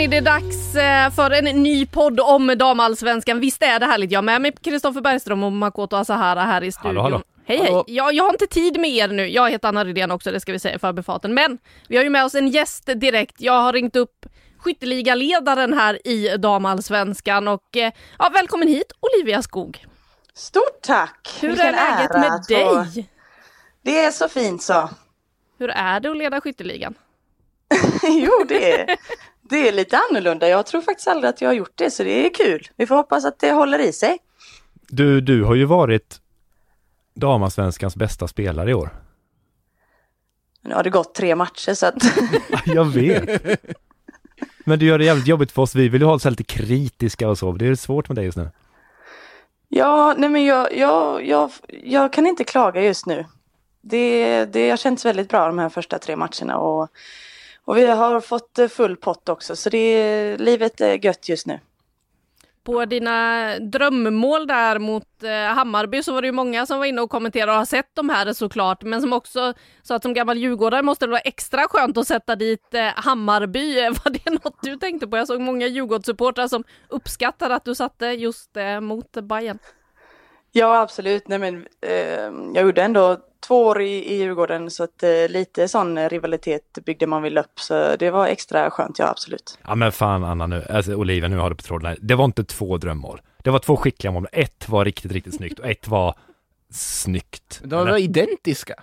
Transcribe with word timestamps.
Hörni, 0.00 0.10
det 0.10 0.16
är 0.16 0.40
dags 0.40 0.74
eh, 0.74 1.10
för 1.10 1.30
en 1.30 1.62
ny 1.62 1.86
podd 1.86 2.20
om 2.20 2.54
damallsvenskan. 2.58 3.40
Visst 3.40 3.62
är 3.62 3.78
det 3.78 3.86
härligt? 3.86 4.12
Jag 4.12 4.18
är 4.18 4.22
med 4.22 4.42
mig 4.42 4.52
Kristoffer 4.52 5.00
Bergström 5.00 5.42
och 5.42 5.52
Makoto 5.52 5.96
Asahara 5.96 6.40
här 6.40 6.64
i 6.64 6.72
studion. 6.72 6.96
Hallå, 6.96 7.02
hallå. 7.02 7.22
Hej 7.44 7.58
hej! 7.58 7.82
Jag, 7.86 8.14
jag 8.14 8.24
har 8.24 8.30
inte 8.30 8.46
tid 8.46 8.80
med 8.80 8.90
er 8.90 9.08
nu. 9.08 9.28
Jag 9.28 9.50
heter 9.50 9.68
Anna 9.68 9.84
Rydén 9.84 10.10
också, 10.10 10.32
det 10.32 10.40
ska 10.40 10.52
vi 10.52 10.58
säga 10.58 10.74
i 10.74 10.78
förbifarten. 10.78 11.34
Men 11.34 11.58
vi 11.88 11.96
har 11.96 12.04
ju 12.04 12.10
med 12.10 12.24
oss 12.24 12.34
en 12.34 12.48
gäst 12.48 12.90
direkt. 12.96 13.34
Jag 13.38 13.62
har 13.62 13.72
ringt 13.72 13.96
upp 13.96 14.26
skytteligaledaren 14.58 15.72
här 15.72 16.08
i 16.08 16.36
damallsvenskan 16.36 17.48
och 17.48 17.76
eh, 17.76 17.92
ja, 18.18 18.30
välkommen 18.34 18.68
hit 18.68 18.92
Olivia 19.00 19.42
Skog. 19.42 19.86
Stort 20.34 20.82
tack! 20.82 21.38
Hur 21.40 21.48
Vilken 21.48 21.66
är 21.66 21.72
läget 21.72 22.10
ära 22.10 22.20
med 22.20 22.44
dig? 22.48 23.10
Det 23.82 24.00
är 24.00 24.10
så 24.10 24.28
fint 24.28 24.62
så. 24.62 24.90
Hur 25.58 25.70
är 25.70 26.00
det 26.00 26.10
att 26.10 26.16
leda 26.16 26.40
skytteligan? 26.40 26.94
jo, 28.02 28.44
det 28.48 28.80
är, 28.80 28.96
det 29.50 29.68
är 29.68 29.72
lite 29.72 29.98
annorlunda. 30.10 30.48
Jag 30.48 30.66
tror 30.66 30.80
faktiskt 30.80 31.08
aldrig 31.08 31.28
att 31.28 31.40
jag 31.40 31.48
har 31.48 31.54
gjort 31.54 31.72
det, 31.74 31.90
så 31.90 32.02
det 32.02 32.26
är 32.26 32.34
kul. 32.34 32.68
Vi 32.76 32.86
får 32.86 32.94
hoppas 32.94 33.24
att 33.24 33.38
det 33.38 33.52
håller 33.52 33.78
i 33.78 33.92
sig. 33.92 34.18
Du, 34.88 35.20
du 35.20 35.44
har 35.44 35.54
ju 35.54 35.64
varit 35.64 36.20
damallsvenskans 37.14 37.96
bästa 37.96 38.28
spelare 38.28 38.70
i 38.70 38.74
år. 38.74 38.90
Nu 40.62 40.74
har 40.74 40.82
det 40.82 40.90
gått 40.90 41.14
tre 41.14 41.34
matcher 41.34 41.74
så 41.74 41.86
att 41.86 41.94
Jag 42.66 42.84
vet. 42.84 43.42
Men 44.64 44.78
du 44.78 44.86
gör 44.86 44.98
det 44.98 45.04
jävligt 45.04 45.26
jobbigt 45.26 45.52
för 45.52 45.62
oss. 45.62 45.74
Vi 45.74 45.88
vill 45.88 46.00
ju 46.00 46.06
ha 46.06 46.14
oss 46.14 46.24
lite 46.24 46.44
kritiska 46.44 47.28
och 47.28 47.38
så. 47.38 47.52
Det 47.52 47.66
är 47.66 47.74
svårt 47.74 48.08
med 48.08 48.16
dig 48.16 48.24
just 48.24 48.36
nu. 48.36 48.50
Ja, 49.68 50.14
nej 50.18 50.30
men 50.30 50.44
jag, 50.44 50.76
jag, 50.76 51.26
jag, 51.26 51.50
jag 51.82 52.12
kan 52.12 52.26
inte 52.26 52.44
klaga 52.44 52.82
just 52.82 53.06
nu. 53.06 53.24
Det, 53.80 54.44
det 54.44 54.70
har 54.70 54.76
känts 54.76 55.04
väldigt 55.04 55.28
bra 55.28 55.46
de 55.46 55.58
här 55.58 55.68
första 55.68 55.98
tre 55.98 56.16
matcherna 56.16 56.58
och, 56.58 56.88
och 57.64 57.76
vi 57.76 57.86
har 57.86 58.20
fått 58.20 58.58
eh, 58.58 58.68
full 58.68 58.96
pott 58.96 59.28
också 59.28 59.56
så 59.56 59.70
det, 59.70 60.36
livet 60.36 60.80
är 60.80 61.04
gött 61.04 61.28
just 61.28 61.46
nu. 61.46 61.60
På 62.64 62.84
dina 62.84 63.58
drömmål 63.58 64.46
där 64.46 64.78
mot 64.78 65.22
eh, 65.22 65.54
Hammarby 65.54 66.02
så 66.02 66.12
var 66.12 66.22
det 66.22 66.28
ju 66.28 66.32
många 66.32 66.66
som 66.66 66.78
var 66.78 66.86
inne 66.86 67.00
och 67.00 67.10
kommenterade 67.10 67.52
och 67.52 67.58
har 67.58 67.64
sett 67.64 67.90
de 67.94 68.08
här 68.08 68.32
såklart, 68.32 68.82
men 68.82 69.00
som 69.00 69.12
också 69.12 69.54
sa 69.82 69.94
att 69.94 70.02
som 70.02 70.14
gammal 70.14 70.38
djurgårdare 70.38 70.82
måste 70.82 71.06
det 71.06 71.10
vara 71.10 71.20
extra 71.20 71.68
skönt 71.68 71.96
att 71.96 72.06
sätta 72.06 72.36
dit 72.36 72.74
eh, 72.74 72.86
Hammarby. 72.96 73.74
Var 74.04 74.10
det 74.10 74.30
något 74.30 74.62
du 74.62 74.76
tänkte 74.76 75.06
på? 75.06 75.16
Jag 75.16 75.26
såg 75.26 75.40
många 75.40 75.66
Djurgårdssupportrar 75.66 76.48
som 76.48 76.64
uppskattade 76.88 77.54
att 77.54 77.64
du 77.64 77.74
satte 77.74 78.06
just 78.06 78.56
eh, 78.56 78.80
mot 78.80 79.12
Bayern. 79.12 79.58
Ja, 80.52 80.80
absolut. 80.80 81.28
Nej, 81.28 81.38
men, 81.38 81.66
eh, 81.80 82.52
jag 82.54 82.62
gjorde 82.62 82.82
ändå 82.82 83.18
två 83.46 83.66
år 83.66 83.80
i, 83.80 84.14
i 84.14 84.16
Djurgården 84.16 84.70
så 84.70 84.84
att 84.84 85.02
eh, 85.02 85.28
lite 85.28 85.68
sån 85.68 86.08
rivalitet 86.08 86.78
byggde 86.86 87.06
man 87.06 87.22
väl 87.22 87.38
upp 87.38 87.60
så 87.60 87.96
det 87.96 88.10
var 88.10 88.26
extra 88.26 88.70
skönt, 88.70 88.98
ja 88.98 89.08
absolut. 89.08 89.58
Ja 89.66 89.74
men 89.74 89.92
fan 89.92 90.24
Anna 90.24 90.46
nu, 90.46 90.66
alltså 90.70 90.94
Olivia 90.94 91.28
nu 91.28 91.36
har 91.36 91.50
du 91.50 91.56
på 91.56 91.62
tråden. 91.62 91.96
Det 92.00 92.14
var 92.14 92.24
inte 92.24 92.44
två 92.44 92.76
drömmål. 92.76 93.20
Det 93.38 93.50
var 93.50 93.58
två 93.58 93.76
skickliga 93.76 94.10
mål. 94.10 94.26
Ett 94.32 94.68
var 94.68 94.84
riktigt, 94.84 95.12
riktigt 95.12 95.34
snyggt 95.34 95.58
och 95.58 95.66
ett 95.66 95.88
var 95.88 96.14
snyggt. 96.72 97.60
De 97.64 97.86
var 97.86 97.96
identiska. 97.98 98.74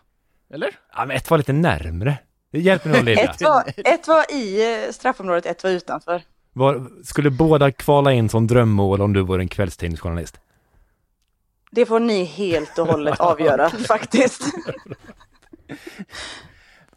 Eller? 0.54 0.70
Ja 0.96 1.06
men 1.06 1.18
ett 1.18 1.30
var 1.30 1.38
lite 1.38 1.54
närmre. 1.54 2.18
Det 2.52 2.60
hjälper 2.60 2.90
nu 2.90 3.00
Olivia. 3.00 3.24
Ett 3.24 3.42
var, 3.42 3.64
ett 3.76 4.08
var 4.08 4.32
i 4.34 4.74
eh, 4.86 4.92
straffområdet, 4.92 5.46
ett 5.46 5.64
var 5.64 5.72
utanför. 5.72 6.22
Var, 6.54 6.88
skulle 7.04 7.30
båda 7.30 7.72
kvala 7.72 8.14
in 8.14 8.30
som 8.30 8.48
drömmål 8.48 9.02
om 9.02 9.14
du 9.14 9.22
vore 9.22 9.42
en 9.42 9.48
kvällstidningsjournalist? 9.48 10.40
Det 11.72 11.86
får 11.86 12.00
ni 12.00 12.24
helt 12.24 12.80
och 12.80 12.88
hållet 12.88 13.20
avgöra 13.20 13.70
faktiskt. 13.88 14.44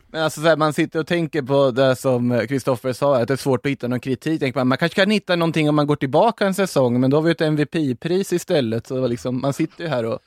Men 0.06 0.22
alltså 0.22 0.40
så 0.40 0.46
här, 0.48 0.56
man 0.56 0.72
sitter 0.72 0.98
och 0.98 1.06
tänker 1.06 1.42
på 1.42 1.70
det 1.70 1.96
som 1.96 2.46
Kristoffer 2.48 2.92
sa, 2.92 3.16
att 3.16 3.28
det 3.28 3.34
är 3.34 3.36
svårt 3.36 3.66
att 3.66 3.72
hitta 3.72 3.88
någon 3.88 4.00
kritik. 4.00 4.40
Tänker 4.40 4.60
man, 4.60 4.68
man 4.68 4.78
kanske 4.78 5.00
kan 5.00 5.10
hitta 5.10 5.36
någonting 5.36 5.68
om 5.68 5.74
man 5.74 5.86
går 5.86 5.96
tillbaka 5.96 6.46
en 6.46 6.54
säsong, 6.54 7.00
men 7.00 7.10
då 7.10 7.16
har 7.16 7.22
vi 7.22 7.30
ett 7.30 7.40
MVP-pris 7.40 8.32
istället. 8.32 8.86
Så 8.86 9.06
liksom, 9.06 9.40
man 9.40 9.52
sitter 9.52 9.84
ju 9.84 9.90
här 9.90 10.04
och 10.04 10.18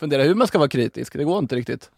funderar 0.00 0.24
hur 0.24 0.34
man 0.34 0.46
ska 0.46 0.58
vara 0.58 0.68
kritisk. 0.68 1.12
Det 1.12 1.24
går 1.24 1.38
inte 1.38 1.56
riktigt. 1.56 1.90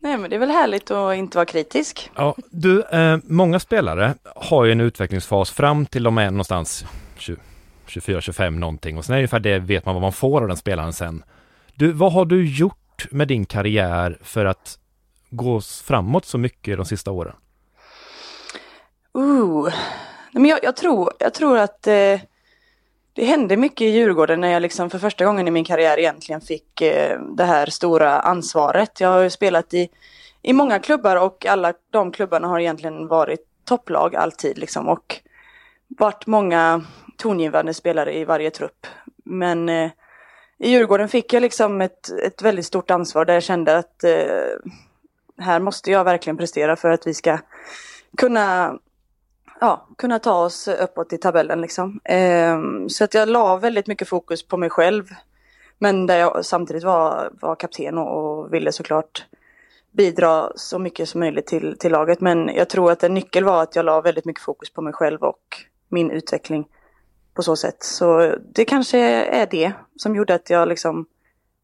Nej 0.00 0.18
men 0.18 0.30
det 0.30 0.36
är 0.36 0.40
väl 0.40 0.50
härligt 0.50 0.90
att 0.90 1.16
inte 1.16 1.38
vara 1.38 1.46
kritisk. 1.46 2.10
Ja, 2.14 2.36
du, 2.50 2.82
eh, 2.82 3.18
många 3.24 3.60
spelare 3.60 4.14
har 4.36 4.64
ju 4.64 4.72
en 4.72 4.80
utvecklingsfas 4.80 5.50
fram 5.50 5.86
till 5.86 6.02
de 6.02 6.18
är 6.18 6.30
någonstans 6.30 6.84
24-25 7.86 8.50
någonting 8.50 8.98
och 8.98 9.04
sen 9.04 9.12
är 9.12 9.16
det 9.16 9.20
ungefär 9.20 9.40
det 9.40 9.58
vet 9.58 9.86
man 9.86 9.94
vad 9.94 10.02
man 10.02 10.12
får 10.12 10.42
av 10.42 10.48
den 10.48 10.56
spelaren 10.56 10.92
sen. 10.92 11.24
Du, 11.74 11.92
vad 11.92 12.12
har 12.12 12.24
du 12.24 12.46
gjort 12.58 13.06
med 13.10 13.28
din 13.28 13.46
karriär 13.46 14.18
för 14.22 14.44
att 14.44 14.78
gå 15.30 15.60
framåt 15.60 16.24
så 16.24 16.38
mycket 16.38 16.76
de 16.76 16.86
sista 16.86 17.10
åren? 17.10 17.34
Ooh. 19.12 19.64
Nej, 20.32 20.42
men 20.42 20.44
jag, 20.50 20.58
jag, 20.62 20.76
tror, 20.76 21.12
jag 21.18 21.34
tror 21.34 21.58
att 21.58 21.86
eh, 21.86 22.20
det 23.12 23.24
hände 23.24 23.56
mycket 23.56 23.80
i 23.80 23.88
Djurgården 23.88 24.40
när 24.40 24.48
jag 24.48 24.62
liksom 24.62 24.90
för 24.90 24.98
första 24.98 25.24
gången 25.24 25.48
i 25.48 25.50
min 25.50 25.64
karriär 25.64 25.98
egentligen 25.98 26.40
fick 26.40 26.80
eh, 26.80 27.20
det 27.20 27.44
här 27.44 27.66
stora 27.66 28.20
ansvaret. 28.20 29.00
Jag 29.00 29.08
har 29.08 29.20
ju 29.20 29.30
spelat 29.30 29.74
i, 29.74 29.88
i 30.42 30.52
många 30.52 30.78
klubbar 30.78 31.16
och 31.16 31.46
alla 31.46 31.72
de 31.90 32.12
klubbarna 32.12 32.48
har 32.48 32.60
egentligen 32.60 33.08
varit 33.08 33.40
topplag 33.64 34.16
alltid 34.16 34.58
liksom 34.58 34.88
och 34.88 35.20
varit 35.88 36.26
många 36.26 36.84
tongivande 37.16 37.74
spelare 37.74 38.18
i 38.18 38.24
varje 38.24 38.50
trupp. 38.50 38.86
Men 39.24 39.68
eh, 39.68 39.90
i 40.58 40.70
Djurgården 40.70 41.08
fick 41.08 41.32
jag 41.32 41.40
liksom 41.40 41.80
ett, 41.80 42.10
ett 42.22 42.42
väldigt 42.42 42.66
stort 42.66 42.90
ansvar 42.90 43.24
där 43.24 43.34
jag 43.34 43.42
kände 43.42 43.76
att 43.78 44.04
eh, 44.04 44.72
här 45.38 45.60
måste 45.60 45.90
jag 45.90 46.04
verkligen 46.04 46.36
prestera 46.36 46.76
för 46.76 46.90
att 46.90 47.06
vi 47.06 47.14
ska 47.14 47.38
kunna 48.16 48.78
ja, 49.60 49.88
kunna 49.98 50.18
ta 50.18 50.44
oss 50.44 50.68
uppåt 50.68 51.12
i 51.12 51.18
tabellen 51.18 51.60
liksom. 51.60 52.00
Eh, 52.04 52.58
så 52.88 53.04
att 53.04 53.14
jag 53.14 53.28
la 53.28 53.56
väldigt 53.56 53.86
mycket 53.86 54.08
fokus 54.08 54.48
på 54.48 54.56
mig 54.56 54.70
själv. 54.70 55.04
Men 55.78 56.06
där 56.06 56.18
jag 56.18 56.44
samtidigt 56.44 56.84
var, 56.84 57.30
var 57.40 57.56
kapten 57.56 57.98
och, 57.98 58.38
och 58.38 58.54
ville 58.54 58.72
såklart 58.72 59.26
bidra 59.92 60.52
så 60.56 60.78
mycket 60.78 61.08
som 61.08 61.20
möjligt 61.20 61.46
till, 61.46 61.78
till 61.78 61.92
laget. 61.92 62.20
Men 62.20 62.48
jag 62.48 62.68
tror 62.68 62.92
att 62.92 63.04
en 63.04 63.14
nyckel 63.14 63.44
var 63.44 63.62
att 63.62 63.76
jag 63.76 63.84
la 63.84 64.00
väldigt 64.00 64.24
mycket 64.24 64.42
fokus 64.42 64.72
på 64.72 64.82
mig 64.82 64.92
själv 64.92 65.22
och 65.22 65.56
min 65.88 66.10
utveckling 66.10 66.66
på 67.34 67.42
så 67.42 67.56
sätt. 67.56 67.82
Så 67.82 68.36
det 68.54 68.64
kanske 68.64 68.98
är 69.24 69.46
det 69.50 69.72
som 69.96 70.16
gjorde 70.16 70.34
att 70.34 70.50
jag 70.50 70.68
liksom 70.68 71.06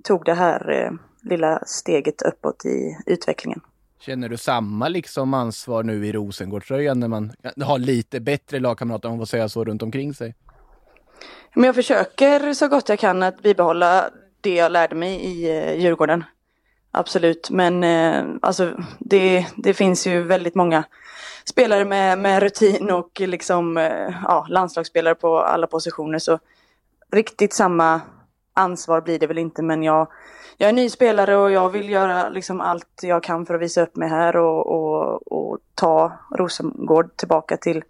tog 0.04 0.24
det 0.24 0.34
här 0.34 0.70
eh, 0.70 0.90
lilla 1.30 1.62
steget 1.66 2.22
uppåt 2.22 2.64
i 2.64 2.96
utvecklingen. 3.06 3.60
Känner 4.00 4.28
du 4.28 4.36
samma 4.36 4.88
liksom 4.88 5.34
ansvar 5.34 5.82
nu 5.82 6.06
i 6.06 6.12
Rosengårdströjan 6.12 7.00
när 7.00 7.08
man 7.08 7.32
har 7.62 7.78
lite 7.78 8.20
bättre 8.20 8.60
lagkamrater, 8.60 9.08
om 9.08 9.12
man 9.12 9.20
får 9.20 9.26
säga 9.26 9.48
så, 9.48 9.64
runt 9.64 9.82
omkring 9.82 10.14
sig? 10.14 10.34
Men 11.54 11.64
jag 11.64 11.74
försöker 11.74 12.54
så 12.54 12.68
gott 12.68 12.88
jag 12.88 12.98
kan 12.98 13.22
att 13.22 13.42
bibehålla 13.42 14.10
det 14.40 14.54
jag 14.54 14.72
lärde 14.72 14.94
mig 14.94 15.14
i 15.14 15.58
eh, 15.58 15.80
Djurgården. 15.80 16.24
Absolut, 16.90 17.50
men 17.50 17.84
eh, 17.84 18.24
alltså 18.42 18.72
det, 18.98 19.46
det 19.56 19.74
finns 19.74 20.06
ju 20.06 20.22
väldigt 20.22 20.54
många 20.54 20.84
spelare 21.44 21.84
med, 21.84 22.18
med 22.18 22.42
rutin 22.42 22.90
och 22.90 23.20
liksom 23.20 23.76
eh, 23.76 24.14
ja, 24.24 24.46
landslagsspelare 24.48 25.14
på 25.14 25.38
alla 25.40 25.66
positioner 25.66 26.18
så 26.18 26.38
riktigt 27.12 27.52
samma 27.52 28.00
ansvar 28.54 29.00
blir 29.00 29.18
det 29.18 29.26
väl 29.26 29.38
inte 29.38 29.62
men 29.62 29.82
jag, 29.82 30.08
jag 30.56 30.68
är 30.68 30.72
ny 30.72 30.90
spelare 30.90 31.36
och 31.36 31.50
jag 31.50 31.70
vill 31.70 31.90
göra 31.90 32.28
liksom 32.28 32.60
allt 32.60 33.00
jag 33.02 33.22
kan 33.22 33.46
för 33.46 33.54
att 33.54 33.60
visa 33.60 33.82
upp 33.82 33.96
mig 33.96 34.08
här 34.08 34.36
och, 34.36 34.66
och, 34.66 35.32
och 35.32 35.58
ta 35.74 36.12
Rosengård 36.30 37.16
tillbaka 37.16 37.56
till 37.56 37.84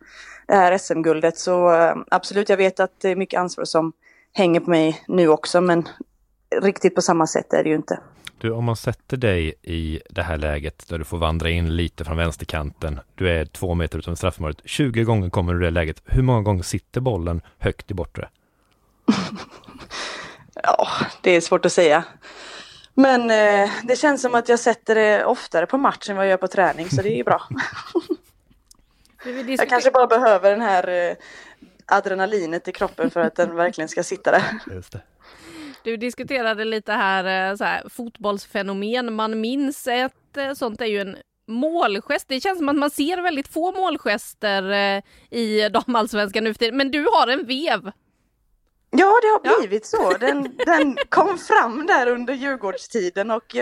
det 0.47 0.55
här 0.55 0.79
SM-guldet. 0.79 1.39
Så 1.39 1.75
eh, 1.75 1.97
absolut, 2.11 2.49
jag 2.49 2.57
vet 2.57 2.81
att 2.81 3.01
det 3.01 3.09
är 3.09 3.17
mycket 3.17 3.41
ansvar 3.41 3.65
som 3.65 3.93
hänger 4.33 4.61
på 4.61 4.71
mig 4.71 5.05
nu 5.09 5.29
också 5.29 5.61
men 5.61 5.89
riktigt 6.63 6.95
på 6.95 7.03
samma 7.03 7.27
sätt 7.27 7.53
är 7.53 7.63
det 7.63 7.69
ju 7.69 7.77
inte. 7.77 8.01
Du, 8.41 8.51
om 8.51 8.65
man 8.65 8.77
sätter 8.77 9.17
dig 9.17 9.55
i 9.63 10.01
det 10.11 10.23
här 10.23 10.37
läget 10.37 10.89
där 10.89 10.99
du 10.99 11.05
får 11.05 11.19
vandra 11.19 11.51
in 11.51 11.77
lite 11.77 12.05
från 12.05 12.17
vänsterkanten. 12.17 13.01
Du 13.15 13.31
är 13.31 13.45
två 13.45 13.75
meter 13.75 13.99
utanför 13.99 14.17
straffområdet. 14.17 14.61
20 14.65 15.05
gånger 15.05 15.31
kommer 15.31 15.55
du 15.55 15.61
i 15.61 15.65
det 15.65 15.71
läget. 15.71 16.03
Hur 16.05 16.23
många 16.23 16.43
gånger 16.43 16.63
sitter 16.63 17.01
bollen 17.01 17.43
högt 17.59 17.91
i 17.91 17.95
bortre? 17.95 18.29
Ja, 20.63 20.89
det 21.23 21.31
är 21.31 21.41
svårt 21.41 21.65
att 21.65 21.73
säga. 21.73 22.05
Men 22.95 23.31
eh, 23.31 23.71
det 23.85 23.97
känns 23.97 24.23
som 24.23 24.35
att 24.35 24.49
jag 24.49 24.59
sätter 24.59 24.95
det 24.95 25.25
oftare 25.25 25.67
på 25.67 25.79
match 25.79 26.09
än 26.09 26.17
vad 26.17 26.25
jag 26.25 26.31
gör 26.31 26.37
på 26.37 26.49
träning, 26.49 26.91
så 26.91 27.03
det 27.03 27.09
är 27.09 27.17
ju 27.17 27.25
bra. 27.25 27.49
Jag 29.59 29.69
kanske 29.69 29.91
bara 29.91 30.07
behöver 30.07 30.51
den 30.51 30.61
här 30.61 30.89
eh, 30.89 31.17
adrenalinet 31.87 32.69
i 32.69 32.73
kroppen 32.73 33.11
för 33.11 33.21
att 33.21 33.37
den 33.37 33.55
verkligen 33.55 33.89
ska 33.89 34.03
sitta 34.03 34.31
där. 34.31 34.43
Just 34.75 34.93
det. 34.93 35.01
Du 35.85 35.97
diskuterade 35.97 36.65
lite 36.65 36.93
här, 36.93 37.51
eh, 37.51 37.57
så 37.57 37.65
här 37.65 37.89
fotbollsfenomen 37.89 39.13
man 39.15 39.41
minns. 39.41 39.87
Ett 39.87 40.37
eh, 40.37 40.53
sånt 40.53 40.81
är 40.81 40.87
ju 40.87 41.01
en 41.01 41.17
målgest. 41.49 42.29
Det 42.29 42.41
känns 42.41 42.59
som 42.59 42.69
att 42.69 42.77
man 42.77 42.91
ser 42.91 43.23
väldigt 43.23 43.49
få 43.49 43.73
målgester 43.73 44.71
eh, 44.71 45.03
i 45.39 45.69
damallsvenskan 45.69 46.45
nu 46.45 46.55
för 46.55 46.59
tiden. 46.59 46.77
Men 46.77 46.91
du 46.91 47.07
har 47.13 47.29
en 47.29 47.47
vev. 47.47 47.91
Ja, 48.91 49.07
det 49.23 49.29
har 49.29 49.41
Ja. 49.45 49.59
blivit 49.61 49.87
så. 49.87 50.11
Den, 50.21 50.57
den 50.67 50.97
kom 51.09 51.39
fram 51.39 51.87
där 51.87 52.07
under 52.07 52.35
Djurgårdstiden 52.35 53.31
och 53.31 53.57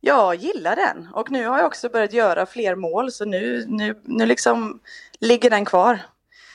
jag 0.00 0.34
gillar 0.34 0.76
den. 0.76 1.08
Och 1.12 1.30
nu 1.30 1.46
har 1.46 1.58
jag 1.58 1.66
också 1.66 1.88
börjat 1.88 2.12
göra 2.12 2.46
fler 2.46 2.74
mål 2.74 3.12
så 3.12 3.24
nu, 3.24 3.64
nu, 3.68 4.00
nu 4.04 4.26
liksom 4.26 4.80
ligger 5.20 5.50
den 5.50 5.64
kvar. 5.64 5.98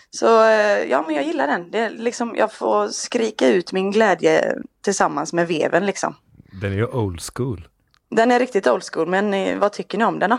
Så 0.10 0.26
ja, 0.90 1.04
men 1.08 1.16
jag 1.16 1.24
gillar 1.26 1.48
den. 1.48 1.72
Det 1.72 1.90
liksom, 1.90 2.36
jag 2.38 2.54
får 2.54 2.88
skrika 2.88 3.48
ut 3.48 3.72
min 3.72 3.92
glädje 3.92 4.56
tillsammans 4.86 5.34
med 5.34 5.48
veven 5.48 5.86
liksom. 5.86 6.16
Den 6.62 6.72
är 6.72 6.76
ju 6.76 6.86
old 6.86 7.22
school. 7.34 7.68
Den 8.10 8.32
är 8.32 8.40
riktigt 8.40 8.68
old 8.68 8.84
school, 8.94 9.08
men 9.08 9.34
eh, 9.34 9.58
vad 9.58 9.74
tycker 9.74 9.98
ni 9.98 10.04
om 10.06 10.20
den 10.20 10.30
då? 10.30 10.38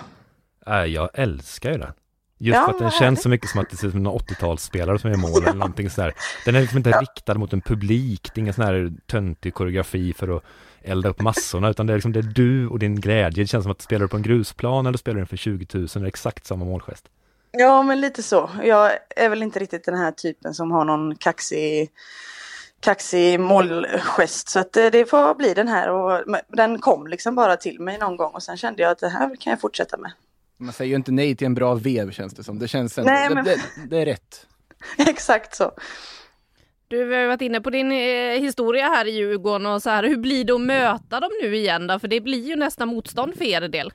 Äh, 0.72 0.84
jag 0.84 1.10
älskar 1.14 1.72
ju 1.72 1.78
den. 1.78 1.92
Just 2.38 2.56
Ja, 2.56 2.64
för 2.64 2.72
att 2.72 2.78
den 2.78 2.90
känns 2.90 3.22
så 3.22 3.28
mycket 3.28 3.50
som 3.50 3.60
att 3.60 3.70
det 3.70 3.76
ser 3.76 3.86
ut 3.86 3.92
som 3.92 4.06
en 4.06 4.12
80-talsspelare 4.12 4.98
som 4.98 5.10
gör 5.10 5.18
mål 5.18 5.42
eller 5.42 5.58
någonting 5.58 5.90
sådär. 5.90 6.14
Den 6.44 6.54
är 6.54 6.60
liksom 6.60 6.76
inte 6.76 6.90
riktad 6.90 7.34
mot 7.34 7.52
en 7.52 7.60
publik. 7.60 8.30
Det 8.34 8.38
är 8.38 8.42
ingen 8.42 8.54
sån 8.54 8.64
här 8.64 8.92
töntig 9.06 9.54
koreografi 9.54 10.12
för 10.12 10.36
att 10.36 10.42
elda 10.82 11.08
upp 11.08 11.20
massorna, 11.20 11.68
utan 11.68 11.86
det 11.86 11.92
är 11.92 11.96
liksom 11.96 12.12
det 12.12 12.20
är 12.20 12.32
du 12.34 12.68
och 12.68 12.78
din 12.78 13.00
glädje. 13.00 13.42
Det 13.42 13.46
känns 13.46 13.64
som 13.64 13.72
att 13.72 13.82
spelar 13.82 14.02
du 14.02 14.08
på 14.08 14.16
en 14.16 14.22
grusplan 14.22 14.86
eller 14.86 14.98
spelar 14.98 15.20
du 15.20 15.26
för 15.26 15.36
20 15.36 15.66
000 15.78 15.84
är 15.96 16.00
det 16.00 16.08
exakt 16.08 16.46
samma 16.46 16.64
målgest. 16.64 17.08
Ja, 17.50 17.82
men 17.82 18.00
lite 18.00 18.22
så. 18.22 18.50
Jag 18.62 18.92
är 19.16 19.28
väl 19.28 19.42
inte 19.42 19.58
riktigt 19.58 19.84
den 19.84 19.98
här 19.98 20.12
typen 20.12 20.54
som 20.54 20.70
har 20.70 20.84
någon 20.84 21.16
kaxig, 21.16 21.90
kaxig 22.80 23.40
målgest. 23.40 24.48
Så 24.48 24.58
att 24.58 24.76
eh, 24.76 24.86
det 24.86 25.10
får 25.10 25.34
bli 25.34 25.54
den 25.54 25.68
här. 25.68 25.90
Och 25.90 26.24
den 26.48 26.78
kom 26.78 27.06
liksom 27.06 27.34
bara 27.34 27.56
till 27.56 27.80
mig 27.80 27.98
någon 27.98 28.16
gång 28.16 28.32
och 28.34 28.42
sen 28.42 28.56
kände 28.56 28.82
jag 28.82 28.90
att 28.90 28.98
det 28.98 29.08
här 29.08 29.36
kan 29.36 29.50
jag 29.50 29.60
fortsätta 29.60 29.96
med. 29.96 30.12
Man 30.58 30.72
säger 30.72 30.88
ju 30.88 30.96
inte 30.96 31.12
nej 31.12 31.36
till 31.36 31.46
en 31.46 31.54
bra 31.54 31.74
vev 31.74 32.10
känns 32.10 32.34
det 32.34 32.44
som. 32.44 32.58
Det 32.58 32.68
känns 32.68 32.98
ändå, 32.98 33.10
Nej, 33.12 33.30
men- 33.34 33.44
det, 33.44 33.50
det, 33.54 33.60
det 33.90 33.98
är 33.98 34.06
rätt. 34.06 34.46
Exakt 35.08 35.54
så. 35.54 35.72
Du 36.88 37.12
har 37.12 37.20
ju 37.20 37.26
varit 37.26 37.40
inne 37.40 37.60
på 37.60 37.70
din 37.70 37.92
eh, 37.92 38.40
historia 38.40 38.88
här 38.88 39.06
i 39.06 39.10
Djurgården 39.10 39.66
och 39.66 39.82
så 39.82 39.90
här. 39.90 40.02
Hur 40.04 40.16
blir 40.16 40.44
det 40.44 40.54
att 40.54 40.60
möta 40.60 41.20
dem 41.20 41.30
nu 41.42 41.56
igen 41.56 41.86
då? 41.86 41.98
För 41.98 42.08
det 42.08 42.20
blir 42.20 42.48
ju 42.48 42.56
nästan 42.56 42.88
motstånd 42.88 43.34
för 43.36 43.44
er 43.44 43.60
del. 43.60 43.92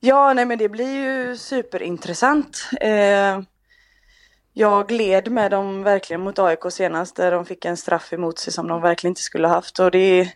Ja, 0.00 0.32
nej 0.34 0.44
men 0.44 0.58
det 0.58 0.68
blir 0.68 0.94
ju 0.94 1.36
superintressant. 1.36 2.68
Eh, 2.80 3.40
jag 4.52 4.90
led 4.90 5.30
med 5.30 5.50
dem 5.50 5.82
verkligen 5.82 6.20
mot 6.20 6.38
AIK 6.38 6.60
senast 6.70 7.16
där 7.16 7.32
de 7.32 7.44
fick 7.44 7.64
en 7.64 7.76
straff 7.76 8.12
emot 8.12 8.38
sig 8.38 8.52
som 8.52 8.68
de 8.68 8.80
verkligen 8.80 9.10
inte 9.10 9.22
skulle 9.22 9.48
ha 9.48 9.54
haft. 9.54 9.78
Och 9.78 9.90
det 9.90 9.98
är 9.98 10.28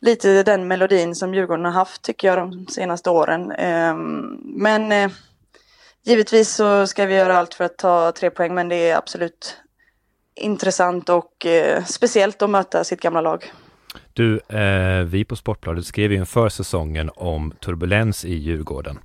lite 0.00 0.42
den 0.42 0.68
melodin 0.68 1.14
som 1.14 1.34
Djurgården 1.34 1.64
har 1.64 1.72
haft 1.72 2.02
tycker 2.02 2.28
jag 2.28 2.38
de 2.38 2.66
senaste 2.66 3.10
åren. 3.10 3.52
Ehm, 3.52 4.40
men 4.42 4.92
eh, 4.92 5.10
givetvis 6.04 6.54
så 6.54 6.86
ska 6.86 7.06
vi 7.06 7.14
göra 7.14 7.38
allt 7.38 7.54
för 7.54 7.64
att 7.64 7.78
ta 7.78 8.12
tre 8.12 8.30
poäng 8.30 8.54
men 8.54 8.68
det 8.68 8.90
är 8.90 8.96
absolut 8.96 9.56
intressant 10.34 11.08
och 11.08 11.46
eh, 11.46 11.84
speciellt 11.84 12.42
att 12.42 12.50
möta 12.50 12.84
sitt 12.84 13.00
gamla 13.00 13.20
lag. 13.20 13.52
Du, 14.12 14.40
eh, 14.48 15.04
vi 15.04 15.24
på 15.24 15.36
Sportbladet 15.36 15.86
skrev 15.86 16.12
ju 16.12 16.18
inför 16.18 16.48
säsongen 16.48 17.10
om 17.14 17.50
turbulens 17.60 18.24
i 18.24 18.34
Djurgården. 18.34 18.98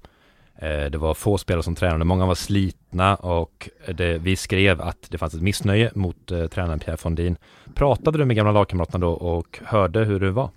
Eh, 0.62 0.86
det 0.86 0.98
var 0.98 1.14
få 1.14 1.38
spelare 1.38 1.64
som 1.64 1.76
tränade, 1.76 2.06
många 2.06 2.26
var 2.26 2.36
slitna 2.36 3.16
och 3.16 3.70
det, 3.88 4.18
vi 4.18 4.36
skrev 4.36 4.82
att 4.82 4.98
det 5.10 5.18
fanns 5.18 5.34
ett 5.34 5.42
missnöje 5.42 5.92
mot 5.96 6.32
eh, 6.32 6.48
tränaren 6.48 6.80
Pierre 6.80 6.98
Fondin. 6.98 7.38
Pratade 7.76 8.18
du 8.18 8.26
med 8.26 8.36
gamla 8.36 8.52
lagkamraterna 8.52 9.06
då 9.06 9.12
och 9.12 9.60
hörde 9.64 10.00
hur 10.00 10.20
det 10.20 10.32
var? 10.32 10.50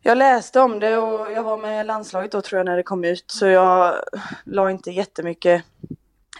Jag 0.00 0.18
läste 0.18 0.60
om 0.60 0.80
det 0.80 0.96
och 0.96 1.32
jag 1.32 1.42
var 1.42 1.58
med 1.58 1.86
landslaget 1.86 2.32
då 2.32 2.40
tror 2.40 2.58
jag 2.58 2.64
när 2.64 2.76
det 2.76 2.82
kom 2.82 3.04
ut 3.04 3.24
så 3.26 3.46
jag 3.46 3.94
la 4.44 4.70
inte 4.70 4.90
jättemycket 4.90 5.62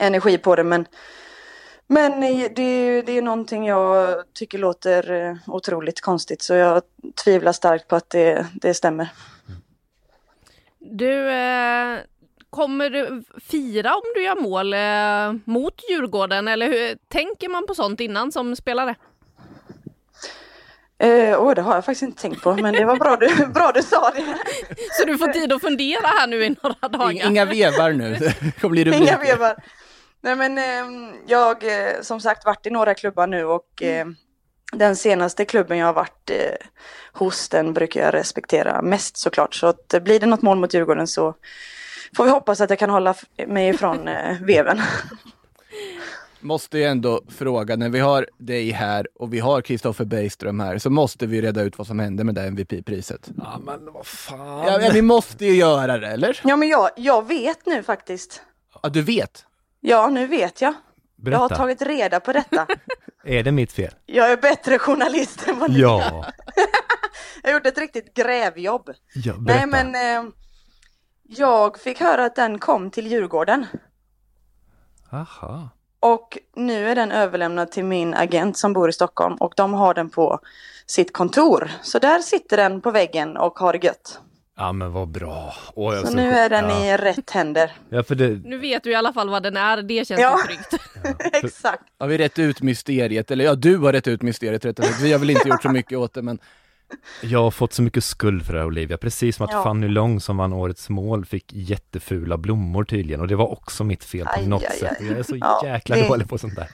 energi 0.01 0.39
på 0.39 0.57
det 0.57 0.65
men 0.65 0.87
men 1.87 2.21
det, 2.21 3.03
det 3.03 3.19
är 3.19 3.23
någonting 3.23 3.67
jag 3.67 4.23
tycker 4.35 4.59
låter 4.59 5.13
eh, 5.13 5.37
otroligt 5.47 6.01
konstigt 6.01 6.43
så 6.43 6.55
jag 6.55 6.83
tvivlar 7.25 7.53
starkt 7.53 7.89
på 7.89 7.97
att 7.97 8.11
det, 8.11 8.47
det 8.55 8.75
stämmer. 8.75 9.09
Du, 10.91 11.31
eh, 11.31 11.99
kommer 12.51 12.91
du 12.91 13.23
fira 13.41 13.95
om 13.95 14.03
du 14.15 14.23
gör 14.23 14.37
mål 14.37 14.75
eh, 14.75 15.53
mot 15.53 15.75
Djurgården 15.91 16.49
eller 16.49 16.67
hur, 16.67 16.99
tänker 17.09 17.49
man 17.49 17.67
på 17.67 17.75
sånt 17.75 18.01
innan 18.01 18.33
som 18.33 18.57
spelare? 18.57 18.95
Eh, 20.99 21.43
åh, 21.43 21.55
det 21.55 21.63
har 21.63 21.75
jag 21.75 21.85
faktiskt 21.85 22.03
inte 22.03 22.23
tänkt 22.23 22.43
på 22.43 22.55
men 22.55 22.75
det 22.75 22.85
var 22.85 22.97
bra 22.97 23.17
du, 23.17 23.47
bra 23.55 23.73
du 23.75 23.83
sa 23.83 24.11
det. 24.11 24.39
Så 24.93 25.05
du 25.05 25.19
får 25.19 25.27
tid 25.27 25.53
att 25.53 25.61
fundera 25.61 26.07
här 26.07 26.27
nu 26.27 26.45
i 26.45 26.57
några 26.63 26.89
dagar. 26.89 27.27
Inga 27.27 27.45
vevar 27.45 27.93
nu. 27.93 28.15
Det 28.15 28.53
kommer 28.61 28.73
bli 28.73 28.85
rubriker. 28.85 29.05
Inga 29.05 29.19
vevar. 29.19 29.57
Nej 30.21 30.37
men 30.37 30.59
eh, 30.59 31.15
jag 31.27 31.65
eh, 31.65 32.01
som 32.03 32.21
sagt 32.21 32.45
varit 32.45 32.67
i 32.67 32.71
några 32.71 32.95
klubbar 32.95 33.27
nu 33.27 33.45
och 33.45 33.83
eh, 33.83 34.07
den 34.73 34.97
senaste 34.97 35.45
klubben 35.45 35.79
jag 35.79 35.87
har 35.87 35.93
varit 35.93 36.31
eh, 36.31 36.67
hos 37.13 37.49
den 37.49 37.73
brukar 37.73 38.01
jag 38.01 38.15
respektera 38.15 38.83
mest 38.83 39.17
såklart. 39.17 39.55
Så 39.55 39.67
att, 39.67 39.95
eh, 39.95 40.01
blir 40.01 40.21
det 40.21 40.27
något 40.27 40.43
mål 40.43 40.59
mot 40.59 40.75
Djurgården 40.75 41.07
så 41.07 41.35
får 42.17 42.25
vi 42.25 42.31
hoppas 42.31 42.61
att 42.61 42.71
jag 42.71 42.79
kan 42.79 42.91
hålla 42.91 43.15
mig 43.47 43.69
ifrån 43.69 44.09
eh, 44.09 44.37
veven. 44.41 44.81
Måste 46.41 46.79
ju 46.79 46.85
ändå 46.85 47.23
fråga, 47.29 47.77
när 47.77 47.89
vi 47.89 48.01
har 48.01 48.27
dig 48.39 48.71
här 48.71 49.07
och 49.15 49.35
vi 49.35 49.39
har 49.39 49.61
Kristoffer 49.61 50.05
Bergström 50.05 50.61
här, 50.61 50.79
så 50.79 50.91
måste 50.91 51.27
vi 51.27 51.43
reda 51.43 51.63
ut 51.63 51.79
vad 51.79 51.87
som 51.87 51.99
hände 51.99 52.25
med 52.25 52.35
det 52.35 52.43
MVP-priset. 52.43 53.31
Ja, 53.37 53.61
men 53.65 53.93
vad 53.93 54.07
fan. 54.07 54.67
Ja, 54.67 54.81
ja, 54.83 54.91
vi 54.93 55.03
måste 55.03 55.47
ju 55.47 55.55
göra 55.55 55.99
det, 55.99 56.07
eller? 56.07 56.41
Ja 56.45 56.57
men 56.57 56.69
jag, 56.69 56.91
jag 56.97 57.29
vet 57.29 57.67
nu 57.67 57.83
faktiskt. 57.83 58.43
Ja, 58.83 58.89
du 58.89 59.03
vet. 59.03 59.45
Ja 59.81 60.09
nu 60.09 60.27
vet 60.27 60.61
jag. 60.61 60.75
Jag 61.25 61.39
har 61.39 61.49
Berätta, 61.49 61.57
tagit 61.63 61.83
reda 61.83 62.21
på 62.21 62.33
detta. 62.33 62.67
är 63.25 63.43
det 63.43 63.53
mitt 63.53 63.73
fel? 63.73 63.95
Jag 64.07 64.33
är 64.33 64.37
bättre 64.37 64.79
journalist 64.79 65.49
än 65.49 65.59
vad 65.59 65.71
ni 65.71 65.81
Ja, 65.81 66.25
Jag 67.43 67.51
har 67.51 67.55
gjort 67.55 67.67
ett 67.67 67.79
riktigt 67.79 68.15
grävjobb. 68.15 68.91
ja 69.15 69.35
berätta. 69.35 69.67
Nej 69.67 69.85
men 69.93 70.27
eh, 70.27 70.33
jag 71.29 71.79
fick 71.81 72.01
höra 72.01 72.25
att 72.25 72.37
den 72.37 72.59
kom 72.59 72.91
till 72.91 73.07
Djurgården. 73.07 73.67
Aha. 75.13 75.69
Och 76.01 76.39
nu 76.57 76.89
är 76.89 76.95
den 76.95 77.13
överlämnad 77.13 77.71
till 77.71 77.85
min 77.85 78.15
agent 78.15 78.59
som 78.59 78.73
bor 78.73 78.89
i 78.89 78.93
Stockholm 78.93 79.35
och 79.35 79.53
de 79.57 79.75
har 79.75 79.95
den 79.95 80.11
på 80.11 80.41
sitt 80.87 81.13
kontor. 81.13 81.71
Så 81.83 81.99
där 81.99 82.19
sitter 82.19 82.57
den 82.57 82.81
på 82.81 82.91
väggen 82.91 83.37
och 83.37 83.59
har 83.59 83.73
det 83.73 83.85
gött. 83.87 84.21
Ja 84.59 84.73
men 84.73 84.93
vad 84.93 85.09
bra. 85.09 85.55
Åh, 85.75 86.01
Så 86.01 86.07
så 86.07 86.17
nu 86.17 86.31
är 86.31 86.49
den 86.51 86.69
ja. 86.69 86.85
i 86.87 86.97
rätt 86.97 87.31
händer. 87.31 87.73
Ja, 87.89 88.03
för 88.03 88.15
det, 88.15 88.29
Nu 88.29 88.59
vet 88.59 88.85
du 88.85 88.91
i 88.91 88.95
alla 88.95 89.13
fall 89.13 89.29
vad 89.31 89.43
den 89.43 89.57
är, 89.57 89.83
det 89.83 90.09
känns 90.09 90.21
Ja. 90.21 90.39
tryggt. 90.47 90.75
Exakt. 91.45 91.83
Har 91.99 92.07
vi 92.07 92.19
rätt 92.19 92.39
ut 92.39 92.63
mysteriet? 92.63 93.31
Eller 93.31 93.45
ja, 93.45 93.55
du 93.55 93.77
har 93.77 93.93
rätt 93.93 94.07
ut 94.09 94.23
mysteriet 94.23 94.65
rättare 94.65 94.87
sagt. 94.87 95.01
Vi 95.03 95.13
har 95.13 95.19
väl 95.19 95.31
inte 95.31 95.49
gjort 95.49 95.63
så 95.63 95.69
mycket 95.69 95.99
åt 95.99 96.15
det, 96.15 96.23
men 96.23 96.39
Jag 97.23 97.43
har 97.43 97.51
fått 97.51 97.73
så 97.73 97.83
mycket 97.83 98.05
skuld 98.05 98.47
för 98.47 98.53
det 98.53 98.59
här 98.59 98.67
Olivia, 98.67 98.99
precis 98.99 99.37
som 99.37 99.47
att 99.47 99.53
Ja. 99.53 99.63
Fanny 99.63 99.89
Long 99.89 100.21
som 100.21 100.37
vann 100.37 100.53
årets 100.53 100.89
mål 100.89 101.25
fick 101.27 101.53
jättefula 101.53 102.37
blommor 102.37 102.85
tydligen 102.85 103.21
och 103.21 103.29
det 103.29 103.37
var 103.37 103.53
också 103.53 103.85
mitt 103.85 104.05
fel 104.05 104.27
på 104.27 104.33
Aj, 104.41 104.47
något 104.47 104.65
aj, 104.71 104.77
sätt. 104.79 104.97
aj. 105.01 105.07
Jag 105.07 105.19
är 105.19 105.23
så 105.23 105.37
Ja, 105.37 105.61
jäkla 105.65 105.97
det- 105.97 106.09
dålig 106.09 106.29
på 106.29 106.39
sånt 106.39 106.57
där. 106.57 106.69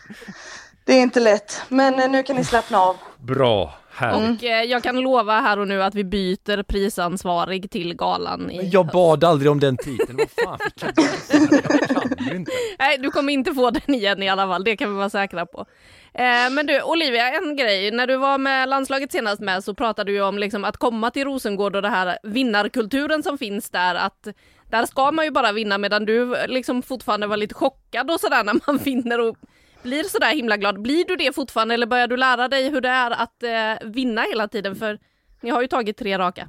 Det 0.84 0.92
är 0.92 1.02
inte 1.02 1.20
lätt. 1.20 1.62
Men 1.68 2.00
eh, 2.00 2.10
nu 2.10 2.22
kan 2.22 2.36
ni 2.36 2.44
slappna 2.44 2.78
av. 2.78 2.96
Bra, 3.18 3.74
härligt. 3.90 4.42
Och 4.42 4.48
eh, 4.48 4.62
jag 4.62 4.82
kan 4.82 5.00
lova 5.00 5.40
här 5.40 5.58
och 5.58 5.68
nu 5.68 5.82
att 5.82 5.94
vi 5.94 6.04
byter 6.04 6.62
prisansvarig 6.62 7.70
till 7.70 7.94
galan. 7.94 8.50
I 8.50 8.56
Men 8.56 8.70
jag 8.70 8.86
bad 8.86 9.24
aldrig 9.24 9.50
om 9.50 9.60
den 9.60 9.76
titeln, 9.76 10.18
vad 10.18 10.30
fan 10.30 10.58
fick 10.58 10.82
jag 10.82 10.94
den? 10.94 11.58
Jag 11.88 12.18
kan 12.18 12.26
ju 12.26 12.36
inte. 12.36 12.52
Nej, 12.78 12.98
du 12.98 13.10
kommer 13.10 13.32
inte 13.32 13.54
få 13.54 13.70
den 13.70 13.94
igen 13.94 14.22
i 14.22 14.28
alla 14.28 14.46
fall, 14.46 14.64
det 14.64 14.76
kan 14.76 14.90
vi 14.90 14.96
vara 14.96 15.10
säkra 15.10 15.46
på. 15.46 15.66
Eh, 16.14 16.50
men 16.50 16.66
du, 16.66 16.82
Olivia, 16.82 17.32
en 17.32 17.56
grej. 17.56 17.90
När 17.90 18.06
du 18.06 18.16
var 18.16 18.38
med 18.38 18.68
landslaget 18.68 19.12
senast 19.12 19.40
med 19.40 19.64
så 19.64 19.74
pratade 19.74 20.12
du 20.12 20.20
om 20.20 20.38
liksom 20.38 20.64
att 20.64 20.76
komma 20.76 21.10
till 21.10 21.24
Rosengård 21.24 21.76
och 21.76 21.82
det 21.82 21.88
här 21.88 22.18
vinnarkulturen 22.22 23.22
som 23.22 23.38
finns 23.38 23.70
där. 23.70 23.94
Att 23.94 24.28
där 24.70 24.86
ska 24.86 25.12
man 25.12 25.24
ju 25.24 25.30
bara 25.30 25.52
vinna 25.52 25.78
medan 25.78 26.04
du 26.04 26.36
liksom 26.46 26.82
fortfarande 26.82 27.26
var 27.26 27.36
lite 27.36 27.54
chockad 27.54 28.10
och 28.10 28.20
sådär 28.20 28.44
när 28.44 28.60
man 28.66 28.76
vinner 28.84 29.20
och 29.20 29.36
blir 29.84 30.04
sådär 30.04 30.34
himla 30.34 30.56
glad. 30.56 30.82
Blir 30.82 31.04
du 31.04 31.16
det 31.16 31.34
fortfarande 31.34 31.74
eller 31.74 31.86
börjar 31.86 32.08
du 32.08 32.16
lära 32.16 32.48
dig 32.48 32.68
hur 32.68 32.80
det 32.80 32.88
är 32.88 33.10
att 33.10 33.42
eh, 33.42 33.88
vinna 33.88 34.22
hela 34.22 34.48
tiden? 34.48 34.76
För 34.76 34.98
Ni 35.40 35.50
har 35.50 35.62
ju 35.62 35.68
tagit 35.68 35.96
tre 35.96 36.18
raka. 36.18 36.48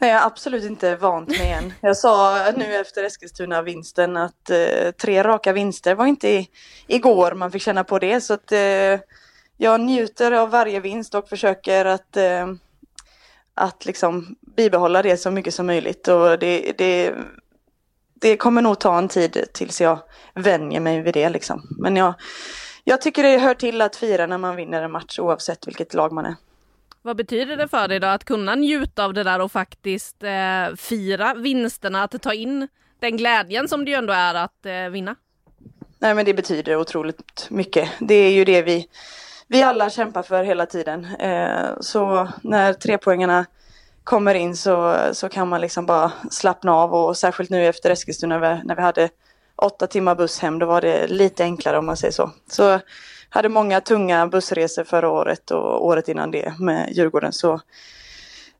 Nej, 0.00 0.10
jag 0.10 0.22
är 0.22 0.26
absolut 0.26 0.64
inte 0.64 0.96
vant 0.96 1.28
med 1.28 1.58
än. 1.58 1.72
Jag 1.80 1.96
sa 1.96 2.44
nu 2.56 2.76
efter 2.76 3.04
Eskilstuna-vinsten 3.04 4.16
att 4.16 4.50
eh, 4.50 4.90
tre 4.90 5.22
raka 5.22 5.52
vinster 5.52 5.94
var 5.94 6.06
inte 6.06 6.28
i, 6.28 6.48
igår 6.86 7.32
man 7.32 7.52
fick 7.52 7.62
känna 7.62 7.84
på 7.84 7.98
det. 7.98 8.20
Så 8.20 8.34
att 8.34 8.52
eh, 8.52 9.00
jag 9.56 9.80
njuter 9.80 10.32
av 10.32 10.50
varje 10.50 10.80
vinst 10.80 11.14
och 11.14 11.28
försöker 11.28 11.84
att, 11.84 12.16
eh, 12.16 12.46
att 13.54 13.84
liksom 13.86 14.36
bibehålla 14.56 15.02
det 15.02 15.16
så 15.16 15.30
mycket 15.30 15.54
som 15.54 15.66
möjligt. 15.66 16.08
Och 16.08 16.38
det, 16.38 16.72
det, 16.78 17.14
det 18.20 18.36
kommer 18.36 18.62
nog 18.62 18.78
ta 18.78 18.98
en 18.98 19.08
tid 19.08 19.44
tills 19.52 19.80
jag 19.80 19.98
vänjer 20.34 20.80
mig 20.80 21.02
vid 21.02 21.14
det. 21.14 21.28
Liksom. 21.28 21.62
Men 21.78 21.96
jag, 21.96 22.14
jag 22.84 23.00
tycker 23.00 23.22
det 23.22 23.38
hör 23.38 23.54
till 23.54 23.80
att 23.80 23.96
fira 23.96 24.26
när 24.26 24.38
man 24.38 24.56
vinner 24.56 24.82
en 24.82 24.90
match 24.90 25.18
oavsett 25.18 25.66
vilket 25.66 25.94
lag 25.94 26.12
man 26.12 26.26
är. 26.26 26.34
Vad 27.02 27.16
betyder 27.16 27.56
det 27.56 27.68
för 27.68 27.88
dig 27.88 28.00
då 28.00 28.06
att 28.06 28.24
kunna 28.24 28.54
njuta 28.54 29.04
av 29.04 29.14
det 29.14 29.22
där 29.22 29.40
och 29.40 29.52
faktiskt 29.52 30.22
eh, 30.22 30.76
fira 30.76 31.34
vinsterna, 31.34 32.02
att 32.02 32.22
ta 32.22 32.34
in 32.34 32.68
den 33.00 33.16
glädjen 33.16 33.68
som 33.68 33.84
det 33.84 33.90
ju 33.90 33.96
ändå 33.96 34.12
är 34.12 34.34
att 34.34 34.66
eh, 34.66 34.88
vinna? 34.90 35.14
Nej 35.98 36.14
men 36.14 36.24
det 36.24 36.34
betyder 36.34 36.76
otroligt 36.76 37.46
mycket. 37.50 37.88
Det 37.98 38.14
är 38.14 38.32
ju 38.32 38.44
det 38.44 38.62
vi, 38.62 38.88
vi 39.46 39.62
alla 39.62 39.90
kämpar 39.90 40.22
för 40.22 40.44
hela 40.44 40.66
tiden. 40.66 41.04
Eh, 41.04 41.80
så 41.80 42.28
när 42.42 42.72
trepoängarna 42.72 43.46
kommer 44.08 44.34
in 44.34 44.56
så, 44.56 44.98
så 45.12 45.28
kan 45.28 45.48
man 45.48 45.60
liksom 45.60 45.86
bara 45.86 46.12
slappna 46.30 46.74
av 46.74 46.94
och 46.94 47.16
särskilt 47.16 47.50
nu 47.50 47.66
efter 47.66 47.90
Eskilstuna 47.90 48.38
när 48.38 48.54
vi, 48.56 48.62
när 48.64 48.76
vi 48.76 48.82
hade 48.82 49.08
åtta 49.56 49.86
timmar 49.86 50.14
buss 50.14 50.38
hem, 50.38 50.58
då 50.58 50.66
var 50.66 50.80
det 50.80 51.06
lite 51.06 51.44
enklare 51.44 51.78
om 51.78 51.86
man 51.86 51.96
säger 51.96 52.12
så. 52.12 52.30
Så 52.50 52.80
hade 53.28 53.48
många 53.48 53.80
tunga 53.80 54.26
bussresor 54.26 54.84
förra 54.84 55.10
året 55.10 55.50
och 55.50 55.86
året 55.86 56.08
innan 56.08 56.30
det 56.30 56.54
med 56.58 56.92
Djurgården. 56.92 57.32
Så 57.32 57.60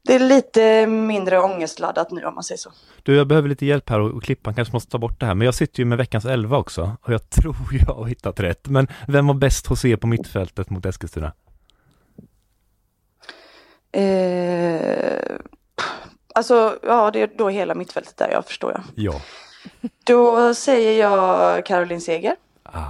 det 0.07 0.14
är 0.14 0.19
lite 0.19 0.87
mindre 0.87 1.40
ångestladdat 1.40 2.11
nu 2.11 2.25
om 2.25 2.35
man 2.35 2.45
säger 2.45 2.59
så. 2.59 2.73
Du, 3.02 3.17
jag 3.17 3.26
behöver 3.26 3.49
lite 3.49 3.67
hjälp 3.67 3.90
här 3.90 4.00
och 4.00 4.23
klippan 4.23 4.55
kanske 4.55 4.73
måste 4.73 4.90
ta 4.90 4.99
bort 4.99 5.21
det 5.21 5.26
här, 5.26 5.35
men 5.35 5.45
jag 5.45 5.55
sitter 5.55 5.78
ju 5.78 5.85
med 5.85 5.99
veckans 5.99 6.25
elva 6.25 6.57
också 6.57 6.97
och 7.02 7.12
jag 7.12 7.31
tror 7.31 7.57
jag 7.87 7.95
har 7.95 8.05
hittat 8.05 8.40
rätt. 8.40 8.69
Men 8.69 8.88
vem 9.07 9.26
var 9.26 9.35
bäst 9.35 9.67
hos 9.67 9.85
er 9.85 9.97
på 9.97 10.07
mittfältet 10.07 10.71
mot 10.71 10.87
Eskilstuna? 10.87 11.33
Eh, 13.92 15.37
alltså, 16.35 16.78
ja, 16.83 17.11
det 17.11 17.21
är 17.23 17.30
då 17.38 17.49
hela 17.49 17.75
mittfältet 17.75 18.16
där, 18.16 18.30
jag 18.30 18.47
förstår 18.47 18.73
jag. 18.73 18.83
Ja. 19.12 19.21
Då 20.04 20.54
säger 20.54 21.00
jag 21.00 21.66
Caroline 21.66 22.00
Seger. 22.00 22.37
Ah, 22.62 22.80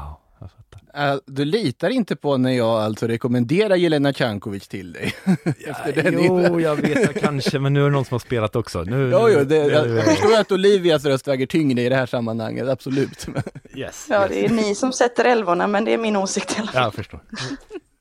jag 0.41 0.51
fattar. 0.51 1.13
Äh, 1.13 1.19
Du 1.27 1.45
litar 1.45 1.91
inte 1.91 2.17
på 2.17 2.37
när 2.37 2.51
jag 2.53 2.69
alltså 2.83 3.07
rekommenderar 3.07 3.77
Jelena 3.77 4.13
Cankovic 4.13 4.69
till 4.69 4.93
dig? 4.93 5.15
Efter 5.67 5.93
den 6.03 6.15
jo, 6.25 6.41
innan. 6.41 6.61
jag 6.61 6.77
vet 6.77 7.21
kanske, 7.21 7.59
men 7.59 7.73
nu 7.73 7.81
är 7.81 7.85
det 7.85 7.91
någon 7.91 8.05
som 8.05 8.15
har 8.15 8.19
spelat 8.19 8.57
också. 8.57 8.83
Nu, 8.83 9.11
Jo, 9.13 9.29
jo, 9.29 9.45
det, 9.45 9.65
nu- 9.65 9.71
jag, 9.73 9.89
jag 9.89 10.05
förstår 10.05 10.37
att 10.41 10.53
Olivias 10.53 11.05
röst 11.05 11.29
väger 11.29 11.47
tyngre 11.47 11.83
i 11.83 11.89
det 11.89 11.97
här 11.97 12.07
sammanhanget, 12.07 12.69
absolut. 12.69 13.27
Yes, 13.75 14.07
Ja, 14.11 14.21
yes. 14.23 14.29
det 14.31 14.45
är 14.45 14.49
ni 14.49 14.75
som 14.75 14.93
sätter 14.93 15.25
elvorna, 15.25 15.67
men 15.67 15.85
det 15.85 15.95
är 15.95 15.99
min 15.99 16.17
åsikt 16.17 16.51
i 16.51 16.61
alla 16.61 16.67
fall. 16.67 16.75
Ja, 16.81 16.83
jag 16.87 16.95
förstår. 16.95 17.21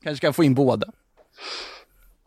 Kanske 0.02 0.26
kan 0.26 0.34
få 0.34 0.44
in 0.44 0.54
båda. 0.54 0.86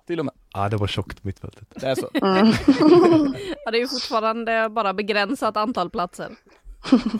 Till 0.07 0.19
och 0.19 0.25
med. 0.25 0.33
Ja, 0.53 0.69
det 0.69 0.77
var 0.77 0.87
tjockt 0.87 1.23
mittfältet. 1.23 1.67
Det 1.75 1.85
är 1.87 1.95
så. 1.95 2.09
Ja, 2.13 3.71
det 3.71 3.77
är 3.77 3.81
ju 3.81 3.87
fortfarande 3.87 4.69
bara 4.69 4.93
begränsat 4.93 5.57
antal 5.57 5.89
platser. 5.89 6.29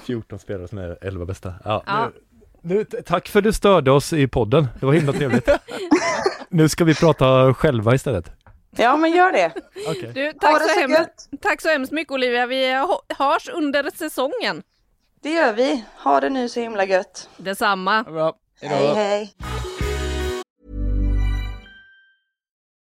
14 0.06 0.40
spelare 0.40 0.68
som 0.68 0.78
är 0.78 0.98
11 1.02 1.26
bästa. 1.26 1.54
Ja, 1.66 1.84
Ja. 1.86 2.12
Nu, 2.64 2.86
nu, 2.92 3.02
tack 3.06 3.28
för 3.28 3.40
att 3.40 3.44
du 3.44 3.54
störde 3.54 3.92
oss 3.92 4.14
i 4.14 4.28
podden. 4.28 4.68
Det 4.80 4.86
var 4.86 4.94
himla 4.94 5.14
trevligt. 5.14 5.50
nu 6.50 6.70
ska 6.70 6.84
vi 6.84 6.96
prata 6.96 7.54
själva 7.54 7.96
istället. 7.96 8.32
Ja, 8.78 8.98
men 8.98 9.12
gör 9.12 9.32
det. 9.32 9.52
Okej. 9.88 10.12
Du, 10.16 10.34
tack, 10.34 10.60
det 10.60 10.70
så 10.86 10.92
gött. 10.92 11.30
tack 11.42 11.62
så 11.62 11.70
hemskt 11.70 11.92
mycket 11.92 12.12
Olivia. 12.12 12.46
Vi 12.46 12.74
hö- 12.74 13.16
hörs 13.26 13.50
under 13.54 13.90
säsongen. 13.96 14.64
Det 15.22 15.30
gör 15.30 15.54
vi. 15.54 15.86
Ha 16.04 16.20
det 16.20 16.30
nu 16.30 16.50
så 16.50 16.60
himla 16.60 16.86
gött. 16.86 17.30
Detsamma. 17.38 18.04
Bra. 18.04 18.34
Hej, 18.62 18.94
hej. 18.96 19.34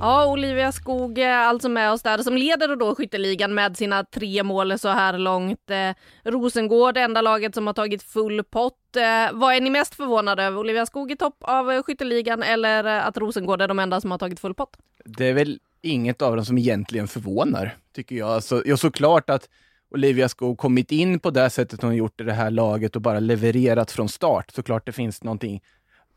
Ja, 0.00 0.26
Olivia 0.26 0.72
Skog 0.72 1.18
eh, 1.18 1.38
alltså 1.38 1.68
med 1.68 1.92
oss 1.92 2.02
där 2.02 2.18
som 2.18 2.36
leder 2.36 2.76
då 2.76 2.94
skytteligan 2.94 3.54
med 3.54 3.76
sina 3.76 4.04
tre 4.04 4.42
mål 4.42 4.78
så 4.78 4.88
här 4.88 5.18
långt. 5.18 5.70
Eh, 5.70 5.90
Rosengård, 6.24 6.96
enda 6.96 7.22
laget 7.22 7.54
som 7.54 7.66
har 7.66 7.74
tagit 7.74 8.02
full 8.02 8.44
pott. 8.44 8.96
Eh, 8.96 9.32
vad 9.32 9.54
är 9.54 9.60
ni 9.60 9.70
mest 9.70 9.94
förvånade 9.94 10.42
över? 10.42 10.58
Olivia 10.58 10.86
Skog 10.86 11.12
i 11.12 11.16
topp 11.16 11.36
av 11.40 11.70
eh, 11.72 11.82
skytteligan 11.82 12.42
eller 12.42 12.84
eh, 12.84 13.06
att 13.06 13.16
Rosengård 13.16 13.62
är 13.62 13.68
de 13.68 13.78
enda 13.78 14.00
som 14.00 14.10
har 14.10 14.18
tagit 14.18 14.40
full 14.40 14.54
pott? 14.54 14.76
Det 15.04 15.26
är 15.26 15.34
väl 15.34 15.58
inget 15.82 16.22
av 16.22 16.36
dem 16.36 16.44
som 16.44 16.58
egentligen 16.58 17.08
förvånar, 17.08 17.76
tycker 17.94 18.16
jag. 18.16 18.28
Alltså, 18.28 18.62
ja, 18.66 18.76
såklart 18.76 19.30
att 19.30 19.48
Olivia 19.90 20.28
Skog 20.28 20.58
kommit 20.58 20.92
in 20.92 21.20
på 21.20 21.30
det 21.30 21.50
sättet 21.50 21.82
hon 21.82 21.96
gjort 21.96 22.20
i 22.20 22.24
det 22.24 22.32
här 22.32 22.50
laget 22.50 22.96
och 22.96 23.02
bara 23.02 23.20
levererat 23.20 23.90
från 23.90 24.08
start. 24.08 24.50
Såklart 24.50 24.86
det 24.86 24.92
finns 24.92 25.22
någonting 25.22 25.62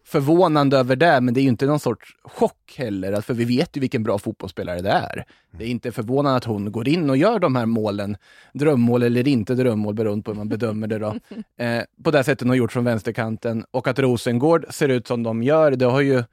förvånande 0.06 0.78
över 0.78 0.96
det, 0.96 1.22
men 1.22 1.34
det 1.34 1.40
är 1.40 1.42
ju 1.42 1.50
inte 1.50 1.66
någon 1.66 1.80
sorts 1.80 2.16
chock 2.24 2.76
heller, 2.78 3.22
för 3.22 3.34
vi 3.34 3.46
vet 3.46 3.78
ju 3.78 3.82
vilken 3.82 4.04
bra 4.04 4.18
fotbollsspelare 4.18 4.82
det 4.82 4.90
är. 4.90 5.26
Det 5.52 5.64
är 5.64 5.68
inte 5.68 5.92
förvånande 5.92 6.38
att 6.38 6.44
hon 6.44 6.72
går 6.72 6.88
in 6.88 7.10
och 7.10 7.18
gör 7.18 7.40
de 7.40 7.56
här 7.56 7.66
målen, 7.66 8.18
drömmål 8.54 9.04
eller 9.04 9.28
inte 9.28 9.56
drömmål 9.56 9.94
beroende 9.94 10.24
på 10.24 10.32
hur 10.32 10.38
man 10.38 10.50
bedömer 10.50 10.88
det 10.88 11.00
då, 11.00 11.16
eh, 11.64 11.84
på 12.04 12.12
det 12.12 12.24
sättet 12.24 12.42
hon 12.42 12.50
har 12.50 12.56
gjort 12.56 12.72
från 12.72 12.84
vänsterkanten. 12.84 13.66
Och 13.72 13.88
att 13.88 14.00
Rosengård 14.00 14.66
ser 14.70 14.90
ut 14.90 15.08
som 15.08 15.24
de 15.24 15.44
gör, 15.44 15.72
det 15.72 15.86
har 15.86 16.02
ju 16.02 16.24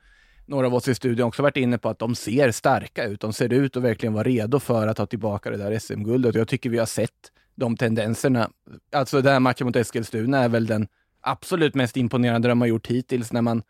några 0.47 0.67
av 0.67 0.75
oss 0.75 0.89
i 0.89 0.95
studion 0.95 1.29
också 1.29 1.43
varit 1.43 1.57
inne 1.57 1.79
på 1.79 1.89
att 1.89 1.99
de 1.99 2.15
ser 2.15 2.51
starka 2.51 3.05
ut. 3.05 3.21
De 3.21 3.33
ser 3.33 3.53
ut 3.53 3.77
att 3.77 3.83
verkligen 3.83 4.13
vara 4.13 4.23
redo 4.23 4.59
för 4.59 4.87
att 4.87 4.97
ta 4.97 5.07
tillbaka 5.07 5.51
det 5.51 5.57
där 5.57 5.79
SM-guldet. 5.79 6.35
Jag 6.35 6.49
tycker 6.49 6.71
vi 6.71 6.79
har 6.79 6.87
sett 6.87 7.33
de 7.55 7.77
tendenserna. 7.77 8.51
Alltså 8.93 9.23
den 9.23 9.33
här 9.33 9.41
matchen 9.41 9.67
mot 9.67 9.77
Eskilstuna 9.77 10.39
är 10.39 10.49
väl 10.49 10.67
den 10.67 10.89
absolut 11.21 11.75
mest 11.75 11.97
imponerande 11.97 12.49
de 12.49 12.61
har 12.61 12.69
gjort 12.69 12.87
hittills 12.87 13.33
när 13.33 13.43
man 13.43 13.63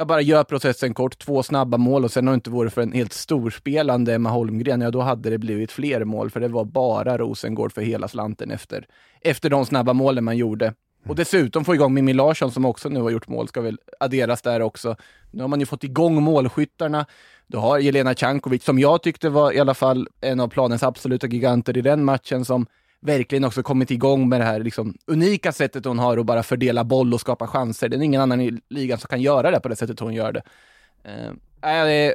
jag 0.00 0.06
bara 0.06 0.20
gör 0.20 0.44
processen 0.44 0.94
kort, 0.94 1.18
två 1.18 1.42
snabba 1.42 1.76
mål 1.76 2.04
och 2.04 2.10
sen 2.10 2.26
har 2.26 2.32
det 2.32 2.34
inte 2.34 2.50
varit 2.50 2.72
för 2.72 2.82
en 2.82 2.92
helt 2.92 3.12
storspelande 3.12 4.14
Emma 4.14 4.30
Holmgren, 4.30 4.80
ja 4.80 4.90
då 4.90 5.00
hade 5.00 5.30
det 5.30 5.38
blivit 5.38 5.72
fler 5.72 6.04
mål 6.04 6.30
för 6.30 6.40
det 6.40 6.48
var 6.48 6.64
bara 6.64 7.18
Rosengård 7.18 7.72
för 7.72 7.82
hela 7.82 8.08
slanten 8.08 8.50
efter, 8.50 8.86
efter 9.20 9.50
de 9.50 9.66
snabba 9.66 9.92
målen 9.92 10.24
man 10.24 10.36
gjorde. 10.36 10.74
Och 11.06 11.16
dessutom 11.16 11.64
få 11.64 11.74
igång 11.74 11.94
Mimmi 11.94 12.12
Larsson 12.12 12.52
som 12.52 12.64
också 12.64 12.88
nu 12.88 13.00
har 13.00 13.10
gjort 13.10 13.28
mål, 13.28 13.48
ska 13.48 13.60
väl 13.60 13.78
adderas 14.00 14.42
där 14.42 14.62
också. 14.62 14.96
Nu 15.30 15.42
har 15.42 15.48
man 15.48 15.60
ju 15.60 15.66
fått 15.66 15.84
igång 15.84 16.22
målskyttarna. 16.22 17.06
Du 17.46 17.58
har 17.58 17.78
Jelena 17.78 18.14
Cankovic 18.14 18.64
som 18.64 18.78
jag 18.78 19.02
tyckte 19.02 19.28
var 19.28 19.52
i 19.52 19.58
alla 19.58 19.74
fall 19.74 20.08
en 20.20 20.40
av 20.40 20.48
planens 20.48 20.82
absoluta 20.82 21.26
giganter 21.26 21.76
i 21.76 21.80
den 21.80 22.04
matchen 22.04 22.44
som 22.44 22.66
verkligen 23.00 23.44
också 23.44 23.62
kommit 23.62 23.90
igång 23.90 24.28
med 24.28 24.40
det 24.40 24.44
här 24.44 24.60
liksom, 24.60 24.94
unika 25.06 25.52
sättet 25.52 25.84
hon 25.84 25.98
har 25.98 26.18
att 26.18 26.26
bara 26.26 26.42
fördela 26.42 26.84
boll 26.84 27.14
och 27.14 27.20
skapa 27.20 27.46
chanser. 27.46 27.88
Det 27.88 27.96
är 27.96 28.02
ingen 28.02 28.20
annan 28.20 28.40
i 28.40 28.60
ligan 28.68 28.98
som 28.98 29.08
kan 29.08 29.20
göra 29.20 29.50
det 29.50 29.60
på 29.60 29.68
det 29.68 29.76
sättet 29.76 30.00
hon 30.00 30.14
gör 30.14 30.32
det. 30.32 30.42
Eh, 31.04 31.32
jag 31.62 31.94
är 31.94 32.14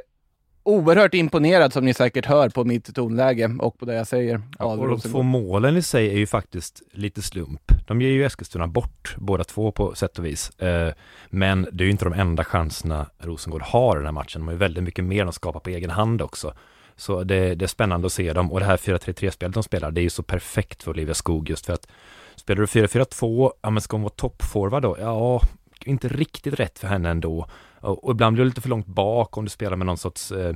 oerhört 0.62 1.14
imponerad 1.14 1.72
som 1.72 1.84
ni 1.84 1.94
säkert 1.94 2.26
hör 2.26 2.48
på 2.48 2.64
mitt 2.64 2.94
tonläge 2.94 3.56
och 3.58 3.78
på 3.78 3.84
det 3.84 3.94
jag 3.94 4.06
säger. 4.06 4.42
av 4.58 4.80
och 4.80 4.88
de 4.88 5.00
två 5.00 5.22
målen 5.22 5.76
i 5.76 5.82
sig 5.82 6.10
är 6.10 6.18
ju 6.18 6.26
faktiskt 6.26 6.82
lite 6.92 7.22
slump. 7.22 7.72
De 7.86 8.02
ger 8.02 8.10
ju 8.10 8.24
Eskilstuna 8.24 8.66
bort 8.66 9.14
båda 9.18 9.44
två 9.44 9.72
på 9.72 9.94
sätt 9.94 10.18
och 10.18 10.24
vis. 10.24 10.50
Eh, 10.50 10.92
men 11.28 11.68
det 11.72 11.84
är 11.84 11.86
ju 11.86 11.90
inte 11.90 12.04
de 12.04 12.12
enda 12.12 12.44
chanserna 12.44 13.06
Rosengård 13.18 13.62
har 13.62 13.96
i 13.96 13.98
den 13.98 14.04
här 14.04 14.12
matchen. 14.12 14.40
De 14.40 14.46
har 14.46 14.52
ju 14.52 14.58
väldigt 14.58 14.84
mycket 14.84 15.04
mer 15.04 15.26
att 15.26 15.34
skapa 15.34 15.60
på 15.60 15.70
egen 15.70 15.90
hand 15.90 16.22
också. 16.22 16.54
Så 16.96 17.24
det, 17.24 17.54
det 17.54 17.64
är 17.64 17.68
spännande 17.68 18.06
att 18.06 18.12
se 18.12 18.32
dem 18.32 18.52
och 18.52 18.60
det 18.60 18.66
här 18.66 18.76
4-3-3-spelet 18.76 19.54
de 19.54 19.62
spelar, 19.62 19.90
det 19.90 20.00
är 20.00 20.02
ju 20.02 20.10
så 20.10 20.22
perfekt 20.22 20.82
för 20.82 20.90
Olivia 20.90 21.14
Skog 21.14 21.50
just 21.50 21.66
för 21.66 21.72
att 21.72 21.88
spelar 22.36 22.60
du 22.60 22.66
4-4-2, 22.66 23.52
ja 23.62 23.70
men 23.70 23.80
ska 23.80 23.96
hon 23.96 24.02
vara 24.02 24.12
toppforward 24.16 24.82
då? 24.82 24.96
Ja, 25.00 25.40
inte 25.84 26.08
riktigt 26.08 26.54
rätt 26.54 26.78
för 26.78 26.88
henne 26.88 27.10
ändå. 27.10 27.46
Och, 27.80 28.04
och 28.04 28.10
ibland 28.10 28.34
blir 28.34 28.44
det 28.44 28.48
lite 28.48 28.60
för 28.60 28.68
långt 28.68 28.86
bak 28.86 29.36
om 29.36 29.44
du 29.44 29.50
spelar 29.50 29.76
med 29.76 29.86
någon 29.86 29.98
sorts 29.98 30.32
eh, 30.32 30.54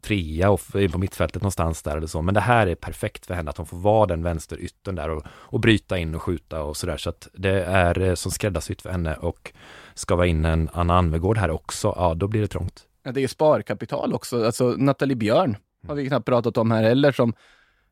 trea 0.00 0.50
och 0.50 0.60
på 0.92 0.98
mittfältet 0.98 1.42
någonstans 1.42 1.82
där 1.82 1.96
eller 1.96 2.06
så. 2.06 2.22
Men 2.22 2.34
det 2.34 2.40
här 2.40 2.66
är 2.66 2.74
perfekt 2.74 3.26
för 3.26 3.34
henne 3.34 3.50
att 3.50 3.56
hon 3.56 3.66
får 3.66 3.76
vara 3.76 4.06
den 4.06 4.22
vänsteryttern 4.22 4.94
där 4.94 5.10
och, 5.10 5.22
och 5.28 5.60
bryta 5.60 5.98
in 5.98 6.14
och 6.14 6.22
skjuta 6.22 6.62
och 6.62 6.76
sådär. 6.76 6.96
Så 6.96 7.10
att 7.10 7.28
det 7.32 7.64
är 7.64 8.00
eh, 8.00 8.14
som 8.14 8.32
skräddarsytt 8.32 8.82
för 8.82 8.90
henne 8.90 9.14
och 9.14 9.52
ska 9.94 10.16
vara 10.16 10.26
in 10.26 10.44
en 10.44 10.68
Anna 10.72 10.98
Anvegård 10.98 11.38
här 11.38 11.50
också, 11.50 11.94
ja 11.96 12.14
då 12.14 12.28
blir 12.28 12.40
det 12.40 12.48
trångt. 12.48 12.84
Ja, 13.02 13.12
det 13.12 13.20
är 13.20 13.22
ju 13.22 13.28
sparkapital 13.28 14.14
också. 14.14 14.44
Alltså 14.44 14.74
Nathalie 14.78 15.16
Björn 15.16 15.56
har 15.86 15.94
vi 15.94 16.08
knappt 16.08 16.26
pratat 16.26 16.56
om 16.56 16.70
här 16.70 16.82
heller 16.82 17.12
som 17.12 17.34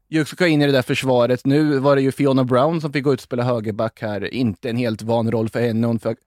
ju 0.08 0.24
ska 0.24 0.46
in 0.46 0.62
i 0.62 0.66
det 0.66 0.72
där 0.72 0.82
försvaret. 0.82 1.46
Nu 1.46 1.78
var 1.78 1.96
det 1.96 2.02
ju 2.02 2.12
Fiona 2.12 2.44
Brown 2.44 2.80
som 2.80 2.92
fick 2.92 3.04
gå 3.04 3.12
ut 3.12 3.18
och 3.18 3.24
spela 3.24 3.42
högerback 3.42 4.02
här. 4.02 4.34
Inte 4.34 4.70
en 4.70 4.76
helt 4.76 5.02
van 5.02 5.30
roll 5.30 5.48
för 5.48 5.60
henne. 5.60 5.86
Hon 5.86 5.98
figurerade 5.98 6.20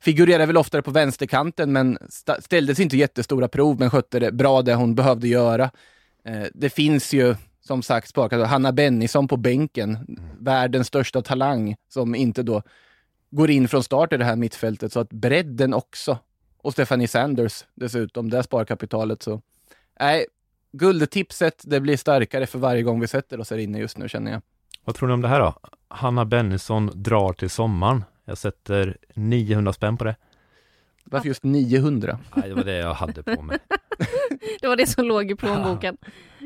figurerar 0.00 0.46
väl 0.46 0.56
oftare 0.56 0.82
på 0.82 0.90
vänsterkanten 0.90 1.72
men 1.72 1.98
ställdes 2.40 2.80
inte 2.80 2.96
jättestora 2.96 3.48
prov 3.48 3.78
men 3.78 3.90
skötte 3.90 4.18
det 4.18 4.32
bra 4.32 4.62
det 4.62 4.74
hon 4.74 4.94
behövde 4.94 5.28
göra. 5.28 5.70
Eh, 6.24 6.46
det 6.54 6.70
finns 6.70 7.12
ju 7.12 7.34
som 7.60 7.82
sagt 7.82 8.08
sparkapital. 8.08 8.46
Hanna 8.46 8.72
Bennison 8.72 9.28
på 9.28 9.36
bänken, 9.36 10.18
världens 10.40 10.86
största 10.86 11.22
talang 11.22 11.76
som 11.88 12.14
inte 12.14 12.42
då 12.42 12.62
går 13.30 13.50
in 13.50 13.68
från 13.68 13.82
start 13.82 14.12
i 14.12 14.16
det 14.16 14.24
här 14.24 14.36
mittfältet. 14.36 14.92
Så 14.92 15.00
att 15.00 15.10
bredden 15.10 15.74
också 15.74 16.18
och 16.58 16.72
Stephanie 16.72 17.08
Sanders 17.08 17.64
dessutom, 17.74 18.30
det 18.30 18.42
sparkapitalet. 18.42 19.22
Så 19.22 19.42
nej, 20.00 20.26
guldtipset, 20.78 21.62
det 21.66 21.80
blir 21.80 21.96
starkare 21.96 22.46
för 22.46 22.58
varje 22.58 22.82
gång 22.82 23.00
vi 23.00 23.06
sätter 23.06 23.40
oss 23.40 23.50
här 23.50 23.58
inne 23.58 23.78
just 23.78 23.98
nu 23.98 24.08
känner 24.08 24.32
jag. 24.32 24.42
Vad 24.84 24.96
tror 24.96 25.08
ni 25.08 25.14
om 25.14 25.22
det 25.22 25.28
här 25.28 25.40
då? 25.40 25.54
Hanna 25.88 26.24
Bennison 26.24 26.90
drar 26.94 27.32
till 27.32 27.50
sommaren. 27.50 28.04
Jag 28.24 28.38
sätter 28.38 28.96
900 29.14 29.72
spänn 29.72 29.96
på 29.96 30.04
det. 30.04 30.16
Varför 31.04 31.28
just 31.28 31.42
900? 31.42 32.18
Nej, 32.34 32.48
det 32.48 32.54
var 32.54 32.64
det 32.64 32.76
jag 32.76 32.94
hade 32.94 33.22
på 33.22 33.42
mig. 33.42 33.58
Det 34.60 34.68
var 34.68 34.76
det 34.76 34.86
som 34.86 35.04
låg 35.04 35.30
i 35.30 35.34
plånboken. 35.34 35.96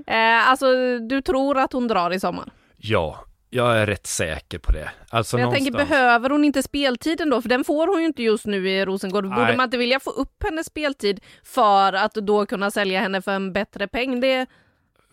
Eh, 0.06 0.49
alltså, 0.49 0.99
du 0.99 1.23
tror 1.23 1.58
att 1.58 1.73
hon 1.73 1.88
drar 1.88 2.11
i 2.11 2.20
sommar? 2.20 2.52
Ja, 2.76 3.25
jag 3.50 3.78
är 3.78 3.87
rätt 3.87 4.07
säker 4.07 4.59
på 4.59 4.73
det. 4.73 4.90
Alltså 5.09 5.37
Men 5.37 5.43
jag 5.45 5.55
tänker, 5.55 5.71
någonstans- 5.71 5.90
behöver 5.99 6.31
hon 6.31 6.45
inte 6.45 6.62
speltiden 6.62 7.31
då? 7.31 7.43
För 7.43 7.49
den 7.49 7.64
får 7.64 7.87
hon 7.87 8.00
ju 8.00 8.07
inte 8.07 8.23
just 8.23 8.47
nu 8.47 8.71
i 8.71 8.85
Rosengård. 8.85 9.25
Borde 9.25 9.45
Nej. 9.45 9.57
man 9.57 9.64
inte 9.64 9.76
vilja 9.76 10.00
få 10.00 10.11
upp 10.11 10.43
hennes 10.45 10.67
speltid 10.67 11.21
för 11.45 11.93
att 11.93 12.14
då 12.14 12.47
kunna 12.47 12.71
sälja 12.71 13.00
henne 13.00 13.23
för 13.23 13.33
en 13.33 13.52
bättre 13.52 13.88
peng? 13.88 14.21
Det, 14.21 14.47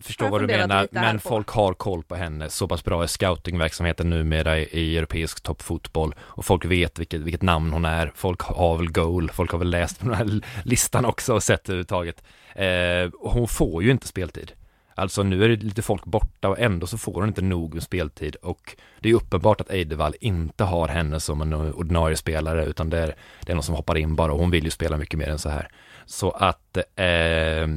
förstår 0.00 0.28
vad 0.28 0.40
du 0.40 0.46
menar, 0.46 0.88
men 0.90 1.20
folk 1.20 1.48
har 1.48 1.74
koll 1.74 2.02
på 2.02 2.14
henne. 2.14 2.50
Så 2.50 2.68
pass 2.68 2.84
bra 2.84 3.02
är 3.02 3.06
scoutingverksamheten 3.06 4.10
numera 4.10 4.58
i, 4.58 4.62
i 4.62 4.98
europeisk 4.98 5.40
toppfotboll 5.42 6.14
och 6.20 6.44
folk 6.44 6.64
vet 6.64 6.98
vilket, 6.98 7.20
vilket 7.20 7.42
namn 7.42 7.72
hon 7.72 7.84
är. 7.84 8.12
Folk 8.14 8.40
har 8.40 8.76
väl 8.76 8.90
goal, 8.92 9.30
folk 9.30 9.50
har 9.52 9.58
väl 9.58 9.70
läst 9.70 10.00
på 10.00 10.08
den 10.08 10.14
här 10.14 10.40
listan 10.64 11.04
också 11.04 11.34
och 11.34 11.42
sett 11.42 11.68
överhuvudtaget. 11.68 12.22
Eh, 12.54 13.10
hon 13.20 13.48
får 13.48 13.82
ju 13.82 13.90
inte 13.90 14.06
speltid. 14.08 14.52
Alltså 14.98 15.22
nu 15.22 15.44
är 15.44 15.48
det 15.48 15.56
lite 15.56 15.82
folk 15.82 16.04
borta 16.04 16.48
och 16.48 16.58
ändå 16.58 16.86
så 16.86 16.98
får 16.98 17.12
hon 17.14 17.28
inte 17.28 17.42
nog 17.42 17.74
med 17.74 17.82
speltid 17.82 18.36
och 18.36 18.76
det 19.00 19.08
är 19.10 19.14
uppenbart 19.14 19.60
att 19.60 19.70
Eidevall 19.70 20.14
inte 20.20 20.64
har 20.64 20.88
henne 20.88 21.20
som 21.20 21.40
en 21.42 21.52
ordinarie 21.54 22.16
spelare 22.16 22.64
utan 22.64 22.90
det 22.90 22.98
är, 22.98 23.14
det 23.46 23.52
är 23.52 23.54
någon 23.54 23.62
som 23.62 23.74
hoppar 23.74 23.96
in 23.98 24.16
bara 24.16 24.32
och 24.32 24.38
hon 24.38 24.50
vill 24.50 24.64
ju 24.64 24.70
spela 24.70 24.96
mycket 24.96 25.18
mer 25.18 25.28
än 25.28 25.38
så 25.38 25.48
här. 25.48 25.68
Så 26.06 26.30
att 26.30 26.76
eh, 26.96 27.04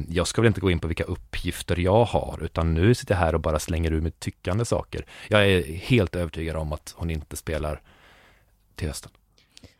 jag 0.08 0.26
ska 0.26 0.40
väl 0.42 0.46
inte 0.48 0.60
gå 0.60 0.70
in 0.70 0.78
på 0.80 0.86
vilka 0.88 1.04
uppgifter 1.04 1.76
jag 1.76 2.04
har 2.04 2.38
utan 2.42 2.74
nu 2.74 2.94
sitter 2.94 3.14
jag 3.14 3.20
här 3.20 3.34
och 3.34 3.40
bara 3.40 3.58
slänger 3.58 3.92
ur 3.92 4.00
med 4.00 4.20
tyckande 4.20 4.64
saker. 4.64 5.04
Jag 5.28 5.48
är 5.48 5.62
helt 5.62 6.16
övertygad 6.16 6.56
om 6.56 6.72
att 6.72 6.94
hon 6.96 7.10
inte 7.10 7.36
spelar 7.36 7.80
till 8.74 8.88
hösten. 8.88 9.10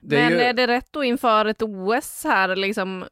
Det 0.01 0.17
är 0.17 0.31
men 0.31 0.39
ju- 0.39 0.45
är 0.45 0.53
det 0.53 0.67
rätt 0.67 0.89
då 0.91 1.05
inför 1.05 1.45
ett 1.47 1.63
OS 1.63 2.25
här 2.25 2.57
liksom? 2.57 3.05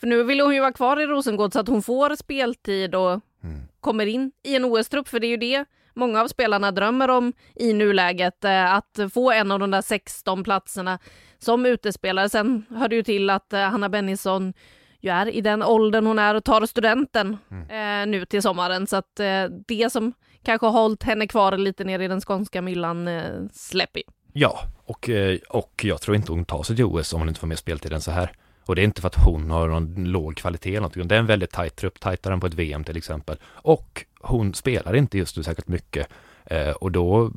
För 0.00 0.06
nu 0.06 0.22
vill 0.22 0.40
hon 0.40 0.54
ju 0.54 0.60
vara 0.60 0.72
kvar 0.72 1.00
i 1.00 1.06
Rosengård 1.06 1.52
så 1.52 1.60
att 1.60 1.68
hon 1.68 1.82
får 1.82 2.16
speltid 2.16 2.94
och 2.94 3.20
Mm. 3.44 3.60
kommer 3.80 4.06
in 4.06 4.32
i 4.42 4.56
en 4.56 4.64
OS-trupp. 4.64 5.08
För 5.08 5.20
det 5.20 5.26
är 5.26 5.28
ju 5.28 5.36
det 5.36 5.64
många 5.94 6.20
av 6.22 6.28
spelarna 6.28 6.70
drömmer 6.72 7.10
om 7.10 7.32
i 7.54 7.72
nuläget. 7.72 8.44
eh, 8.44 8.74
Att 8.74 8.98
få 9.14 9.32
en 9.32 9.52
av 9.52 9.58
de 9.58 9.70
där 9.70 9.82
16 9.82 10.44
platserna 10.44 10.98
som 11.38 11.66
utespelare. 11.66 12.28
Sen 12.28 12.66
hör 12.70 12.88
det 12.88 12.96
ju 12.96 13.02
till 13.02 13.30
att 13.30 13.52
eh, 13.52 13.60
Hanna 13.60 13.88
Bennison 13.88 14.52
ju 15.00 15.10
är 15.10 15.28
i 15.28 15.40
den 15.40 15.62
åldern 15.62 16.06
hon 16.06 16.18
är 16.18 16.34
och 16.34 16.44
tar 16.44 16.66
studenten 16.66 17.36
eh, 17.50 18.06
nu 18.06 18.24
till 18.24 18.42
sommaren. 18.42 18.86
Så 18.86 18.96
att 18.96 19.20
eh, 19.20 19.44
det 19.68 19.92
som 19.92 20.12
kanske 20.42 20.66
har 20.66 20.72
hållit 20.72 21.02
henne 21.02 21.26
kvar 21.26 21.58
lite 21.58 21.84
ner 21.84 21.98
i 22.00 22.08
den 22.08 22.20
skånska 22.20 22.62
myllan 22.62 23.08
eh, 23.08 23.22
släpper 23.52 23.98
ju. 24.00 24.04
Ja, 24.32 24.58
och, 24.84 25.10
och 25.48 25.80
jag 25.84 26.00
tror 26.00 26.16
inte 26.16 26.32
hon 26.32 26.44
tar 26.44 26.62
sig 26.62 26.76
till 26.76 26.84
OS 26.84 27.12
om 27.12 27.20
hon 27.20 27.28
inte 27.28 27.40
får 27.40 27.46
mer 27.46 27.56
speltid 27.56 27.92
än 27.92 28.00
så 28.00 28.10
här. 28.10 28.32
Och 28.66 28.74
det 28.74 28.82
är 28.82 28.84
inte 28.84 29.00
för 29.00 29.08
att 29.08 29.24
hon 29.24 29.50
har 29.50 29.68
någon 29.68 30.04
låg 30.04 30.36
kvalitet 30.36 30.70
eller 30.70 30.80
någonting. 30.80 31.08
det 31.08 31.14
är 31.14 31.18
en 31.18 31.26
väldigt 31.26 31.50
tajt 31.50 31.76
trupp, 31.76 32.00
tajtare 32.00 32.34
än 32.34 32.40
på 32.40 32.46
ett 32.46 32.54
VM 32.54 32.84
till 32.84 32.96
exempel. 32.96 33.36
Och 33.44 34.04
hon 34.20 34.54
spelar 34.54 34.96
inte 34.96 35.18
just 35.18 35.36
nu 35.36 35.42
särskilt 35.42 35.68
mycket. 35.68 36.08
Eh, 36.44 36.70
och 36.70 36.92
då, 36.92 37.32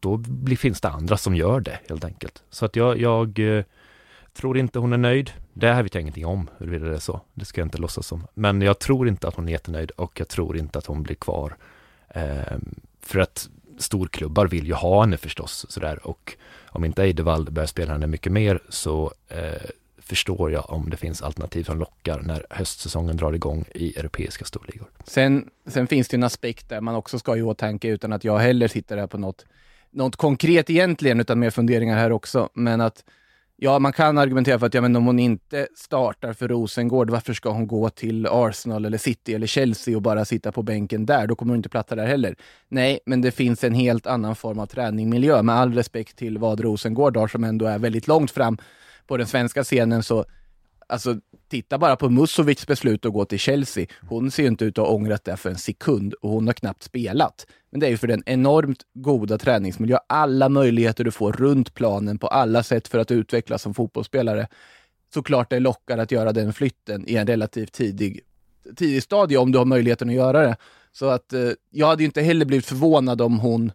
då 0.00 0.16
blir, 0.16 0.56
finns 0.56 0.80
det 0.80 0.88
andra 0.88 1.16
som 1.16 1.34
gör 1.34 1.60
det 1.60 1.78
helt 1.88 2.04
enkelt. 2.04 2.42
Så 2.50 2.64
att 2.64 2.76
jag, 2.76 3.00
jag 3.00 3.38
eh, 3.38 3.64
tror 4.32 4.58
inte 4.58 4.78
hon 4.78 4.92
är 4.92 4.98
nöjd. 4.98 5.30
Det 5.52 5.72
här 5.72 5.82
vet 5.82 5.94
jag 5.94 6.02
ingenting 6.02 6.26
om, 6.26 6.50
huruvida 6.58 6.86
det 6.86 6.94
är 6.94 6.98
så. 6.98 7.20
Det 7.34 7.44
ska 7.44 7.60
jag 7.60 7.66
inte 7.66 7.78
låtsas 7.78 8.06
som. 8.06 8.26
Men 8.34 8.62
jag 8.62 8.78
tror 8.78 9.08
inte 9.08 9.28
att 9.28 9.34
hon 9.34 9.48
är 9.48 9.52
jättenöjd 9.52 9.90
och 9.90 10.20
jag 10.20 10.28
tror 10.28 10.56
inte 10.56 10.78
att 10.78 10.86
hon 10.86 11.02
blir 11.02 11.16
kvar. 11.16 11.56
Eh, 12.08 12.56
för 13.00 13.18
att 13.18 13.48
storklubbar 13.78 14.46
vill 14.46 14.66
ju 14.66 14.74
ha 14.74 15.00
henne 15.00 15.16
förstås 15.16 15.66
sådär 15.68 16.06
och 16.06 16.36
om 16.66 16.84
inte 16.84 17.02
Eidevall 17.02 17.50
börjar 17.50 17.66
spela 17.66 17.92
henne 17.92 18.06
mycket 18.06 18.32
mer 18.32 18.60
så 18.68 19.12
eh, 19.28 19.70
förstår 20.10 20.52
jag 20.52 20.70
om 20.70 20.90
det 20.90 20.96
finns 20.96 21.22
alternativ 21.22 21.64
som 21.64 21.78
lockar 21.78 22.20
när 22.20 22.46
höstsäsongen 22.50 23.16
drar 23.16 23.32
igång 23.32 23.64
i 23.74 23.98
europeiska 23.98 24.44
storligor. 24.44 24.86
Sen, 25.04 25.50
sen 25.66 25.86
finns 25.86 26.08
det 26.08 26.16
en 26.16 26.22
aspekt 26.22 26.68
där 26.68 26.80
man 26.80 26.94
också 26.94 27.18
ska 27.18 27.30
ha 27.30 27.36
i 27.36 27.42
åtanke 27.42 27.88
utan 27.88 28.12
att 28.12 28.24
jag 28.24 28.38
heller 28.38 28.68
sitter 28.68 28.96
här 28.96 29.06
på 29.06 29.18
något, 29.18 29.46
något 29.90 30.16
konkret 30.16 30.70
egentligen, 30.70 31.20
utan 31.20 31.38
mer 31.38 31.50
funderingar 31.50 31.98
här 31.98 32.12
också. 32.12 32.48
Men 32.54 32.80
att 32.80 33.04
ja, 33.56 33.78
man 33.78 33.92
kan 33.92 34.18
argumentera 34.18 34.58
för 34.58 34.66
att 34.66 34.74
ja, 34.74 34.80
men 34.80 34.96
om 34.96 35.06
hon 35.06 35.18
inte 35.18 35.68
startar 35.76 36.32
för 36.32 36.48
Rosengård, 36.48 37.10
varför 37.10 37.32
ska 37.32 37.50
hon 37.50 37.66
gå 37.66 37.90
till 37.90 38.26
Arsenal 38.26 38.84
eller 38.84 38.98
City 38.98 39.34
eller 39.34 39.46
Chelsea 39.46 39.96
och 39.96 40.02
bara 40.02 40.24
sitta 40.24 40.52
på 40.52 40.62
bänken 40.62 41.06
där? 41.06 41.26
Då 41.26 41.34
kommer 41.34 41.50
hon 41.50 41.58
inte 41.58 41.68
platta 41.68 41.94
där 41.94 42.06
heller. 42.06 42.34
Nej, 42.68 43.00
men 43.06 43.20
det 43.20 43.30
finns 43.30 43.64
en 43.64 43.74
helt 43.74 44.06
annan 44.06 44.36
form 44.36 44.58
av 44.58 44.66
träningmiljö. 44.66 45.42
Med 45.42 45.54
all 45.54 45.74
respekt 45.74 46.16
till 46.16 46.38
vad 46.38 46.60
Rosengård 46.60 47.16
har, 47.16 47.28
som 47.28 47.44
ändå 47.44 47.66
är 47.66 47.78
väldigt 47.78 48.08
långt 48.08 48.30
fram 48.30 48.58
på 49.10 49.16
den 49.16 49.26
svenska 49.26 49.64
scenen, 49.64 50.02
så 50.02 50.24
Alltså, 50.86 51.16
titta 51.48 51.78
bara 51.78 51.96
på 51.96 52.08
Musovics 52.08 52.66
beslut 52.66 53.06
att 53.06 53.12
gå 53.12 53.24
till 53.24 53.38
Chelsea. 53.38 53.86
Hon 54.08 54.30
ser 54.30 54.42
ju 54.42 54.48
inte 54.48 54.64
ut 54.64 54.78
att 54.78 54.86
ha 54.86 54.94
ångrat 54.94 55.24
det 55.24 55.36
för 55.36 55.50
en 55.50 55.58
sekund 55.58 56.14
och 56.14 56.30
hon 56.30 56.46
har 56.46 56.54
knappt 56.54 56.82
spelat. 56.82 57.46
Men 57.70 57.80
det 57.80 57.86
är 57.86 57.90
ju 57.90 57.96
för 57.96 58.06
den 58.06 58.22
enormt 58.26 58.82
goda 58.94 59.38
träningsmiljö, 59.38 59.98
alla 60.06 60.48
möjligheter 60.48 61.04
du 61.04 61.10
får 61.10 61.32
runt 61.32 61.74
planen 61.74 62.18
på 62.18 62.26
alla 62.26 62.62
sätt 62.62 62.88
för 62.88 62.98
att 62.98 63.10
utvecklas 63.10 63.62
som 63.62 63.74
fotbollsspelare. 63.74 64.48
Såklart 65.14 65.50
det 65.50 65.60
lockar 65.60 65.98
att 65.98 66.12
göra 66.12 66.32
den 66.32 66.52
flytten 66.52 67.04
i 67.08 67.16
en 67.16 67.26
relativt 67.26 67.72
tidig, 67.72 68.20
tidig 68.76 69.02
stadie 69.02 69.38
om 69.38 69.52
du 69.52 69.58
har 69.58 69.64
möjligheten 69.64 70.08
att 70.08 70.14
göra 70.14 70.42
det. 70.42 70.56
Så 70.92 71.06
att 71.06 71.32
eh, 71.32 71.50
jag 71.70 71.86
hade 71.86 72.02
ju 72.02 72.06
inte 72.06 72.22
heller 72.22 72.44
blivit 72.44 72.66
förvånad 72.66 73.20
om 73.20 73.38
hon 73.38 73.72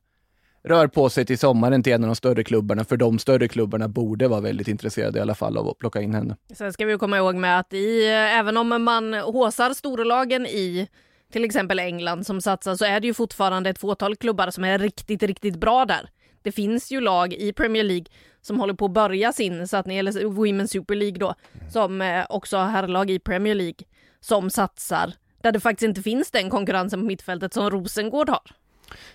rör 0.65 0.87
på 0.87 1.09
sig 1.09 1.25
till 1.25 1.39
sommaren 1.39 1.83
till 1.83 1.93
en 1.93 2.03
av 2.03 2.07
de 2.07 2.15
större 2.15 2.43
klubbarna, 2.43 2.85
för 2.85 2.97
de 2.97 3.19
större 3.19 3.47
klubbarna 3.47 3.87
borde 3.87 4.27
vara 4.27 4.41
väldigt 4.41 4.67
intresserade 4.67 5.19
i 5.19 5.21
alla 5.21 5.35
fall 5.35 5.57
av 5.57 5.67
att 5.67 5.79
plocka 5.79 6.01
in 6.01 6.13
henne. 6.13 6.37
Sen 6.53 6.73
ska 6.73 6.85
vi 6.85 6.91
ju 6.91 6.97
komma 6.97 7.17
ihåg 7.17 7.35
med 7.35 7.59
att 7.59 7.73
i, 7.73 8.05
även 8.05 8.57
om 8.57 8.83
man 8.83 9.13
håsar 9.13 9.73
storlagen 9.73 10.45
i 10.45 10.87
till 11.31 11.43
exempel 11.43 11.79
England 11.79 12.25
som 12.25 12.41
satsar 12.41 12.75
så 12.75 12.85
är 12.85 12.99
det 12.99 13.07
ju 13.07 13.13
fortfarande 13.13 13.69
ett 13.69 13.79
fåtal 13.79 14.15
klubbar 14.15 14.49
som 14.49 14.63
är 14.63 14.79
riktigt, 14.79 15.23
riktigt 15.23 15.55
bra 15.55 15.85
där. 15.85 16.09
Det 16.41 16.51
finns 16.51 16.91
ju 16.91 17.01
lag 17.01 17.33
i 17.33 17.53
Premier 17.53 17.83
League 17.83 18.05
som 18.41 18.59
håller 18.59 18.73
på 18.73 18.85
att 18.85 18.91
börja 18.91 19.33
sin 19.33 19.67
satsning, 19.67 19.97
eller 19.97 20.11
Women's 20.11 20.67
Super 20.67 20.95
League 20.95 21.17
då, 21.17 21.35
som 21.71 22.01
eh, 22.01 22.25
också 22.29 22.57
har 22.57 22.65
herrlag 22.65 23.09
i 23.09 23.19
Premier 23.19 23.55
League 23.55 23.85
som 24.19 24.49
satsar 24.49 25.13
där 25.41 25.51
det 25.51 25.59
faktiskt 25.59 25.87
inte 25.87 26.01
finns 26.01 26.31
den 26.31 26.49
konkurrensen 26.49 26.99
på 26.99 27.05
mittfältet 27.05 27.53
som 27.53 27.69
Rosengård 27.69 28.29
har. 28.29 28.51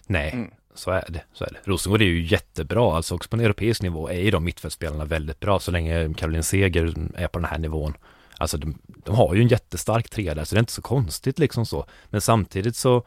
Nej, 0.06 0.50
så 0.74 0.90
är 0.90 1.04
det. 1.08 1.22
Så 1.32 1.44
är 1.44 1.48
det. 1.52 1.70
Rosengård 1.70 2.02
är 2.02 2.06
ju 2.06 2.26
jättebra, 2.26 2.96
alltså 2.96 3.14
också 3.14 3.28
på 3.28 3.36
en 3.36 3.44
europeisk 3.44 3.82
nivå 3.82 4.08
är 4.08 4.20
ju 4.20 4.30
de 4.30 4.44
mittfältsspelarna 4.44 5.04
väldigt 5.04 5.40
bra 5.40 5.60
så 5.60 5.70
länge 5.70 6.14
Caroline 6.14 6.42
Seger 6.42 6.94
är 7.14 7.28
på 7.28 7.38
den 7.38 7.48
här 7.48 7.58
nivån. 7.58 7.94
Alltså 8.38 8.58
de, 8.58 8.78
de 8.86 9.14
har 9.14 9.34
ju 9.34 9.40
en 9.40 9.48
jättestark 9.48 10.10
trea 10.10 10.34
där 10.34 10.44
så 10.44 10.54
det 10.54 10.58
är 10.58 10.62
inte 10.62 10.72
så 10.72 10.82
konstigt 10.82 11.38
liksom 11.38 11.66
så. 11.66 11.86
Men 12.10 12.20
samtidigt 12.20 12.76
så 12.76 13.04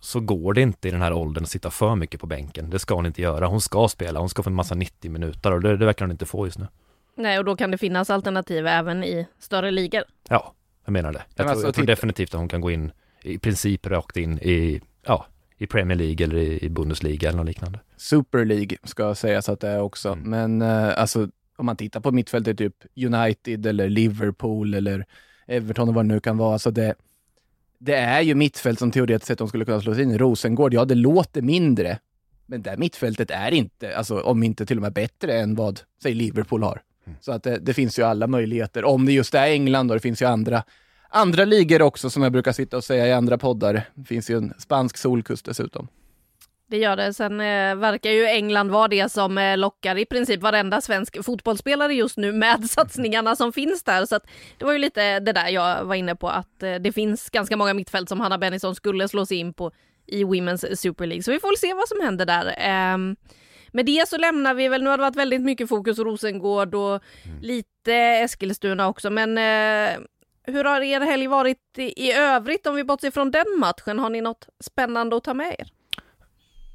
så 0.00 0.20
går 0.20 0.54
det 0.54 0.60
inte 0.60 0.88
i 0.88 0.90
den 0.90 1.02
här 1.02 1.12
åldern 1.12 1.44
att 1.44 1.50
sitta 1.50 1.70
för 1.70 1.94
mycket 1.94 2.20
på 2.20 2.26
bänken. 2.26 2.70
Det 2.70 2.78
ska 2.78 2.94
hon 2.94 3.06
inte 3.06 3.22
göra. 3.22 3.46
Hon 3.46 3.60
ska 3.60 3.88
spela, 3.88 4.20
hon 4.20 4.28
ska 4.28 4.42
få 4.42 4.50
en 4.50 4.56
massa 4.56 4.74
90 4.74 5.10
minuter 5.10 5.52
och 5.52 5.60
det, 5.60 5.76
det 5.76 5.86
verkar 5.86 6.04
hon 6.04 6.12
inte 6.12 6.26
få 6.26 6.46
just 6.46 6.58
nu. 6.58 6.66
Nej, 7.14 7.38
och 7.38 7.44
då 7.44 7.56
kan 7.56 7.70
det 7.70 7.78
finnas 7.78 8.10
alternativ 8.10 8.66
även 8.66 9.04
i 9.04 9.26
större 9.38 9.70
ligor. 9.70 10.02
Ja, 10.28 10.54
jag 10.84 10.92
menar 10.92 11.12
det. 11.12 11.18
Jag, 11.18 11.26
Men 11.36 11.46
tror, 11.46 11.50
alltså, 11.50 11.66
jag 11.66 11.74
tror 11.74 11.86
definitivt 11.86 12.34
att 12.34 12.40
hon 12.40 12.48
kan 12.48 12.60
gå 12.60 12.70
in 12.70 12.92
i 13.22 13.38
princip 13.38 13.86
rakt 13.86 14.16
in 14.16 14.38
i, 14.38 14.80
ja, 15.06 15.26
i 15.58 15.66
Premier 15.66 15.98
League 15.98 16.24
eller 16.26 16.64
i, 16.64 16.68
Bundesliga 16.68 17.28
eller 17.28 17.38
något 17.38 17.46
liknande. 17.46 17.80
Super 17.96 18.44
League 18.44 18.76
ska 18.84 19.14
sägas 19.14 19.48
att 19.48 19.60
det 19.60 19.68
är 19.68 19.80
också. 19.80 20.08
Mm. 20.08 20.30
Men 20.30 20.62
eh, 20.62 21.00
alltså, 21.00 21.28
om 21.56 21.66
man 21.66 21.76
tittar 21.76 22.00
på 22.00 22.10
mittfältet, 22.10 22.58
typ 22.58 22.74
United 22.96 23.66
eller 23.66 23.88
Liverpool 23.88 24.74
eller 24.74 25.06
Everton 25.46 25.88
och 25.88 25.94
vad 25.94 26.04
det 26.04 26.14
nu 26.14 26.20
kan 26.20 26.36
vara. 26.36 26.52
Alltså 26.52 26.70
det, 26.70 26.94
det 27.78 27.94
är 27.94 28.20
ju 28.20 28.34
mittfält 28.34 28.78
som 28.78 28.90
teoretiskt 28.90 29.26
sett 29.26 29.38
de 29.38 29.48
skulle 29.48 29.64
kunna 29.64 29.80
slå 29.80 29.94
sig 29.94 30.02
in 30.02 30.10
i. 30.10 30.18
Rosengård, 30.18 30.74
ja 30.74 30.84
det 30.84 30.94
låter 30.94 31.42
mindre. 31.42 31.98
Men 32.46 32.62
det 32.62 32.76
mittfältet 32.76 33.30
är 33.30 33.54
inte, 33.54 33.96
alltså 33.96 34.20
om 34.20 34.42
inte 34.42 34.66
till 34.66 34.78
och 34.78 34.82
med 34.82 34.92
bättre 34.92 35.40
än 35.40 35.54
vad, 35.54 35.80
säg 36.02 36.14
Liverpool 36.14 36.62
har. 36.62 36.82
Så 37.20 37.32
att 37.32 37.42
det, 37.42 37.58
det 37.58 37.74
finns 37.74 37.98
ju 37.98 38.02
alla 38.02 38.26
möjligheter. 38.26 38.84
Om 38.84 39.06
det 39.06 39.12
just 39.12 39.34
är 39.34 39.46
England 39.46 39.90
och 39.90 39.96
det 39.96 40.00
finns 40.00 40.22
ju 40.22 40.26
andra, 40.26 40.62
andra 41.08 41.44
ligor 41.44 41.82
också 41.82 42.10
som 42.10 42.22
jag 42.22 42.32
brukar 42.32 42.52
sitta 42.52 42.76
och 42.76 42.84
säga 42.84 43.06
i 43.06 43.12
andra 43.12 43.38
poddar. 43.38 43.82
Det 43.94 44.04
finns 44.04 44.30
ju 44.30 44.36
en 44.36 44.54
spansk 44.58 44.96
solkust 44.96 45.44
dessutom. 45.44 45.88
Det 46.70 46.76
gör 46.78 46.96
det. 46.96 47.14
Sen 47.14 47.40
eh, 47.40 47.76
verkar 47.76 48.10
ju 48.10 48.26
England 48.26 48.70
vara 48.70 48.88
det 48.88 49.12
som 49.12 49.38
eh, 49.38 49.58
lockar 49.58 49.98
i 49.98 50.04
princip 50.04 50.42
varenda 50.42 50.80
svensk 50.80 51.24
fotbollsspelare 51.24 51.94
just 51.94 52.16
nu 52.16 52.32
med 52.32 52.64
satsningarna 52.70 53.36
som 53.36 53.52
finns 53.52 53.84
där. 53.84 54.06
Så 54.06 54.16
att 54.16 54.26
det 54.58 54.64
var 54.64 54.72
ju 54.72 54.78
lite 54.78 55.20
det 55.20 55.32
där 55.32 55.48
jag 55.48 55.84
var 55.84 55.94
inne 55.94 56.16
på 56.16 56.28
att 56.28 56.62
eh, 56.62 56.74
det 56.74 56.92
finns 56.92 57.30
ganska 57.30 57.56
många 57.56 57.74
mittfält 57.74 58.08
som 58.08 58.20
Hanna 58.20 58.38
Bennison 58.38 58.74
skulle 58.74 59.08
slå 59.08 59.26
sig 59.26 59.36
in 59.36 59.52
på 59.52 59.72
i 60.06 60.24
Women's 60.24 60.74
Super 60.74 61.06
League. 61.06 61.22
Så 61.22 61.30
vi 61.30 61.40
får 61.40 61.48
väl 61.48 61.58
se 61.58 61.74
vad 61.74 61.88
som 61.88 62.00
händer 62.00 62.26
där. 62.26 62.54
Ehm, 62.58 63.16
med 63.72 63.86
det 63.86 64.08
så 64.08 64.16
lämnar 64.16 64.54
vi 64.54 64.68
väl, 64.68 64.82
nu 64.82 64.90
har 64.90 64.96
det 64.96 65.02
varit 65.02 65.16
väldigt 65.16 65.42
mycket 65.42 65.68
fokus 65.68 65.96
på 65.96 66.04
Rosengård 66.04 66.74
och 66.74 67.02
lite 67.42 67.94
Eskilstuna 67.94 68.88
också, 68.88 69.10
men 69.10 69.38
eh, 69.38 70.00
hur 70.52 70.64
har 70.64 70.80
er 70.80 71.00
helg 71.00 71.26
varit 71.26 71.58
i, 71.78 72.06
i 72.08 72.12
övrigt 72.12 72.66
om 72.66 72.74
vi 72.74 72.84
bortser 72.84 73.10
från 73.10 73.30
den 73.30 73.46
matchen? 73.58 73.98
Har 73.98 74.10
ni 74.10 74.20
något 74.20 74.48
spännande 74.60 75.16
att 75.16 75.24
ta 75.24 75.34
med 75.34 75.56
er? 75.58 75.68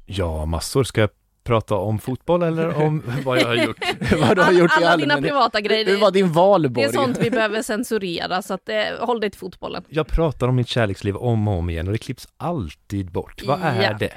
Ja, 0.06 0.46
massor. 0.46 0.84
Ska 0.84 1.00
jag 1.00 1.10
prata 1.44 1.74
om 1.74 1.98
fotboll 1.98 2.42
eller 2.42 2.82
om 2.82 3.02
vad 3.24 3.38
jag 3.40 3.46
har 3.46 3.54
gjort? 3.54 3.76
vad 4.20 4.36
du 4.36 4.42
har 4.42 4.52
gjort 4.52 4.80
i 4.80 4.84
alla 4.84 4.96
dina 4.96 5.16
privata 5.22 5.60
grejer. 5.60 5.86
Hur 5.86 5.96
var 6.00 6.10
din 6.10 6.26
Det 6.26 6.32
valborg? 6.32 6.86
är 6.86 6.92
sånt 6.92 7.18
vi 7.20 7.30
behöver 7.30 7.62
censurera, 7.62 8.42
så 8.42 8.54
att, 8.54 8.68
eh, 8.68 8.76
håll 9.00 9.20
dig 9.20 9.30
till 9.30 9.38
fotbollen. 9.40 9.84
Jag 9.88 10.06
pratar 10.06 10.48
om 10.48 10.56
mitt 10.56 10.68
kärleksliv 10.68 11.16
om 11.16 11.48
och 11.48 11.54
om 11.58 11.70
igen 11.70 11.86
och 11.86 11.92
det 11.92 11.98
klipps 11.98 12.28
alltid 12.36 13.10
bort. 13.12 13.42
Vad 13.46 13.60
är 13.62 13.82
Ja. 13.82 13.92
det? 13.98 14.12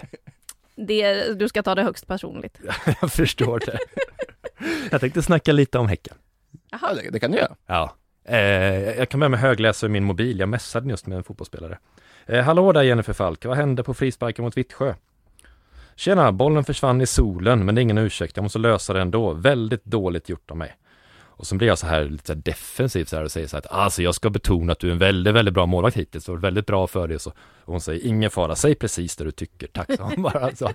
Det, 0.87 1.33
du 1.39 1.47
ska 1.49 1.63
ta 1.63 1.75
det 1.75 1.83
högst 1.83 2.07
personligt. 2.07 2.59
Jag 3.01 3.11
förstår 3.11 3.59
det. 3.65 3.77
Jag 4.91 5.01
tänkte 5.01 5.21
snacka 5.21 5.51
lite 5.51 5.77
om 5.79 5.87
Häcken. 5.87 6.17
Ja, 6.71 6.93
det, 6.93 7.09
det 7.09 7.19
kan 7.19 7.31
du 7.31 7.37
göra. 7.37 7.55
Ja. 7.65 7.95
Eh, 8.27 8.97
jag 8.97 9.09
kan 9.09 9.19
börja 9.19 9.29
med 9.29 9.39
högläsa 9.39 9.85
i 9.85 9.89
min 9.89 10.03
mobil. 10.03 10.39
Jag 10.39 10.49
messade 10.49 10.89
just 10.89 11.07
med 11.07 11.17
en 11.17 11.23
fotbollsspelare. 11.23 11.77
Eh, 12.25 12.43
hallå 12.43 12.71
där 12.71 12.83
Jennifer 12.83 13.13
Falk, 13.13 13.45
vad 13.45 13.57
hände 13.57 13.83
på 13.83 13.93
frisparken 13.93 14.45
mot 14.45 14.57
Vittsjö? 14.57 14.93
Tjena, 15.95 16.31
bollen 16.31 16.63
försvann 16.63 17.01
i 17.01 17.05
solen, 17.05 17.65
men 17.65 17.75
det 17.75 17.81
är 17.81 17.83
ingen 17.83 17.97
ursäkt. 17.97 18.35
Jag 18.35 18.43
måste 18.43 18.59
lösa 18.59 18.93
det 18.93 19.01
ändå. 19.01 19.33
Väldigt 19.33 19.85
dåligt 19.85 20.29
gjort 20.29 20.51
av 20.51 20.57
mig. 20.57 20.75
Och 21.37 21.47
så 21.47 21.55
blir 21.55 21.67
jag 21.67 21.77
så 21.77 21.87
här 21.87 22.03
lite 22.03 22.35
defensiv 22.35 23.05
så 23.05 23.15
här 23.15 23.23
och 23.23 23.31
säger 23.31 23.47
så 23.47 23.55
här 23.55 23.61
att 23.61 23.71
alltså 23.71 24.01
jag 24.01 24.15
ska 24.15 24.29
betona 24.29 24.71
att 24.71 24.79
du 24.79 24.87
är 24.87 24.91
en 24.91 24.97
väldigt, 24.97 25.33
väldigt 25.33 25.53
bra 25.53 25.65
målvakt 25.65 25.97
hittills. 25.97 26.25
Det 26.25 26.31
var 26.31 26.39
väldigt 26.39 26.65
bra 26.65 26.87
för 26.87 27.07
dig. 27.07 27.15
Och, 27.15 27.21
så, 27.21 27.29
och 27.65 27.73
hon 27.73 27.81
säger 27.81 28.05
ingen 28.05 28.31
fara, 28.31 28.55
säg 28.55 28.75
precis 28.75 29.15
det 29.15 29.23
du 29.23 29.31
tycker. 29.31 29.67
Tack, 29.67 29.95
sa 29.97 30.03
hon 30.03 30.21
bara. 30.21 30.55
Så. 30.55 30.71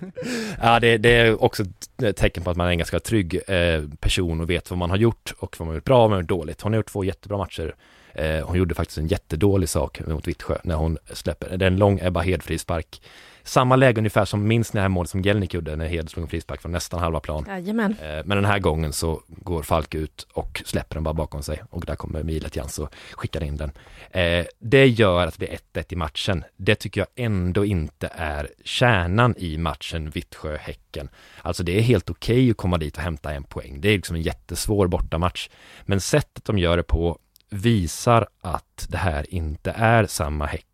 Ja, 0.61 0.79
det, 0.79 0.97
det 0.97 1.09
är 1.09 1.43
också 1.43 1.63
ett 2.03 2.17
tecken 2.17 2.43
på 2.43 2.49
att 2.49 2.57
man 2.57 2.67
är 2.67 2.71
en 2.71 2.77
ganska 2.77 2.99
trygg 2.99 3.39
eh, 3.47 3.83
person 3.99 4.41
och 4.41 4.49
vet 4.49 4.69
vad 4.69 4.79
man 4.79 4.89
har 4.89 4.97
gjort 4.97 5.33
och 5.39 5.55
vad 5.59 5.65
man 5.65 5.73
har 5.73 5.75
gjort 5.75 5.85
bra 5.85 5.95
och 5.95 6.01
vad 6.01 6.09
man 6.09 6.15
har 6.15 6.21
gjort 6.21 6.29
dåligt. 6.29 6.61
Hon 6.61 6.73
har 6.73 6.77
gjort 6.77 6.91
två 6.91 7.03
jättebra 7.03 7.37
matcher. 7.37 7.75
Eh, 8.13 8.47
hon 8.47 8.57
gjorde 8.57 8.75
faktiskt 8.75 8.97
en 8.97 9.07
jättedålig 9.07 9.69
sak 9.69 10.01
mot 10.07 10.27
Vittsjö 10.27 10.57
när 10.63 10.75
hon 10.75 10.97
släpper, 11.13 11.57
det 11.57 11.65
är 11.65 11.67
en 11.71 11.77
lång 11.77 11.99
Ebba 12.03 12.21
Hed 12.21 12.43
frispark. 12.43 13.01
Samma 13.45 13.75
läge 13.75 13.97
ungefär 13.97 14.25
som 14.25 14.47
minns 14.47 14.71
det 14.71 14.81
här 14.81 14.89
målet 14.89 15.09
som 15.09 15.21
Gelnik 15.21 15.53
gjorde 15.53 15.75
när 15.75 15.85
Hed 15.87 16.09
slog 16.09 16.23
en 16.23 16.29
frispark 16.29 16.61
från 16.61 16.71
nästan 16.71 16.99
halva 16.99 17.19
plan. 17.19 17.45
Jajamän. 17.47 17.95
Eh, 18.01 18.07
Men 18.25 18.29
den 18.37 18.45
här 18.45 18.59
gången 18.59 18.93
så 18.93 19.21
går 19.27 19.63
Falk 19.63 19.95
ut 19.95 20.27
och 20.33 20.61
släpper 20.65 20.95
den 20.95 21.03
bara 21.03 21.13
bakom 21.13 21.43
sig 21.43 21.63
och 21.69 21.85
där 21.85 21.95
kommer 21.95 22.23
Milet 22.23 22.55
Jans 22.55 22.79
och 22.79 22.93
skickar 23.11 23.43
in 23.43 23.57
den. 23.57 23.71
Eh, 24.11 24.45
Det 24.59 24.87
gör 24.87 25.27
att 25.27 25.33
det 25.39 25.45
blir 25.45 25.57
1-1 25.81 25.93
i 25.93 25.95
matchen. 25.95 26.43
Det 26.57 26.75
tycker 26.75 27.01
jag 27.01 27.25
ändå 27.25 27.65
inte 27.65 28.09
är 28.15 28.49
kärnan 28.65 29.35
i 29.37 29.57
matchen 29.57 30.09
Vittsjö-Häcken. 30.09 31.09
Alltså 31.41 31.63
det 31.63 31.77
är 31.77 31.81
helt 31.81 32.09
okej 32.09 32.51
att 32.51 32.57
komma 32.57 32.77
dit 32.77 32.97
och 32.97 33.03
hämta 33.03 33.33
en 33.33 33.43
poäng. 33.43 33.81
Det 33.81 33.89
är 33.89 33.95
liksom 33.95 34.15
en 34.15 34.21
jättesvår 34.21 34.87
bortamatch. 34.87 35.49
Men 35.85 36.01
sättet 36.01 36.45
de 36.45 36.57
gör 36.57 36.77
det 36.77 36.83
på 36.83 37.17
visar 37.49 38.27
att 38.41 38.87
det 38.89 38.97
här 38.97 39.33
inte 39.33 39.71
är 39.71 40.05
samma 40.05 40.45
Häcken 40.45 40.67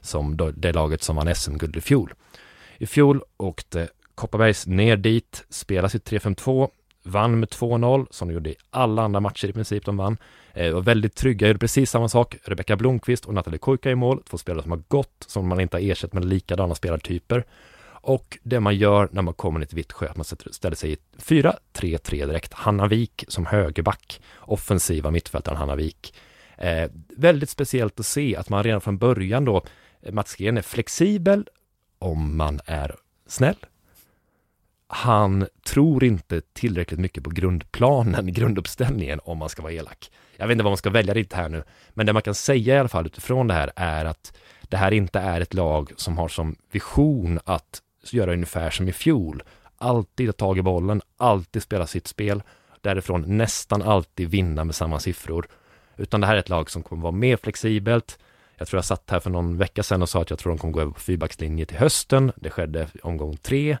som 0.00 0.36
då- 0.36 0.50
det 0.50 0.72
laget 0.72 1.02
som 1.02 1.16
vann 1.16 1.28
SM-guld 1.34 1.76
i 1.76 1.80
fjol. 1.80 2.12
I 2.78 2.86
fjol 2.86 3.22
åkte 3.36 3.88
Kopparbergs 4.14 4.66
ner 4.66 4.96
dit, 4.96 5.44
spelade 5.48 5.88
sitt 5.90 6.04
3-5-2, 6.04 6.70
vann 7.02 7.40
med 7.40 7.48
2-0 7.50 8.06
som 8.10 8.28
de 8.28 8.34
gjorde 8.34 8.50
i 8.50 8.56
alla 8.70 9.02
andra 9.02 9.20
matcher 9.20 9.48
i 9.48 9.52
princip 9.52 9.84
de 9.84 9.96
vann. 9.96 10.16
Eh, 10.54 10.72
var 10.72 10.80
väldigt 10.80 11.14
trygga, 11.14 11.46
gjorde 11.46 11.58
precis 11.58 11.90
samma 11.90 12.08
sak. 12.08 12.36
Rebecka 12.44 12.76
Blomqvist 12.76 13.24
och 13.24 13.34
Nathalie 13.34 13.58
Kujka 13.58 13.90
i 13.90 13.94
mål, 13.94 14.22
två 14.22 14.38
spelare 14.38 14.62
som 14.62 14.70
har 14.70 14.82
gått, 14.88 15.24
som 15.26 15.48
man 15.48 15.60
inte 15.60 15.76
har 15.76 15.82
ersatt 15.82 16.12
med 16.12 16.24
likadana 16.24 16.74
spelartyper. 16.74 17.44
Och 18.02 18.38
det 18.42 18.60
man 18.60 18.76
gör 18.76 19.08
när 19.12 19.22
man 19.22 19.34
kommer 19.34 19.58
ner 19.60 19.66
till 19.66 19.76
Vittsjö, 19.76 20.08
att 20.08 20.16
man 20.16 20.24
ställer 20.24 20.76
sig 20.76 20.92
i 20.92 20.96
4-3-3 21.18 22.26
direkt. 22.26 22.54
Hanna 22.54 22.86
Wik 22.86 23.24
som 23.28 23.46
högerback, 23.46 24.20
offensiva 24.38 25.10
mittfältaren 25.10 25.56
Hanna 25.58 25.76
Wik. 25.76 26.14
Eh, 26.60 26.90
väldigt 27.16 27.50
speciellt 27.50 28.00
att 28.00 28.06
se 28.06 28.36
att 28.36 28.48
man 28.48 28.62
redan 28.62 28.80
från 28.80 28.98
början 28.98 29.44
då, 29.44 29.62
eh, 30.02 30.12
Mats 30.12 30.36
Gren 30.36 30.56
är 30.56 30.62
flexibel 30.62 31.48
om 31.98 32.36
man 32.36 32.60
är 32.66 32.96
snäll. 33.26 33.56
Han 34.86 35.46
tror 35.66 36.04
inte 36.04 36.40
tillräckligt 36.52 37.00
mycket 37.00 37.24
på 37.24 37.30
grundplanen, 37.30 38.32
grunduppställningen 38.32 39.20
om 39.24 39.38
man 39.38 39.48
ska 39.48 39.62
vara 39.62 39.72
elak. 39.72 40.10
Jag 40.36 40.46
vet 40.46 40.52
inte 40.52 40.64
vad 40.64 40.70
man 40.70 40.76
ska 40.76 40.90
välja 40.90 41.14
riktigt 41.14 41.36
här 41.36 41.48
nu, 41.48 41.62
men 41.90 42.06
det 42.06 42.12
man 42.12 42.22
kan 42.22 42.34
säga 42.34 42.76
i 42.76 42.78
alla 42.78 42.88
fall 42.88 43.06
utifrån 43.06 43.46
det 43.46 43.54
här 43.54 43.72
är 43.76 44.04
att 44.04 44.36
det 44.62 44.76
här 44.76 44.92
inte 44.92 45.18
är 45.18 45.40
ett 45.40 45.54
lag 45.54 45.92
som 45.96 46.18
har 46.18 46.28
som 46.28 46.56
vision 46.72 47.40
att 47.44 47.82
göra 48.10 48.32
ungefär 48.32 48.70
som 48.70 48.88
i 48.88 48.92
fjol. 48.92 49.42
Alltid 49.78 50.26
ta 50.26 50.32
tag 50.32 50.58
i 50.58 50.62
bollen, 50.62 51.02
alltid 51.16 51.62
spela 51.62 51.86
sitt 51.86 52.06
spel, 52.06 52.42
därifrån 52.80 53.36
nästan 53.36 53.82
alltid 53.82 54.30
vinna 54.30 54.64
med 54.64 54.74
samma 54.74 55.00
siffror. 55.00 55.48
Utan 56.00 56.20
det 56.20 56.26
här 56.26 56.34
är 56.34 56.38
ett 56.38 56.48
lag 56.48 56.70
som 56.70 56.82
kommer 56.82 57.02
vara 57.02 57.12
mer 57.12 57.36
flexibelt. 57.36 58.18
Jag 58.56 58.68
tror 58.68 58.78
jag 58.78 58.84
satt 58.84 59.10
här 59.10 59.20
för 59.20 59.30
någon 59.30 59.56
vecka 59.56 59.82
sedan 59.82 60.02
och 60.02 60.08
sa 60.08 60.22
att 60.22 60.30
jag 60.30 60.38
tror 60.38 60.52
de 60.52 60.58
kommer 60.58 60.72
gå 60.72 60.80
över 60.80 60.92
på 60.92 61.00
fyrbackslinje 61.00 61.66
till 61.66 61.76
hösten. 61.76 62.32
Det 62.36 62.50
skedde 62.50 62.86
omgång 63.02 63.36
tre 63.36 63.78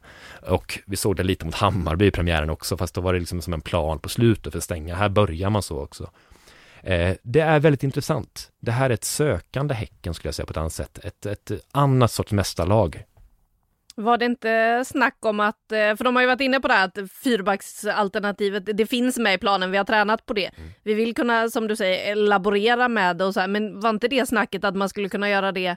och 0.48 0.78
vi 0.86 0.96
såg 0.96 1.16
det 1.16 1.22
lite 1.22 1.44
mot 1.44 1.54
Hammarby 1.54 2.06
i 2.06 2.10
premiären 2.10 2.50
också, 2.50 2.76
fast 2.76 2.94
då 2.94 3.00
var 3.00 3.12
det 3.12 3.18
liksom 3.18 3.42
som 3.42 3.52
en 3.52 3.60
plan 3.60 3.98
på 3.98 4.08
slutet 4.08 4.52
för 4.52 4.58
att 4.58 4.64
stänga. 4.64 4.94
Här 4.94 5.08
börjar 5.08 5.50
man 5.50 5.62
så 5.62 5.80
också. 5.80 6.10
Eh, 6.82 7.16
det 7.22 7.40
är 7.40 7.60
väldigt 7.60 7.82
intressant. 7.82 8.50
Det 8.60 8.72
här 8.72 8.90
är 8.90 8.94
ett 8.94 9.04
sökande 9.04 9.74
Häcken 9.74 10.14
skulle 10.14 10.28
jag 10.28 10.34
säga 10.34 10.46
på 10.46 10.50
ett 10.50 10.56
annat 10.56 10.72
sätt. 10.72 10.98
Ett, 11.02 11.26
ett 11.26 11.50
annat 11.72 12.10
sorts 12.10 12.32
mästarlag. 12.32 13.04
Var 13.96 14.18
det 14.18 14.24
inte 14.24 14.84
snack 14.86 15.16
om 15.20 15.40
att, 15.40 15.72
eh, 15.72 15.96
för 15.96 16.04
de 16.04 16.16
har 16.16 16.22
ju 16.22 16.26
varit 16.26 16.40
inne 16.40 16.60
på 16.60 16.68
det 16.68 16.74
här 16.74 16.84
att 16.84 17.10
fyrbacksalternativet, 17.22 18.76
det 18.76 18.86
finns 18.86 19.18
med 19.18 19.34
i 19.34 19.38
planen, 19.38 19.70
vi 19.70 19.76
har 19.76 19.84
tränat 19.84 20.26
på 20.26 20.32
det. 20.34 20.50
Vi 20.82 20.94
vill 20.94 21.14
kunna, 21.14 21.50
som 21.50 21.68
du 21.68 21.76
säger, 21.76 22.16
laborera 22.16 22.88
med 22.88 23.16
det 23.16 23.24
och 23.24 23.34
så 23.34 23.40
här, 23.40 23.48
men 23.48 23.80
var 23.80 23.90
inte 23.90 24.08
det 24.08 24.28
snacket 24.28 24.64
att 24.64 24.76
man 24.76 24.88
skulle 24.88 25.08
kunna 25.08 25.30
göra 25.30 25.52
det 25.52 25.76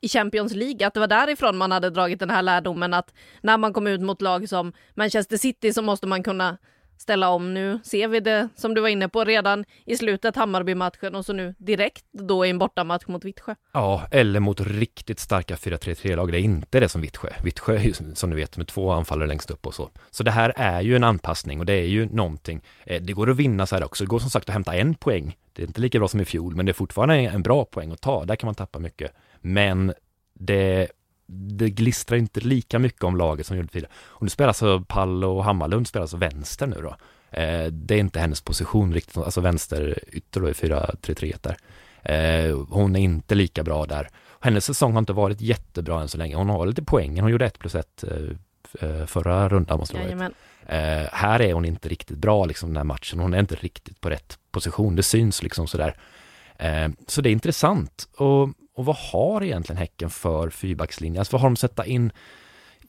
i 0.00 0.08
Champions 0.08 0.54
League, 0.54 0.86
att 0.86 0.94
det 0.94 1.00
var 1.00 1.06
därifrån 1.06 1.56
man 1.56 1.72
hade 1.72 1.90
dragit 1.90 2.18
den 2.18 2.30
här 2.30 2.42
lärdomen 2.42 2.94
att 2.94 3.14
när 3.40 3.58
man 3.58 3.72
kom 3.72 3.86
ut 3.86 4.00
mot 4.00 4.22
lag 4.22 4.48
som 4.48 4.72
Manchester 4.94 5.36
City 5.36 5.72
så 5.72 5.82
måste 5.82 6.06
man 6.06 6.22
kunna 6.22 6.58
ställa 7.02 7.28
om. 7.28 7.54
Nu 7.54 7.80
ser 7.84 8.08
vi 8.08 8.20
det, 8.20 8.48
som 8.56 8.74
du 8.74 8.80
var 8.80 8.88
inne 8.88 9.08
på, 9.08 9.24
redan 9.24 9.64
i 9.84 9.96
slutet 9.96 10.36
Hammarby-matchen 10.36 11.14
och 11.14 11.26
så 11.26 11.32
nu 11.32 11.54
direkt 11.58 12.04
då 12.12 12.46
i 12.46 12.50
en 12.50 12.58
bortamatch 12.58 13.06
mot 13.06 13.24
Vittsjö. 13.24 13.54
Ja, 13.72 14.06
eller 14.10 14.40
mot 14.40 14.60
riktigt 14.60 15.18
starka 15.18 15.54
4-3-3-lag. 15.54 16.32
Det 16.32 16.38
är 16.38 16.42
inte 16.42 16.80
det 16.80 16.88
som 16.88 17.00
Vittsjö. 17.00 17.28
Vittsjö 17.44 17.76
är 17.76 17.82
ju 17.82 17.94
som 18.14 18.30
du 18.30 18.36
vet 18.36 18.56
med 18.56 18.68
två 18.68 18.90
anfallare 18.90 19.28
längst 19.28 19.50
upp 19.50 19.66
och 19.66 19.74
så. 19.74 19.90
Så 20.10 20.22
det 20.22 20.30
här 20.30 20.52
är 20.56 20.80
ju 20.80 20.96
en 20.96 21.04
anpassning 21.04 21.60
och 21.60 21.66
det 21.66 21.72
är 21.72 21.86
ju 21.86 22.06
någonting. 22.06 22.60
Eh, 22.86 23.02
det 23.02 23.12
går 23.12 23.30
att 23.30 23.36
vinna 23.36 23.66
så 23.66 23.76
här 23.76 23.84
också. 23.84 24.04
Det 24.04 24.08
går 24.08 24.18
som 24.18 24.30
sagt 24.30 24.48
att 24.48 24.52
hämta 24.52 24.74
en 24.74 24.94
poäng. 24.94 25.36
Det 25.52 25.62
är 25.62 25.66
inte 25.66 25.80
lika 25.80 25.98
bra 25.98 26.08
som 26.08 26.20
i 26.20 26.24
fjol, 26.24 26.56
men 26.56 26.66
det 26.66 26.72
är 26.72 26.74
fortfarande 26.74 27.14
en 27.14 27.42
bra 27.42 27.64
poäng 27.64 27.92
att 27.92 28.00
ta. 28.00 28.24
Där 28.24 28.36
kan 28.36 28.46
man 28.46 28.54
tappa 28.54 28.78
mycket. 28.78 29.12
Men 29.40 29.92
det, 30.34 30.88
det 31.32 31.70
glistrar 31.70 32.18
inte 32.18 32.40
lika 32.40 32.78
mycket 32.78 33.04
om 33.04 33.16
laget 33.16 33.46
som 33.46 33.56
gjorde 33.56 33.68
tidigare. 33.68 33.92
Och 33.98 34.22
nu 34.22 34.28
spelar 34.28 34.48
alltså 34.48 34.84
Pall 34.88 35.24
och 35.24 35.44
Hammarlund 35.44 35.86
spelar 35.88 36.02
alltså 36.02 36.16
vänster 36.16 36.66
nu 36.66 36.76
då. 36.82 36.96
Eh, 37.38 37.66
Det 37.66 37.94
är 37.94 37.98
inte 37.98 38.20
hennes 38.20 38.40
position 38.40 38.94
riktigt, 38.94 39.16
alltså 39.16 39.40
vänster 39.40 39.98
ytter 40.12 40.40
då 40.40 40.48
i 40.48 40.52
4-3-3 40.52 41.36
där. 41.40 41.56
Eh, 42.02 42.58
hon 42.68 42.96
är 42.96 43.00
inte 43.00 43.34
lika 43.34 43.62
bra 43.64 43.86
där. 43.86 44.08
Hennes 44.40 44.64
säsong 44.64 44.92
har 44.92 44.98
inte 44.98 45.12
varit 45.12 45.40
jättebra 45.40 46.00
än 46.00 46.08
så 46.08 46.18
länge. 46.18 46.36
Hon 46.36 46.48
har 46.48 46.66
lite 46.66 46.82
poäng. 46.82 47.20
Hon 47.20 47.30
gjorde 47.30 47.46
1 47.46 47.58
plus 47.58 47.74
1 47.74 48.04
förra 49.06 49.48
rundan 49.48 49.78
måste 49.78 49.96
det. 49.96 50.02
Jajamän. 50.02 50.34
Eh, 50.66 51.08
här 51.12 51.42
är 51.42 51.52
hon 51.54 51.64
inte 51.64 51.88
riktigt 51.88 52.18
bra 52.18 52.44
liksom 52.44 52.68
den 52.68 52.76
här 52.76 52.84
matchen. 52.84 53.18
Hon 53.18 53.34
är 53.34 53.40
inte 53.40 53.54
riktigt 53.54 54.00
på 54.00 54.10
rätt 54.10 54.38
position. 54.50 54.96
Det 54.96 55.02
syns 55.02 55.42
liksom 55.42 55.66
sådär. 55.66 55.96
Eh, 56.56 56.88
så 57.06 57.20
det 57.20 57.28
är 57.28 57.32
intressant. 57.32 58.08
Och, 58.16 58.48
och 58.74 58.84
vad 58.84 58.96
har 58.96 59.42
egentligen 59.42 59.78
Häcken 59.78 60.10
för 60.10 60.50
fyrbackslinje? 60.50 61.20
Alltså 61.20 61.34
vad 61.34 61.40
har 61.40 61.48
de 61.48 61.56
sätta 61.56 61.86
in? 61.86 62.12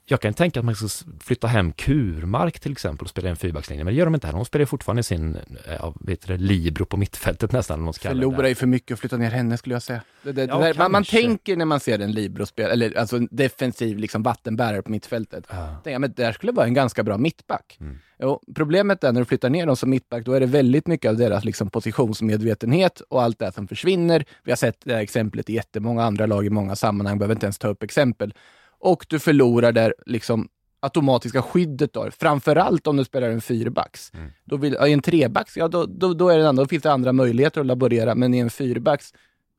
Jag 0.05 0.21
kan 0.21 0.33
tänka 0.33 0.59
att 0.59 0.65
man 0.65 0.75
ska 0.75 0.87
flytta 1.19 1.47
hem 1.47 1.71
Kurmark 1.71 2.59
till 2.59 2.71
exempel 2.71 3.05
och 3.05 3.09
spela 3.09 3.29
en 3.29 3.35
fyrbackslinje, 3.35 3.83
men 3.83 3.93
det 3.93 3.97
gör 3.97 4.05
de 4.05 4.15
inte 4.15 4.27
här. 4.27 4.33
De 4.33 4.45
spelar 4.45 4.65
fortfarande 4.65 5.03
sin, 5.03 5.35
eh, 5.35 5.73
ja, 5.79 5.93
vet 5.99 6.27
det, 6.27 6.37
libero 6.37 6.85
på 6.85 6.97
mittfältet 6.97 7.51
nästan. 7.51 7.79
om 7.79 7.85
man 7.85 7.93
ska 7.93 8.09
Förlorar 8.09 8.47
ju 8.47 8.55
för 8.55 8.67
mycket 8.67 8.93
att 8.93 8.99
flytta 8.99 9.17
ner 9.17 9.31
henne 9.31 9.57
skulle 9.57 9.75
jag 9.75 9.83
säga. 9.83 10.01
Det, 10.23 10.31
det, 10.31 10.45
Ja, 10.45 10.59
där, 10.59 10.73
man, 10.77 10.91
man 10.91 11.03
tänker 11.03 11.57
när 11.57 11.65
man 11.65 11.79
ser 11.79 11.99
en 11.99 12.11
libero-spel, 12.11 12.71
eller 12.71 12.97
alltså 12.97 13.17
en 13.17 13.27
defensiv 13.31 13.97
liksom 13.97 14.23
vattenbärare 14.23 14.81
på 14.81 14.91
mittfältet. 14.91 15.45
Ja. 15.49 15.81
Tänker 15.83 15.99
men 15.99 16.13
det 16.15 16.23
där 16.23 16.31
skulle 16.31 16.51
vara 16.51 16.65
en 16.65 16.73
ganska 16.73 17.03
bra 17.03 17.17
mittback. 17.17 17.77
Mm. 17.79 17.99
Jo, 18.19 18.41
problemet 18.55 19.03
är 19.03 19.11
när 19.11 19.21
du 19.21 19.25
flyttar 19.25 19.49
ner 19.49 19.65
dem 19.65 19.75
som 19.75 19.89
mittback, 19.89 20.25
då 20.25 20.33
är 20.33 20.39
det 20.39 20.45
väldigt 20.45 20.87
mycket 20.87 21.09
av 21.09 21.17
deras 21.17 21.45
liksom, 21.45 21.69
positionsmedvetenhet 21.69 23.01
och 23.01 23.23
allt 23.23 23.39
det 23.39 23.51
som 23.51 23.67
försvinner. 23.67 24.25
Vi 24.43 24.51
har 24.51 24.55
sett 24.55 24.77
det 24.83 24.93
här 24.93 25.01
exemplet 25.01 25.49
i 25.49 25.53
jättemånga 25.53 26.03
andra 26.03 26.25
lag 26.25 26.45
i 26.45 26.49
många 26.49 26.75
sammanhang, 26.75 27.17
behöver 27.19 27.35
inte 27.35 27.45
ens 27.45 27.57
ta 27.57 27.67
upp 27.67 27.83
exempel. 27.83 28.33
Och 28.85 29.05
du 29.09 29.19
förlorar 29.19 29.71
där 29.71 29.93
liksom 30.05 30.47
automatiska 30.79 31.41
skyddet 31.41 31.93
då, 31.93 32.11
framförallt 32.19 32.87
om 32.87 32.97
du 32.97 33.03
spelar 33.03 33.29
en 33.29 33.41
fyrbacks. 33.41 34.11
Mm. 34.13 34.31
Då 34.45 34.57
vill, 34.57 34.75
ja, 34.79 34.87
I 34.87 34.93
en 34.93 35.01
trebacks, 35.01 35.57
ja 35.57 35.67
då, 35.67 35.85
då, 35.85 36.13
då, 36.13 36.29
är 36.29 36.37
det, 36.37 36.49
andra- 36.49 36.63
då 36.63 36.67
finns 36.67 36.83
det 36.83 36.91
andra 36.91 37.13
möjligheter 37.13 37.61
att 37.61 37.67
laborera, 37.67 38.15
men 38.15 38.33
i 38.33 38.37
en 38.39 38.49
fyrbacks, 38.49 39.13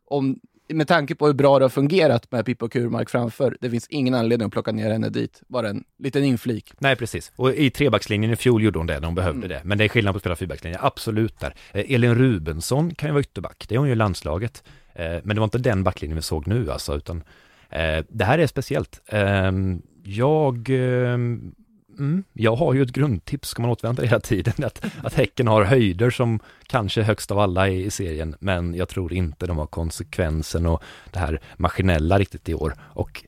om, 0.07 0.39
med 0.69 0.89
tanke 0.89 1.15
på 1.15 1.27
hur 1.27 1.35
bra 1.35 1.59
det 1.59 1.65
har 1.65 1.71
fungerat 1.71 2.33
med 2.33 2.47
Pippo 2.47 2.69
Kurmark 2.69 3.11
framför, 3.11 3.57
det 3.61 3.71
finns 3.71 3.87
ingen 3.89 4.15
anledning 4.15 4.47
att 4.47 4.53
plocka 4.53 4.73
ner 4.73 4.91
henne 4.91 5.09
dit. 5.09 5.43
Bara 5.49 5.69
en 5.69 5.85
liten 5.99 6.25
inflik. 6.25 6.73
Nej, 6.79 6.97
precis. 6.97 7.33
Och 7.37 7.55
i 7.55 7.71
trebackslinjen 7.71 8.33
i 8.33 8.37
fjol 8.37 8.63
gjorde 8.63 8.79
hon 8.79 8.87
det 8.87 9.01
när 9.01 9.07
hon 9.07 9.15
behövde 9.15 9.47
Mm. 9.47 9.49
det. 9.49 9.61
Men 9.65 9.79
det 9.79 9.85
är 9.85 9.89
skillnad 9.89 10.15
på 10.15 10.17
att 10.17 10.23
spela 10.23 10.37
fyrbackslinje, 10.37 10.79
absolut 10.83 11.41
där. 11.41 11.55
Eh, 11.73 11.95
Elin 11.95 12.15
Rubensson 12.15 12.95
kan 12.95 13.09
ju 13.09 13.13
vara 13.13 13.21
ytterback, 13.21 13.65
det 13.69 13.75
är 13.75 13.79
hon 13.79 13.87
ju 13.89 13.93
i 13.93 13.97
landslaget. 13.97 14.63
Eh, 14.95 15.05
men 15.25 15.37
det 15.37 15.41
var 15.41 15.45
inte 15.45 15.59
den 15.59 15.85
backlinjen 15.85 16.17
vi 16.17 16.23
såg 16.23 16.47
nu 16.47 16.71
alltså, 16.71 16.97
utan 16.97 17.23
Eh, 17.71 18.05
det 18.09 18.25
här 18.25 18.39
är 18.39 18.47
speciellt. 18.47 19.01
Ehm, 19.07 19.83
jag, 20.03 20.69
ehm, 20.71 21.55
mm, 21.99 22.25
jag 22.33 22.57
har 22.57 22.75
ju 22.75 22.83
ett 22.83 22.93
grundtips, 22.93 23.49
ska 23.49 23.63
man 23.63 23.71
återvända 23.71 24.03
hela 24.03 24.21
tiden, 24.21 24.55
att, 24.65 24.85
att 25.03 25.15
Häcken 25.15 25.47
har 25.47 25.65
höjder 25.65 26.11
som 26.11 26.41
kanske 26.67 27.01
är 27.01 27.05
högst 27.05 27.31
av 27.31 27.39
alla 27.39 27.69
i, 27.69 27.85
i 27.85 27.91
serien, 27.91 28.37
men 28.41 28.75
jag 28.75 28.89
tror 28.89 29.13
inte 29.13 29.47
de 29.47 29.59
har 29.59 29.67
konsekvensen 29.67 30.67
och 30.67 30.83
det 31.11 31.19
här 31.19 31.41
maskinella 31.57 32.19
riktigt 32.19 32.49
i 32.49 32.55
år. 32.55 32.75
Och 32.81 33.25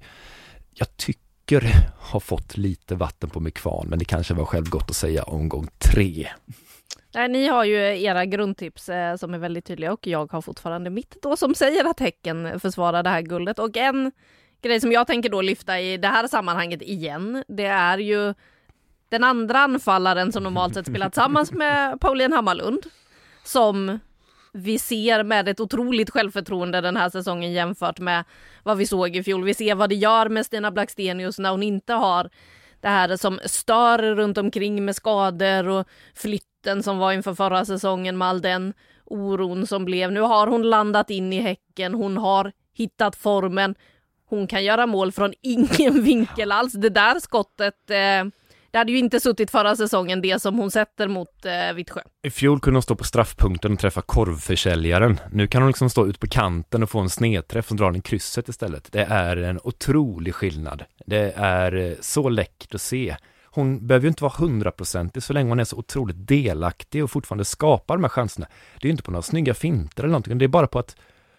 jag 0.75 0.97
tycker 0.97 1.63
har 1.99 2.21
fått 2.21 2.57
lite 2.57 2.95
vatten 2.95 3.31
på 3.31 3.41
min 3.41 3.53
kvarn, 3.53 3.89
men 3.89 3.99
det 3.99 4.05
kanske 4.05 4.35
var 4.35 4.45
självgott 4.45 4.91
att 4.91 4.97
säga 4.97 5.23
omgång 5.23 5.69
tre. 5.79 6.29
Nej, 7.17 7.29
ni 7.29 7.47
har 7.47 7.65
ju 7.65 8.03
era 8.03 8.25
grundtips 8.25 8.89
eh, 8.89 9.17
som 9.17 9.35
är 9.35 9.39
väldigt 9.39 9.65
tydliga 9.65 9.93
och 9.93 10.07
jag 10.07 10.33
har 10.33 10.41
fortfarande 10.41 10.91
mitt 10.91 11.23
då 11.23 11.37
som 11.37 11.55
säger 11.55 11.85
att 11.85 12.01
Häcken 12.01 12.61
försvarar 12.61 13.03
det 13.03 13.11
här 13.11 13.23
guldet. 13.23 13.59
Och 13.59 13.77
en 13.77 14.13
grej 14.63 14.81
som 14.81 14.93
jag 14.93 15.07
tänker 15.07 15.29
då 15.29 15.41
lyfta 15.41 15.81
i 15.81 15.97
det 15.97 16.09
här 16.09 16.29
sammanhanget 16.29 16.83
igen, 16.83 17.45
det 17.49 17.67
är 17.67 17.99
ju 17.99 18.35
den 19.09 19.25
andra 19.25 19.59
anfallaren 19.59 20.33
som 20.33 20.43
normalt 20.43 20.75
sett 20.75 20.87
spelar 20.87 21.09
tillsammans 21.09 21.53
med 21.53 22.01
Pauline 22.01 22.33
Hammarlund, 22.33 22.87
som 23.45 23.99
vi 24.53 24.79
ser 24.79 25.23
med 25.23 25.49
ett 25.49 25.61
otroligt 25.61 26.11
självförtroende 26.11 26.81
den 26.81 26.97
här 26.97 27.11
säsongen 27.11 27.53
jämfört 27.53 27.99
med 27.99 28.25
vad 28.63 28.77
vi 28.77 28.87
såg 28.87 29.17
i 29.17 29.23
fjol. 29.23 29.45
Vi 29.45 29.55
ser 29.55 29.75
vad 29.75 29.89
det 29.89 29.95
gör 29.95 30.29
med 30.29 30.47
Stina 30.47 30.71
Blackstenius 30.71 31.39
när 31.39 31.51
hon 31.51 31.63
inte 31.63 31.93
har 31.93 32.31
det 32.81 32.89
här 32.89 33.17
som 33.17 33.41
stör 33.45 34.15
runt 34.15 34.39
omkring 34.39 34.85
med 34.85 34.97
skador 34.97 35.69
och 35.69 35.87
flytten 36.67 36.83
som 36.83 36.99
var 36.99 37.13
inför 37.13 37.35
förra 37.35 37.65
säsongen 37.65 38.19
med 38.19 38.29
all 38.29 38.43
den 38.43 38.75
oron 39.05 39.67
som 39.67 39.85
blev. 39.85 40.13
Nu 40.13 40.21
har 40.21 40.47
hon 40.47 40.63
landat 40.63 41.11
in 41.11 41.33
i 41.33 41.41
Häcken, 41.41 41.95
hon 41.95 42.17
har 42.17 42.53
hittat 42.75 43.17
formen. 43.17 43.75
Hon 44.29 44.47
kan 44.47 44.65
göra 44.65 44.87
mål 44.87 45.13
från 45.13 45.33
ingen 45.43 46.05
vinkel 46.05 46.53
alls. 46.53 46.73
Det 46.73 46.91
där 46.91 47.21
skottet, 47.21 47.91
eh, 47.91 48.25
det 48.71 48.79
hade 48.79 48.93
ju 48.93 48.99
inte 48.99 49.21
suttit 49.21 49.51
förra 49.51 49.77
säsongen, 49.77 50.23
det 50.23 50.43
som 50.43 50.59
hon 50.59 50.71
sätter 50.71 51.09
mot 51.09 51.45
eh, 51.45 51.75
Vittsjö. 51.75 52.01
I 52.23 52.31
fjol 52.31 52.61
kunde 52.61 52.77
hon 52.77 52.83
stå 52.83 52.95
på 52.95 53.05
straffpunkten 53.05 53.73
och 53.73 53.79
träffa 53.79 54.03
korvförsäljaren. 54.03 55.21
Nu 55.33 55.47
kan 55.47 55.63
hon 55.63 55.69
liksom 55.69 55.91
stå 55.91 56.07
ut 56.07 56.21
på 56.21 56.27
kanten 56.27 56.83
och 56.83 56.91
få 56.91 57.01
en 57.01 57.11
snedträff 57.11 57.69
som 57.69 57.77
drar 57.77 57.91
den 57.91 57.97
i 57.97 58.03
krysset 58.03 58.49
istället. 58.49 58.93
Det 58.93 59.07
är 59.11 59.37
en 59.37 59.61
otrolig 59.65 60.35
skillnad. 60.35 60.85
Det 61.07 61.33
är 61.37 61.77
eh, 61.77 61.93
så 62.01 62.29
läckert 62.29 62.75
att 62.75 62.81
se. 62.81 63.17
Hon 63.57 63.87
behöver 63.87 64.05
ju 64.05 64.09
inte 64.09 64.23
vara 64.25 64.33
hundraprocentig 64.39 65.23
så 65.23 65.33
länge 65.33 65.49
hon 65.49 65.61
är 65.61 65.65
så 65.65 65.77
otroligt 65.77 66.29
delaktig 66.29 67.05
och 67.05 67.11
fortfarande 67.11 67.45
skapar 67.45 67.97
de 67.97 68.05
här 68.05 68.09
chanserna. 68.09 68.47
Det 68.75 68.85
är 68.85 68.89
ju 68.89 68.91
inte 68.91 69.03
på 69.03 69.11
några 69.11 69.23
snygga 69.23 69.55
finter 69.55 70.03
eller 70.03 70.13
någonting, 70.13 70.39
det 70.39 70.45
är 70.45 70.49
bara 70.49 70.67
på 70.67 70.79
att 70.79 70.97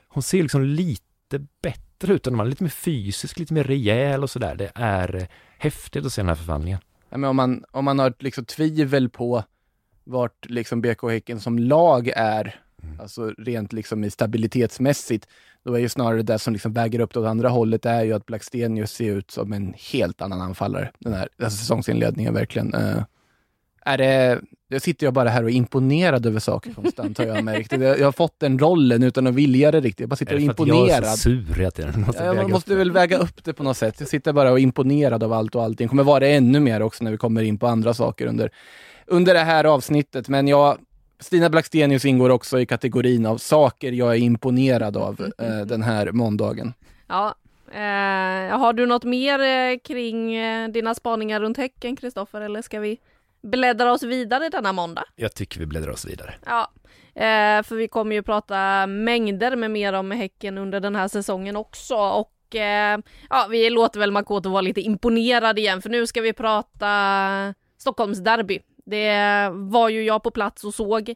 hon 0.07 0.23
ser 0.23 0.41
liksom 0.41 0.63
lite 0.63 1.45
bättre 1.61 2.13
ut 2.13 2.27
än 2.27 2.35
man 2.35 2.45
är 2.45 2.49
lite 2.49 2.63
mer 2.63 2.69
fysisk, 2.69 3.39
lite 3.39 3.53
mer 3.53 3.63
rejäl 3.63 4.23
och 4.23 4.29
sådär. 4.29 4.55
Det 4.55 4.71
är 4.75 5.15
eh, 5.15 5.23
häftigt 5.57 6.05
att 6.05 6.13
se 6.13 6.21
den 6.21 6.29
här 6.29 6.35
förvandlingen. 6.35 6.79
Ja, 7.09 7.17
men 7.17 7.29
om, 7.29 7.35
man, 7.35 7.63
om 7.71 7.85
man 7.85 7.99
har 7.99 8.13
liksom 8.19 8.45
tvivel 8.45 9.09
på 9.09 9.43
vart 10.03 10.45
liksom 10.49 10.81
BK 10.81 11.03
Häcken 11.03 11.39
som 11.39 11.59
lag 11.59 12.07
är, 12.07 12.61
alltså 12.99 13.33
rent 13.37 13.73
liksom 13.73 14.03
i 14.03 14.09
stabilitetsmässigt, 14.09 15.27
då 15.65 15.73
är 15.73 15.79
ju 15.79 15.89
snarare 15.89 16.21
det 16.21 16.39
som 16.39 16.53
liksom 16.53 16.73
väger 16.73 16.99
upp 16.99 17.13
det 17.13 17.19
åt 17.19 17.27
andra 17.27 17.49
hållet 17.49 17.85
är 17.85 18.03
ju 18.03 18.13
att 18.13 18.25
Blackstenius 18.25 18.91
ser 18.91 19.15
ut 19.15 19.31
som 19.31 19.53
en 19.53 19.73
helt 19.91 20.21
annan 20.21 20.41
anfallare 20.41 20.91
den 20.99 21.13
här 21.13 21.29
alltså 21.43 21.57
säsongsinledningen 21.57 22.33
verkligen. 22.33 22.75
Uh, 22.75 23.03
är 23.87 23.97
det, 23.97 24.41
jag 24.67 24.81
sitter 24.81 25.07
jag 25.07 25.13
bara 25.13 25.29
här 25.29 25.43
och 25.43 25.49
är 25.49 25.53
imponerad 25.53 26.25
över 26.25 26.39
saker 26.39 26.73
konstant 26.73 27.17
har 27.17 27.25
jag 27.25 27.43
märkt. 27.43 27.71
Jag, 27.71 27.99
jag 27.99 28.05
har 28.05 28.11
fått 28.11 28.39
den 28.39 28.59
rollen 28.59 29.03
utan 29.03 29.27
att 29.27 29.33
vilja 29.35 29.71
det 29.71 29.79
riktigt. 29.79 29.99
Jag 29.99 30.09
bara 30.09 30.15
sitter 30.15 30.35
och 30.35 30.41
är 30.41 30.43
Är 30.43 30.47
det 30.49 30.55
för 30.55 30.63
att 30.63 30.67
jag 30.67 30.77
är 30.77 30.81
imponerad. 30.81 31.17
så 31.17 31.17
sur 31.17 31.55
hela 31.55 31.71
tiden? 31.71 32.01
Måste 32.01 32.23
Ja, 32.23 32.33
man 32.33 32.51
måste 32.51 32.69
det. 32.69 32.75
väl 32.75 32.91
väga 32.91 33.17
upp 33.17 33.43
det 33.43 33.53
på 33.53 33.63
något 33.63 33.77
sätt. 33.77 33.95
Jag 33.99 34.09
sitter 34.09 34.33
bara 34.33 34.51
och 34.51 34.59
är 34.59 34.63
imponerad 34.63 35.23
av 35.23 35.33
allt 35.33 35.55
och 35.55 35.63
allting. 35.63 35.87
Kommer 35.87 36.03
vara 36.03 36.19
det 36.19 36.27
ännu 36.27 36.59
mer 36.59 36.81
också 36.81 37.03
när 37.03 37.11
vi 37.11 37.17
kommer 37.17 37.43
in 37.43 37.57
på 37.57 37.67
andra 37.67 37.93
saker 37.93 38.25
under, 38.27 38.51
under 39.05 39.33
det 39.33 39.39
här 39.39 39.63
avsnittet. 39.63 40.29
Men 40.29 40.47
jag, 40.47 40.77
Stina 41.19 41.49
Blackstenius 41.49 42.05
ingår 42.05 42.29
också 42.29 42.59
i 42.59 42.65
kategorin 42.65 43.25
av 43.25 43.37
saker 43.37 43.91
jag 43.91 44.11
är 44.11 44.19
imponerad 44.19 44.97
av 44.97 45.31
eh, 45.37 45.59
den 45.65 45.81
här 45.81 46.11
måndagen. 46.11 46.73
Ja, 47.07 47.35
eh, 47.71 48.59
har 48.59 48.73
du 48.73 48.85
något 48.85 49.03
mer 49.03 49.39
eh, 49.39 49.77
kring 49.83 50.35
eh, 50.35 50.69
dina 50.69 50.95
spaningar 50.95 51.39
runt 51.39 51.57
Häcken, 51.57 51.95
Kristoffer, 51.95 52.41
eller 52.41 52.61
ska 52.61 52.79
vi 52.79 52.99
bläddra 53.41 53.91
oss 53.91 54.03
vidare 54.03 54.49
denna 54.49 54.73
måndag? 54.73 55.03
Jag 55.15 55.33
tycker 55.33 55.59
vi 55.59 55.65
bläddrar 55.65 55.91
oss 55.91 56.05
vidare. 56.05 56.33
Ja, 56.45 56.71
eh, 57.15 57.63
för 57.63 57.75
vi 57.75 57.87
kommer 57.87 58.15
ju 58.15 58.23
prata 58.23 58.87
mängder 58.87 59.55
med 59.55 59.71
mer 59.71 59.93
om 59.93 60.11
Häcken 60.11 60.57
under 60.57 60.79
den 60.79 60.95
här 60.95 61.07
säsongen 61.07 61.55
också 61.55 61.95
och 61.95 62.55
eh, 62.55 62.99
ja, 63.29 63.47
vi 63.49 63.69
låter 63.69 63.99
väl 63.99 64.11
Makoto 64.11 64.49
vara 64.49 64.61
lite 64.61 64.81
imponerad 64.81 65.59
igen 65.59 65.81
för 65.81 65.89
nu 65.89 66.07
ska 66.07 66.21
vi 66.21 66.33
prata 66.33 67.53
Stockholms 67.77 68.19
derby. 68.19 68.59
Det 68.89 69.49
var 69.53 69.89
ju 69.89 70.03
jag 70.03 70.23
på 70.23 70.31
plats 70.31 70.63
och 70.63 70.73
såg 70.73 71.13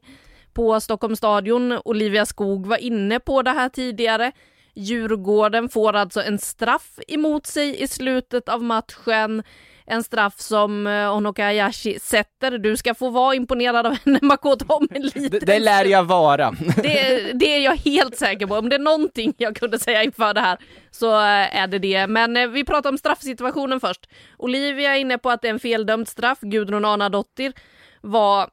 på 0.54 0.80
Stockholms 0.80 1.18
stadion. 1.18 1.80
Olivia 1.86 2.26
Skog 2.26 2.68
var 2.68 2.78
inne 2.78 3.20
på 3.20 3.42
det 3.42 3.52
här 3.52 3.70
tidigare. 3.70 4.32
Djurgården 4.74 5.70
får 5.70 5.94
alltså 5.94 6.22
en 6.24 6.40
straff 6.40 7.00
emot 7.08 7.46
sig 7.46 7.84
i 7.84 7.88
slutet 7.88 8.50
av 8.50 8.64
matchen. 8.64 9.44
En 9.86 10.04
straff 10.04 10.40
som 10.40 10.88
eh, 10.88 11.14
Honoka 11.14 11.44
Hayashi 11.44 12.00
sätter. 12.00 12.58
Du 12.58 12.78
ska 12.78 12.94
få 12.94 13.10
vara 13.10 13.36
imponerad 13.36 13.86
av 13.86 13.98
henne 14.06 14.20
Makoto 14.26 14.66
om 14.68 14.88
en 14.92 15.02
liten 15.02 15.30
Det, 15.30 15.40
det 15.40 15.60
lär 15.60 15.86
jag 15.86 16.04
vara. 16.04 16.52
det, 16.84 17.32
det 17.34 17.46
är 17.46 17.60
jag 17.60 17.76
helt 17.76 18.18
säker 18.18 18.48
på. 18.48 18.56
Om 18.56 18.70
det 18.70 18.76
är 18.76 18.80
någonting 18.80 19.34
jag 19.38 19.56
kunde 19.56 19.80
säga 19.80 20.04
inför 20.04 20.34
det 20.34 20.42
här 20.42 20.58
så 20.92 21.16
eh, 21.16 21.58
är 21.58 21.68
det 21.68 21.80
det. 21.80 22.08
Men 22.08 22.38
eh, 22.38 22.48
vi 22.48 22.66
pratar 22.66 22.90
om 22.90 22.98
straffsituationen 22.98 23.80
först. 23.80 24.10
Olivia 24.38 24.96
är 24.96 25.00
inne 25.00 25.18
på 25.18 25.30
att 25.30 25.42
det 25.42 25.48
är 25.48 25.54
en 25.54 25.60
feldömd 25.60 26.08
straff. 26.08 26.40
Gudrun 26.42 26.86
Arnadottir 26.86 27.54
var 28.02 28.50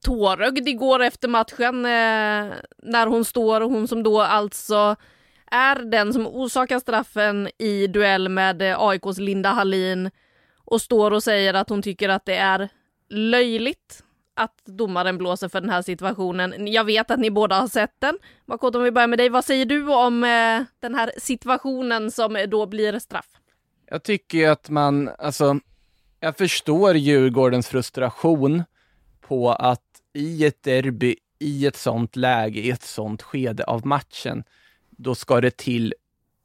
tårögd 0.00 0.68
igår 0.68 1.02
efter 1.02 1.28
matchen 1.28 1.82
när 1.82 3.06
hon 3.06 3.24
står, 3.24 3.60
hon 3.60 3.88
som 3.88 4.02
då 4.02 4.20
alltså 4.20 4.96
är 5.50 5.76
den 5.76 6.12
som 6.12 6.26
orsakar 6.26 6.78
straffen 6.78 7.48
i 7.58 7.86
duell 7.86 8.28
med 8.28 8.62
AIKs 8.62 9.18
Linda 9.18 9.48
Hallin 9.48 10.10
och 10.64 10.82
står 10.82 11.10
och 11.10 11.22
säger 11.22 11.54
att 11.54 11.68
hon 11.68 11.82
tycker 11.82 12.08
att 12.08 12.24
det 12.24 12.36
är 12.36 12.68
löjligt 13.08 14.04
att 14.34 14.64
domaren 14.64 15.18
blåser 15.18 15.48
för 15.48 15.60
den 15.60 15.70
här 15.70 15.82
situationen. 15.82 16.72
Jag 16.72 16.84
vet 16.84 17.10
att 17.10 17.20
ni 17.20 17.30
båda 17.30 17.60
har 17.60 17.68
sett 17.68 17.94
den. 17.98 18.18
Makoto, 18.46 18.78
om 18.78 18.84
vi 18.84 18.90
börjar 18.90 19.08
med 19.08 19.18
dig, 19.18 19.28
vad 19.28 19.44
säger 19.44 19.66
du 19.66 19.88
om 19.94 20.24
eh, 20.24 20.62
den 20.80 20.94
här 20.94 21.10
situationen 21.18 22.10
som 22.10 22.46
då 22.48 22.66
blir 22.66 22.98
straff? 22.98 23.26
Jag 23.90 24.02
tycker 24.02 24.38
ju 24.38 24.46
att 24.46 24.70
man, 24.70 25.10
alltså, 25.18 25.58
jag 26.20 26.36
förstår 26.36 26.94
Djurgårdens 26.96 27.68
frustration 27.68 28.62
på 29.20 29.52
att 29.52 29.82
i 30.12 30.44
ett 30.44 30.62
derby, 30.62 31.16
i 31.38 31.66
ett 31.66 31.76
sånt 31.76 32.16
läge, 32.16 32.60
i 32.60 32.70
ett 32.70 32.82
sånt 32.82 33.22
skede 33.22 33.64
av 33.64 33.86
matchen, 33.86 34.44
då 34.90 35.14
ska 35.14 35.40
det 35.40 35.56
till 35.56 35.94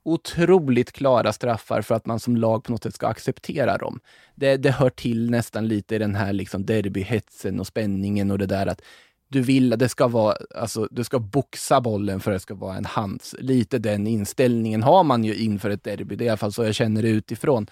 otroligt 0.04 0.92
klara 0.92 1.34
straffar 1.34 1.82
för 1.82 1.96
att 1.96 2.06
man 2.06 2.20
som 2.20 2.38
lag 2.38 2.64
på 2.64 2.72
något 2.72 2.84
sätt 2.84 2.96
ska 2.96 3.08
acceptera 3.08 3.78
dem. 3.78 4.00
Det, 4.36 4.58
det 4.58 4.72
hör 4.72 4.90
till 4.90 5.30
nästan 5.30 5.68
lite 5.68 5.96
i 5.96 5.98
den 5.98 6.16
här 6.16 6.34
liksom 6.34 6.66
derbyhetsen 6.66 7.60
och 7.60 7.68
spänningen 7.68 8.32
och 8.32 8.38
det 8.38 8.46
där 8.46 8.68
att 8.68 8.82
du 9.28 9.42
vill 9.42 9.74
att 9.74 9.80
det 9.80 9.90
ska 9.90 10.08
vara, 10.08 10.36
alltså 10.56 10.88
du 10.92 11.04
ska 11.04 11.20
boxa 11.20 11.82
bollen 11.82 12.20
för 12.20 12.32
att 12.32 12.36
det 12.36 12.40
ska 12.40 12.56
vara 12.56 12.78
en 12.78 12.86
hands. 12.86 13.36
Lite 13.40 13.80
den 13.80 14.08
inställningen 14.08 14.84
har 14.84 15.04
man 15.04 15.24
ju 15.24 15.36
inför 15.36 15.70
ett 15.70 15.84
derby. 15.84 16.16
Det 16.16 16.24
är 16.24 16.26
i 16.26 16.30
alla 16.30 16.38
fall 16.38 16.54
så 16.54 16.64
jag 16.64 16.76
känner 16.76 17.02
det 17.02 17.10
utifrån. 17.10 17.68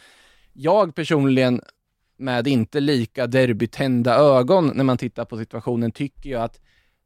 jag 0.53 0.95
personligen 0.95 1.61
med 2.17 2.47
inte 2.47 2.79
lika 2.79 3.27
derbytända 3.27 4.15
ögon 4.15 4.71
när 4.75 4.83
man 4.83 4.97
tittar 4.97 5.25
på 5.25 5.37
situationen 5.37 5.91
tycker 5.91 6.29
jag 6.29 6.43
att 6.43 6.59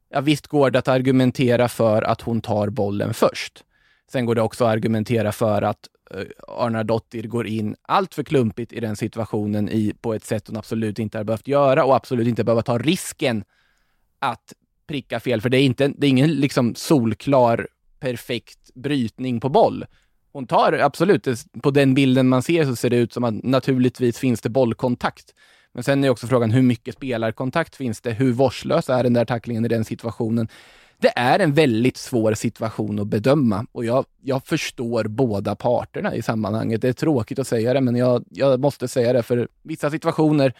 ja, 0.09 0.21
visst 0.21 0.47
går 0.47 0.71
det 0.71 0.79
att 0.79 0.87
argumentera 0.87 1.67
för 1.67 2.01
att 2.01 2.21
hon 2.21 2.41
tar 2.41 2.69
bollen 2.69 3.13
först. 3.13 3.63
Sen 4.11 4.25
går 4.25 4.35
det 4.35 4.41
också 4.41 4.65
att 4.65 4.71
argumentera 4.71 5.31
för 5.31 5.61
att 5.61 5.87
eh, 6.11 6.23
Arnardottir 6.47 7.23
går 7.23 7.47
in 7.47 7.75
allt 7.81 8.13
för 8.13 8.23
klumpigt 8.23 8.73
i 8.73 8.79
den 8.79 8.95
situationen 8.95 9.69
i, 9.69 9.93
på 10.01 10.13
ett 10.13 10.23
sätt 10.23 10.47
hon 10.47 10.57
absolut 10.57 10.99
inte 10.99 11.17
har 11.17 11.23
behövt 11.23 11.47
göra 11.47 11.85
och 11.85 11.95
absolut 11.95 12.27
inte 12.27 12.43
behöva 12.43 12.61
ta 12.61 12.77
risken 12.77 13.43
att 14.19 14.53
pricka 14.87 15.19
fel. 15.19 15.41
För 15.41 15.49
det 15.49 15.57
är, 15.57 15.63
inte, 15.63 15.87
det 15.87 16.07
är 16.07 16.09
ingen 16.09 16.31
liksom 16.31 16.75
solklar, 16.75 17.67
perfekt 17.99 18.73
brytning 18.73 19.39
på 19.39 19.49
boll. 19.49 19.85
Hon 20.31 20.47
tar 20.47 20.73
absolut, 20.73 21.27
på 21.63 21.71
den 21.71 21.93
bilden 21.93 22.29
man 22.29 22.41
ser 22.43 22.65
så 22.65 22.75
ser 22.75 22.89
det 22.89 22.97
ut 22.97 23.13
som 23.13 23.23
att 23.23 23.43
naturligtvis 23.43 24.17
finns 24.17 24.41
det 24.41 24.49
bollkontakt. 24.49 25.33
Men 25.73 25.83
sen 25.83 26.03
är 26.03 26.09
också 26.09 26.27
frågan 26.27 26.51
hur 26.51 26.61
mycket 26.61 26.95
spelarkontakt 26.95 27.75
finns 27.75 28.01
det? 28.01 28.11
Hur 28.11 28.31
vårdslös 28.31 28.89
är 28.89 29.03
den 29.03 29.13
där 29.13 29.25
tacklingen 29.25 29.65
i 29.65 29.67
den 29.67 29.85
situationen? 29.85 30.47
Det 31.01 31.13
är 31.15 31.39
en 31.39 31.53
väldigt 31.53 31.97
svår 31.97 32.33
situation 32.33 32.99
att 32.99 33.07
bedöma 33.07 33.65
och 33.71 33.85
jag, 33.85 34.05
jag 34.21 34.45
förstår 34.45 35.03
båda 35.03 35.55
parterna 35.55 36.15
i 36.15 36.21
sammanhanget. 36.21 36.81
Det 36.81 36.89
är 36.89 36.93
tråkigt 36.93 37.39
att 37.39 37.47
säga 37.47 37.73
det, 37.73 37.81
men 37.81 37.95
jag, 37.95 38.23
jag 38.29 38.59
måste 38.59 38.87
säga 38.87 39.13
det 39.13 39.23
för 39.23 39.47
vissa 39.61 39.91
situationer 39.91 40.53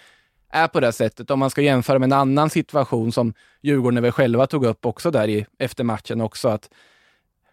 är 0.50 0.68
på 0.68 0.80
det 0.80 0.92
sättet. 0.92 1.32
Om 1.32 1.40
man 1.40 1.50
ska 1.50 1.62
jämföra 1.62 2.00
med 2.00 2.08
en 2.08 2.14
annan 2.20 2.50
situation 2.50 3.12
som 3.12 3.34
Djurgården 3.62 4.04
väl 4.04 4.12
själva 4.12 4.48
tog 4.48 4.66
upp 4.66 4.86
också 4.86 5.12
där 5.12 5.28
i, 5.28 5.46
efter 5.60 5.84
matchen 5.84 6.22
också, 6.22 6.50
att 6.50 6.70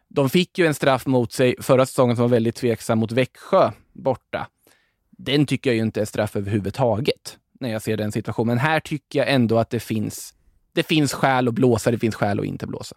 de 0.08 0.30
fick 0.30 0.58
ju 0.58 0.66
en 0.66 0.74
straff 0.74 1.06
mot 1.06 1.32
sig 1.32 1.54
förra 1.60 1.86
säsongen 1.86 2.16
som 2.16 2.22
var 2.22 2.28
väldigt 2.28 2.54
tveksam 2.54 2.98
mot 2.98 3.12
Växjö 3.12 3.70
borta. 3.92 4.48
Den 5.10 5.46
tycker 5.46 5.70
jag 5.70 5.76
ju 5.76 5.82
inte 5.82 6.00
är 6.00 6.04
straff 6.04 6.36
överhuvudtaget 6.36 7.38
när 7.60 7.72
jag 7.72 7.82
ser 7.82 7.96
den 7.96 8.12
situationen. 8.12 8.46
Men 8.46 8.58
här 8.58 8.80
tycker 8.80 9.18
jag 9.18 9.30
ändå 9.30 9.58
att 9.58 9.70
det 9.70 9.80
finns, 9.80 10.34
det 10.78 10.82
finns 10.82 11.12
skäl 11.12 11.48
att 11.48 11.54
blåsa, 11.54 11.90
det 11.90 11.98
finns 11.98 12.14
skäl 12.14 12.40
att 12.40 12.46
inte 12.46 12.66
blåsa. 12.66 12.96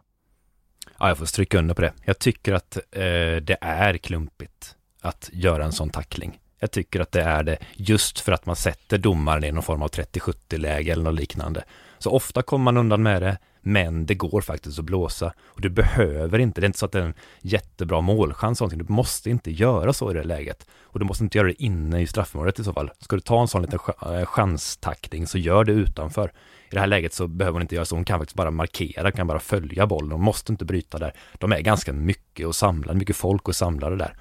Ja, 0.99 1.07
jag 1.07 1.17
får 1.17 1.25
stryka 1.25 1.59
under 1.59 1.75
på 1.75 1.81
det. 1.81 1.93
Jag 2.05 2.19
tycker 2.19 2.53
att 2.53 2.77
eh, 2.77 3.01
det 3.41 3.57
är 3.61 3.97
klumpigt 3.97 4.75
att 5.01 5.29
göra 5.33 5.65
en 5.65 5.71
sån 5.71 5.89
tackling. 5.89 6.39
Jag 6.59 6.71
tycker 6.71 6.99
att 6.99 7.11
det 7.11 7.21
är 7.21 7.43
det 7.43 7.57
just 7.73 8.19
för 8.19 8.31
att 8.31 8.45
man 8.45 8.55
sätter 8.55 8.97
domaren 8.97 9.43
i 9.43 9.51
någon 9.51 9.63
form 9.63 9.81
av 9.81 9.89
30-70 9.89 10.57
läge 10.57 10.91
eller 10.91 11.03
något 11.03 11.19
liknande. 11.19 11.63
Så 11.97 12.11
ofta 12.11 12.41
kommer 12.41 12.63
man 12.63 12.77
undan 12.77 13.03
med 13.03 13.21
det, 13.21 13.37
men 13.61 14.05
det 14.05 14.15
går 14.15 14.41
faktiskt 14.41 14.79
att 14.79 14.85
blåsa. 14.85 15.33
Och 15.39 15.61
du 15.61 15.69
behöver 15.69 16.39
inte, 16.39 16.61
det 16.61 16.65
är 16.65 16.67
inte 16.67 16.79
så 16.79 16.85
att 16.85 16.91
det 16.91 16.99
är 16.99 17.05
en 17.05 17.13
jättebra 17.41 18.01
målchans, 18.01 18.59
du 18.59 18.85
måste 18.87 19.29
inte 19.29 19.51
göra 19.51 19.93
så 19.93 20.11
i 20.11 20.13
det 20.13 20.23
läget. 20.23 20.67
Och 20.81 20.99
du 20.99 21.05
måste 21.05 21.23
inte 21.23 21.37
göra 21.37 21.47
det 21.47 21.63
inne 21.63 22.01
i 22.01 22.07
straffområdet 22.07 22.59
i 22.59 22.63
så 22.63 22.73
fall. 22.73 22.91
Ska 22.99 23.15
du 23.15 23.21
ta 23.21 23.41
en 23.41 23.47
sån 23.47 23.61
liten 23.61 23.79
eh, 24.01 24.25
chanstackling 24.25 25.27
så 25.27 25.37
gör 25.37 25.63
det 25.63 25.71
utanför. 25.71 26.31
I 26.71 26.75
det 26.75 26.79
här 26.79 26.87
läget 26.87 27.13
så 27.13 27.27
behöver 27.27 27.53
hon 27.53 27.61
inte 27.61 27.75
göra 27.75 27.85
så, 27.85 27.95
hon 27.95 28.05
kan 28.05 28.19
faktiskt 28.19 28.37
bara 28.37 28.51
markera, 28.51 29.11
kan 29.11 29.27
bara 29.27 29.39
följa 29.39 29.87
bollen, 29.87 30.11
hon 30.11 30.21
måste 30.21 30.51
inte 30.51 30.65
bryta 30.65 30.99
där. 30.99 31.13
De 31.33 31.51
är 31.51 31.59
ganska 31.59 31.93
mycket 31.93 32.47
och 32.47 32.55
samlade, 32.55 32.99
mycket 32.99 33.15
folk 33.15 33.47
och 33.47 33.55
samlade 33.55 33.95
där. 33.95 34.15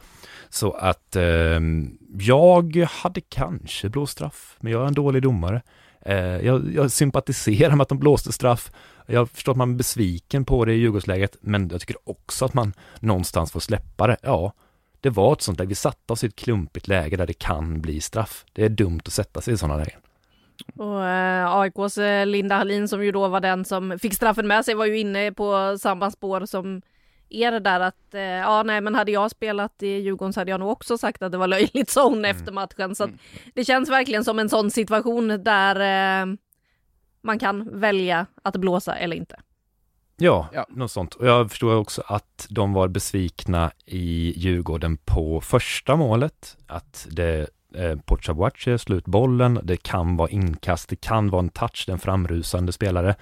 Så 0.48 0.72
att 0.72 1.16
eh, 1.16 1.60
jag 2.18 2.76
hade 2.90 3.20
kanske 3.20 3.88
blåst 3.88 4.12
straff, 4.12 4.56
men 4.60 4.72
jag 4.72 4.82
är 4.82 4.86
en 4.86 4.94
dålig 4.94 5.22
domare. 5.22 5.62
Eh, 6.00 6.16
jag, 6.16 6.74
jag 6.74 6.90
sympatiserar 6.90 7.76
med 7.76 7.82
att 7.82 7.88
de 7.88 7.98
blåste 7.98 8.32
straff. 8.32 8.72
Jag 9.06 9.30
förstår 9.30 9.52
att 9.52 9.58
man 9.58 9.72
är 9.72 9.76
besviken 9.76 10.44
på 10.44 10.64
det 10.64 10.72
i 10.72 10.76
Djurgårdsläget, 10.76 11.36
men 11.40 11.68
jag 11.68 11.80
tycker 11.80 11.96
också 12.04 12.44
att 12.44 12.54
man 12.54 12.72
någonstans 13.00 13.52
får 13.52 13.60
släppa 13.60 14.06
det. 14.06 14.16
Ja, 14.22 14.52
det 15.00 15.10
var 15.10 15.32
ett 15.32 15.42
sånt 15.42 15.58
läge. 15.58 15.68
Vi 15.68 15.74
satte 15.74 16.12
oss 16.12 16.24
i 16.24 16.26
ett 16.26 16.36
klumpigt 16.36 16.88
läge 16.88 17.16
där 17.16 17.26
det 17.26 17.38
kan 17.38 17.80
bli 17.80 18.00
straff. 18.00 18.44
Det 18.52 18.64
är 18.64 18.68
dumt 18.68 19.00
att 19.04 19.12
sätta 19.12 19.40
sig 19.40 19.54
i 19.54 19.56
sådana 19.56 19.76
lägen. 19.76 20.00
Och 20.77 21.05
eh, 21.05 21.57
AIKs 21.57 21.99
eh, 21.99 22.27
Linda 22.27 22.55
Hallin 22.55 22.88
som 22.88 23.05
ju 23.05 23.12
då 23.12 23.29
var 23.29 23.40
den 23.40 23.64
som 23.64 23.99
fick 23.99 24.14
straffen 24.14 24.46
med 24.46 24.64
sig 24.64 24.75
var 24.75 24.87
ju 24.87 24.99
inne 24.99 25.33
på 25.33 25.79
samma 25.79 26.11
spår 26.11 26.46
som 26.46 26.83
er 27.31 27.61
där 27.61 27.81
att 27.81 28.14
eh, 28.14 28.20
ja 28.20 28.62
nej 28.62 28.81
men 28.81 28.94
hade 28.94 29.12
jag 29.12 29.31
spelat 29.31 29.83
i 29.83 29.88
Djurgården 29.88 30.33
så 30.33 30.40
hade 30.40 30.51
jag 30.51 30.61
nog 30.61 30.70
också 30.70 30.99
sagt 30.99 31.23
att 31.23 31.33
det 31.33 31.38
var 31.38 31.46
löjligt 31.46 31.90
sa 31.90 32.05
hon 32.05 32.18
mm. 32.18 32.37
efter 32.37 32.53
matchen. 32.53 32.94
Så 32.94 33.05
att 33.05 33.11
mm. 33.11 33.20
det 33.55 33.64
känns 33.64 33.90
verkligen 33.90 34.25
som 34.25 34.38
en 34.38 34.49
sån 34.49 34.70
situation 34.70 35.44
där 35.44 35.77
eh, 36.23 36.35
man 37.23 37.38
kan 37.38 37.81
välja 37.81 38.27
att 38.42 38.57
blåsa 38.57 38.94
eller 38.94 39.16
inte. 39.16 39.37
Ja, 40.16 40.49
ja, 40.53 40.66
något 40.68 40.90
sånt. 40.90 41.14
Och 41.14 41.27
jag 41.27 41.51
förstår 41.51 41.77
också 41.77 42.03
att 42.07 42.46
de 42.51 42.73
var 42.73 42.88
besvikna 42.88 43.73
i 43.87 44.33
Djurgården 44.37 44.96
på 44.96 45.40
första 45.40 45.96
målet. 45.96 46.57
Att 46.66 47.07
det 47.11 47.49
eh, 47.74 47.96
Pochabuache 47.96 48.78
ut 48.94 49.06
bollen, 49.06 49.61
det 49.62 49.76
kan 49.76 50.16
vara 50.16 50.28
inkast, 50.28 50.88
det 50.88 51.00
kan 51.00 51.30
vara 51.30 51.42
en 51.42 51.48
touch, 51.48 51.85
den 51.87 51.98
framrusande 51.98 52.72
spelare. 52.72 53.14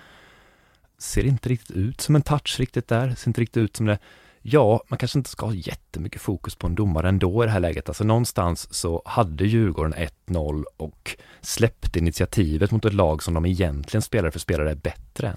Ser 0.99 1.27
inte 1.27 1.49
riktigt 1.49 1.77
ut 1.77 2.01
som 2.01 2.17
en 2.17 2.23
touch 2.23 2.57
riktigt 2.61 2.89
där, 2.89 3.15
ser 3.15 3.29
inte 3.29 3.41
riktigt 3.41 3.63
ut 3.63 3.77
som 3.77 3.87
det. 3.87 3.99
Ja, 4.43 4.83
man 4.89 4.99
kanske 4.99 5.19
inte 5.19 5.31
ska 5.31 5.47
ha 5.47 5.55
jättemycket 5.55 6.23
fokus 6.23 6.55
på 6.55 6.67
en 6.67 6.75
domare 6.75 7.09
ändå 7.09 7.43
i 7.43 7.47
det 7.47 7.53
här 7.53 7.61
läget. 7.61 7.89
Alltså 7.89 8.05
någonstans 8.05 8.75
så 8.75 9.03
hade 9.05 9.45
Djurgården 9.45 9.95
1-0 10.27 10.65
och 10.77 11.17
släppte 11.41 11.99
initiativet 11.99 12.71
mot 12.71 12.85
ett 12.85 12.93
lag 12.93 13.23
som 13.23 13.35
de 13.35 13.47
egentligen 13.47 14.03
spelare 14.03 14.31
för 14.31 14.39
spelare 14.39 14.71
är 14.71 14.75
bättre 14.75 15.29
än. 15.29 15.37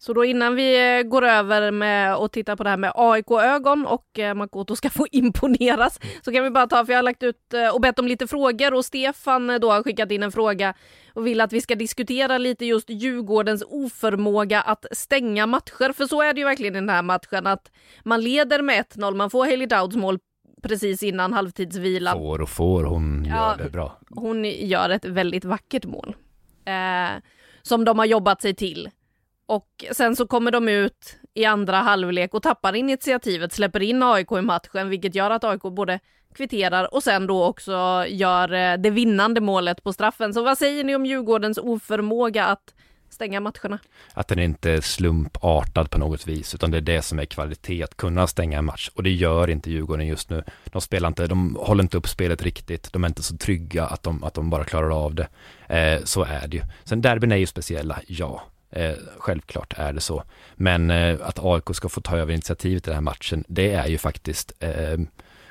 Så 0.00 0.12
då 0.12 0.24
innan 0.24 0.54
vi 0.54 0.98
eh, 0.98 1.02
går 1.02 1.24
över 1.24 1.70
med 1.70 2.16
och 2.16 2.32
tittar 2.32 2.56
på 2.56 2.64
det 2.64 2.70
här 2.70 2.76
med 2.76 2.92
AIK-ögon 2.94 3.86
och 3.86 4.18
eh, 4.18 4.34
Makoto 4.34 4.76
ska 4.76 4.90
få 4.98 5.06
imponeras 5.10 6.00
så 6.22 6.32
kan 6.32 6.44
vi 6.44 6.50
bara 6.50 6.66
ta, 6.66 6.84
för 6.84 6.92
jag 6.92 6.98
har 6.98 7.02
lagt 7.02 7.22
ut 7.22 7.54
eh, 7.54 7.74
och 7.74 7.80
bett 7.80 7.98
om 7.98 8.06
lite 8.06 8.26
frågor 8.26 8.74
och 8.74 8.84
Stefan 8.84 9.58
då 9.60 9.70
har 9.70 9.82
skickat 9.82 10.10
in 10.10 10.22
en 10.22 10.32
fråga 10.32 10.74
och 11.14 11.26
vill 11.26 11.40
att 11.40 11.52
vi 11.52 11.60
ska 11.60 11.74
diskutera 11.74 12.38
lite 12.38 12.64
just 12.64 12.90
Djurgårdens 12.90 13.64
oförmåga 13.68 14.60
att 14.60 14.86
stänga 14.92 15.46
matcher. 15.46 15.92
För 15.92 16.06
så 16.06 16.22
är 16.22 16.34
det 16.34 16.40
ju 16.40 16.44
verkligen 16.44 16.74
i 16.76 16.78
den 16.80 16.88
här 16.88 17.02
matchen 17.02 17.46
att 17.46 17.70
man 18.04 18.20
leder 18.20 18.62
med 18.62 18.84
1-0, 18.84 19.14
man 19.14 19.30
får 19.30 19.44
Haley 19.44 19.66
Dowds 19.66 19.96
mål 19.96 20.18
precis 20.62 21.02
innan 21.02 21.32
halvtidsvilan. 21.32 22.18
Får 22.18 22.40
och 22.40 22.48
får, 22.48 22.84
hon 22.84 23.24
gör 23.24 23.34
ja, 23.34 23.54
det 23.58 23.70
bra. 23.70 23.98
Hon 24.10 24.44
gör 24.44 24.90
ett 24.90 25.04
väldigt 25.04 25.44
vackert 25.44 25.84
mål. 25.84 26.16
Eh, 26.64 27.22
som 27.62 27.84
de 27.84 27.98
har 27.98 28.06
jobbat 28.06 28.42
sig 28.42 28.54
till. 28.54 28.90
Och 29.48 29.84
sen 29.92 30.16
så 30.16 30.26
kommer 30.26 30.50
de 30.50 30.68
ut 30.68 31.18
i 31.34 31.44
andra 31.44 31.76
halvlek 31.76 32.34
och 32.34 32.42
tappar 32.42 32.76
initiativet, 32.76 33.52
släpper 33.52 33.82
in 33.82 34.02
AIK 34.02 34.32
i 34.32 34.40
matchen, 34.40 34.88
vilket 34.88 35.14
gör 35.14 35.30
att 35.30 35.44
AIK 35.44 35.62
både 35.62 36.00
kvitterar 36.34 36.94
och 36.94 37.02
sen 37.02 37.26
då 37.26 37.44
också 37.44 38.04
gör 38.08 38.52
eh, 38.52 38.78
det 38.78 38.90
vinnande 38.90 39.40
målet 39.40 39.84
på 39.84 39.92
straffen. 39.92 40.34
Så 40.34 40.42
vad 40.42 40.58
säger 40.58 40.84
ni 40.84 40.94
om 40.94 41.06
Djurgårdens 41.06 41.58
oförmåga 41.58 42.46
att 42.46 42.74
stänga 43.10 43.40
matcherna? 43.40 43.78
Att 44.14 44.28
den 44.28 44.38
inte 44.38 44.70
är 44.70 44.80
slumpartad 44.80 45.90
på 45.90 45.98
något 45.98 46.26
vis, 46.26 46.54
utan 46.54 46.70
det 46.70 46.76
är 46.76 46.80
det 46.82 47.02
som 47.02 47.18
är 47.18 47.24
kvalitet, 47.24 47.82
att 47.82 47.96
kunna 47.96 48.26
stänga 48.26 48.58
en 48.58 48.64
match. 48.64 48.90
Och 48.94 49.02
det 49.02 49.10
gör 49.10 49.50
inte 49.50 49.70
Djurgården 49.70 50.06
just 50.06 50.30
nu. 50.30 50.44
De 50.64 50.80
spelar 50.80 51.08
inte, 51.08 51.26
de 51.26 51.56
håller 51.60 51.82
inte 51.82 51.96
upp 51.96 52.08
spelet 52.08 52.42
riktigt, 52.42 52.92
de 52.92 53.04
är 53.04 53.08
inte 53.08 53.22
så 53.22 53.36
trygga 53.36 53.86
att 53.86 54.02
de, 54.02 54.24
att 54.24 54.34
de 54.34 54.50
bara 54.50 54.64
klarar 54.64 55.04
av 55.04 55.14
det. 55.14 55.28
Eh, 55.66 56.04
så 56.04 56.24
är 56.24 56.48
det 56.48 56.56
ju. 56.56 56.62
Sen 56.84 57.00
derbyn 57.00 57.32
är 57.32 57.36
ju 57.36 57.46
speciella, 57.46 57.98
ja. 58.06 58.42
Eh, 58.70 58.94
självklart 59.18 59.74
är 59.76 59.92
det 59.92 60.00
så. 60.00 60.22
Men 60.54 60.90
eh, 60.90 61.18
att 61.22 61.38
AIK 61.38 61.64
ska 61.74 61.88
få 61.88 62.00
ta 62.00 62.16
över 62.16 62.32
initiativet 62.32 62.86
i 62.86 62.90
den 62.90 62.94
här 62.94 63.00
matchen, 63.00 63.44
det 63.48 63.72
är 63.72 63.86
ju 63.86 63.98
faktiskt 63.98 64.52
eh, 64.58 64.98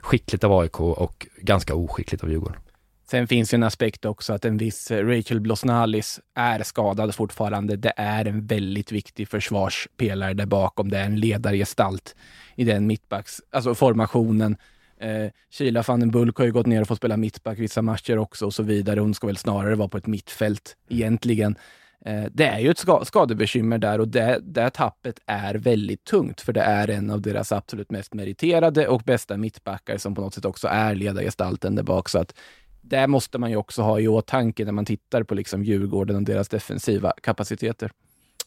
skickligt 0.02 0.44
av 0.44 0.60
AIK 0.60 0.80
och 0.80 1.28
ganska 1.38 1.76
oskickligt 1.76 2.24
av 2.24 2.30
Djurgården. 2.30 2.62
Sen 3.10 3.28
finns 3.28 3.54
ju 3.54 3.56
en 3.56 3.64
aspekt 3.64 4.06
också 4.06 4.34
att 4.34 4.46
en 4.46 4.58
viss 4.58 4.92
eh, 4.92 5.06
Rachel 5.06 5.40
Blosnalis 5.40 6.20
är 6.36 6.64
skadad 6.64 7.16
fortfarande. 7.16 7.76
Det 7.76 7.94
är 7.98 8.26
en 8.26 8.46
väldigt 8.46 8.92
viktig 8.92 9.28
försvarspelare 9.28 10.34
där 10.34 10.46
bakom. 10.46 10.90
Det 10.90 10.98
är 10.98 11.06
en 11.06 11.20
ledargestalt 11.20 12.16
i 12.56 12.64
den 12.64 12.88
mittbacks, 12.88 13.42
alltså 13.52 13.76
formationen. 13.76 14.58
Eh, 15.00 15.32
Kila 15.50 15.84
van 15.88 16.00
den 16.00 16.12
Bulk 16.12 16.38
har 16.38 16.46
ju 16.46 16.52
gått 16.52 16.66
ner 16.66 16.82
och 16.82 16.88
fått 16.88 16.98
spela 16.98 17.18
mittback 17.18 17.60
vissa 17.60 17.82
matcher 17.82 18.18
också 18.18 18.46
och 18.46 18.54
så 18.54 18.64
vidare. 18.64 19.00
Hon 19.00 19.14
ska 19.14 19.28
väl 19.28 19.38
snarare 19.38 19.76
vara 19.76 19.90
på 19.90 19.98
ett 19.98 20.08
mittfält 20.08 20.76
egentligen. 20.90 21.52
Mm. 21.52 21.60
Eh, 22.06 22.26
det 22.32 22.46
är 22.46 22.60
ju 22.60 22.72
ett 22.72 22.86
skadebekymmer 23.04 23.78
där 23.78 24.00
och 24.00 24.08
det, 24.08 24.40
det 24.44 24.70
tappet 24.70 25.20
är 25.26 25.56
väldigt 25.56 26.04
tungt 26.04 26.42
för 26.42 26.54
det 26.54 26.62
är 26.62 26.90
en 26.90 27.12
av 27.12 27.22
deras 27.22 27.52
absolut 27.52 27.92
mest 27.92 28.14
meriterade 28.14 28.88
och 28.88 29.02
bästa 29.02 29.38
mittbackar 29.38 29.98
som 29.98 30.16
på 30.16 30.22
något 30.22 30.34
sätt 30.34 30.46
också 30.46 30.68
är 30.68 30.96
ledargestalten 30.96 31.76
där 31.76 31.84
bak. 31.84 32.10
Så 32.10 32.20
att 32.20 32.34
det 32.82 33.08
måste 33.08 33.38
man 33.38 33.50
ju 33.50 33.56
också 33.56 33.82
ha 33.82 34.00
i 34.00 34.08
åtanke 34.08 34.66
när 34.66 34.72
man 34.72 34.86
tittar 34.86 35.24
på 35.24 35.36
liksom 35.36 35.64
Djurgården 35.64 36.16
och 36.16 36.24
deras 36.24 36.50
defensiva 36.50 37.14
kapaciteter. 37.24 37.92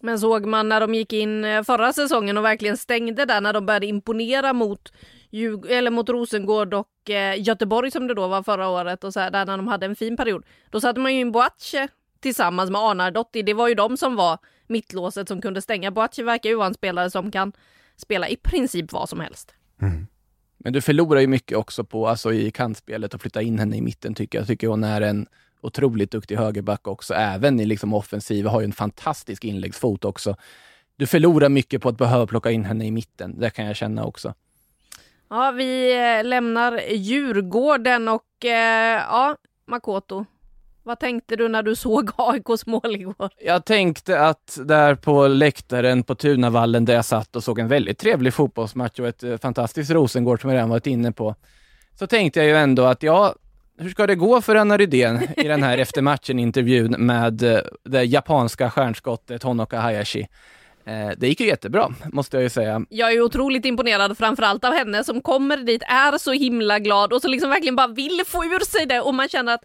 Men 0.01 0.19
såg 0.21 0.47
man 0.47 0.69
när 0.69 0.81
de 0.81 0.95
gick 0.95 1.13
in 1.13 1.45
eh, 1.45 1.63
förra 1.63 1.93
säsongen 1.93 2.39
och 2.39 2.45
verkligen 2.45 2.77
stängde 2.77 3.25
där 3.25 3.41
när 3.41 3.53
de 3.53 3.67
började 3.67 3.87
imponera 3.87 4.53
mot, 4.53 4.93
Djurg 5.31 5.73
eller 5.73 5.91
mot 5.91 6.09
Rosengård 6.09 6.75
och 6.75 7.11
eh, 7.11 7.43
Göteborg 7.43 7.91
som 7.91 8.07
det 8.07 8.15
då 8.15 8.29
var 8.29 8.43
förra 8.43 8.69
året 8.69 9.05
och 9.05 9.13
så 9.13 9.21
här, 9.21 9.31
där 9.31 9.47
när 9.47 9.57
de 9.57 9.69
hade 9.69 9.87
en 9.87 9.97
fin 9.97 10.17
period. 10.17 10.45
Då 10.71 10.81
satte 10.81 11.01
man 11.01 11.15
ju 11.15 11.21
in 11.21 11.33
Boatche 11.33 11.89
tillsammans 12.21 12.71
med 12.71 12.81
Arnardottir. 12.81 13.43
Det 13.43 13.55
var 13.55 13.69
ju 13.69 13.75
de 13.75 13.97
som 13.97 14.17
var 14.17 14.39
mittlåset 14.67 15.29
som 15.29 15.41
kunde 15.41 15.63
stänga. 15.63 15.91
Boachi 15.91 16.23
verkar 16.23 16.51
ju 16.51 16.57
vara 16.57 16.67
en 16.67 16.75
spelare 16.75 17.11
som 17.11 17.31
kan 17.31 17.53
spela 17.97 18.29
i 18.29 18.37
princip 18.37 18.93
vad 18.93 19.09
som 19.09 19.21
helst. 19.21 19.55
Mm. 19.83 20.07
Men 20.59 20.73
du 20.73 20.81
förlorar 20.81 21.21
ju 21.21 21.27
mycket 21.27 21.59
också 21.59 21.85
på, 21.85 22.09
alltså 22.09 22.33
i 22.33 22.51
kantspelet 22.51 23.15
och 23.15 23.21
flytta 23.21 23.43
in 23.43 23.59
henne 23.59 23.77
i 23.77 23.81
mitten 23.81 24.15
tycker 24.15 24.39
jag. 24.39 24.43
Jag 24.43 24.49
tycker 24.49 24.69
hon 24.69 24.85
är 24.85 25.01
en 25.01 25.27
otroligt 25.61 26.11
duktig 26.11 26.37
högerback 26.37 26.89
också, 26.89 27.15
även 27.15 27.61
i 27.61 27.65
liksom 27.65 27.95
offensiv. 27.95 28.47
Har 28.47 28.61
ju 28.61 28.65
en 28.65 28.73
fantastisk 28.73 29.45
inläggsfot 29.45 30.05
också. 30.05 30.37
Du 30.97 31.07
förlorar 31.07 31.49
mycket 31.49 31.83
på 31.83 31.89
att 31.89 31.99
behöva 31.99 32.27
plocka 32.27 32.51
in 32.51 32.65
henne 32.65 32.87
i 32.87 32.91
mitten. 32.91 33.41
Det 33.41 33.51
kan 33.51 33.67
jag 33.67 33.77
känna 33.77 34.05
också. 34.05 34.35
Ja, 35.29 35.51
vi 35.51 35.93
eh, 35.93 36.25
lämnar 36.25 36.81
Djurgården 36.91 38.09
och 38.09 38.45
eh, 38.45 39.03
ja, 39.09 39.37
Makoto. 39.67 40.27
Vad 40.91 40.99
tänkte 40.99 41.37
du 41.37 41.49
när 41.49 41.63
du 41.63 41.77
såg 41.77 42.11
AIKs 42.17 42.67
mål 42.67 42.97
igår? 42.97 43.31
Jag 43.41 43.65
tänkte 43.65 44.21
att 44.21 44.59
där 44.65 44.95
på 44.95 45.29
läktaren 45.29 46.03
på 46.03 46.15
Tunavallen 46.15 46.85
där 46.85 46.95
jag 46.95 47.05
satt 47.05 47.37
och 47.37 47.45
såg 47.45 47.59
en 47.59 47.69
väldigt 47.69 47.99
trevlig 47.99 48.35
fotbollsmatch 48.35 49.01
och 49.01 49.07
ett 49.07 49.23
eh, 49.23 49.37
fantastiskt 49.37 49.91
Rosengård 49.91 50.41
som 50.41 50.51
jag 50.51 50.57
redan 50.57 50.69
varit 50.69 50.87
inne 50.87 51.13
på, 51.13 51.35
så 51.99 52.07
tänkte 52.07 52.41
jag 52.41 52.49
ju 52.49 52.57
ändå 52.57 52.85
att 52.85 53.03
ja, 53.03 53.35
hur 53.79 53.91
ska 53.91 54.07
det 54.07 54.15
gå 54.15 54.41
för 54.41 54.57
Anna 54.57 54.77
Rydén 54.77 55.21
i 55.37 55.49
den 55.49 55.63
här 55.63 55.79
eftermatchen-intervjun 55.85 56.91
med 56.99 57.43
eh, 57.43 57.61
det 57.85 58.05
japanska 58.05 58.71
stjärnskottet 58.71 59.43
Honoka 59.43 59.81
Hayashi? 59.81 60.29
Eh, 60.85 61.11
det 61.17 61.29
gick 61.29 61.41
ju 61.41 61.47
jättebra, 61.47 61.89
måste 62.13 62.37
jag 62.37 62.43
ju 62.43 62.51
säga. 62.51 62.83
Jag 62.89 63.13
är 63.13 63.21
otroligt 63.21 63.65
imponerad 63.65 64.19
framförallt 64.19 64.65
av 64.65 64.73
henne 64.73 65.05
som 65.05 65.21
kommer 65.21 65.57
dit, 65.57 65.83
är 65.83 66.19
så 66.19 66.33
himla 66.33 66.79
glad 66.79 67.13
och 67.13 67.23
så 67.23 67.29
liksom 67.29 67.51
verkligen 67.51 67.77
bara 67.77 67.89
vill 67.89 68.23
få 68.27 68.45
ur 68.45 68.65
sig 68.65 68.87
det 68.87 69.01
och 69.01 69.15
man 69.15 69.29
känner 69.29 69.55
att 69.55 69.65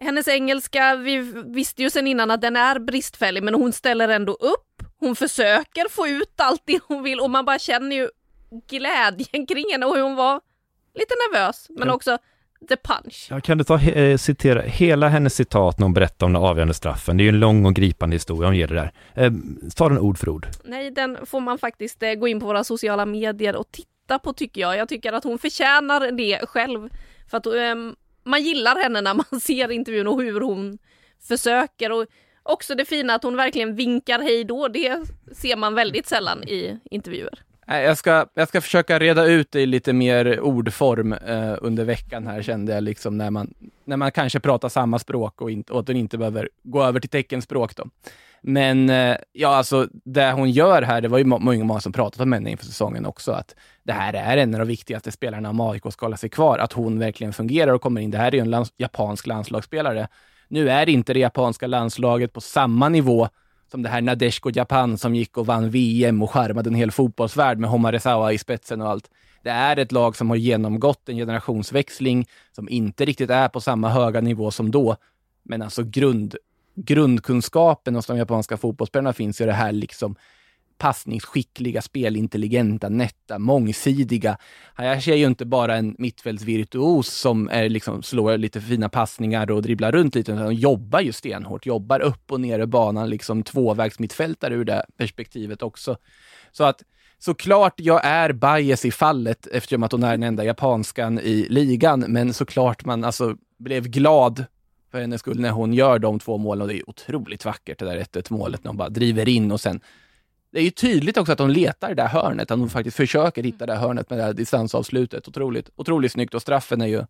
hennes 0.00 0.28
engelska, 0.28 0.96
vi 0.96 1.18
visste 1.46 1.82
ju 1.82 1.90
sen 1.90 2.06
innan 2.06 2.30
att 2.30 2.40
den 2.40 2.56
är 2.56 2.78
bristfällig 2.78 3.42
men 3.42 3.54
hon 3.54 3.72
ställer 3.72 4.08
ändå 4.08 4.32
upp. 4.32 4.82
Hon 5.00 5.16
försöker 5.16 5.88
få 5.90 6.08
ut 6.08 6.34
allt 6.36 6.62
det 6.64 6.80
hon 6.86 7.02
vill 7.02 7.20
och 7.20 7.30
man 7.30 7.44
bara 7.44 7.58
känner 7.58 7.96
ju 7.96 8.08
glädjen 8.68 9.46
kring 9.46 9.64
henne 9.72 9.86
och 9.86 9.96
hur 9.96 10.02
hon 10.02 10.16
var 10.16 10.40
lite 10.94 11.14
nervös 11.14 11.66
men 11.70 11.90
också 11.90 12.18
the 12.68 12.76
punch. 12.76 13.26
Ja, 13.30 13.40
kan 13.40 13.58
du 13.58 13.64
ta, 13.64 13.80
eh, 13.80 14.16
citera 14.16 14.62
hela 14.62 15.08
hennes 15.08 15.34
citat 15.34 15.78
när 15.78 15.84
hon 15.84 15.94
berättar 15.94 16.26
om 16.26 16.32
den 16.32 16.42
avgörande 16.42 16.74
straffen? 16.74 17.16
Det 17.16 17.22
är 17.22 17.24
ju 17.24 17.28
en 17.28 17.40
lång 17.40 17.66
och 17.66 17.74
gripande 17.74 18.16
historia 18.16 18.48
hon 18.48 18.56
ger 18.56 18.66
det 18.66 18.74
där. 18.74 18.92
Eh, 19.14 19.32
ta 19.76 19.88
den 19.88 19.98
ord 19.98 20.18
för 20.18 20.28
ord. 20.28 20.46
Nej, 20.64 20.90
den 20.90 21.26
får 21.26 21.40
man 21.40 21.58
faktiskt 21.58 22.02
eh, 22.02 22.12
gå 22.12 22.28
in 22.28 22.40
på 22.40 22.46
våra 22.46 22.64
sociala 22.64 23.06
medier 23.06 23.56
och 23.56 23.70
titta 23.70 24.18
på 24.18 24.32
tycker 24.32 24.60
jag. 24.60 24.76
Jag 24.76 24.88
tycker 24.88 25.12
att 25.12 25.24
hon 25.24 25.38
förtjänar 25.38 26.10
det 26.10 26.46
själv. 26.48 26.88
För 27.30 27.36
att 27.36 27.46
eh, 27.46 27.74
man 28.28 28.42
gillar 28.42 28.76
henne 28.76 29.00
när 29.00 29.14
man 29.14 29.40
ser 29.40 29.70
intervjun 29.70 30.06
och 30.06 30.22
hur 30.22 30.40
hon 30.40 30.78
försöker. 31.28 31.92
Och 31.92 32.06
också 32.42 32.74
det 32.74 32.84
fina 32.84 33.14
att 33.14 33.22
hon 33.22 33.36
verkligen 33.36 33.76
vinkar 33.76 34.18
hej 34.18 34.44
då. 34.44 34.68
Det 34.68 35.00
ser 35.32 35.56
man 35.56 35.74
väldigt 35.74 36.06
sällan 36.06 36.42
i 36.42 36.78
intervjuer. 36.90 37.42
Jag 37.66 37.98
ska, 37.98 38.26
jag 38.34 38.48
ska 38.48 38.60
försöka 38.60 38.98
reda 38.98 39.24
ut 39.24 39.52
det 39.52 39.60
i 39.60 39.66
lite 39.66 39.92
mer 39.92 40.40
ordform 40.40 41.12
eh, 41.12 41.54
under 41.60 41.84
veckan 41.84 42.26
här 42.26 42.42
kände 42.42 42.72
jag, 42.74 42.82
liksom 42.82 43.18
när 43.18 43.30
man, 43.30 43.54
när 43.84 43.96
man 43.96 44.12
kanske 44.12 44.40
pratar 44.40 44.68
samma 44.68 44.98
språk 44.98 45.40
och, 45.40 45.50
inte, 45.50 45.72
och 45.72 45.80
att 45.80 45.86
den 45.86 45.96
inte 45.96 46.18
behöver 46.18 46.48
gå 46.62 46.82
över 46.82 47.00
till 47.00 47.10
teckenspråk. 47.10 47.76
Då. 47.76 47.84
Men 48.42 48.90
eh, 48.90 49.16
ja, 49.32 49.48
alltså 49.48 49.88
det 50.04 50.32
hon 50.32 50.50
gör 50.50 50.82
här, 50.82 51.00
det 51.00 51.08
var 51.08 51.18
ju 51.18 51.24
många, 51.24 51.64
många 51.64 51.80
som 51.80 51.92
pratat 51.92 52.20
om 52.20 52.32
henne 52.32 52.50
inför 52.50 52.64
säsongen 52.64 53.06
också, 53.06 53.32
att 53.32 53.54
det 53.82 53.92
här 53.92 54.14
är 54.14 54.36
en 54.36 54.54
av 54.54 54.58
de 54.58 54.68
viktigaste 54.68 55.12
spelarna 55.12 55.50
om 55.50 55.60
AIK 55.60 55.82
ska 55.92 56.06
hålla 56.06 56.16
sig 56.16 56.30
kvar, 56.30 56.58
att 56.58 56.72
hon 56.72 56.98
verkligen 56.98 57.32
fungerar 57.32 57.72
och 57.72 57.82
kommer 57.82 58.00
in. 58.00 58.10
Det 58.10 58.18
här 58.18 58.26
är 58.28 58.32
ju 58.32 58.40
en 58.40 58.50
lands, 58.50 58.72
japansk 58.76 59.26
landslagsspelare. 59.26 60.08
Nu 60.48 60.70
är 60.70 60.88
inte 60.88 61.14
det 61.14 61.20
japanska 61.20 61.66
landslaget 61.66 62.32
på 62.32 62.40
samma 62.40 62.88
nivå 62.88 63.28
som 63.70 63.82
det 63.82 63.88
här 63.88 64.00
Nadeshko 64.00 64.50
Japan 64.50 64.98
som 64.98 65.14
gick 65.14 65.36
och 65.36 65.46
vann 65.46 65.70
VM 65.70 66.22
och 66.22 66.30
charmade 66.30 66.70
en 66.70 66.74
hel 66.74 66.90
fotbollsvärld 66.90 67.58
med 67.58 67.70
Homarezawa 67.70 68.32
i 68.32 68.38
spetsen 68.38 68.80
och 68.80 68.88
allt. 68.88 69.10
Det 69.42 69.50
är 69.50 69.76
ett 69.76 69.92
lag 69.92 70.16
som 70.16 70.30
har 70.30 70.36
genomgått 70.36 71.08
en 71.08 71.16
generationsväxling 71.16 72.26
som 72.52 72.68
inte 72.68 73.04
riktigt 73.04 73.30
är 73.30 73.48
på 73.48 73.60
samma 73.60 73.88
höga 73.88 74.20
nivå 74.20 74.50
som 74.50 74.70
då. 74.70 74.96
Men 75.42 75.62
alltså 75.62 75.82
grund, 75.82 76.36
grundkunskapen 76.84 77.94
hos 77.94 78.06
de 78.06 78.18
japanska 78.18 78.56
fotbollsspelarna 78.56 79.12
finns 79.12 79.40
i 79.40 79.44
det 79.44 79.52
här 79.52 79.72
liksom 79.72 80.16
passningsskickliga, 80.78 81.82
spelintelligenta, 81.82 82.88
nätta, 82.88 83.38
mångsidiga. 83.38 84.38
Hayashi 84.74 85.12
är 85.12 85.16
ju 85.16 85.26
inte 85.26 85.46
bara 85.46 85.76
en 85.76 85.96
mittfältsvirtuos 85.98 87.08
som 87.08 87.48
är 87.48 87.68
liksom, 87.68 88.02
slår 88.02 88.36
lite 88.36 88.60
fina 88.60 88.88
passningar 88.88 89.50
och 89.50 89.62
dribblar 89.62 89.92
runt 89.92 90.14
lite, 90.14 90.32
utan 90.32 90.54
jobbar 90.54 91.00
ju 91.00 91.12
stenhårt, 91.12 91.66
jobbar 91.66 92.00
upp 92.00 92.32
och 92.32 92.40
ner 92.40 92.58
i 92.60 92.66
banan, 92.66 93.10
liksom 93.10 93.42
tvåvägsmittfältare 93.42 94.54
ur 94.54 94.64
det 94.64 94.84
perspektivet 94.96 95.62
också. 95.62 95.96
Så 96.52 96.64
att 96.64 96.82
såklart 97.18 97.74
jag 97.76 98.04
är 98.04 98.32
bias 98.32 98.84
i 98.84 98.90
fallet 98.90 99.46
eftersom 99.46 99.82
att 99.82 99.92
hon 99.92 100.02
är 100.02 100.10
den 100.10 100.22
enda 100.22 100.44
japanskan 100.44 101.18
i 101.18 101.46
ligan, 101.50 102.04
men 102.08 102.34
såklart 102.34 102.84
man 102.84 103.04
alltså 103.04 103.36
blev 103.58 103.88
glad 103.88 104.44
för 104.90 105.00
hennes 105.00 105.20
skull 105.20 105.40
när 105.40 105.50
hon 105.50 105.74
gör 105.74 105.98
de 105.98 106.18
två 106.18 106.38
målen 106.38 106.62
och 106.62 106.68
det 106.68 106.74
är 106.78 106.90
otroligt 106.90 107.44
vackert 107.44 107.78
det 107.78 107.84
där 107.84 107.96
1-1 108.00 108.32
målet 108.32 108.64
när 108.64 108.68
hon 108.68 108.76
bara 108.76 108.88
driver 108.88 109.28
in 109.28 109.52
och 109.52 109.60
sen 109.60 109.80
det 110.52 110.58
är 110.58 110.62
ju 110.62 110.70
tydligt 110.70 111.16
också 111.16 111.32
att 111.32 111.38
hon 111.38 111.52
letar 111.52 111.88
det 111.88 111.94
där 111.94 112.06
hörnet, 112.08 112.50
att 112.50 112.58
hon 112.58 112.68
faktiskt 112.70 112.96
försöker 112.96 113.42
hitta 113.42 113.66
det 113.66 113.72
där 113.72 113.80
hörnet 113.80 114.10
med 114.10 114.18
det 114.18 114.22
här 114.22 114.32
distansavslutet. 114.32 115.28
Otroligt, 115.28 115.70
otroligt 115.76 116.12
snyggt 116.12 116.34
och 116.34 116.42
straffen 116.42 116.80
är 116.80 116.86
ju 116.86 117.04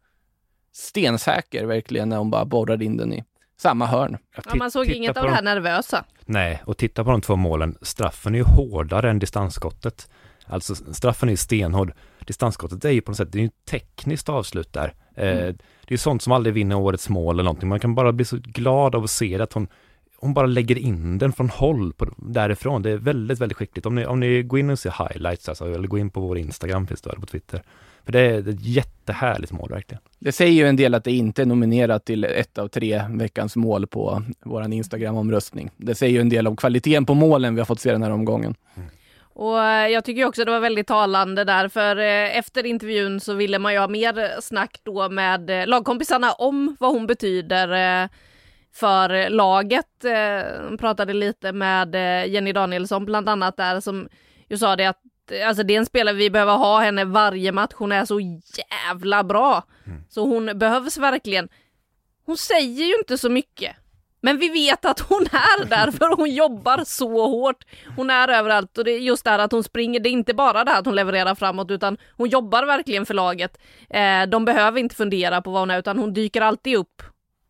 stensäker 0.72 1.64
verkligen 1.64 2.08
när 2.08 2.16
hon 2.16 2.30
bara 2.30 2.44
borrar 2.44 2.82
in 2.82 2.96
den 2.96 3.12
i 3.12 3.24
samma 3.60 3.86
hörn. 3.86 4.16
Ja, 4.46 4.54
man 4.54 4.70
såg 4.70 4.86
inget 4.86 5.16
av 5.16 5.22
det 5.24 5.28
de- 5.30 5.34
här 5.34 5.42
nervösa. 5.42 6.04
Nej, 6.26 6.62
och 6.66 6.76
titta 6.76 7.04
på 7.04 7.10
de 7.10 7.20
två 7.20 7.36
målen. 7.36 7.76
Straffen 7.82 8.34
är 8.34 8.38
ju 8.38 8.44
hårdare 8.44 9.10
än 9.10 9.18
distansskottet. 9.18 10.10
Alltså 10.46 10.74
straffen 10.74 11.28
är 11.28 11.32
ju 11.32 11.36
stenhård. 11.36 11.92
Distansskottet 12.26 12.84
är 12.84 12.90
ju 12.90 13.00
på 13.00 13.10
något 13.10 13.16
sätt, 13.16 13.32
det 13.32 13.38
är 13.38 13.40
ju 13.40 13.46
ett 13.46 13.64
tekniskt 13.70 14.28
avslut 14.28 14.72
där. 14.72 14.94
Eh, 15.18 15.54
det 15.88 15.94
är 15.94 15.98
sånt 15.98 16.22
som 16.22 16.32
aldrig 16.32 16.54
vinner 16.54 16.76
årets 16.76 17.08
mål 17.08 17.34
eller 17.34 17.44
någonting. 17.44 17.68
Man 17.68 17.80
kan 17.80 17.94
bara 17.94 18.12
bli 18.12 18.24
så 18.24 18.38
glad 18.42 18.94
av 18.94 19.04
att 19.04 19.10
se 19.10 19.36
det, 19.38 19.44
att 19.44 19.52
hon, 19.52 19.68
hon 20.16 20.34
bara 20.34 20.46
lägger 20.46 20.78
in 20.78 21.18
den 21.18 21.32
från 21.32 21.48
håll 21.48 21.92
på, 21.92 22.06
därifrån. 22.16 22.82
Det 22.82 22.90
är 22.90 22.96
väldigt, 22.96 23.40
väldigt 23.40 23.58
skickligt. 23.58 23.86
Om 23.86 23.94
ni, 23.94 24.06
om 24.06 24.20
ni 24.20 24.42
går 24.42 24.58
in 24.58 24.70
och 24.70 24.78
ser 24.78 25.08
highlights, 25.08 25.48
alltså, 25.48 25.74
eller 25.74 25.88
går 25.88 26.00
in 26.00 26.10
på 26.10 26.20
vår 26.20 26.38
Instagram, 26.38 26.86
finns 26.86 27.00
det 27.00 27.20
på 27.20 27.26
Twitter. 27.26 27.62
För 28.04 28.12
det 28.12 28.20
är, 28.20 28.48
ett 28.48 28.64
jättehärligt 28.64 29.52
mål 29.52 29.70
verkligen. 29.70 30.00
Det 30.18 30.32
säger 30.32 30.52
ju 30.52 30.68
en 30.68 30.76
del 30.76 30.94
att 30.94 31.04
det 31.04 31.12
inte 31.12 31.42
är 31.42 31.46
nominerat 31.46 32.04
till 32.04 32.24
ett 32.24 32.58
av 32.58 32.68
tre 32.68 33.02
veckans 33.10 33.56
mål 33.56 33.86
på 33.86 34.22
vår 34.40 34.72
Instagram-omröstning. 34.72 35.70
Det 35.76 35.94
säger 35.94 36.12
ju 36.12 36.20
en 36.20 36.28
del 36.28 36.46
om 36.46 36.56
kvaliteten 36.56 37.06
på 37.06 37.14
målen 37.14 37.54
vi 37.54 37.60
har 37.60 37.66
fått 37.66 37.80
se 37.80 37.92
den 37.92 38.02
här 38.02 38.10
omgången. 38.10 38.54
Och 39.39 39.64
eh, 39.64 39.89
jag 39.89 40.05
tycker 40.05 40.24
också 40.24 40.45
det 40.45 40.51
var 40.51 40.61
väldigt 40.61 40.86
talande 40.86 41.45
där, 41.45 41.68
för 41.68 41.97
eh, 41.97 42.39
efter 42.39 42.66
intervjun 42.66 43.20
så 43.20 43.34
ville 43.34 43.59
man 43.59 43.72
ju 43.72 43.78
ha 43.78 43.89
mer 43.89 44.41
snack 44.41 44.80
då 44.82 45.09
med 45.09 45.51
eh, 45.51 45.66
lagkompisarna 45.66 46.32
om 46.32 46.76
vad 46.80 46.93
hon 46.93 47.07
betyder 47.07 48.09
för 48.74 49.30
laget. 49.30 50.05
Eh, 50.05 50.76
pratade 50.76 51.12
lite 51.12 51.53
med 51.53 51.95
Jenny 52.28 52.53
Danielsson 52.53 53.05
bland 53.05 53.28
annat 53.28 53.57
där 53.57 53.80
som 53.80 54.09
ju 54.49 54.59
sa 54.59 54.76
det 54.76 54.86
att 54.86 55.03
alltså 55.47 55.62
det 55.62 55.74
är 55.74 55.78
en 55.78 55.86
spelare 55.86 56.16
vi 56.16 56.30
behöver 56.30 56.57
ha 56.57 56.80
henne 56.80 57.05
varje 57.05 57.53
match. 57.53 57.72
Hon 57.74 57.93
är 57.93 58.05
så 58.05 58.20
jävla 58.20 59.24
bra. 59.24 59.62
Så 60.09 60.26
hon 60.26 60.59
behövs 60.59 60.99
verkligen. 60.99 61.49
Hon 62.26 62.36
säger 62.36 62.84
ju 62.84 62.95
inte 62.99 63.18
så 63.18 63.28
mycket. 63.28 63.76
Men 64.20 64.38
vi 64.38 64.48
vet 64.48 64.84
att 64.84 65.00
hon 65.00 65.22
är 65.22 65.64
där 65.64 65.90
för 65.90 66.16
hon 66.16 66.30
jobbar 66.30 66.84
så 66.84 67.28
hårt. 67.28 67.64
Hon 67.96 68.10
är 68.10 68.28
överallt 68.28 68.78
och 68.78 68.84
det 68.84 68.90
är 68.90 68.98
just 68.98 69.24
det 69.24 69.30
här 69.30 69.38
att 69.38 69.52
hon 69.52 69.64
springer, 69.64 70.00
det 70.00 70.08
är 70.08 70.10
inte 70.10 70.34
bara 70.34 70.64
det 70.64 70.70
här 70.70 70.78
att 70.78 70.86
hon 70.86 70.94
levererar 70.94 71.34
framåt 71.34 71.70
utan 71.70 71.98
hon 72.16 72.28
jobbar 72.28 72.66
verkligen 72.66 73.06
för 73.06 73.14
laget. 73.14 73.58
Eh, 73.90 74.22
de 74.28 74.44
behöver 74.44 74.80
inte 74.80 74.94
fundera 74.94 75.42
på 75.42 75.50
vad 75.50 75.60
hon 75.60 75.70
är 75.70 75.78
utan 75.78 75.98
hon 75.98 76.12
dyker 76.12 76.40
alltid 76.40 76.76
upp 76.76 77.02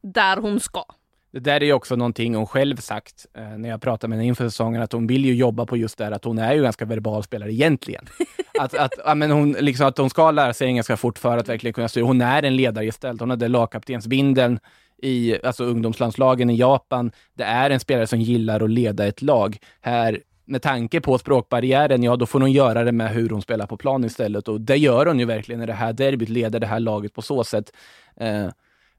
där 0.02 0.36
hon 0.36 0.60
ska. 0.60 0.84
Det 1.32 1.40
där 1.40 1.60
är 1.60 1.64
ju 1.66 1.72
också 1.72 1.96
någonting 1.96 2.34
hon 2.34 2.46
själv 2.46 2.76
sagt 2.76 3.26
eh, 3.34 3.42
när 3.42 3.68
jag 3.68 3.82
pratade 3.82 4.08
med 4.08 4.18
henne 4.18 4.28
inför 4.28 4.44
säsongen, 4.44 4.82
att 4.82 4.92
hon 4.92 5.06
vill 5.06 5.24
ju 5.24 5.34
jobba 5.34 5.66
på 5.66 5.76
just 5.76 5.98
det 5.98 6.04
här 6.04 6.12
att 6.12 6.24
hon 6.24 6.38
är 6.38 6.54
ju 6.54 6.62
ganska 6.62 6.84
verbal 6.84 7.22
spelare 7.22 7.52
egentligen. 7.52 8.06
att, 8.58 8.74
att, 8.74 8.92
ja, 9.04 9.14
men 9.14 9.30
hon, 9.30 9.52
liksom, 9.52 9.86
att 9.86 9.98
hon 9.98 10.10
ska 10.10 10.30
lära 10.30 10.52
sig 10.52 10.66
engelska 10.66 10.96
fort 10.96 11.18
för 11.18 11.38
att 11.38 11.48
verkligen 11.48 11.74
kunna 11.74 11.88
styra. 11.88 12.04
Hon 12.04 12.20
är 12.20 12.42
en 12.42 12.56
ledargestalt. 12.56 13.20
Hon 13.20 13.30
hade 13.30 13.48
lagkaptensbindeln 13.48 14.58
i 15.02 15.36
alltså 15.44 15.64
ungdomslandslagen 15.64 16.50
i 16.50 16.56
Japan. 16.56 17.12
Det 17.34 17.44
är 17.44 17.70
en 17.70 17.80
spelare 17.80 18.06
som 18.06 18.20
gillar 18.20 18.62
att 18.62 18.70
leda 18.70 19.06
ett 19.06 19.22
lag. 19.22 19.58
Här, 19.80 20.22
med 20.44 20.62
tanke 20.62 21.00
på 21.00 21.18
språkbarriären, 21.18 22.02
ja 22.02 22.16
då 22.16 22.26
får 22.26 22.40
hon 22.40 22.52
göra 22.52 22.84
det 22.84 22.92
med 22.92 23.10
hur 23.10 23.28
hon 23.28 23.42
spelar 23.42 23.66
på 23.66 23.76
plan 23.76 24.04
istället. 24.04 24.48
Och 24.48 24.60
det 24.60 24.76
gör 24.76 25.06
hon 25.06 25.18
ju 25.18 25.24
verkligen 25.24 25.62
i 25.62 25.66
det 25.66 25.72
här 25.72 25.92
derbyt, 25.92 26.28
leder 26.28 26.60
det 26.60 26.66
här 26.66 26.80
laget 26.80 27.14
på 27.14 27.22
så 27.22 27.44
sätt. 27.44 27.72
Eh, 28.16 28.46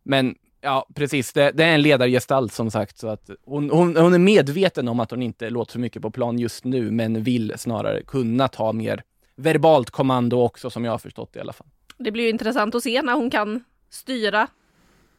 men 0.04 0.36
Ja, 0.62 0.88
precis. 0.96 1.34
Det, 1.34 1.52
det 1.52 1.64
är 1.64 1.74
en 1.74 1.82
ledargestalt 1.82 2.54
som 2.54 2.72
sagt. 2.72 2.98
Så 2.98 3.08
att 3.08 3.30
hon, 3.46 3.70
hon, 3.70 3.96
hon 3.96 4.14
är 4.14 4.20
medveten 4.20 4.88
om 4.88 5.00
att 5.00 5.12
hon 5.12 5.22
inte 5.22 5.50
låter 5.50 5.72
så 5.72 5.80
mycket 5.80 6.02
på 6.02 6.12
plan 6.12 6.40
just 6.40 6.64
nu, 6.64 6.92
men 6.92 7.24
vill 7.24 7.54
snarare 7.58 8.02
kunna 8.04 8.48
ta 8.48 8.74
mer 8.74 9.04
verbalt 9.36 9.90
kommando 9.90 10.42
också, 10.42 10.70
som 10.70 10.86
jag 10.86 10.92
har 10.92 10.98
förstått 10.98 11.34
det 11.34 11.38
i 11.38 11.42
alla 11.42 11.54
fall. 11.54 11.68
Det 11.98 12.12
blir 12.12 12.24
ju 12.24 12.30
intressant 12.30 12.76
att 12.76 12.84
se 12.84 13.02
när 13.02 13.14
hon 13.14 13.30
kan 13.30 13.64
styra 13.90 14.48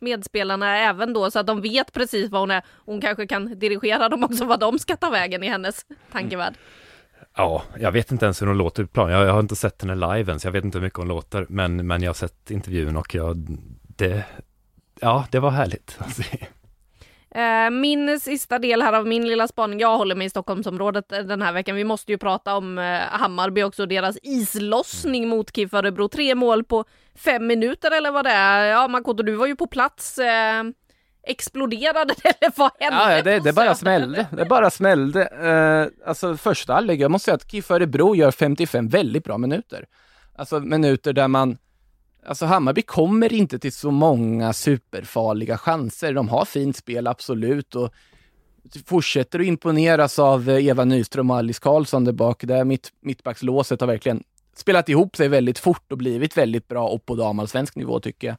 medspelarna 0.00 0.78
även 0.78 1.12
då 1.12 1.30
så 1.30 1.38
att 1.38 1.46
de 1.46 1.60
vet 1.60 1.92
precis 1.92 2.30
vad 2.30 2.40
hon 2.40 2.50
är. 2.50 2.62
Hon 2.68 3.00
kanske 3.00 3.26
kan 3.26 3.58
dirigera 3.58 4.08
dem 4.08 4.24
också 4.24 4.44
vad 4.44 4.60
de 4.60 4.78
ska 4.78 4.96
ta 4.96 5.10
vägen 5.10 5.42
i 5.42 5.48
hennes 5.48 5.86
tankevärld. 6.12 6.54
Ja, 7.36 7.62
jag 7.78 7.92
vet 7.92 8.12
inte 8.12 8.24
ens 8.24 8.42
hur 8.42 8.46
hon 8.46 8.58
låter 8.58 8.84
på 8.84 8.88
plan. 8.92 9.10
Jag, 9.10 9.26
jag 9.26 9.32
har 9.32 9.40
inte 9.40 9.56
sett 9.56 9.82
henne 9.82 9.94
live 9.94 10.32
än, 10.32 10.40
så 10.40 10.46
jag 10.46 10.52
vet 10.52 10.64
inte 10.64 10.78
hur 10.78 10.82
mycket 10.82 10.98
hon 10.98 11.08
låter. 11.08 11.46
Men, 11.48 11.86
men 11.86 12.02
jag 12.02 12.08
har 12.08 12.14
sett 12.14 12.50
intervjun 12.50 12.96
och 12.96 13.14
jag, 13.14 13.58
det, 13.82 14.24
ja, 15.00 15.26
det 15.30 15.38
var 15.38 15.50
härligt 15.50 15.96
att 15.98 16.16
se. 16.16 16.46
Eh, 17.34 17.70
Min 17.70 18.20
sista 18.20 18.58
del 18.58 18.82
här 18.82 18.92
av 18.92 19.06
min 19.06 19.28
lilla 19.28 19.48
spaning, 19.48 19.80
jag 19.80 19.98
håller 19.98 20.14
mig 20.14 20.26
i 20.26 20.30
Stockholmsområdet 20.30 21.12
eh, 21.12 21.18
den 21.18 21.42
här 21.42 21.52
veckan. 21.52 21.76
Vi 21.76 21.84
måste 21.84 22.12
ju 22.12 22.18
prata 22.18 22.56
om 22.56 22.78
eh, 22.78 23.00
Hammarby 23.00 23.62
också, 23.62 23.86
deras 23.86 24.18
islossning 24.22 25.28
mot 25.28 25.56
KIF 25.56 25.74
Örebro. 25.74 26.08
Tre 26.08 26.34
mål 26.34 26.64
på 26.64 26.84
fem 27.14 27.46
minuter 27.46 27.90
eller 27.96 28.10
vad 28.10 28.24
det 28.24 28.30
är. 28.30 28.64
Ja, 28.64 28.88
Makoto, 28.88 29.22
du 29.22 29.34
var 29.34 29.46
ju 29.46 29.56
på 29.56 29.66
plats. 29.66 30.18
Eh, 30.18 30.62
exploderade 31.26 32.14
det 32.22 32.28
eller 32.40 32.52
vad 32.56 32.70
hände? 32.80 33.16
Ja, 33.16 33.22
det, 33.22 33.38
det 33.40 33.52
bara 33.52 33.74
smällde. 33.74 34.26
Det 34.32 34.44
bara 34.44 34.70
smällde. 34.70 35.22
Eh, 35.26 36.08
alltså 36.08 36.36
första 36.36 36.72
halvlek, 36.72 37.00
jag 37.00 37.10
måste 37.10 37.24
säga 37.24 37.34
att 37.34 37.50
KIF 37.50 37.70
Örebro 37.70 38.14
gör 38.14 38.30
55 38.30 38.88
väldigt 38.88 39.24
bra 39.24 39.38
minuter. 39.38 39.84
Alltså 40.36 40.60
minuter 40.60 41.12
där 41.12 41.28
man 41.28 41.58
Alltså 42.26 42.46
Hammarby 42.46 42.82
kommer 42.82 43.32
inte 43.32 43.58
till 43.58 43.72
så 43.72 43.90
många 43.90 44.52
superfarliga 44.52 45.58
chanser. 45.58 46.12
De 46.12 46.28
har 46.28 46.44
fint 46.44 46.76
spel, 46.76 47.06
absolut. 47.06 47.74
Och 47.74 47.94
fortsätter 48.86 49.40
att 49.40 49.46
imponeras 49.46 50.18
av 50.18 50.50
eh, 50.50 50.66
Eva 50.66 50.84
Nyström 50.84 51.30
och 51.30 51.36
Alice 51.36 51.60
Karlsson 51.62 52.04
där 52.04 52.12
bak. 52.12 52.44
Där 52.44 52.64
mitt, 52.64 52.88
mittbackslåset 53.00 53.80
har 53.80 53.88
verkligen 53.88 54.22
spelat 54.56 54.88
ihop 54.88 55.16
sig 55.16 55.28
väldigt 55.28 55.58
fort 55.58 55.92
och 55.92 55.98
blivit 55.98 56.36
väldigt 56.36 56.68
bra 56.68 56.88
och 56.88 57.06
på 57.06 57.14
damallsvensk 57.14 57.76
nivå 57.76 58.00
tycker 58.00 58.26
jag. 58.28 58.36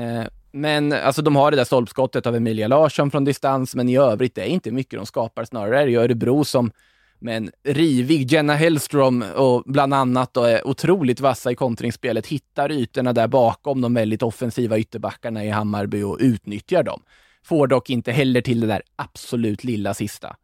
Eh, 0.00 0.24
men 0.50 0.92
alltså 0.92 1.22
de 1.22 1.36
har 1.36 1.50
det 1.50 1.56
där 1.56 1.64
stolpskottet 1.64 2.26
av 2.26 2.36
Emilia 2.36 2.68
Larsson 2.68 3.10
från 3.10 3.24
distans, 3.24 3.74
men 3.74 3.88
i 3.88 3.96
övrigt 3.96 4.34
det 4.34 4.42
är 4.42 4.46
inte 4.46 4.70
mycket 4.70 4.98
de 4.98 5.06
skapar. 5.06 5.44
Snarare 5.44 5.82
är 5.82 5.86
det 5.86 5.96
Örebro 5.96 6.44
som 6.44 6.70
med 7.18 7.36
en 7.36 7.50
rivig 7.64 8.32
Jenna 8.32 8.54
Hellström 8.54 9.24
och 9.36 9.62
bland 9.66 9.94
annat 9.94 10.34
då 10.34 10.42
är 10.42 10.68
otroligt 10.68 11.20
vassa 11.20 11.52
i 11.52 11.54
kontringsspelet, 11.54 12.26
hittar 12.26 12.72
ytorna 12.72 13.12
där 13.12 13.28
bakom 13.28 13.80
de 13.80 13.94
väldigt 13.94 14.22
offensiva 14.22 14.78
ytterbackarna 14.78 15.44
i 15.44 15.50
Hammarby 15.50 16.02
och 16.02 16.16
utnyttjar 16.20 16.82
dem. 16.82 17.02
Får 17.44 17.66
dock 17.66 17.90
inte 17.90 18.12
heller 18.12 18.40
till 18.40 18.60
det 18.60 18.66
där 18.66 18.82
absolut 18.96 19.64
lilla 19.64 19.94
sista. 19.94 20.36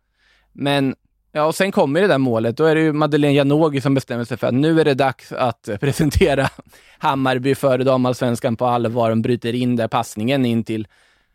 Men 0.52 0.94
Ja, 1.36 1.44
och 1.44 1.54
sen 1.54 1.72
kommer 1.72 2.00
det 2.00 2.06
där 2.06 2.18
målet. 2.18 2.56
Då 2.56 2.64
är 2.64 2.74
det 2.74 2.80
ju 2.80 2.92
Madeleine 2.92 3.34
Janogy 3.34 3.80
som 3.80 3.94
bestämmer 3.94 4.24
sig 4.24 4.36
för 4.36 4.46
att 4.46 4.54
nu 4.54 4.80
är 4.80 4.84
det 4.84 4.94
dags 4.94 5.32
att 5.32 5.68
presentera 5.80 6.48
Hammarby 6.98 7.54
före 7.54 7.84
damallsvenskan 7.84 8.56
på 8.56 8.66
allvar. 8.66 9.10
De 9.10 9.22
bryter 9.22 9.54
in 9.54 9.76
där 9.76 9.88
passningen 9.88 10.46
in 10.46 10.64
till 10.64 10.88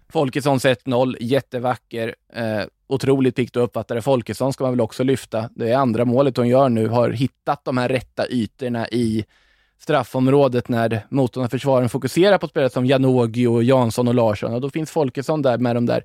Folkessons 0.09 0.65
1-0. 0.65 1.15
Jättevacker. 1.19 2.15
Eh, 2.33 2.61
otroligt 2.89 3.35
piggt 3.35 3.55
och 3.55 3.63
uppfattare. 3.63 4.01
Folkesson 4.01 4.53
ska 4.53 4.63
man 4.63 4.73
väl 4.73 4.81
också 4.81 5.03
lyfta. 5.03 5.49
Det 5.55 5.71
är 5.71 5.77
andra 5.77 6.05
målet 6.05 6.37
hon 6.37 6.47
gör 6.47 6.69
nu. 6.69 6.87
Har 6.87 7.09
hittat 7.09 7.65
de 7.65 7.77
här 7.77 7.89
rätta 7.89 8.27
ytorna 8.29 8.87
i 8.87 9.25
straffområdet 9.79 10.69
när 10.69 11.05
motståndarna 11.09 11.89
fokuserar 11.89 12.37
på 12.37 12.47
spelare 12.47 12.69
som 12.69 12.85
Janogy 12.85 13.47
och 13.47 13.63
Jansson 13.63 14.07
och 14.07 14.15
Larsson. 14.15 14.53
Och 14.53 14.61
då 14.61 14.69
finns 14.69 14.91
Folkesson 14.91 15.41
där 15.41 15.57
med 15.57 15.75
de 15.75 15.85
där 15.85 16.03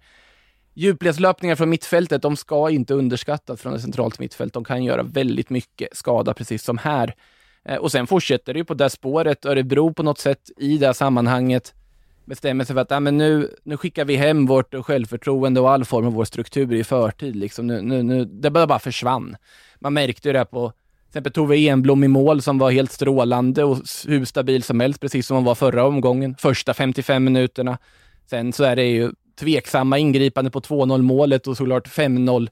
Djupledslöpningar 0.77 1.57
från 1.57 1.71
mittfältet, 1.71 2.23
de 2.23 2.37
ska 2.37 2.71
inte 2.71 2.95
underskattas 2.95 3.61
från 3.61 3.75
ett 3.75 3.83
centralt 3.83 4.19
mittfält. 4.19 4.55
De 4.55 4.65
kan 4.65 4.85
göra 4.85 5.03
väldigt 5.03 5.51
mycket 5.51 5.97
skada, 5.97 6.35
precis 6.35 6.65
som 6.65 6.79
här. 6.79 7.15
Eh, 7.65 7.77
och 7.77 7.93
sen 7.93 8.07
fortsätter 8.07 8.55
det 8.55 8.59
ju 8.59 8.65
på 8.65 8.75
det 8.75 8.91
spåret. 8.91 9.45
Örebro 9.45 9.95
på 9.95 10.03
något 10.03 10.19
sätt 10.19 10.51
i 10.57 10.79
det 10.79 10.87
här 10.87 10.93
sammanhanget 10.93 11.75
bestämmer 12.25 12.65
sig 12.65 12.75
för 12.75 12.81
att 12.81 12.93
ah, 12.93 13.01
men 13.01 13.19
nu, 13.19 13.51
nu 13.63 13.77
skickar 13.77 14.05
vi 14.05 14.17
hem 14.17 14.47
vårt 14.47 14.75
självförtroende 14.75 15.61
och 15.61 15.71
all 15.71 15.85
form 15.85 16.07
av 16.07 16.13
vår 16.13 16.25
struktur 16.25 16.73
i 16.73 16.85
förtid. 16.85 17.37
Liksom. 17.37 17.67
Nu, 17.67 17.83
nu, 17.83 18.03
nu, 18.03 18.25
det 18.25 18.51
bara, 18.51 18.67
bara 18.67 18.79
försvann. 18.79 19.37
Man 19.79 19.95
märkte 19.95 20.29
ju 20.29 20.33
det 20.33 20.45
på 20.45 20.71
till 20.71 21.09
exempel 21.19 21.33
Tove 21.33 21.57
Enblom 21.57 22.05
i 22.05 22.09
mål 22.09 22.43
som 22.43 22.59
var 22.59 22.71
helt 22.71 22.93
strålande 22.93 23.65
och 23.65 23.79
hur 24.07 24.25
stabil 24.25 24.63
som 24.63 24.81
helst, 24.81 25.01
precis 25.01 25.27
som 25.27 25.35
hon 25.37 25.45
var 25.45 25.55
förra 25.55 25.85
omgången, 25.85 26.37
första 26.39 26.75
55 26.75 27.25
minuterna. 27.25 27.79
Sen 28.31 28.53
så 28.53 28.65
är 28.65 28.77
det 28.77 28.85
ju 28.85 29.11
tveksamma 29.41 29.99
ingripande 29.99 30.51
på 30.51 30.61
2-0 30.61 31.03
målet 31.03 31.47
och 31.47 31.57
såklart 31.57 31.89
5-0 31.89 32.49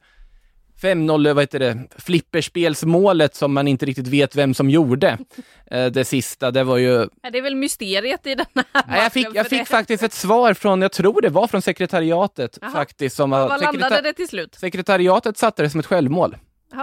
5-0, 0.83 1.33
vad 1.35 1.43
heter 1.43 1.59
det, 1.59 1.79
flipperspelsmålet 1.99 3.35
som 3.35 3.53
man 3.53 3.69
inte 3.69 3.87
riktigt 3.87 4.07
vet 4.07 4.37
vem 4.37 4.55
som 4.55 4.71
gjorde. 4.71 5.19
Eh, 5.71 5.87
Det 5.87 6.05
sista, 6.05 6.51
det 6.51 6.65
var 6.65 6.77
ju... 6.77 7.09
Det 7.33 7.39
är 7.39 7.43
väl 7.43 7.55
mysteriet 7.57 8.27
i 8.27 8.35
den 8.35 8.47
här 8.55 8.65
Nej, 8.89 9.03
jag 9.03 9.13
fick, 9.13 9.29
jag 9.35 9.47
fick 9.47 9.67
faktiskt 9.69 10.03
ett 10.03 10.13
svar 10.13 10.55
från, 10.55 10.83
jag 10.83 10.93
tror 10.93 11.21
det 11.23 11.29
var 11.29 11.47
från 11.47 11.63
sekretariatet 11.63 12.59
Jaha. 12.61 12.71
faktiskt. 12.71 13.17
Som 13.17 13.31
Vad 13.31 13.49
landade 13.49 13.67
sekretar- 13.79 14.03
det 14.03 14.13
till 14.13 14.29
slut? 14.29 14.55
Sekretariatet 14.55 15.39
satte 15.39 15.63
det 15.63 15.71
som 15.71 15.81
ett 15.81 15.87
självmål 15.87 16.37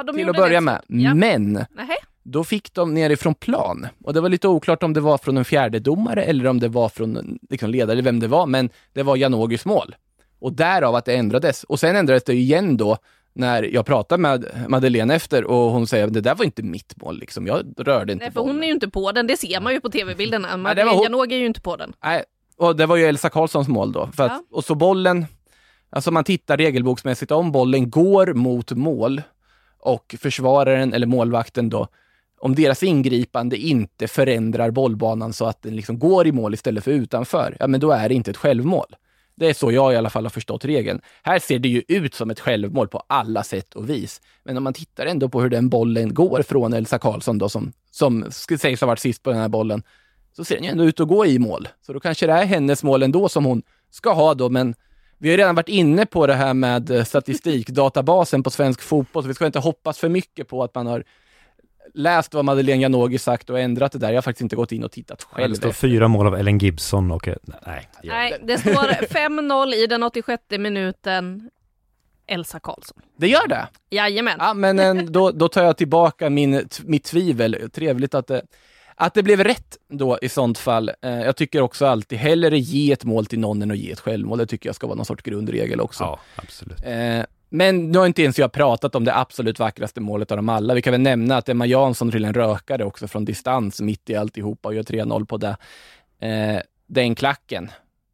de 0.05 0.15
till 0.15 0.29
att 0.29 0.35
börja 0.35 0.61
med. 0.61 0.81
Ja. 0.87 1.13
Men 1.13 1.53
Nähä. 1.53 1.95
då 2.23 2.43
fick 2.43 2.73
de 2.73 2.93
nerifrån 2.93 3.35
plan. 3.35 3.87
Och 4.03 4.13
det 4.13 4.21
var 4.21 4.29
lite 4.29 4.47
oklart 4.47 4.83
om 4.83 4.93
det 4.93 5.01
var 5.01 5.17
från 5.17 5.37
en 5.37 5.45
fjärde 5.45 5.79
domare 5.79 6.23
eller 6.23 6.47
om 6.47 6.59
det 6.59 6.67
var 6.67 6.89
från 6.89 7.39
liksom, 7.49 7.69
ledare, 7.69 7.91
eller 7.91 8.03
vem 8.03 8.19
det 8.19 8.27
var. 8.27 8.45
Men 8.45 8.69
det 8.93 9.03
var 9.03 9.15
Janogys 9.15 9.65
mål. 9.65 9.95
Och 10.39 10.53
därav 10.53 10.95
att 10.95 11.05
det 11.05 11.13
ändrades. 11.15 11.63
Och 11.63 11.79
sen 11.79 11.95
ändrades 11.95 12.23
det 12.23 12.33
igen 12.33 12.77
då 12.77 12.97
när 13.39 13.63
jag 13.63 13.85
pratade 13.85 14.21
med 14.21 14.45
Madeleine 14.67 15.15
efter 15.15 15.43
och 15.43 15.71
hon 15.71 15.87
säger 15.87 16.07
att 16.07 16.13
det 16.13 16.21
där 16.21 16.35
var 16.35 16.45
inte 16.45 16.63
mitt 16.63 16.93
mål. 17.01 17.19
Liksom. 17.19 17.47
Jag 17.47 17.65
rörde 17.77 18.13
inte 18.13 18.25
Nej, 18.25 18.33
för 18.33 18.39
hon 18.39 18.47
bollen. 18.49 18.63
är 18.63 18.67
ju 18.67 18.73
inte 18.73 18.89
på 18.89 19.11
den, 19.11 19.27
det 19.27 19.37
ser 19.37 19.59
man 19.61 19.73
ju 19.73 19.79
på 19.81 19.89
tv-bilderna. 19.89 20.57
Madeleine 20.57 20.91
hon- 20.91 21.03
Janogy 21.03 21.35
är 21.35 21.39
ju 21.39 21.45
inte 21.45 21.61
på 21.61 21.75
den. 21.75 21.93
Nej, 22.03 22.23
och 22.57 22.75
det 22.75 22.85
var 22.85 22.95
ju 22.95 23.05
Elsa 23.05 23.29
Karlssons 23.29 23.67
mål 23.67 23.91
då. 23.91 24.01
Att, 24.01 24.13
Ja. 24.17 24.43
Och 24.51 24.63
så 24.63 24.75
bollen, 24.75 25.25
alltså 25.89 26.11
man 26.11 26.23
tittar 26.23 26.57
regelboksmässigt 26.57 27.31
om 27.31 27.51
bollen 27.51 27.89
går 27.89 28.33
mot 28.33 28.71
mål 28.71 29.21
och 29.79 30.15
försvararen 30.19 30.93
eller 30.93 31.07
målvakten 31.07 31.69
då, 31.69 31.87
om 32.41 32.55
deras 32.55 32.83
ingripande 32.83 33.57
inte 33.57 34.07
förändrar 34.07 34.71
bollbanan 34.71 35.33
så 35.33 35.45
att 35.45 35.61
den 35.61 35.75
liksom 35.75 35.99
går 35.99 36.27
i 36.27 36.31
mål 36.31 36.53
istället 36.53 36.83
för 36.83 36.91
utanför, 36.91 37.57
ja 37.59 37.67
men 37.67 37.79
då 37.79 37.91
är 37.91 38.09
det 38.09 38.15
inte 38.15 38.31
ett 38.31 38.37
självmål. 38.37 38.95
Det 39.39 39.49
är 39.49 39.53
så 39.53 39.71
jag 39.71 39.93
i 39.93 39.95
alla 39.95 40.09
fall 40.09 40.25
har 40.25 40.29
förstått 40.29 40.65
regeln. 40.65 41.01
Här 41.23 41.39
ser 41.39 41.59
det 41.59 41.69
ju 41.69 41.83
ut 41.87 42.15
som 42.15 42.29
ett 42.29 42.39
självmål 42.39 42.87
på 42.87 43.03
alla 43.07 43.43
sätt 43.43 43.73
och 43.73 43.89
vis. 43.89 44.21
Men 44.43 44.57
om 44.57 44.63
man 44.63 44.73
tittar 44.73 45.05
ändå 45.05 45.29
på 45.29 45.41
hur 45.41 45.49
den 45.49 45.69
bollen 45.69 46.13
går 46.13 46.41
från 46.41 46.73
Elsa 46.73 46.99
Karlsson 46.99 47.37
då, 47.37 47.49
som, 47.49 47.71
som 47.91 48.25
sägs 48.31 48.81
ha 48.81 48.87
varit 48.87 48.99
sist 48.99 49.23
på 49.23 49.29
den 49.29 49.39
här 49.39 49.47
bollen, 49.47 49.83
så 50.35 50.45
ser 50.45 50.55
den 50.55 50.63
ju 50.63 50.69
ändå 50.69 50.83
ut 50.83 50.99
att 50.99 51.07
gå 51.07 51.25
i 51.25 51.39
mål. 51.39 51.67
Så 51.81 51.93
då 51.93 51.99
kanske 51.99 52.27
det 52.27 52.33
är 52.33 52.45
hennes 52.45 52.83
mål 52.83 53.03
ändå 53.03 53.29
som 53.29 53.45
hon 53.45 53.61
ska 53.91 54.13
ha 54.13 54.33
då, 54.33 54.49
men 54.49 54.75
vi 55.17 55.29
har 55.29 55.37
redan 55.37 55.55
varit 55.55 55.69
inne 55.69 56.05
på 56.05 56.27
det 56.27 56.33
här 56.33 56.53
med 56.53 56.91
eh, 56.91 57.03
statistikdatabasen 57.03 58.43
på 58.43 58.49
svensk 58.49 58.81
fotboll, 58.81 59.23
så 59.23 59.27
vi 59.27 59.33
ska 59.33 59.45
inte 59.45 59.59
hoppas 59.59 59.97
för 59.97 60.09
mycket 60.09 60.47
på 60.47 60.63
att 60.63 60.75
man 60.75 60.87
har 60.87 61.03
läst 61.93 62.33
vad 62.33 62.45
Madeleine 62.45 62.81
Janogy 62.81 63.17
sagt 63.17 63.49
och 63.49 63.59
ändrat 63.59 63.91
det 63.91 63.99
där. 63.99 64.09
Jag 64.09 64.15
har 64.17 64.21
faktiskt 64.21 64.41
inte 64.41 64.55
gått 64.55 64.71
in 64.71 64.83
och 64.83 64.91
tittat 64.91 65.19
Det 65.19 65.25
själv. 65.41 65.55
står 65.55 65.71
fyra 65.71 66.07
mål 66.07 66.27
av 66.27 66.35
Ellen 66.35 66.57
Gibson 66.57 67.11
och... 67.11 67.27
eh, 67.27 67.35
Nej. 67.65 67.89
ja. 68.03 68.13
Nej, 68.13 68.37
det 68.43 68.57
står 68.57 68.71
5-0 69.05 69.73
i 69.73 69.87
den 69.87 70.03
86 70.03 70.43
minuten. 70.49 71.49
Elsa 72.27 72.59
Karlsson. 72.59 72.97
Det 73.17 73.27
gör 73.27 73.47
det? 73.47 73.67
Jajamän. 73.89 74.35
Ja, 74.39 74.53
men 74.53 74.79
eh, 74.79 74.93
då, 75.03 75.31
då 75.31 75.47
tar 75.47 75.63
jag 75.63 75.77
tillbaka 75.77 76.29
min, 76.29 76.67
mitt 76.83 77.03
tvivel. 77.03 77.69
Trevligt 77.73 78.13
att 78.15 78.27
det, 78.27 78.41
att 78.95 79.13
det 79.13 79.23
blev 79.23 79.43
rätt 79.43 79.77
då 79.89 80.19
i 80.21 80.29
sånt 80.29 80.57
fall. 80.57 80.91
Eh, 81.01 81.11
jag 81.21 81.35
tycker 81.35 81.61
också 81.61 81.85
alltid 81.85 82.19
hellre 82.19 82.59
ge 82.59 82.91
ett 82.91 83.03
mål 83.05 83.25
till 83.25 83.39
någon 83.39 83.61
än 83.61 83.71
att 83.71 83.77
ge 83.77 83.91
ett 83.91 83.99
självmål. 83.99 84.37
Det 84.37 84.45
tycker 84.45 84.69
jag 84.69 84.75
ska 84.75 84.87
vara 84.87 84.95
någon 84.95 85.05
sorts 85.05 85.23
grundregel 85.23 85.81
också. 85.81 86.03
Ja, 86.03 86.19
absolut. 86.35 86.77
Eh, 86.85 87.25
men 87.49 87.91
nu 87.91 87.99
har 87.99 88.05
inte 88.05 88.23
ens 88.23 88.39
jag 88.39 88.51
pratat 88.51 88.95
om 88.95 89.05
det 89.05 89.15
absolut 89.15 89.59
vackraste 89.59 90.01
målet 90.01 90.31
av 90.31 90.37
dem 90.37 90.49
alla. 90.49 90.73
Vi 90.73 90.81
kan 90.81 90.91
väl 90.91 91.01
nämna 91.01 91.37
att 91.37 91.49
Emma 91.49 91.65
Jansson 91.65 92.09
drillar 92.09 92.27
en 92.27 92.33
rökare 92.33 92.85
också 92.85 93.07
från 93.07 93.25
distans 93.25 93.81
mitt 93.81 94.09
i 94.09 94.15
alltihopa 94.15 94.69
och 94.69 94.75
gör 94.75 94.83
3-0 94.83 95.25
på 95.25 95.37
det. 95.37 95.57
Eh, 96.19 96.61
den 96.87 97.15
klacken, 97.15 97.71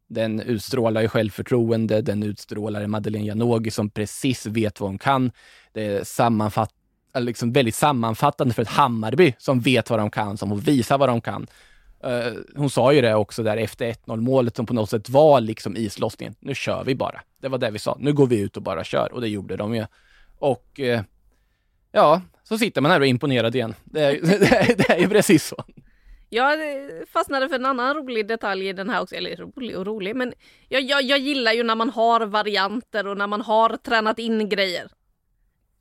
den 0.08 0.40
utstrålar 0.40 1.00
ju 1.00 1.08
självförtroende, 1.08 2.02
den 2.02 2.22
utstrålar 2.22 2.86
Madeleine 2.86 3.26
Janogy 3.26 3.70
som 3.70 3.90
precis 3.90 4.46
vet 4.46 4.80
vad 4.80 4.90
hon 4.90 4.98
kan. 4.98 5.32
Det 5.72 5.86
är 5.86 6.04
sammanfatt, 6.04 6.70
liksom 7.18 7.52
väldigt 7.52 7.74
sammanfattande 7.74 8.54
för 8.54 8.62
ett 8.62 8.68
Hammarby 8.68 9.34
som 9.38 9.60
vet 9.60 9.90
vad 9.90 9.98
de 9.98 10.10
kan, 10.10 10.36
som 10.36 10.60
visar 10.60 10.98
vad 10.98 11.08
de 11.08 11.20
kan. 11.20 11.46
Eh, 12.06 12.32
hon 12.56 12.70
sa 12.70 12.92
ju 12.92 13.00
det 13.00 13.14
också 13.14 13.42
där 13.42 13.56
efter 13.56 13.92
1-0 13.92 14.20
målet 14.20 14.56
som 14.56 14.66
på 14.66 14.74
något 14.74 14.90
sätt 14.90 15.08
var 15.08 15.40
liksom 15.40 15.76
islossningen. 15.76 16.34
Nu 16.40 16.54
kör 16.54 16.84
vi 16.84 16.94
bara. 16.94 17.20
Det 17.40 17.48
var 17.48 17.58
det 17.58 17.70
vi 17.70 17.78
sa. 17.78 17.96
Nu 18.00 18.12
går 18.12 18.26
vi 18.26 18.40
ut 18.40 18.56
och 18.56 18.62
bara 18.62 18.84
kör 18.84 19.12
och 19.12 19.20
det 19.20 19.28
gjorde 19.28 19.56
de 19.56 19.74
ju. 19.74 19.86
Och 20.38 20.80
eh, 20.80 21.00
ja, 21.92 22.22
så 22.42 22.58
sitter 22.58 22.80
man 22.80 22.90
här 22.90 23.00
och 23.00 23.06
är 23.06 23.10
imponerad 23.10 23.54
igen. 23.54 23.74
Det 23.84 24.04
är, 24.04 24.12
det 24.22 24.56
är, 24.56 24.76
det 24.76 24.90
är 24.90 24.98
ju 24.98 25.08
precis 25.08 25.46
så. 25.46 25.64
Jag 26.28 26.58
fastnade 27.12 27.48
för 27.48 27.56
en 27.56 27.66
annan 27.66 27.96
rolig 27.96 28.28
detalj 28.28 28.68
i 28.68 28.72
den 28.72 28.90
här 28.90 29.02
också, 29.02 29.14
eller 29.14 29.36
rolig 29.36 29.78
och 29.78 29.86
rolig, 29.86 30.16
men 30.16 30.32
jag, 30.68 30.82
jag, 30.82 31.02
jag 31.02 31.18
gillar 31.18 31.52
ju 31.52 31.62
när 31.62 31.74
man 31.74 31.90
har 31.90 32.26
varianter 32.26 33.06
och 33.06 33.16
när 33.16 33.26
man 33.26 33.40
har 33.40 33.76
tränat 33.76 34.18
in 34.18 34.48
grejer. 34.48 34.88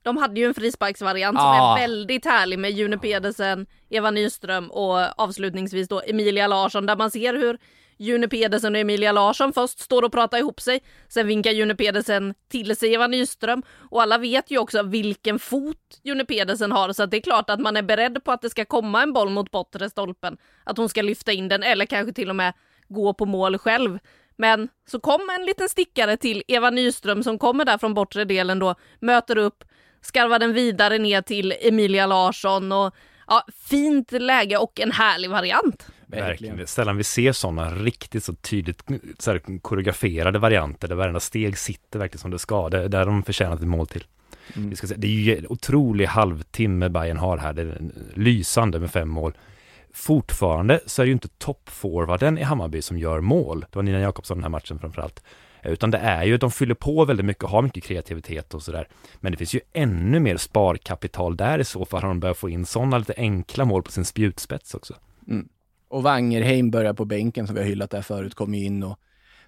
De 0.05 0.17
hade 0.17 0.39
ju 0.39 0.45
en 0.45 0.53
frisparksvariant 0.53 1.37
som 1.39 1.47
Ah. 1.47 1.77
är 1.77 1.81
väldigt 1.81 2.25
härlig 2.25 2.59
med 2.59 2.71
June 2.71 2.97
Pedersen, 2.97 3.65
Eva 3.89 4.11
Nyström 4.11 4.71
och 4.71 5.21
avslutningsvis 5.21 5.87
då 5.87 6.01
Emilia 6.07 6.47
Larsson 6.47 6.85
där 6.85 6.95
man 6.95 7.11
ser 7.11 7.33
hur 7.33 7.57
June 7.97 8.27
Pedersen 8.27 8.75
och 8.75 8.81
Emilia 8.81 9.11
Larsson 9.11 9.53
först 9.53 9.79
står 9.79 10.01
och 10.03 10.11
pratar 10.11 10.37
ihop 10.37 10.61
sig. 10.61 10.79
Sen 11.07 11.27
vinkar 11.27 11.51
June 11.51 11.75
Pedersen 11.75 12.33
till 12.51 12.75
sig 12.75 12.93
Eva 12.93 13.07
Nyström 13.07 13.63
och 13.91 14.01
alla 14.01 14.17
vet 14.17 14.51
ju 14.51 14.57
också 14.57 14.83
vilken 14.83 15.39
fot 15.39 15.99
June 16.03 16.25
Pedersen 16.25 16.71
har 16.71 16.93
så 16.93 17.03
att 17.03 17.11
det 17.11 17.17
är 17.17 17.21
klart 17.21 17.49
att 17.49 17.59
man 17.59 17.77
är 17.77 17.83
beredd 17.83 18.23
på 18.23 18.31
att 18.31 18.41
det 18.41 18.49
ska 18.49 18.65
komma 18.65 19.03
en 19.03 19.13
boll 19.13 19.29
mot 19.29 19.51
bortre 19.51 19.89
stolpen. 19.89 20.37
Att 20.63 20.77
hon 20.77 20.89
ska 20.89 21.01
lyfta 21.01 21.31
in 21.31 21.47
den 21.47 21.63
eller 21.63 21.85
kanske 21.85 22.13
till 22.13 22.29
och 22.29 22.35
med 22.35 22.53
gå 22.87 23.13
på 23.13 23.25
mål 23.25 23.57
själv. 23.57 23.99
Men 24.37 24.69
så 24.87 24.99
kom 24.99 25.21
en 25.39 25.45
liten 25.45 25.69
stickare 25.69 26.17
till 26.17 26.43
Eva 26.47 26.69
Nyström 26.69 27.23
som 27.23 27.39
kommer 27.39 27.65
där 27.65 27.77
från 27.77 27.93
bortre 27.93 28.25
delen 28.25 28.59
då, 28.59 28.75
möter 28.99 29.37
upp, 29.37 29.63
skarvar 30.05 30.39
den 30.39 30.53
vidare 30.53 30.97
ner 30.97 31.21
till 31.21 31.53
Emilia 31.61 32.05
Larsson 32.05 32.71
och 32.71 32.95
ja, 33.27 33.45
fint 33.65 34.11
läge 34.11 34.57
och 34.57 34.79
en 34.79 34.91
härlig 34.91 35.29
variant. 35.29 35.87
Verkligen. 36.07 36.67
Sällan 36.67 36.97
vi 36.97 37.03
ser 37.03 37.31
sådana 37.31 37.71
riktigt 37.71 38.23
så 38.23 38.33
tydligt 38.33 38.83
så 39.19 39.31
här, 39.31 39.59
koreograferade 39.61 40.39
varianter 40.39 40.87
där 40.87 40.95
varenda 40.95 41.19
steg 41.19 41.57
sitter 41.57 41.99
verkligen 41.99 42.21
som 42.21 42.31
det 42.31 42.39
ska. 42.39 42.69
Det 42.69 42.83
är 42.83 42.89
där 42.89 43.05
de 43.05 43.23
förtjänat 43.23 43.59
ett 43.59 43.67
mål 43.67 43.87
till. 43.87 44.03
Mm. 44.55 44.69
Vi 44.69 44.75
ska 44.75 44.87
säga, 44.87 44.97
det 44.97 45.07
är 45.07 45.11
ju 45.11 45.37
en 45.37 45.47
otrolig 45.49 46.05
halvtimme 46.05 46.89
Bayern 46.89 47.17
har 47.17 47.37
här. 47.37 47.53
Det 47.53 47.61
är 47.61 47.81
lysande 48.13 48.79
med 48.79 48.91
fem 48.91 49.09
mål. 49.09 49.33
Fortfarande 49.93 50.79
så 50.85 51.01
är 51.01 51.05
det 51.05 51.07
ju 51.07 51.13
inte 51.13 51.27
toppforwarden 51.27 52.37
i 52.37 52.43
Hammarby 52.43 52.81
som 52.81 52.97
gör 52.97 53.21
mål. 53.21 53.59
Det 53.59 53.75
var 53.75 53.83
Nina 53.83 53.99
Jakobsson 53.99 54.37
den 54.37 54.43
här 54.43 54.49
matchen 54.49 54.79
framförallt. 54.79 55.23
Utan 55.67 55.91
det 55.91 55.97
är 55.97 56.23
ju 56.23 56.35
att 56.35 56.41
de 56.41 56.51
fyller 56.51 56.75
på 56.75 57.05
väldigt 57.05 57.25
mycket 57.25 57.43
och 57.43 57.49
har 57.49 57.61
mycket 57.61 57.83
kreativitet 57.83 58.53
och 58.53 58.63
sådär. 58.63 58.87
Men 59.19 59.31
det 59.31 59.37
finns 59.37 59.55
ju 59.55 59.59
ännu 59.73 60.19
mer 60.19 60.37
sparkapital 60.37 61.37
där 61.37 61.59
i 61.59 61.63
så 61.63 61.85
fall 61.85 62.01
har 62.01 62.07
de 62.07 62.19
börjat 62.19 62.37
få 62.37 62.49
in 62.49 62.65
sådana 62.65 62.97
lite 62.97 63.13
enkla 63.17 63.65
mål 63.65 63.83
på 63.83 63.91
sin 63.91 64.05
spjutspets 64.05 64.73
också. 64.73 64.93
Mm. 65.27 65.47
Och 65.87 66.03
Wangerheim 66.03 66.71
börjar 66.71 66.93
på 66.93 67.05
bänken 67.05 67.47
som 67.47 67.55
vi 67.55 67.61
har 67.61 67.67
hyllat 67.67 67.91
där 67.91 68.01
förut, 68.01 68.35
kom 68.35 68.53
ju 68.53 68.65
in 68.65 68.83
och 68.83 68.99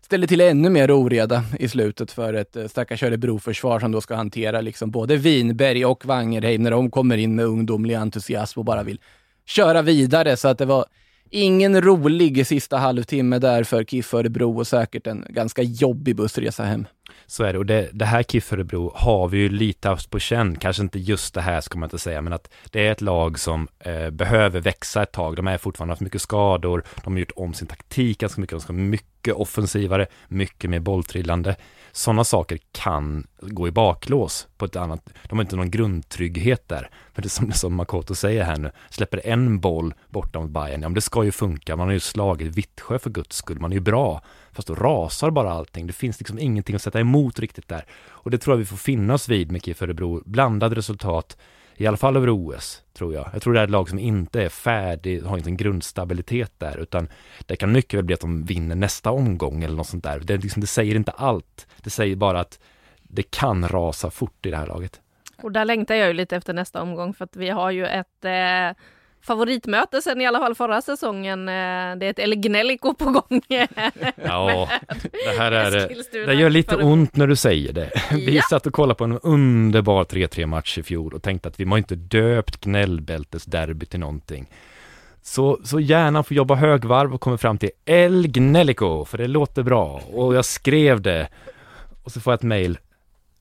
ställer 0.02 0.28
till 0.28 0.42
ännu 0.42 0.70
mer 0.70 0.92
oreda 0.92 1.44
i 1.60 1.70
slutet 1.70 2.12
för 2.12 2.34
ett 2.34 2.56
eh, 2.56 2.68
stackars 2.68 3.04
Örebroförsvar 3.04 3.80
som 3.80 3.92
då 3.92 4.02
ska 4.02 4.16
hantera 4.16 4.62
liksom 4.62 4.92
både 4.92 5.18
Winberg 5.18 5.86
och 5.86 6.06
Wangerheim 6.06 6.64
när 6.64 6.72
de 6.72 6.92
kommer 6.92 7.18
in 7.18 7.36
med 7.36 7.46
ungdomlig 7.46 7.96
entusiasm 7.96 8.60
och 8.60 8.66
bara 8.66 8.84
vill 8.84 9.00
köra 9.46 9.82
vidare. 9.82 10.38
Så 10.38 10.48
att 10.48 10.58
det 10.58 10.66
var 10.66 10.86
ingen 11.32 11.82
rolig 11.82 12.48
sista 12.48 12.78
halvtimme 12.78 13.40
där 13.40 13.64
för 13.64 13.84
KIF 13.84 14.14
Örebro 14.14 14.58
och 14.58 14.68
säkert 14.68 15.08
en 15.08 15.26
ganska 15.30 15.62
jobbig 15.62 16.16
bussresa 16.16 16.64
hem. 16.64 16.86
Så 17.26 17.44
är 17.44 17.54
det. 17.54 17.60
Och 17.60 17.66
det, 17.66 17.90
det 17.94 18.06
här 18.06 18.24
KIF 18.24 18.54
Örebro 18.54 18.92
har 18.96 19.28
vi 19.28 19.38
ju 19.38 19.50
lite 19.50 19.90
haft 19.90 20.10
på 20.10 20.20
känn. 20.20 20.56
Kanske 20.56 20.84
inte 20.84 21.00
just 21.00 21.34
det 21.34 21.42
här 21.42 21.62
ska 21.62 21.80
man 21.80 21.88
inte 21.88 22.00
säga, 22.00 22.22
men 22.22 22.34
att 22.34 22.50
det 22.72 22.88
är 22.88 22.92
ett 22.92 23.02
lag 23.02 23.40
som 23.40 23.68
eh, 23.80 24.10
behöver 24.10 24.60
växa 24.60 25.04
ett 25.04 25.12
tag. 25.12 25.36
De 25.36 25.48
är 25.48 25.58
fortfarande 25.58 25.92
haft 25.92 26.02
mycket 26.02 26.22
skador. 26.22 26.84
De 27.04 27.14
har 27.14 27.20
gjort 27.20 27.32
om 27.36 27.54
sin 27.54 27.68
taktik 27.68 28.18
ganska 28.18 28.42
mycket. 28.42 28.52
De 28.52 28.62
ska 28.62 28.74
mycket 28.74 29.34
offensivare, 29.34 30.08
mycket 30.28 30.70
mer 30.70 30.80
bolltrillande. 30.80 31.56
Sådana 31.98 32.24
saker 32.24 32.60
kan 32.72 33.28
gå 33.42 33.68
i 33.68 33.72
baklås 33.72 34.48
på 34.58 34.66
ett 34.66 34.76
annat. 34.76 35.10
De 35.24 35.38
har 35.38 35.46
inte 35.46 35.56
någon 35.56 35.72
grundtrygghet 35.72 36.68
där. 36.68 36.90
Men 37.14 37.22
det 37.22 37.28
är 37.28 37.30
som, 37.30 37.52
som 37.52 37.76
Makoto 37.76 38.16
säger 38.16 38.44
här 38.44 38.58
nu, 38.58 38.72
släpper 38.90 39.28
en 39.28 39.60
boll 39.60 39.94
borta 40.10 40.40
mot 40.40 40.50
Bayern, 40.50 40.82
ja 40.82 40.90
men 40.90 40.94
det 40.94 41.02
ska 41.02 41.24
ju 41.24 41.32
funka. 41.32 41.76
Man 41.76 41.88
har 41.88 41.94
ju 41.94 42.00
slagit 42.00 42.56
Vittsjö 42.56 43.00
för 43.00 43.10
guds 43.10 43.36
skull, 43.36 43.60
man 43.60 43.72
är 43.72 43.76
ju 43.76 43.82
bra. 43.82 44.22
Fast 44.52 44.68
då 44.68 44.76
rasar 44.76 45.30
bara 45.30 45.52
allting. 45.52 45.88
Det 45.88 45.94
finns 45.94 46.20
liksom 46.20 46.40
ingenting 46.40 46.76
att 46.76 46.82
sätta 46.82 47.00
emot 47.00 47.40
riktigt 47.40 47.68
där. 47.68 47.86
Och 48.06 48.32
det 48.32 48.38
tror 48.38 48.54
jag 48.54 48.60
vi 48.60 48.66
får 48.66 48.78
finna 48.78 49.14
oss 49.14 49.30
vid 49.30 49.52
med 49.52 49.64
KIF 49.64 49.82
Örebro. 49.82 50.24
Blandade 50.26 50.76
resultat, 50.76 51.38
i 51.78 51.88
alla 51.88 51.98
fall 51.98 52.18
över 52.18 52.30
OS, 52.30 52.84
tror 52.94 53.14
jag. 53.14 53.30
Jag 53.34 53.42
tror 53.42 53.54
det 53.54 53.60
är 53.60 53.64
ett 53.64 53.70
lag 53.70 53.90
som 53.90 54.00
inte 54.00 54.44
är 54.44 54.50
färdig, 54.50 55.22
har 55.22 55.38
inte 55.38 55.50
en 55.50 55.58
grundstabilitet 55.58 56.52
där, 56.58 56.78
utan 56.78 57.08
det 57.46 57.56
kan 57.56 57.72
mycket 57.72 57.98
väl 57.98 58.06
bli 58.06 58.14
att 58.14 58.22
de 58.22 58.44
vinner 58.44 58.76
nästa 58.76 59.12
omgång 59.12 59.64
eller 59.64 59.76
något 59.76 59.88
sånt 59.88 60.04
där. 60.04 60.20
Det, 60.20 60.38
liksom, 60.38 60.62
det 60.62 60.68
säger 60.68 60.96
inte 60.96 61.12
allt. 61.12 61.68
Det 61.78 61.90
säger 61.90 62.16
bara 62.16 62.40
att 62.40 62.60
det 63.04 63.24
kan 63.24 63.68
rasa 63.68 64.10
fort 64.10 64.46
i 64.46 64.52
det 64.52 64.58
här 64.58 64.68
laget. 64.68 65.02
Och 65.42 65.52
där 65.52 65.66
längtar 65.66 65.96
jag 65.96 66.08
ju 66.08 66.14
lite 66.14 66.36
efter 66.36 66.54
nästa 66.54 66.82
omgång 66.82 67.14
för 67.14 67.26
att 67.26 67.36
vi 67.36 67.50
har 67.50 67.72
ju 67.72 67.86
ett 67.86 68.26
eh, 68.26 68.84
favoritmöte 69.28 70.02
sen 70.02 70.22
i 70.22 70.28
alla 70.28 70.40
fall 70.40 70.56
förra 70.56 70.82
säsongen. 70.82 71.50
Eh, 71.50 71.54
det 71.98 72.06
är 72.06 72.10
ett 72.10 72.20
El 72.20 72.36
Gnellico 72.36 72.94
på 72.94 73.06
gång. 73.06 73.42
Ja, 74.24 74.70
det 75.02 75.38
här 75.40 75.52
är 75.52 75.72
det 76.28 76.34
gör 76.34 76.50
lite 76.50 76.76
ont 76.76 77.16
när 77.16 77.28
du 77.28 77.36
säger 77.36 77.74
det. 77.74 77.92
Vi 78.12 78.36
Ja. 78.36 78.42
satt 78.50 78.66
och 78.68 78.74
kollade 78.74 78.98
på 78.98 79.04
en 79.04 79.20
underbar 79.20 80.04
3-3 80.04 80.46
match 80.46 80.78
i 80.78 80.84
fjol 80.84 81.14
och 81.14 81.24
tänkte 81.24 81.48
att 81.50 81.60
vi 81.60 81.66
har 81.66 81.78
inte 81.78 81.96
döpt 81.96 82.62
gnällbältes 82.62 83.46
derby 83.46 83.86
till 83.86 84.00
någonting. 84.00 84.50
Så, 85.22 85.60
så 85.64 85.80
gärna 85.80 86.24
får 86.24 86.38
jobba 86.38 86.56
högvarv 86.56 87.14
och 87.14 87.22
kommer 87.22 87.38
fram 87.38 87.58
till 87.58 87.70
El 87.86 88.28
Gnellico, 88.28 89.06
för 89.06 89.18
det 89.18 89.28
låter 89.28 89.64
bra. 89.64 90.02
Och 90.14 90.36
jag 90.36 90.46
skrev 90.46 91.02
det. 91.02 91.28
Och 92.04 92.12
så 92.12 92.20
får 92.22 92.34
jag 92.34 92.38
ett 92.38 92.44
mail. 92.44 92.78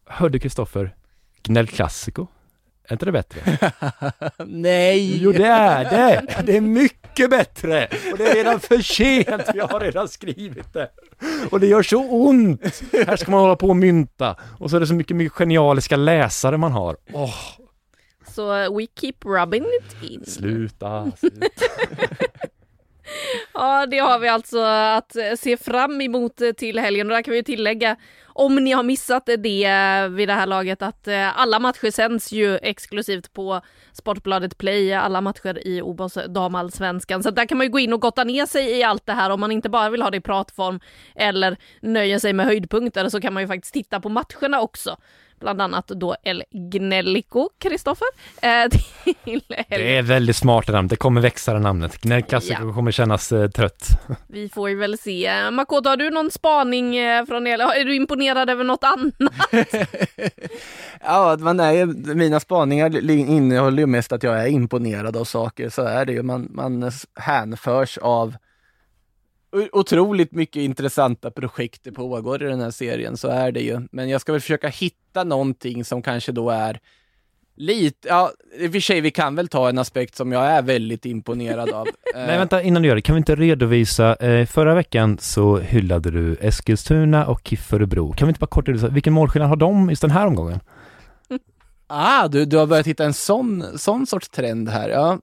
Hörde 0.06 0.38
Kristoffer, 0.38 0.94
Gnäll 1.42 1.66
Classico? 1.66 2.26
Är 2.88 2.92
inte 2.92 3.04
det 3.04 3.12
bättre? 3.12 3.40
Nej! 4.46 5.16
Jo, 5.22 5.32
det 5.32 5.46
är 5.46 5.84
det! 5.84 6.42
Det 6.42 6.56
är 6.56 6.60
mycket 6.60 7.30
bättre! 7.30 7.88
Och 8.12 8.18
det 8.18 8.24
är 8.30 8.34
redan 8.34 8.60
för 8.60 8.78
sent, 8.78 9.42
jag 9.54 9.66
har 9.68 9.80
redan 9.80 10.08
skrivit 10.08 10.72
det. 10.72 10.90
Och 11.50 11.60
det 11.60 11.66
gör 11.66 11.82
så 11.82 12.10
ont! 12.10 12.82
Här 13.06 13.16
ska 13.16 13.30
man 13.30 13.40
hålla 13.40 13.56
på 13.56 13.68
och 13.68 13.76
mynta. 13.76 14.36
Och 14.58 14.70
så 14.70 14.76
är 14.76 14.80
det 14.80 14.86
så 14.86 14.94
mycket, 14.94 15.16
mycket 15.16 15.32
genialiska 15.38 15.96
läsare 15.96 16.56
man 16.56 16.72
har. 16.72 16.96
Åh, 17.12 17.34
Så 18.34 18.48
we 18.78 18.86
keep 19.00 19.14
rubbing 19.24 19.62
it 19.64 20.10
in. 20.10 20.24
sluta, 20.26 21.12
sluta. 21.18 21.46
Ja, 23.54 23.86
det 23.86 23.98
har 23.98 24.18
vi 24.18 24.28
alltså 24.28 24.60
att 24.62 25.16
se 25.38 25.56
fram 25.56 26.00
emot 26.00 26.40
till 26.56 26.78
helgen. 26.78 27.06
Och 27.06 27.14
där 27.16 27.22
kan 27.22 27.34
vi 27.34 27.44
tillägga, 27.44 27.96
om 28.38 28.56
ni 28.56 28.72
har 28.72 28.82
missat 28.82 29.26
det 29.26 29.36
vid 30.08 30.28
det 30.28 30.32
här 30.32 30.46
laget, 30.46 30.82
att 30.82 31.08
eh, 31.08 31.38
alla 31.38 31.58
matcher 31.58 31.90
sänds 31.90 32.32
ju 32.32 32.56
exklusivt 32.56 33.32
på 33.32 33.60
Sportbladet 33.92 34.58
Play, 34.58 34.92
alla 34.92 35.20
matcher 35.20 35.66
i 35.66 35.82
OBOS 35.82 36.18
damallsvenskan. 36.28 37.22
Så 37.22 37.30
där 37.30 37.46
kan 37.46 37.58
man 37.58 37.66
ju 37.66 37.70
gå 37.70 37.78
in 37.78 37.92
och 37.92 38.00
gotta 38.00 38.24
ner 38.24 38.46
sig 38.46 38.78
i 38.78 38.82
allt 38.82 39.06
det 39.06 39.12
här 39.12 39.30
om 39.30 39.40
man 39.40 39.52
inte 39.52 39.68
bara 39.68 39.90
vill 39.90 40.02
ha 40.02 40.10
det 40.10 40.16
i 40.16 40.20
pratform 40.20 40.80
eller 41.14 41.56
nöjer 41.80 42.18
sig 42.18 42.32
med 42.32 42.46
höjdpunkter 42.46 43.08
så 43.08 43.20
kan 43.20 43.34
man 43.34 43.42
ju 43.42 43.46
faktiskt 43.46 43.74
titta 43.74 44.00
på 44.00 44.08
matcherna 44.08 44.60
också. 44.60 44.96
Bland 45.40 45.62
annat 45.62 45.88
då 45.88 46.16
El 46.22 46.44
Gnellico, 46.50 47.48
Kristoffer. 47.58 48.06
Eh, 48.42 48.64
Det 49.68 49.96
är 49.96 50.02
väldigt 50.02 50.36
smart 50.36 50.68
namn, 50.68 50.88
det 50.88 50.96
kommer 50.96 51.20
växa 51.20 51.52
det 51.52 51.58
namnet. 51.60 51.98
Classico 52.28 52.62
Ja. 52.66 52.72
kommer 52.74 52.90
kännas 52.90 53.32
eh, 53.32 53.50
trött. 53.50 53.88
Vi 54.28 54.48
får 54.48 54.68
ju 54.68 54.76
väl 54.76 54.98
se. 54.98 55.50
Makoto, 55.50 55.88
har 55.88 55.96
du 55.96 56.10
någon 56.10 56.30
spaning 56.30 56.96
eh, 56.96 57.24
från 57.26 57.46
er? 57.46 57.58
Är 57.58 57.84
du 57.84 57.94
imponerad 57.96 58.50
över 58.50 58.64
något 58.64 58.84
annat? 58.84 59.32
Ja, 61.04 61.36
man 61.40 61.60
är 61.60 61.72
ju, 61.72 61.86
mina 62.14 62.40
spaningar 62.40 63.10
innehåller 63.10 63.78
ju 63.82 63.86
mest 63.86 64.12
att 64.12 64.22
jag 64.22 64.42
är 64.42 64.46
imponerad 64.46 65.16
av 65.16 65.24
saker, 65.24 65.68
så 65.68 65.82
är 65.82 66.04
det 66.04 66.12
ju. 66.12 66.22
Man, 66.22 66.48
man 66.54 66.90
hänförs 67.20 67.98
av 67.98 68.34
otroligt 69.72 70.32
mycket 70.32 70.60
intressanta 70.60 71.30
projekt 71.30 71.80
det 71.84 71.92
pågår 71.92 72.42
i 72.42 72.46
den 72.46 72.60
här 72.60 72.70
serien, 72.70 73.16
så 73.16 73.28
är 73.28 73.52
det 73.52 73.60
ju. 73.60 73.80
Men 73.92 74.08
jag 74.08 74.20
ska 74.20 74.32
väl 74.32 74.40
försöka 74.40 74.68
hitta 74.68 75.24
någonting 75.24 75.84
som 75.84 76.02
kanske 76.02 76.32
då 76.32 76.50
är 76.50 76.80
lite, 77.56 78.08
ja, 78.08 78.30
i 78.58 78.68
och 78.68 78.72
för 78.72 78.80
sig, 78.80 79.00
vi 79.00 79.10
kan 79.10 79.34
väl 79.34 79.48
ta 79.48 79.68
en 79.68 79.78
aspekt 79.78 80.16
som 80.16 80.32
jag 80.32 80.44
är 80.44 80.62
väldigt 80.62 81.06
imponerad 81.06 81.70
av. 81.70 81.86
Eh, 82.14 82.26
Nej 82.26 82.38
vänta, 82.38 82.62
innan 82.62 82.82
du 82.82 82.88
gör 82.88 82.94
det, 82.94 83.02
kan 83.02 83.14
vi 83.14 83.18
inte 83.18 83.34
redovisa, 83.34 84.14
eh, 84.14 84.46
förra 84.46 84.74
veckan 84.74 85.18
så 85.18 85.58
hyllade 85.58 86.10
du 86.10 86.36
Eskilstuna 86.40 87.26
och 87.26 87.40
KIF 87.44 87.72
Örebro. 87.72 88.12
Kan 88.12 88.28
vi 88.28 88.30
inte 88.30 88.38
bara 88.40 88.46
kort 88.46 88.68
redovisa, 88.68 88.88
vilken 88.88 89.12
målskillnad 89.12 89.48
har 89.48 89.56
de 89.56 89.90
just 89.90 90.02
den 90.02 90.10
här 90.10 90.26
omgången? 90.26 90.60
Ah, 91.88 92.28
du, 92.28 92.44
du 92.44 92.56
har 92.56 92.66
börjat 92.66 92.86
hitta 92.86 93.04
en 93.04 93.14
sån, 93.14 93.64
sån 93.78 94.06
sorts 94.06 94.28
trend 94.28 94.68
här. 94.68 94.88
Ja. 94.88 95.18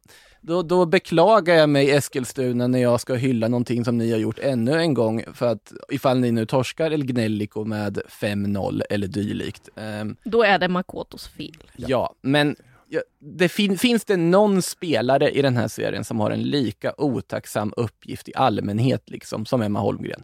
Då, 0.46 0.62
då 0.62 0.86
beklagar 0.86 1.56
jag 1.56 1.70
mig 1.70 1.92
Eskilstuna 1.92 2.68
när 2.68 2.80
jag 2.80 3.02
ska 3.02 3.14
hylla 3.16 3.48
någonting 3.48 3.86
som 3.86 3.98
ni 3.98 4.12
har 4.12 4.20
gjort 4.20 4.40
ännu 4.40 4.74
en 4.74 4.94
gång. 4.94 5.24
För 5.34 5.48
att 5.48 5.74
ifall 5.92 6.20
ni 6.20 6.32
nu 6.32 6.46
torskar 6.46 6.92
El 6.92 7.06
Gnellico 7.06 7.64
med 7.66 7.98
5-0 8.22 8.82
eller 8.90 9.08
dylikt. 9.08 9.70
Ehm, 9.76 10.16
Då 10.24 10.44
är 10.44 10.60
det 10.60 10.68
Makotos 10.68 11.28
fel. 11.28 11.64
ja. 11.76 12.14
men 12.22 12.56
ja, 12.90 13.02
det 13.20 13.50
fin, 13.50 13.78
finns 13.78 14.06
det 14.06 14.18
någon 14.18 14.62
spelare 14.62 15.30
i 15.32 15.42
den 15.42 15.58
här 15.58 15.68
serien 15.68 16.04
som 16.04 16.20
har 16.20 16.32
en 16.32 16.44
lika 16.44 16.94
otacksam 16.98 17.74
uppgift 17.78 18.30
i 18.30 18.32
allmänhet 18.36 19.10
liksom 19.10 19.46
som 19.46 19.62
Emma 19.62 19.80
Holmgren? 19.80 20.24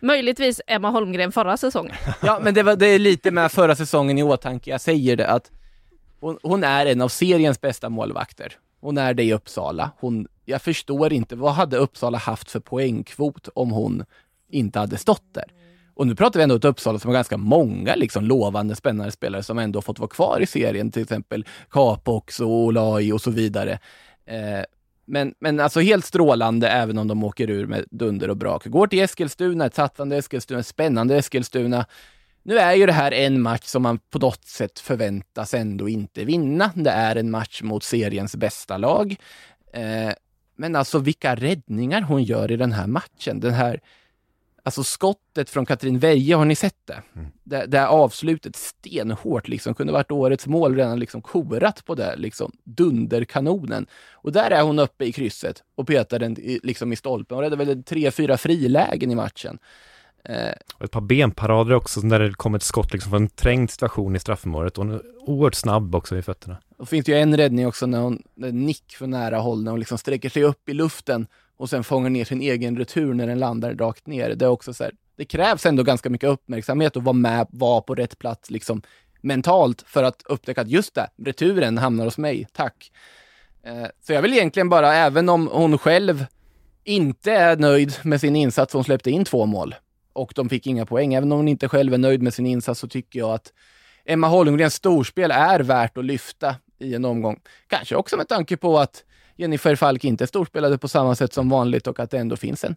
Möjligtvis 0.00 0.60
Emma 0.66 0.90
Holmgren 0.90 1.32
förra 1.32 1.56
säsongen. 1.56 1.94
Ja, 2.22 2.40
men 2.42 2.54
det, 2.54 2.62
var, 2.62 2.76
det 2.76 2.86
är 2.86 2.98
lite 2.98 3.30
med 3.30 3.52
förra 3.52 3.76
säsongen 3.76 4.18
i 4.18 4.22
åtanke. 4.22 4.70
Jag 4.70 4.80
säger 4.80 5.16
det 5.16 5.26
att 5.26 5.50
hon, 6.20 6.38
hon 6.42 6.64
är 6.64 6.86
en 6.86 7.00
av 7.00 7.08
seriens 7.08 7.60
bästa 7.60 7.88
målvakter. 7.88 8.52
Hon 8.86 8.98
är 8.98 9.14
det 9.14 9.22
i 9.22 9.32
Uppsala. 9.32 9.90
Hon, 9.98 10.28
jag 10.44 10.62
förstår 10.62 11.12
inte, 11.12 11.36
vad 11.36 11.52
hade 11.52 11.76
Uppsala 11.76 12.18
haft 12.18 12.50
för 12.50 12.60
poängkvot 12.60 13.48
om 13.54 13.70
hon 13.70 14.04
inte 14.50 14.78
hade 14.78 14.96
stått 14.96 15.34
där? 15.34 15.44
Och 15.94 16.06
nu 16.06 16.14
pratar 16.14 16.40
vi 16.40 16.42
ändå 16.42 16.54
om 16.54 16.58
ett 16.58 16.64
Uppsala 16.64 16.98
som 16.98 17.08
har 17.08 17.14
ganska 17.14 17.36
många 17.36 17.94
liksom, 17.94 18.24
lovande, 18.24 18.76
spännande 18.76 19.12
spelare 19.12 19.42
som 19.42 19.58
ändå 19.58 19.82
fått 19.82 19.98
vara 19.98 20.08
kvar 20.08 20.40
i 20.40 20.46
serien, 20.46 20.90
till 20.90 21.02
exempel 21.02 21.44
Capox 21.70 22.40
och 22.40 22.48
Olai 22.48 23.12
och 23.12 23.20
så 23.20 23.30
vidare. 23.30 23.78
Eh, 24.26 24.64
men, 25.04 25.34
men 25.38 25.60
alltså 25.60 25.80
helt 25.80 26.04
strålande 26.04 26.68
även 26.68 26.98
om 26.98 27.08
de 27.08 27.24
åker 27.24 27.50
ur 27.50 27.66
med 27.66 27.84
dunder 27.90 28.30
och 28.30 28.36
brak. 28.36 28.66
Går 28.66 28.86
till 28.86 29.00
Eskilstuna, 29.00 29.66
ett 29.66 29.74
satsande 29.74 30.16
Eskilstuna, 30.16 30.60
ett 30.60 30.66
spännande 30.66 31.16
Eskilstuna. 31.16 31.86
Nu 32.48 32.58
är 32.58 32.74
ju 32.74 32.86
det 32.86 32.92
här 32.92 33.12
en 33.12 33.42
match 33.42 33.64
som 33.64 33.82
man 33.82 33.98
på 33.98 34.18
något 34.18 34.44
sätt 34.44 34.78
förväntas 34.78 35.54
ändå 35.54 35.88
inte 35.88 36.24
vinna. 36.24 36.70
Det 36.74 36.90
är 36.90 37.16
en 37.16 37.30
match 37.30 37.62
mot 37.62 37.82
seriens 37.82 38.36
bästa 38.36 38.76
lag. 38.76 39.16
Eh, 39.72 40.12
men 40.56 40.76
alltså 40.76 40.98
vilka 40.98 41.34
räddningar 41.34 42.00
hon 42.00 42.22
gör 42.22 42.52
i 42.52 42.56
den 42.56 42.72
här 42.72 42.86
matchen. 42.86 43.40
Den 43.40 43.52
här, 43.52 43.80
alltså 44.62 44.84
skottet 44.84 45.50
från 45.50 45.66
Katrin 45.66 45.98
Veje, 45.98 46.36
har 46.36 46.44
ni 46.44 46.54
sett 46.54 46.86
det? 46.86 47.02
Mm. 47.14 47.28
Det, 47.44 47.66
det 47.66 47.78
här 47.78 47.86
avslutet 47.86 48.56
stenhårt, 48.56 49.48
liksom, 49.48 49.74
kunde 49.74 49.92
varit 49.92 50.10
årets 50.10 50.46
mål, 50.46 50.76
redan 50.76 50.98
liksom 50.98 51.22
korat 51.22 51.84
på 51.84 51.94
det, 51.94 52.16
liksom 52.16 52.52
dunderkanonen. 52.64 53.86
Och 54.12 54.32
där 54.32 54.50
är 54.50 54.62
hon 54.62 54.78
uppe 54.78 55.04
i 55.04 55.12
krysset 55.12 55.62
och 55.74 55.86
petar 55.86 56.18
den 56.18 56.40
i, 56.40 56.60
liksom 56.62 56.92
i 56.92 56.96
stolpen 56.96 57.36
och 57.36 57.42
räddar 57.42 57.56
väl 57.56 57.84
tre, 57.84 58.10
fyra 58.10 58.36
frilägen 58.36 59.10
i 59.10 59.14
matchen. 59.14 59.58
Eh, 60.28 60.52
och 60.74 60.84
ett 60.84 60.90
par 60.90 61.00
benparader 61.00 61.74
också, 61.74 62.00
när 62.00 62.18
det 62.18 62.32
kom 62.34 62.54
ett 62.54 62.62
skott 62.62 62.92
liksom 62.92 63.10
från 63.10 63.22
en 63.22 63.28
trängd 63.28 63.70
situation 63.70 64.16
i 64.16 64.18
straffområdet. 64.18 64.76
Hon 64.76 64.90
är 64.90 65.02
oerhört 65.18 65.54
snabb 65.54 65.94
också 65.94 66.18
i 66.18 66.22
fötterna. 66.22 66.56
Och 66.78 66.88
finns 66.88 67.06
det 67.06 67.12
ju 67.12 67.18
en 67.18 67.36
räddning 67.36 67.66
också 67.66 67.86
när 67.86 68.00
hon, 68.00 68.22
när 68.34 68.52
nick 68.52 68.96
för 68.98 69.06
nära 69.06 69.38
håll, 69.38 69.64
när 69.64 69.70
hon 69.70 69.80
liksom 69.80 69.98
sträcker 69.98 70.28
sig 70.28 70.42
upp 70.42 70.68
i 70.68 70.72
luften 70.72 71.26
och 71.56 71.70
sen 71.70 71.84
fångar 71.84 72.10
ner 72.10 72.24
sin 72.24 72.40
egen 72.40 72.76
retur 72.76 73.14
när 73.14 73.26
den 73.26 73.38
landar 73.38 73.74
rakt 73.74 74.06
ner. 74.06 74.34
Det 74.34 74.44
är 74.44 74.48
också 74.48 74.74
så 74.74 74.84
här, 74.84 74.92
det 75.16 75.24
krävs 75.24 75.66
ändå 75.66 75.82
ganska 75.82 76.10
mycket 76.10 76.28
uppmärksamhet 76.28 76.96
och 76.96 77.04
vara 77.04 77.12
med, 77.12 77.46
vara 77.50 77.80
på 77.80 77.94
rätt 77.94 78.18
plats 78.18 78.50
liksom 78.50 78.82
mentalt 79.20 79.84
för 79.86 80.02
att 80.02 80.22
upptäcka 80.26 80.60
att 80.60 80.68
just 80.68 80.94
det, 80.94 81.08
returen 81.16 81.78
hamnar 81.78 82.04
hos 82.04 82.18
mig, 82.18 82.46
tack. 82.52 82.92
Eh, 83.62 83.86
så 84.06 84.12
jag 84.12 84.22
vill 84.22 84.32
egentligen 84.32 84.68
bara, 84.68 84.94
även 84.94 85.28
om 85.28 85.48
hon 85.52 85.78
själv 85.78 86.26
inte 86.84 87.32
är 87.32 87.56
nöjd 87.56 87.94
med 88.02 88.20
sin 88.20 88.36
insats, 88.36 88.72
hon 88.72 88.84
släppte 88.84 89.10
in 89.10 89.24
två 89.24 89.46
mål, 89.46 89.74
och 90.16 90.32
de 90.34 90.48
fick 90.48 90.66
inga 90.66 90.86
poäng. 90.86 91.14
Även 91.14 91.32
om 91.32 91.38
hon 91.38 91.48
inte 91.48 91.68
själv 91.68 91.94
är 91.94 91.98
nöjd 91.98 92.22
med 92.22 92.34
sin 92.34 92.46
insats 92.46 92.80
så 92.80 92.88
tycker 92.88 93.18
jag 93.18 93.30
att 93.30 93.52
Emma 94.04 94.28
Holmgrens 94.28 94.74
storspel 94.74 95.30
är 95.30 95.60
värt 95.60 95.98
att 95.98 96.04
lyfta 96.04 96.54
i 96.78 96.94
en 96.94 97.04
omgång. 97.04 97.40
Kanske 97.66 97.96
också 97.96 98.16
med 98.16 98.28
tanke 98.28 98.56
på 98.56 98.78
att 98.78 99.04
Jennifer 99.36 99.76
Falk 99.76 100.04
inte 100.04 100.26
storspelade 100.26 100.78
på 100.78 100.88
samma 100.88 101.14
sätt 101.14 101.32
som 101.32 101.48
vanligt 101.48 101.86
och 101.86 102.00
att 102.00 102.10
det 102.10 102.18
ändå 102.18 102.36
finns 102.36 102.64
en, 102.64 102.76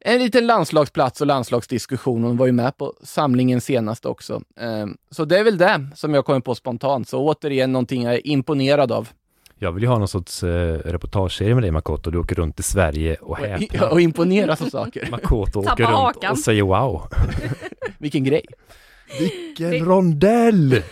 en 0.00 0.18
liten 0.18 0.46
landslagsplats 0.46 1.20
och 1.20 1.26
landslagsdiskussion. 1.26 2.24
Hon 2.24 2.36
var 2.36 2.46
ju 2.46 2.52
med 2.52 2.76
på 2.76 2.94
samlingen 3.02 3.60
senast 3.60 4.06
också. 4.06 4.42
Ehm, 4.60 4.96
så 5.10 5.24
det 5.24 5.38
är 5.38 5.44
väl 5.44 5.58
det 5.58 5.86
som 5.94 6.14
jag 6.14 6.24
kommer 6.24 6.40
på 6.40 6.54
spontant. 6.54 7.08
Så 7.08 7.18
återigen 7.18 7.72
någonting 7.72 8.02
jag 8.02 8.14
är 8.14 8.26
imponerad 8.26 8.92
av. 8.92 9.08
Jag 9.60 9.72
vill 9.72 9.82
ju 9.82 9.88
ha 9.88 9.98
någon 9.98 10.08
sorts 10.08 10.42
eh, 10.42 10.78
reportageserie 10.84 11.54
med 11.54 11.62
dig 11.62 11.70
Makoto. 11.70 12.10
Du 12.10 12.18
åker 12.18 12.34
runt 12.34 12.60
i 12.60 12.62
Sverige 12.62 13.14
och 13.14 13.38
häpnar. 13.38 13.92
Och 13.92 14.00
imponeras 14.00 14.62
av 14.62 14.66
saker. 14.66 15.08
Makoto 15.10 15.58
åker 15.58 15.84
runt 15.84 15.96
hakan. 15.96 16.32
och 16.32 16.38
säger 16.38 16.62
wow. 16.62 17.08
Vilken 17.98 18.24
grej. 18.24 18.46
Vilken 19.18 19.70
det... 19.70 19.78
rondell! 19.78 20.72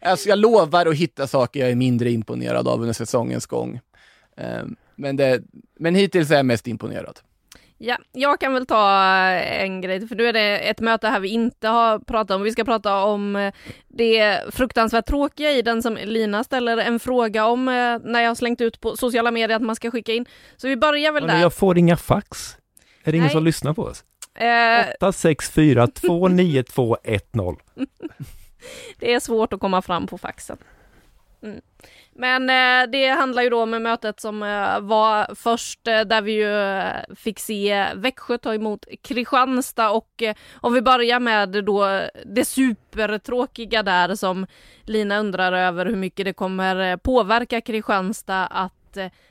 alltså 0.00 0.28
jag 0.28 0.38
lovar 0.38 0.86
att 0.86 0.96
hitta 0.96 1.26
saker 1.26 1.60
jag 1.60 1.70
är 1.70 1.74
mindre 1.74 2.10
imponerad 2.10 2.68
av 2.68 2.80
under 2.80 2.92
säsongens 2.92 3.46
gång. 3.46 3.80
Um, 4.36 4.76
men, 4.96 5.16
det, 5.16 5.42
men 5.78 5.94
hittills 5.94 6.30
är 6.30 6.36
jag 6.36 6.46
mest 6.46 6.66
imponerad. 6.66 7.20
Ja, 7.78 7.98
jag 8.12 8.40
kan 8.40 8.54
väl 8.54 8.66
ta 8.66 8.90
en 9.40 9.80
grej, 9.80 10.08
för 10.08 10.16
nu 10.16 10.26
är 10.26 10.32
det 10.32 10.58
ett 10.58 10.80
möte 10.80 11.08
här 11.08 11.20
vi 11.20 11.28
inte 11.28 11.68
har 11.68 11.98
pratat 11.98 12.34
om. 12.34 12.42
Vi 12.42 12.52
ska 12.52 12.64
prata 12.64 13.04
om 13.04 13.36
eh, 13.36 13.54
det 13.88 14.42
fruktansvärt 14.50 15.06
tråkiga 15.06 15.50
i 15.50 15.62
den 15.62 15.82
som 15.82 15.98
Lina 16.04 16.44
ställer 16.44 16.76
en 16.76 17.00
fråga 17.00 17.46
om 17.46 17.68
eh, 17.68 17.98
när 18.04 18.20
jag 18.20 18.30
har 18.30 18.34
slängt 18.34 18.60
ut 18.60 18.80
på 18.80 18.96
sociala 18.96 19.30
medier 19.30 19.56
att 19.56 19.62
man 19.62 19.76
ska 19.76 19.90
skicka 19.90 20.12
in. 20.12 20.26
Så 20.56 20.68
vi 20.68 20.76
börjar 20.76 21.12
väl 21.12 21.26
där. 21.26 21.40
Jag 21.40 21.54
får 21.54 21.78
inga 21.78 21.96
fax. 21.96 22.56
Är 23.04 23.12
det 23.12 23.18
ingen 23.18 23.30
som 23.30 23.44
lyssnar 23.44 23.74
på 23.74 23.82
oss? 23.82 24.04
Eh... 24.34 24.86
864 24.94 25.86
29210. 25.86 27.56
Det 28.98 29.14
är 29.14 29.20
svårt 29.20 29.52
att 29.52 29.60
komma 29.60 29.82
fram 29.82 30.06
på 30.06 30.18
faxen. 30.18 30.56
Mm. 31.46 31.60
Men 32.18 32.50
eh, 32.50 32.90
det 32.90 33.08
handlar 33.08 33.42
ju 33.42 33.50
då 33.50 33.62
om 33.62 33.70
mötet 33.70 34.20
som 34.20 34.42
eh, 34.42 34.80
var 34.80 35.34
först 35.34 35.86
eh, 35.86 36.00
där 36.00 36.22
vi 36.22 36.32
ju 36.32 36.78
eh, 36.78 37.14
fick 37.16 37.38
se 37.38 37.86
Växjö 37.94 38.38
ta 38.38 38.54
emot 38.54 38.86
Kristianstad 39.02 39.90
och 39.90 40.22
eh, 40.22 40.34
om 40.54 40.74
vi 40.74 40.82
börjar 40.82 41.20
med 41.20 41.64
då 41.64 42.00
det 42.24 42.44
supertråkiga 42.44 43.82
där 43.82 44.14
som 44.14 44.46
Lina 44.84 45.18
undrar 45.18 45.52
över 45.52 45.86
hur 45.86 45.96
mycket 45.96 46.24
det 46.24 46.32
kommer 46.32 46.92
eh, 46.92 46.96
påverka 46.96 47.60
Kristianstad 47.60 48.46
att 48.46 48.72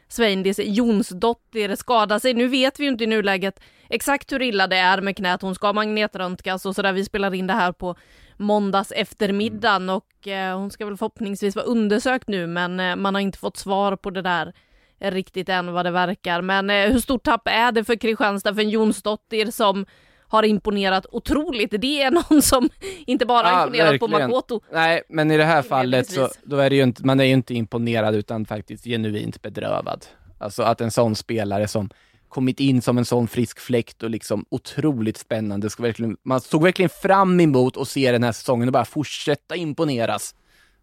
Sveindis 0.08 0.60
Jonsdottir 0.64 1.76
skadar 1.76 2.20
sig. 2.20 2.34
Nu 2.34 2.48
vet 2.48 2.80
vi 2.80 2.84
ju 2.84 2.90
inte 2.90 3.04
i 3.04 3.08
nuläget 3.08 3.60
exakt 3.90 4.32
hur 4.32 4.42
illa 4.42 4.68
det 4.68 4.78
är 4.78 5.02
med 5.02 5.18
knät. 5.18 5.42
Hon 5.42 5.56
ska 5.56 5.74
magnetröntgas 5.74 6.66
och 6.66 6.76
sådär. 6.76 6.94
Vi 6.94 7.06
spelar 7.06 7.34
in 7.34 7.48
det 7.48 7.54
här 7.54 7.72
på 7.72 7.96
måndags 8.38 8.92
eftermiddagen 8.92 9.84
mm. 9.84 9.96
och 9.96 10.28
eh, 10.28 10.58
hon 10.58 10.72
ska 10.72 10.86
väl 10.86 10.98
förhoppningsvis 10.98 11.56
vara 11.56 11.66
undersökt 11.66 12.28
nu 12.28 12.48
men 12.48 12.80
eh, 12.80 12.96
man 12.96 13.16
har 13.16 13.22
inte 13.22 13.38
fått 13.38 13.58
svar 13.58 13.96
på 13.96 14.10
det 14.10 14.22
där 14.22 14.54
riktigt 15.00 15.50
än 15.50 15.74
vad 15.74 15.86
det 15.86 15.92
verkar. 15.92 16.42
Men 16.42 16.70
eh, 16.70 16.92
hur 16.92 17.00
stort 17.00 17.24
tapp 17.24 17.48
är 17.48 17.72
det 17.72 17.84
för 17.84 17.96
Kristianstad, 17.96 18.54
för 18.54 18.62
en 18.62 18.70
Jonsdottir 18.70 19.52
som 19.52 19.86
har 20.28 20.44
imponerat 20.44 21.06
otroligt. 21.12 21.82
Det 21.82 22.02
är 22.02 22.12
någon 22.12 22.42
som 22.42 22.70
inte 23.06 23.26
bara 23.26 23.48
ja, 23.48 23.64
imponerat 23.64 23.92
verkligen. 23.92 24.12
på 24.12 24.20
Makoto. 24.20 24.62
Nej, 24.72 25.02
men 25.10 25.32
i 25.32 25.38
det 25.38 25.44
här 25.44 25.62
fallet 25.62 26.10
så 26.10 26.30
då 26.44 26.58
är 26.58 26.70
det 26.70 26.76
ju 26.76 26.84
inte, 26.84 27.06
man 27.06 27.20
är 27.20 27.24
ju 27.24 27.34
inte 27.34 27.54
imponerad 27.54 28.16
utan 28.16 28.46
faktiskt 28.46 28.84
genuint 28.84 29.42
bedrövad. 29.42 30.06
Alltså 30.38 30.64
att 30.64 30.82
en 30.82 30.92
sån 30.92 31.16
spelare 31.16 31.68
som 31.68 31.90
kommit 32.30 32.60
in 32.60 32.82
som 32.82 32.98
en 32.98 33.06
sån 33.06 33.28
frisk 33.28 33.60
fläkt 33.60 34.04
och 34.04 34.10
liksom 34.10 34.46
otroligt 34.50 35.18
spännande. 35.18 35.70
Ska 35.70 35.84
verkligen, 35.84 36.18
man 36.24 36.42
såg 36.42 36.64
verkligen 36.64 36.90
fram 36.90 37.40
emot 37.40 37.78
att 37.78 37.88
se 37.88 38.12
den 38.12 38.24
här 38.24 38.32
säsongen 38.32 38.68
och 38.68 38.74
bara 38.74 38.86
fortsätta 38.86 39.56
imponeras 39.56 40.36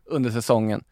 under 0.07 0.31
säsongen. 0.31 0.85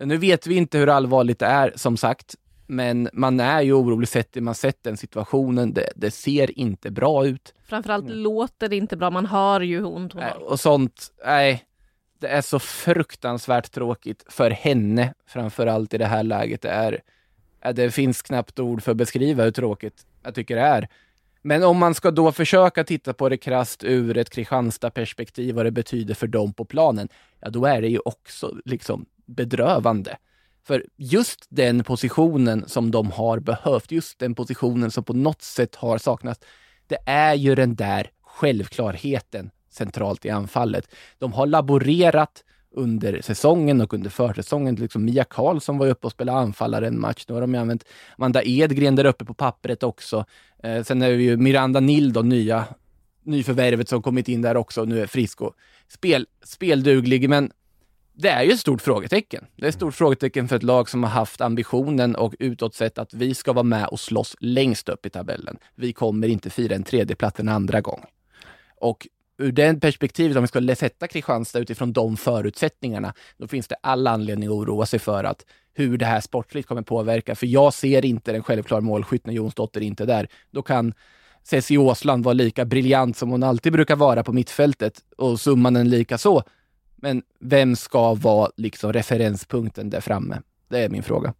Nu 0.00 0.16
vet 0.16 0.46
vi 0.46 0.54
inte 0.54 0.78
hur 0.78 0.88
allvarligt 0.88 1.38
det 1.38 1.46
är, 1.46 1.72
som 1.76 1.96
sagt, 1.96 2.34
men 2.66 3.08
man 3.12 3.40
är 3.40 3.62
ju 3.62 3.72
orolig 3.72 4.08
sett 4.08 4.42
man 4.42 4.54
sett 4.54 4.82
den 4.82 4.96
situationen. 4.96 5.74
Det, 5.74 5.92
det 5.96 6.10
ser 6.10 6.58
inte 6.58 6.90
bra 6.90 7.26
ut. 7.26 7.54
Framförallt 7.64 8.04
mm. 8.04 8.18
låter 8.18 8.68
det 8.68 8.76
inte 8.76 8.96
bra. 8.96 9.10
Man 9.10 9.26
hör 9.26 9.60
ju 9.60 9.76
hur 9.78 9.86
ont 9.86 10.12
hon 10.12 10.22
har. 10.22 10.50
Och 10.50 10.60
sånt, 10.60 11.12
nej. 11.26 11.64
Det 12.18 12.28
är 12.28 12.42
så 12.42 12.58
fruktansvärt 12.58 13.72
tråkigt 13.72 14.24
för 14.28 14.50
henne, 14.50 15.14
framför 15.26 15.66
allt 15.66 15.94
i 15.94 15.98
det 15.98 16.06
här 16.06 16.22
läget. 16.22 16.62
Det 16.62 16.68
är, 16.70 17.00
det 17.72 17.90
finns 17.90 18.22
knappt 18.22 18.58
ord 18.58 18.82
för 18.82 18.90
att 18.90 18.96
beskriva 18.96 19.44
hur 19.44 19.50
tråkigt 19.50 20.06
jag 20.22 20.34
tycker 20.34 20.56
det 20.56 20.62
är. 20.62 20.88
Men 21.42 21.62
om 21.62 21.78
man 21.78 21.94
ska 21.94 22.10
då 22.10 22.32
försöka 22.32 22.84
titta 22.84 23.12
på 23.12 23.28
det 23.28 23.36
krast 23.36 23.84
ur 23.84 24.16
ett 24.16 24.30
Kristianstad-perspektiv, 24.30 25.54
vad 25.54 25.66
det 25.66 25.70
betyder 25.70 26.14
för 26.14 26.26
dem 26.26 26.52
på 26.52 26.64
planen, 26.64 27.08
ja 27.40 27.50
då 27.50 27.66
är 27.66 27.82
det 27.82 27.88
ju 27.88 27.98
också 28.04 28.56
liksom 28.64 29.06
bedrövande. 29.26 30.16
För 30.66 30.84
just 30.96 31.46
den 31.48 31.84
positionen 31.84 32.64
som 32.68 32.90
de 32.90 33.10
har 33.10 33.38
behövt, 33.38 33.90
just 33.90 34.18
den 34.18 34.34
positionen 34.34 34.90
som 34.90 35.04
på 35.04 35.12
något 35.12 35.42
sätt 35.42 35.74
har 35.74 35.98
saknats, 35.98 36.40
det 36.86 36.98
är 37.06 37.34
ju 37.34 37.54
den 37.54 37.74
där 37.74 38.10
självklarheten 38.22 39.50
centralt 39.70 40.24
i 40.24 40.30
anfallet. 40.30 40.94
De 41.18 41.32
har 41.32 41.46
laborerat 41.46 42.44
under 42.70 43.20
säsongen 43.22 43.80
och 43.80 43.94
under 43.94 44.10
försäsongen. 44.10 44.74
Liksom 44.74 45.04
Mia 45.04 45.24
Karlsson 45.24 45.78
var 45.78 45.86
uppe 45.86 46.06
och 46.06 46.12
spelade 46.12 46.38
anfallare 46.38 46.86
en 46.86 47.00
match. 47.00 47.24
Nu 47.28 47.34
har 47.34 47.40
de 47.40 47.54
använt 47.54 47.84
Amanda 48.18 48.42
Edgren 48.44 48.96
där 48.96 49.04
uppe 49.04 49.24
på 49.24 49.34
pappret 49.34 49.82
också. 49.82 50.24
Eh, 50.62 50.82
sen 50.82 51.02
är 51.02 51.10
det 51.10 51.22
ju 51.22 51.36
Miranda 51.36 51.80
Nill 51.80 52.12
då, 52.12 52.22
nya 52.22 52.64
nyförvärvet 53.22 53.88
som 53.88 54.02
kommit 54.02 54.28
in 54.28 54.42
där 54.42 54.56
också 54.56 54.84
nu 54.84 55.00
är 55.00 55.06
frisk 55.06 55.40
och 55.40 55.54
spel, 55.88 56.26
spelduglig. 56.44 57.28
Men 57.28 57.50
det 58.16 58.28
är 58.28 58.42
ju 58.42 58.50
ett 58.50 58.60
stort 58.60 58.82
frågetecken. 58.82 59.46
Det 59.56 59.64
är 59.64 59.68
ett 59.68 59.74
stort 59.74 59.94
frågetecken 59.94 60.48
för 60.48 60.56
ett 60.56 60.62
lag 60.62 60.88
som 60.88 61.02
har 61.02 61.10
haft 61.10 61.40
ambitionen 61.40 62.16
och 62.16 62.34
utåt 62.38 62.74
sett 62.74 62.98
att 62.98 63.14
vi 63.14 63.34
ska 63.34 63.52
vara 63.52 63.62
med 63.62 63.86
och 63.86 64.00
slåss 64.00 64.36
längst 64.40 64.88
upp 64.88 65.06
i 65.06 65.10
tabellen. 65.10 65.56
Vi 65.74 65.92
kommer 65.92 66.28
inte 66.28 66.50
fira 66.50 66.74
en 66.74 66.82
tredjeplats 66.84 67.40
en 67.40 67.48
andra 67.48 67.80
gång. 67.80 68.04
Och 68.80 69.08
ur 69.38 69.52
det 69.52 69.80
perspektivet, 69.80 70.36
om 70.36 70.42
vi 70.42 70.48
ska 70.48 70.74
sätta 70.76 71.08
Kristianstad 71.08 71.58
utifrån 71.58 71.92
de 71.92 72.16
förutsättningarna, 72.16 73.14
då 73.36 73.48
finns 73.48 73.68
det 73.68 73.76
alla 73.80 74.10
anledning 74.10 74.48
att 74.48 74.54
oroa 74.54 74.86
sig 74.86 74.98
för 74.98 75.24
att 75.24 75.44
hur 75.74 75.98
det 75.98 76.06
här 76.06 76.20
sportligt 76.20 76.68
kommer 76.68 76.82
påverka. 76.82 77.34
För 77.34 77.46
jag 77.46 77.74
ser 77.74 78.04
inte 78.04 78.34
en 78.34 78.42
självklar 78.42 78.80
målskytt 78.80 79.26
när 79.26 79.34
Jonsdotter 79.34 79.80
inte 79.80 80.02
är 80.02 80.06
där. 80.06 80.28
Då 80.50 80.62
kan 80.62 80.94
Ceci 81.42 81.78
Åsland 81.78 82.24
vara 82.24 82.32
lika 82.32 82.64
briljant 82.64 83.16
som 83.16 83.30
hon 83.30 83.42
alltid 83.42 83.72
brukar 83.72 83.96
vara 83.96 84.22
på 84.22 84.32
mittfältet 84.32 85.00
och 85.16 85.40
Summanen 85.40 85.90
lika 85.90 86.18
så. 86.18 86.42
Men 87.04 87.22
vem 87.40 87.76
ska 87.76 88.14
vara 88.14 88.50
liksom 88.56 88.92
referenspunkten 88.92 89.90
där 89.90 90.00
framme? 90.00 90.40
Det 90.68 90.78
är 90.78 90.88
min 90.88 91.02
fråga. 91.02 91.34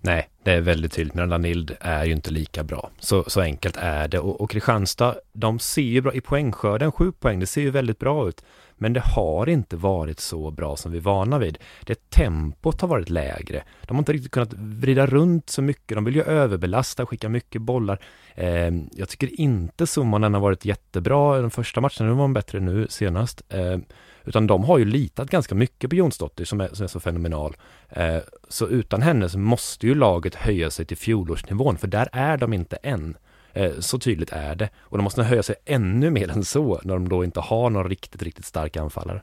Nej, 0.00 0.28
det 0.42 0.52
är 0.52 0.60
väldigt 0.60 0.92
tydligt. 0.92 1.14
Miranda 1.14 1.38
Nild 1.38 1.76
är 1.80 2.04
ju 2.04 2.12
inte 2.12 2.30
lika 2.30 2.64
bra. 2.64 2.90
Så, 2.98 3.24
så 3.26 3.40
enkelt 3.40 3.76
är 3.76 4.08
det. 4.08 4.18
Och, 4.18 4.40
och 4.40 4.50
Kristianstad, 4.50 5.14
de 5.32 5.58
ser 5.58 5.82
ju 5.82 6.00
bra 6.00 6.14
i 6.14 6.20
poängskörden, 6.20 6.92
sju 6.92 7.12
poäng, 7.12 7.40
det 7.40 7.46
ser 7.46 7.60
ju 7.60 7.70
väldigt 7.70 7.98
bra 7.98 8.28
ut. 8.28 8.44
Men 8.74 8.92
det 8.92 9.00
har 9.00 9.48
inte 9.48 9.76
varit 9.76 10.20
så 10.20 10.50
bra 10.50 10.76
som 10.76 10.92
vi 10.92 10.98
är 10.98 11.02
vana 11.02 11.38
vid. 11.38 11.58
Det 11.84 12.10
tempot 12.10 12.80
har 12.80 12.88
varit 12.88 13.10
lägre. 13.10 13.62
De 13.82 13.96
har 13.96 13.98
inte 13.98 14.12
riktigt 14.12 14.32
kunnat 14.32 14.52
vrida 14.52 15.06
runt 15.06 15.50
så 15.50 15.62
mycket. 15.62 15.96
De 15.96 16.04
vill 16.04 16.16
ju 16.16 16.22
överbelasta, 16.22 17.06
skicka 17.06 17.28
mycket 17.28 17.62
bollar. 17.62 17.98
Eh, 18.34 18.70
jag 18.92 19.08
tycker 19.08 19.40
inte 19.40 19.86
Summonen 19.86 20.34
har 20.34 20.40
varit 20.40 20.64
jättebra 20.64 21.38
den 21.38 21.50
första 21.50 21.80
matchen. 21.80 22.06
Nu 22.06 22.12
var 22.12 22.22
de 22.22 22.32
bättre 22.32 22.60
nu 22.60 22.86
senast. 22.90 23.42
Eh, 23.48 23.78
utan 24.24 24.46
de 24.46 24.64
har 24.64 24.78
ju 24.78 24.84
litat 24.84 25.30
ganska 25.30 25.54
mycket 25.54 25.90
på 25.90 25.96
Jonsdottir 25.96 26.44
som 26.44 26.60
är, 26.60 26.68
som 26.72 26.84
är 26.84 26.88
så 26.88 27.00
fenomenal. 27.00 27.56
Eh, 27.88 28.18
så 28.48 28.68
utan 28.68 29.02
henne 29.02 29.28
så 29.28 29.38
måste 29.38 29.86
ju 29.86 29.94
laget 29.94 30.34
höja 30.34 30.70
sig 30.70 30.86
till 30.86 30.96
fjolårsnivån, 30.96 31.78
för 31.78 31.86
där 31.86 32.08
är 32.12 32.36
de 32.36 32.52
inte 32.52 32.76
än. 32.76 33.16
Eh, 33.52 33.72
så 33.78 33.98
tydligt 33.98 34.32
är 34.32 34.54
det. 34.54 34.68
Och 34.78 34.98
de 34.98 35.04
måste 35.04 35.22
höja 35.22 35.42
sig 35.42 35.56
ännu 35.64 36.10
mer 36.10 36.30
än 36.30 36.44
så 36.44 36.80
när 36.84 36.94
de 36.94 37.08
då 37.08 37.24
inte 37.24 37.40
har 37.40 37.70
någon 37.70 37.88
riktigt, 37.88 38.22
riktigt 38.22 38.44
stark 38.44 38.76
anfallare. 38.76 39.22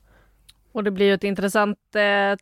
Och 0.72 0.84
det 0.84 0.91
blir 0.91 1.06
ju 1.06 1.14
ett 1.14 1.24
intressant 1.24 1.78
eh, 1.95 2.39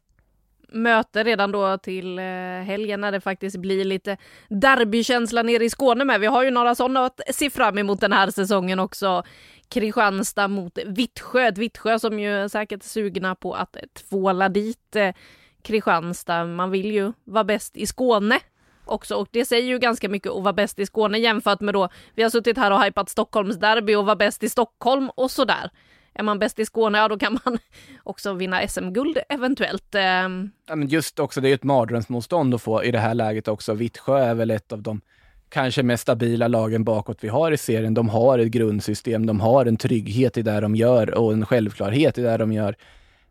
möte 0.67 1.23
redan 1.23 1.51
då 1.51 1.77
till 1.77 2.19
eh, 2.19 2.23
helgen 2.63 3.01
när 3.01 3.11
det 3.11 3.21
faktiskt 3.21 3.57
blir 3.57 3.85
lite 3.85 4.17
derbykänsla 4.49 5.43
nere 5.43 5.65
i 5.65 5.69
Skåne 5.69 6.05
med. 6.05 6.19
Vi 6.19 6.27
har 6.27 6.43
ju 6.43 6.51
några 6.51 6.75
sådana 6.75 7.05
att 7.05 7.21
se 7.31 7.49
fram 7.49 7.77
emot 7.77 8.01
den 8.01 8.13
här 8.13 8.29
säsongen 8.29 8.79
också. 8.79 9.23
Kristianstad 9.69 10.47
mot 10.47 10.77
Vittsjö, 10.85 11.47
ett 11.47 11.57
Vittsjö 11.57 11.99
som 11.99 12.19
ju 12.19 12.49
säkert 12.49 12.83
är 12.83 12.87
sugna 12.87 13.35
på 13.35 13.53
att 13.53 13.77
tvåla 13.93 14.49
dit 14.49 14.95
eh, 14.95 15.15
Kristianstad. 15.61 16.45
Man 16.45 16.71
vill 16.71 16.91
ju 16.91 17.13
vara 17.23 17.43
bäst 17.43 17.77
i 17.77 17.85
Skåne 17.85 18.39
också 18.85 19.15
och 19.15 19.27
det 19.31 19.45
säger 19.45 19.67
ju 19.67 19.79
ganska 19.79 20.09
mycket 20.09 20.31
att 20.31 20.43
vara 20.43 20.53
bäst 20.53 20.79
i 20.79 20.85
Skåne 20.85 21.17
jämfört 21.17 21.59
med 21.59 21.73
då 21.73 21.89
vi 22.15 22.23
har 22.23 22.29
suttit 22.29 22.57
här 22.57 22.71
och 22.71 22.83
hypat 22.83 23.09
Stockholms 23.09 23.59
derby 23.59 23.95
och 23.95 24.05
vara 24.05 24.15
bäst 24.15 24.43
i 24.43 24.49
Stockholm 24.49 25.09
och 25.15 25.31
sådär. 25.31 25.71
Är 26.17 26.23
man 26.23 26.39
bäst 26.39 26.59
i 26.59 26.65
Skåne, 26.65 26.97
ja 26.97 27.07
då 27.07 27.17
kan 27.17 27.39
man 27.45 27.57
också 28.03 28.33
vinna 28.33 28.67
SM-guld 28.67 29.17
eventuellt. 29.29 29.95
Ehm. 29.95 30.51
Ja, 30.67 30.75
men 30.75 30.87
just 30.87 31.19
också, 31.19 31.41
det 31.41 31.47
är 31.47 31.49
ju 31.49 31.55
ett 31.55 31.63
mardrömsmotstånd 31.63 32.55
att 32.55 32.61
få 32.61 32.83
i 32.83 32.91
det 32.91 32.99
här 32.99 33.13
läget 33.13 33.47
också. 33.47 33.73
Vittsjö 33.73 34.17
är 34.17 34.35
väl 34.35 34.51
ett 34.51 34.71
av 34.71 34.81
de 34.81 35.01
kanske 35.49 35.83
mest 35.83 36.01
stabila 36.03 36.47
lagen 36.47 36.83
bakåt 36.83 37.17
vi 37.21 37.27
har 37.27 37.51
i 37.51 37.57
serien. 37.57 37.93
De 37.93 38.09
har 38.09 38.39
ett 38.39 38.47
grundsystem, 38.47 39.25
de 39.25 39.39
har 39.39 39.65
en 39.65 39.77
trygghet 39.77 40.37
i 40.37 40.41
det 40.41 40.59
de 40.59 40.75
gör 40.75 41.17
och 41.17 41.33
en 41.33 41.45
självklarhet 41.45 42.17
i 42.17 42.21
det 42.21 42.37
de 42.37 42.51
gör. 42.53 42.75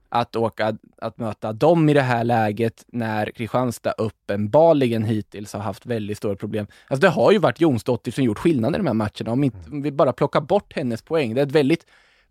Att 0.08 0.36
åka, 0.36 0.76
att 0.98 1.18
möta 1.18 1.52
dem 1.52 1.88
i 1.88 1.94
det 1.94 2.02
här 2.02 2.24
läget 2.24 2.84
när 2.88 3.30
Kristianstad 3.30 3.92
uppenbarligen 3.98 5.04
hittills 5.04 5.52
har 5.52 5.60
haft 5.60 5.86
väldigt 5.86 6.18
stora 6.18 6.36
problem. 6.36 6.66
Alltså 6.88 7.00
det 7.00 7.08
har 7.08 7.32
ju 7.32 7.38
varit 7.38 7.60
Jonsdottir 7.60 8.12
som 8.12 8.24
gjort 8.24 8.38
skillnad 8.38 8.74
i 8.74 8.76
de 8.76 8.86
här 8.86 8.94
matcherna. 8.94 9.32
Om, 9.32 9.44
inte, 9.44 9.70
om 9.70 9.82
vi 9.82 9.92
bara 9.92 10.12
plockar 10.12 10.40
bort 10.40 10.72
hennes 10.76 11.02
poäng. 11.02 11.34
Det 11.34 11.40
är 11.40 11.46
ett 11.46 11.52
väldigt 11.52 11.86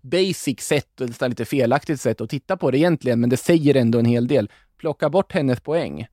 basic 0.06 0.60
sätt 0.60 1.02
och 1.02 1.08
nästan 1.08 1.30
lite 1.30 1.46
felaktigt 1.46 2.02
sätt 2.02 2.22
att 2.22 2.30
titta 2.30 2.58
på 2.58 2.72
det 2.72 2.78
egentligen, 2.78 3.20
men 3.20 3.30
det 3.30 3.38
säger 3.38 3.76
ändå 3.76 4.00
en 4.00 4.06
hel 4.06 4.28
del. 4.28 4.52
Plocka 4.78 5.10
bort 5.10 5.32
hennes 5.32 5.60
poäng. 5.60 6.08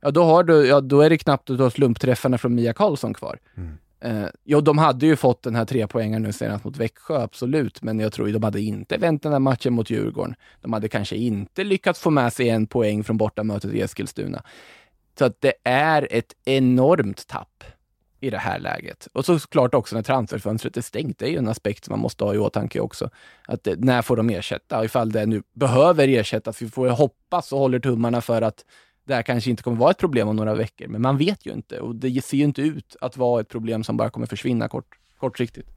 Ja, 0.00 0.10
då, 0.10 0.22
har 0.22 0.44
du, 0.44 0.66
ja, 0.66 0.80
då 0.80 1.00
är 1.00 1.10
det 1.10 1.18
knappt 1.18 1.50
att 1.50 1.56
du 1.56 1.62
har 1.62 1.70
slumpträffarna 1.70 2.38
från 2.38 2.54
Mia 2.54 2.72
Karlsson 2.72 3.14
kvar. 3.14 3.38
Eh, 4.00 4.26
jo, 4.44 4.60
de 4.60 4.78
hade 4.78 5.06
ju 5.06 5.16
fått 5.16 5.42
den 5.42 5.54
här 5.54 5.64
tre 5.64 5.86
poängen 5.86 6.22
nu 6.22 6.32
senast 6.32 6.64
mot 6.64 6.76
Växjö, 6.76 7.22
absolut, 7.22 7.82
men 7.82 8.00
jag 8.00 8.12
tror 8.12 8.28
ju 8.28 8.34
de 8.34 8.42
hade 8.42 8.60
inte 8.60 8.96
vänt 8.96 9.22
den 9.22 9.32
här 9.32 9.38
matchen 9.38 9.72
mot 9.72 9.90
Djurgården. 9.90 10.34
De 10.60 10.72
hade 10.72 10.88
kanske 10.88 11.16
inte 11.16 11.64
lyckats 11.64 12.00
få 12.00 12.10
med 12.10 12.32
sig 12.32 12.48
en 12.48 12.66
poäng 12.66 13.04
från 13.04 13.16
bortamötet 13.16 13.72
i 13.72 13.80
Eskilstuna. 13.80 14.42
Så 15.18 15.24
att 15.24 15.40
det 15.40 15.54
är 15.64 16.08
ett 16.10 16.34
enormt 16.44 17.26
tapp 17.26 17.64
i 18.22 18.30
det 18.30 18.38
här 18.38 18.58
läget. 18.58 19.08
Och 19.12 19.24
så 19.24 19.38
såklart 19.38 19.74
också 19.74 19.96
när 19.96 20.02
transferfönstret 20.02 20.76
är 20.76 20.80
stängt. 20.80 21.18
Det 21.18 21.26
är 21.26 21.30
ju 21.30 21.38
en 21.38 21.48
aspekt 21.48 21.84
som 21.84 21.92
man 21.92 22.00
måste 22.00 22.24
ha 22.24 22.34
i 22.34 22.38
åtanke 22.38 22.80
också. 22.80 23.10
Att 23.46 23.66
eh, 23.66 23.74
när 23.78 24.02
får 24.02 24.16
de 24.16 24.30
ersätta? 24.30 24.84
Ifall 24.84 25.12
det 25.12 25.26
nu 25.26 25.42
behöver 25.52 26.08
ersättas. 26.08 26.62
Vi 26.62 26.68
får 26.68 26.86
ju 26.86 26.92
hoppas 26.92 27.52
och 27.52 27.58
håller 27.58 27.78
tummarna 27.78 28.20
för 28.20 28.42
att 28.42 28.64
det 29.06 29.14
här 29.14 29.22
kanske 29.22 29.50
inte 29.50 29.62
kommer 29.62 29.76
vara 29.76 29.90
ett 29.90 29.98
problem 29.98 30.28
om 30.28 30.36
några 30.36 30.54
veckor. 30.54 30.88
Men 30.88 31.02
man 31.02 31.18
vet 31.18 31.46
ju 31.46 31.52
inte 31.52 31.80
och 31.80 31.94
det 31.94 32.24
ser 32.24 32.36
ju 32.36 32.44
inte 32.44 32.62
ut 32.62 32.96
att 33.00 33.16
vara 33.16 33.40
ett 33.40 33.48
problem 33.48 33.84
som 33.84 33.96
bara 33.96 34.10
kommer 34.10 34.26
försvinna 34.26 34.68
kort, 34.68 34.98
kortsiktigt. 35.18 35.68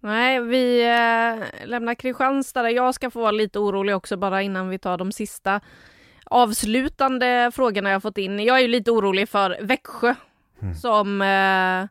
Nej, 0.00 0.40
vi 0.40 0.80
eh, 0.82 1.68
lämnar 1.68 1.94
Kristianstad 1.94 2.62
där 2.62 2.70
jag 2.70 2.94
ska 2.94 3.10
få 3.10 3.20
vara 3.20 3.30
lite 3.30 3.58
orolig 3.58 3.96
också 3.96 4.16
bara 4.16 4.42
innan 4.42 4.68
vi 4.68 4.78
tar 4.78 4.98
de 4.98 5.12
sista 5.12 5.60
avslutande 6.24 7.50
frågorna 7.54 7.90
jag 7.90 8.02
fått 8.02 8.18
in. 8.18 8.38
Jag 8.44 8.56
är 8.56 8.62
ju 8.62 8.68
lite 8.68 8.90
orolig 8.90 9.28
för 9.28 9.58
Växjö 9.60 10.14
som 10.80 11.22
eh, 11.22 11.88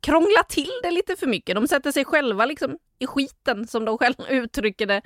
krånglar 0.00 0.48
till 0.48 0.70
det 0.82 0.90
lite 0.90 1.16
för 1.16 1.26
mycket. 1.26 1.54
De 1.54 1.68
sätter 1.68 1.92
sig 1.92 2.04
själva 2.04 2.46
liksom 2.46 2.78
i 2.98 3.06
skiten 3.06 3.66
som 3.66 3.84
de 3.84 3.98
själva 3.98 4.24
uttrycker 4.28 4.86
det 4.86 5.02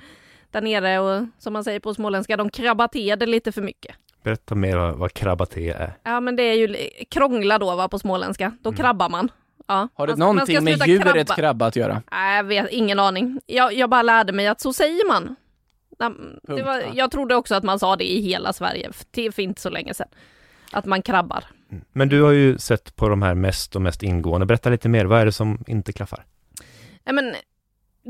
där 0.51 0.61
nere 0.61 0.99
och 0.99 1.25
som 1.37 1.53
man 1.53 1.63
säger 1.63 1.79
på 1.79 1.93
småländska, 1.93 2.37
de 2.37 2.49
krabbar 2.49 2.87
till 2.87 3.19
det 3.19 3.25
lite 3.25 3.51
för 3.51 3.61
mycket. 3.61 3.95
Berätta 4.23 4.55
mer 4.55 4.77
vad, 4.77 4.95
vad 4.97 5.13
krabbaté 5.13 5.69
är. 5.69 5.93
Ja 6.03 6.19
men 6.19 6.35
det 6.35 6.43
är 6.43 6.53
ju 6.53 6.75
krångla 7.09 7.57
då 7.59 7.75
va 7.75 7.87
på 7.87 7.99
småländska, 7.99 8.51
då 8.61 8.71
krabbar 8.73 9.09
man. 9.09 9.31
Ja. 9.67 9.87
Har 9.93 10.07
det 10.07 10.13
Man- 10.13 10.19
man 10.19 10.35
någonting 10.35 10.55
ska 10.55 10.63
med 10.63 10.87
djuret 10.87 11.13
krabba. 11.27 11.35
krabba 11.35 11.65
att 11.65 11.75
göra? 11.75 12.01
Nej, 12.11 12.35
jag 12.35 12.43
vet 12.43 12.69
ingen 12.69 12.99
aning. 12.99 13.39
Jag, 13.45 13.73
jag 13.73 13.89
bara 13.89 14.01
lärde 14.01 14.33
mig 14.33 14.47
att 14.47 14.61
så 14.61 14.73
säger 14.73 15.07
man. 15.07 15.35
Det 16.43 16.63
var, 16.63 16.81
va? 16.81 16.81
jag 16.93 17.11
trodde 17.11 17.35
också 17.35 17.55
att 17.55 17.63
man 17.63 17.79
sa 17.79 17.95
det 17.95 18.11
i 18.11 18.21
hela 18.21 18.53
Sverige, 18.53 18.91
för 19.15 19.39
inte 19.39 19.61
så 19.61 19.69
länge 19.69 19.93
sedan. 19.93 20.07
Att 20.75 20.85
man 20.85 21.01
krabbar. 21.01 21.43
Men 21.91 22.09
du 22.09 22.21
har 22.21 22.31
ju 22.31 22.57
sett 22.57 22.95
på 22.95 23.09
de 23.09 23.21
här 23.21 23.35
mest 23.35 23.75
och 23.75 23.81
mest 23.81 24.03
ingående. 24.03 24.45
Berätta 24.45 24.69
lite 24.69 24.89
mer, 24.89 25.05
vad 25.05 25.21
är 25.21 25.25
det 25.25 25.31
som 25.31 25.63
inte 25.67 25.93
klaffar? 25.93 26.25
Nej, 27.03 27.15
men, 27.15 27.35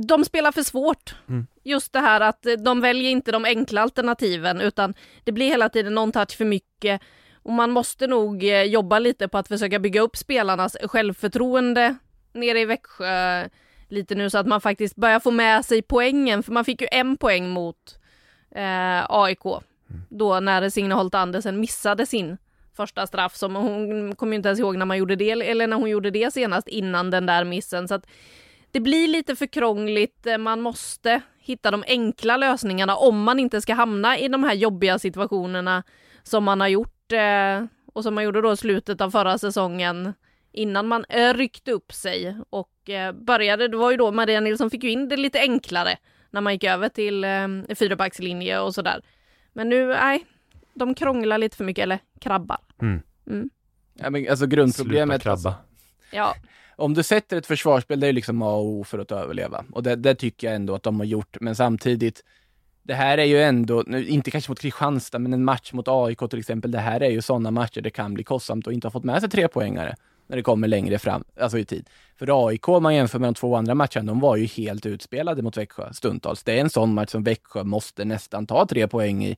de 0.07 0.25
spelar 0.25 0.51
för 0.51 0.63
svårt. 0.63 1.15
Mm. 1.29 1.47
Just 1.63 1.93
det 1.93 1.99
här 1.99 2.21
att 2.21 2.45
eh, 2.45 2.53
de 2.53 2.81
väljer 2.81 3.11
inte 3.11 3.31
de 3.31 3.45
enkla 3.45 3.81
alternativen 3.81 4.61
utan 4.61 4.93
det 5.23 5.31
blir 5.31 5.47
hela 5.47 5.69
tiden 5.69 5.95
någon 5.95 6.11
touch 6.11 6.37
för 6.37 6.45
mycket. 6.45 7.01
Och 7.33 7.53
man 7.53 7.71
måste 7.71 8.07
nog 8.07 8.43
eh, 8.43 8.63
jobba 8.63 8.99
lite 8.99 9.27
på 9.27 9.37
att 9.37 9.47
försöka 9.47 9.79
bygga 9.79 10.01
upp 10.01 10.17
spelarnas 10.17 10.77
självförtroende 10.83 11.95
nere 12.33 12.59
i 12.59 12.65
Växjö 12.65 13.49
lite 13.87 14.15
nu 14.15 14.29
så 14.29 14.37
att 14.37 14.47
man 14.47 14.61
faktiskt 14.61 14.95
börjar 14.95 15.19
få 15.19 15.31
med 15.31 15.65
sig 15.65 15.81
poängen. 15.81 16.43
För 16.43 16.51
man 16.51 16.65
fick 16.65 16.81
ju 16.81 16.87
en 16.91 17.17
poäng 17.17 17.49
mot 17.49 17.99
eh, 18.55 19.05
AIK 19.09 19.43
då 20.09 20.39
när 20.39 20.69
Signe 20.69 20.95
Holt 20.95 21.15
Andersen 21.15 21.59
missade 21.59 22.05
sin 22.05 22.37
första 22.75 23.07
straff 23.07 23.35
som 23.35 23.55
hon 23.55 24.15
kommer 24.15 24.35
inte 24.35 24.49
ens 24.49 24.59
ihåg 24.59 24.77
när 24.77 24.85
man 24.85 24.97
gjorde 24.97 25.15
det 25.15 25.31
eller 25.31 25.67
när 25.67 25.77
hon 25.77 25.89
gjorde 25.89 26.11
det 26.11 26.33
senast 26.33 26.67
innan 26.67 27.11
den 27.11 27.25
där 27.25 27.43
missen. 27.43 27.87
Så 27.87 27.93
att 27.93 28.07
det 28.71 28.79
blir 28.79 29.07
lite 29.07 29.35
för 29.35 29.45
krångligt. 29.45 30.27
Eh, 30.27 30.37
man 30.37 30.61
måste 30.61 31.21
hitta 31.39 31.71
de 31.71 31.83
enkla 31.87 32.37
lösningarna 32.37 32.95
om 32.95 33.23
man 33.23 33.39
inte 33.39 33.61
ska 33.61 33.73
hamna 33.73 34.17
i 34.17 34.27
de 34.27 34.43
här 34.43 34.53
jobbiga 34.53 34.99
situationerna 34.99 35.83
som 36.23 36.43
man 36.43 36.61
har 36.61 36.67
gjort 36.67 37.11
eh, 37.11 37.65
och 37.93 38.03
som 38.03 38.15
man 38.15 38.23
gjorde 38.23 38.41
då 38.41 38.53
i 38.53 38.57
slutet 38.57 39.01
av 39.01 39.11
förra 39.11 39.37
säsongen 39.37 40.13
innan 40.51 40.87
man 40.87 41.05
eh, 41.09 41.33
ryckte 41.33 41.71
upp 41.71 41.93
sig 41.93 42.37
och 42.49 42.71
började. 43.13 43.67
Det 43.67 43.77
var 43.77 43.91
ju 43.91 43.97
då 43.97 44.11
Maria 44.11 44.39
Nilsson 44.39 44.69
fick 44.69 44.83
ju 44.83 44.89
in 44.89 45.09
det 45.09 45.17
lite 45.17 45.39
enklare 45.39 45.97
när 46.29 46.41
man 46.41 46.53
gick 46.53 46.63
över 46.63 46.89
till 46.89 47.23
eh, 47.23 47.75
fyrabackslinje 47.75 48.59
och 48.59 48.75
sådär. 48.75 49.01
Men 49.53 49.69
nu, 49.69 49.87
nej, 49.87 50.25
de 50.75 50.95
krånglar 50.95 51.37
lite 51.37 51.57
för 51.57 51.63
mycket, 51.63 51.83
eller 51.83 51.99
krabbar. 52.19 52.57
Ja, 53.93 54.09
men 54.09 54.29
alltså 54.29 54.35
Sluta 54.35 54.55
grundproblemet, 54.55 55.21
krabba. 55.21 55.55
Ja, 56.11 56.35
om 56.75 56.93
du 56.93 57.03
sätter 57.03 57.37
ett 57.37 57.45
försvarsspel, 57.45 57.99
det 57.99 58.07
är 58.07 58.13
liksom 58.13 58.41
A 58.41 58.51
och 58.51 58.65
O 58.65 58.83
för 58.83 58.99
att 58.99 59.11
överleva. 59.11 59.65
Och 59.71 59.83
det, 59.83 59.95
det 59.95 60.15
tycker 60.15 60.47
jag 60.47 60.55
ändå 60.55 60.75
att 60.75 60.83
de 60.83 60.99
har 60.99 61.05
gjort. 61.05 61.37
Men 61.41 61.55
samtidigt, 61.55 62.23
det 62.83 62.93
här 62.93 63.17
är 63.17 63.23
ju 63.23 63.41
ändå, 63.41 63.83
nu, 63.87 64.07
inte 64.07 64.31
kanske 64.31 64.51
mot 64.51 64.59
Kristianstad, 64.59 65.19
men 65.19 65.33
en 65.33 65.43
match 65.43 65.73
mot 65.73 65.87
AIK 65.87 66.19
till 66.29 66.39
exempel. 66.39 66.71
Det 66.71 66.79
här 66.79 67.03
är 67.03 67.09
ju 67.09 67.21
sådana 67.21 67.51
matcher 67.51 67.81
det 67.81 67.89
kan 67.89 68.13
bli 68.13 68.23
kostsamt 68.23 68.67
och 68.67 68.73
inte 68.73 68.87
ha 68.87 68.91
fått 68.91 69.03
med 69.03 69.21
sig 69.21 69.29
tre 69.29 69.47
poängare 69.47 69.95
när 70.27 70.37
det 70.37 70.43
kommer 70.43 70.67
längre 70.67 70.99
fram, 70.99 71.23
alltså 71.39 71.57
i 71.57 71.65
tid. 71.65 71.89
För 72.15 72.47
AIK, 72.47 72.69
om 72.69 72.83
man 72.83 72.95
jämför 72.95 73.19
med 73.19 73.27
de 73.27 73.33
två 73.33 73.55
andra 73.55 73.75
matcherna, 73.75 74.03
de 74.03 74.19
var 74.19 74.35
ju 74.35 74.45
helt 74.45 74.85
utspelade 74.85 75.41
mot 75.41 75.57
Växjö 75.57 75.93
stundtals. 75.93 76.43
Det 76.43 76.57
är 76.57 76.61
en 76.61 76.69
sån 76.69 76.93
match 76.93 77.11
som 77.11 77.23
Växjö 77.23 77.63
måste 77.63 78.05
nästan 78.05 78.47
ta 78.47 78.65
tre 78.65 78.87
poäng 78.87 79.25
i 79.25 79.37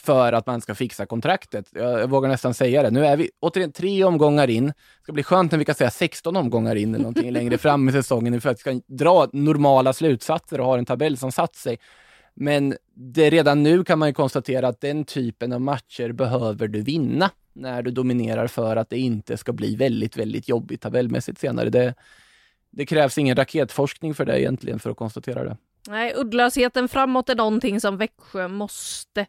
för 0.00 0.32
att 0.32 0.46
man 0.46 0.60
ska 0.60 0.74
fixa 0.74 1.06
kontraktet. 1.06 1.68
Jag, 1.72 2.00
jag 2.00 2.10
vågar 2.10 2.28
nästan 2.28 2.54
säga 2.54 2.82
det. 2.82 2.90
Nu 2.90 3.06
är 3.06 3.16
vi 3.16 3.30
återigen 3.40 3.72
tre 3.72 4.04
omgångar 4.04 4.50
in. 4.50 4.66
Det 4.66 5.02
ska 5.02 5.12
bli 5.12 5.22
skönt 5.22 5.52
när 5.52 5.58
vi 5.58 5.64
kan 5.64 5.74
säga 5.74 5.90
16 5.90 6.36
omgångar 6.36 6.76
in 6.76 6.94
eller 6.94 7.02
någonting 7.02 7.30
längre 7.32 7.58
fram 7.58 7.88
i 7.88 7.92
säsongen 7.92 8.40
för 8.40 8.50
att 8.50 8.56
vi 8.56 8.60
ska 8.60 8.80
dra 8.86 9.28
normala 9.32 9.92
slutsatser 9.92 10.60
och 10.60 10.66
ha 10.66 10.78
en 10.78 10.86
tabell 10.86 11.16
som 11.16 11.32
satt 11.32 11.56
sig. 11.56 11.78
Men 12.34 12.74
det, 12.94 13.30
redan 13.30 13.62
nu 13.62 13.84
kan 13.84 13.98
man 13.98 14.08
ju 14.08 14.14
konstatera 14.14 14.68
att 14.68 14.80
den 14.80 15.04
typen 15.04 15.52
av 15.52 15.60
matcher 15.60 16.12
behöver 16.12 16.68
du 16.68 16.82
vinna 16.82 17.30
när 17.52 17.82
du 17.82 17.90
dominerar 17.90 18.46
för 18.46 18.76
att 18.76 18.90
det 18.90 18.98
inte 18.98 19.36
ska 19.36 19.52
bli 19.52 19.76
väldigt, 19.76 20.16
väldigt 20.16 20.48
jobbigt 20.48 20.80
tabellmässigt 20.80 21.38
senare. 21.38 21.70
Det, 21.70 21.94
det 22.70 22.86
krävs 22.86 23.18
ingen 23.18 23.36
raketforskning 23.36 24.14
för 24.14 24.24
det 24.24 24.40
egentligen 24.40 24.78
för 24.78 24.90
att 24.90 24.96
konstatera 24.96 25.44
det. 25.44 25.56
Nej, 25.88 26.14
uddlösheten 26.16 26.88
framåt 26.88 27.28
är 27.28 27.34
någonting 27.34 27.80
som 27.80 27.96
Växjö 27.96 28.48
måste 28.48 29.26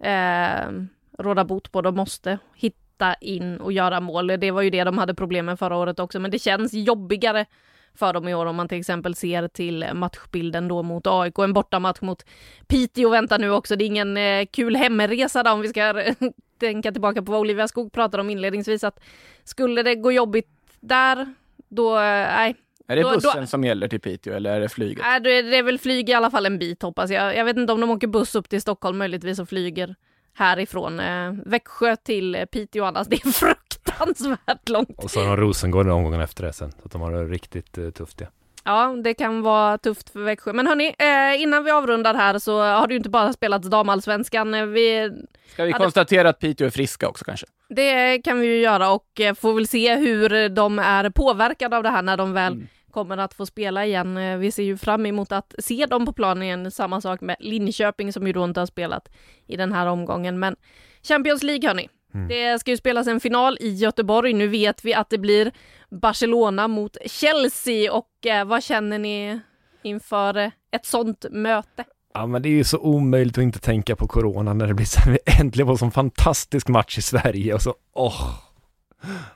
eh, 0.00 0.70
råda 1.18 1.44
bot 1.44 1.72
på. 1.72 1.82
De 1.82 1.96
måste 1.96 2.38
hitta 2.54 3.14
in 3.14 3.56
och 3.56 3.72
göra 3.72 4.00
mål. 4.00 4.26
Det 4.26 4.50
var 4.50 4.62
ju 4.62 4.70
det 4.70 4.84
de 4.84 4.98
hade 4.98 5.14
problem 5.14 5.46
med 5.46 5.58
förra 5.58 5.76
året 5.76 5.98
också, 5.98 6.20
men 6.20 6.30
det 6.30 6.38
känns 6.38 6.72
jobbigare 6.72 7.46
för 7.94 8.12
dem 8.12 8.28
i 8.28 8.34
år 8.34 8.46
om 8.46 8.56
man 8.56 8.68
till 8.68 8.78
exempel 8.78 9.14
ser 9.14 9.48
till 9.48 9.86
matchbilden 9.94 10.68
då 10.68 10.82
mot 10.82 11.06
AIK. 11.06 11.38
En 11.38 11.52
bortamatch 11.52 12.00
mot 12.00 12.24
Piteå 12.66 13.10
väntar 13.10 13.38
nu 13.38 13.50
också. 13.50 13.76
Det 13.76 13.84
är 13.84 13.86
ingen 13.86 14.16
eh, 14.16 14.46
kul 14.52 14.76
hemresa 14.76 15.42
där 15.42 15.52
om 15.52 15.60
vi 15.60 15.68
ska 15.68 16.04
tänka 16.60 16.92
tillbaka 16.92 17.22
på 17.22 17.32
vad 17.32 17.40
Olivia 17.40 17.68
Skog 17.68 17.92
pratade 17.92 18.20
om 18.20 18.30
inledningsvis 18.30 18.84
att 18.84 19.00
skulle 19.44 19.82
det 19.82 19.94
gå 19.94 20.12
jobbigt 20.12 20.48
där, 20.80 21.34
då, 21.68 21.96
eh, 21.96 22.02
nej. 22.02 22.54
Är 22.88 22.96
det 22.96 23.02
Då- 23.02 23.10
bussen 23.14 23.40
då- 23.40 23.46
som 23.46 23.64
gäller 23.64 23.88
till 23.88 24.00
Piteå 24.00 24.34
eller 24.34 24.50
är 24.56 24.60
det 24.60 24.68
flyget? 24.68 25.04
Nej, 25.04 25.20
då 25.20 25.30
är 25.30 25.42
det 25.42 25.56
är 25.56 25.62
väl 25.62 25.78
flyg 25.78 26.08
i 26.10 26.12
alla 26.12 26.30
fall 26.30 26.46
en 26.46 26.58
bit 26.58 26.82
hoppas 26.82 27.10
jag. 27.10 27.36
Jag 27.36 27.44
vet 27.44 27.56
inte 27.56 27.72
om 27.72 27.80
de 27.80 27.90
åker 27.90 28.06
buss 28.06 28.34
upp 28.34 28.48
till 28.48 28.60
Stockholm 28.62 28.98
möjligtvis 28.98 29.38
och 29.38 29.48
flyger 29.48 29.94
härifrån 30.34 31.00
eh, 31.00 31.32
Växjö 31.46 31.96
till 31.96 32.34
eh, 32.34 32.44
Piteå 32.44 32.84
annars. 32.84 33.06
Det 33.10 33.16
är 33.26 33.30
fruktansvärt 33.30 34.68
långt. 34.68 35.04
Och 35.04 35.10
så 35.10 35.20
har 35.20 35.26
de 35.26 35.36
Rosengård 35.36 35.88
omgången 35.88 36.20
efter 36.20 36.44
det 36.44 36.52
sen. 36.52 36.70
Så 36.72 36.78
att 36.84 36.92
de 36.92 37.00
har 37.00 37.12
det 37.12 37.24
riktigt 37.24 37.78
eh, 37.78 37.90
tufft 37.90 38.20
ja. 38.20 38.26
Ja, 38.64 38.94
det 39.04 39.14
kan 39.14 39.42
vara 39.42 39.78
tufft 39.78 40.10
för 40.10 40.20
Växjö. 40.20 40.52
Men 40.52 40.66
hörni, 40.66 40.94
eh, 40.98 41.42
innan 41.42 41.64
vi 41.64 41.70
avrundar 41.70 42.14
här 42.14 42.38
så 42.38 42.60
har 42.62 42.86
det 42.86 42.94
ju 42.94 42.96
inte 42.98 43.08
bara 43.10 43.32
spelats 43.32 43.68
damallsvenskan. 43.68 44.54
Eh, 44.54 44.66
Vi, 44.66 45.10
Ska 45.52 45.64
vi 45.64 45.70
Ja, 45.70 45.78
det- 45.78 45.82
konstatera 45.84 46.28
att 46.28 46.38
Piteå 46.40 46.66
är 46.66 46.70
friska 46.70 47.08
också 47.08 47.24
kanske? 47.24 47.46
det 47.68 48.18
kan 48.18 48.40
vi 48.40 48.46
ju 48.46 48.60
göra 48.60 48.90
och 48.90 49.20
eh, 49.20 49.34
får 49.34 49.54
väl 49.54 49.66
se 49.66 49.96
hur 49.96 50.48
de 50.48 50.78
är 50.78 51.10
påverkade 51.10 51.76
av 51.76 51.82
det 51.82 51.88
här 51.90 52.02
när 52.02 52.16
de 52.16 52.32
väl 52.32 52.52
Mm. 52.52 52.66
Kommer 52.96 53.16
att 53.18 53.34
få 53.34 53.46
spela 53.46 53.86
igen. 53.86 54.16
Eh, 54.16 54.36
Vi 54.38 54.50
ser 54.50 54.62
ju 54.62 54.76
fram 54.76 55.06
emot 55.06 55.32
att 55.32 55.54
se 55.58 55.86
dem 55.86 56.06
på 56.06 56.12
planen 56.12 56.42
igen. 56.42 56.70
Samma 56.70 57.00
sak 57.00 57.20
med 57.20 57.36
Linköping 57.40 58.12
som 58.12 58.26
ju 58.26 58.32
då 58.32 58.44
inte 58.44 58.60
har 58.60 58.66
spelat 58.66 59.08
i 59.46 59.56
den 59.56 59.72
här 59.72 59.86
omgången. 59.86 60.38
Men 60.38 60.56
Champions 61.02 61.42
League 61.42 61.68
hörni. 61.68 61.88
Det 62.28 62.58
ska 62.58 62.70
ju 62.70 62.76
spelas 62.76 63.06
en 63.06 63.20
final 63.20 63.56
i 63.60 63.68
Göteborg. 63.74 64.32
Nu 64.32 64.48
vet 64.48 64.84
vi 64.84 64.94
att 64.94 65.10
det 65.10 65.18
blir 65.18 65.52
Barcelona 65.90 66.68
mot 66.68 66.96
Chelsea 67.06 67.92
och 67.92 68.26
eh, 68.26 68.44
vad 68.44 68.62
känner 68.62 68.98
ni 68.98 69.40
inför 69.82 70.36
eh, 70.36 70.50
ett 70.72 70.86
sånt 70.86 71.24
möte? 71.30 71.84
Ja 72.14 72.26
men 72.26 72.42
det 72.42 72.48
är 72.48 72.50
ju 72.50 72.64
så 72.64 72.78
omöjligt 72.78 73.38
att 73.38 73.42
inte 73.42 73.58
tänka 73.58 73.96
på 73.96 74.06
corona 74.06 74.54
när 74.54 74.66
det 74.66 74.74
blir 74.74 74.86
så 74.86 75.00
äntligen 75.40 75.66
var 75.66 75.74
en 75.74 75.78
sån 75.78 75.90
fantastisk 75.90 76.68
match 76.68 76.98
i 76.98 77.02
Sverige 77.02 77.54
och 77.54 77.62
så, 77.62 77.74
åh. 77.94 78.30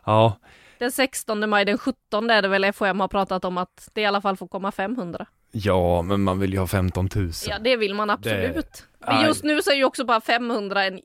Ja, 0.06 0.36
Den 0.80 0.92
16 0.92 1.50
maj, 1.50 1.64
den 1.64 1.78
17 1.78 2.30
är 2.30 2.42
det 2.42 2.48
väl 2.48 2.72
FHM 2.72 3.00
har 3.00 3.08
pratat 3.08 3.44
om 3.44 3.58
att 3.58 3.88
det 3.92 4.00
i 4.00 4.04
alla 4.06 4.20
fall 4.20 4.36
får 4.36 4.48
komma 4.48 4.72
500. 4.72 5.26
ja 5.52 6.02
men 6.02 6.22
man 6.22 6.38
vill 6.38 6.52
ju 6.52 6.58
ha 6.58 6.66
15 6.66 7.08
000. 7.16 7.30
Ja, 7.48 7.58
det 7.58 7.76
vill 7.76 7.94
man 7.94 8.10
absolut. 8.10 8.84
Men 8.98 9.16
Nej. 9.16 9.26
just 9.26 9.44
nu 9.44 9.62
så 9.62 9.70
är 9.70 9.74
ju 9.74 9.84
också 9.84 10.04
bara 10.04 10.20
500 10.20 10.84
en 10.84 11.00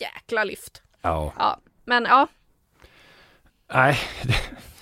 jäkla 0.00 0.44
lyft. 0.44 0.82
Ja, 1.02 1.32
Ja, 1.38 1.58
men 1.84 2.04
ja, 2.04 2.26
nej. 3.72 3.98
Det, 4.22 4.34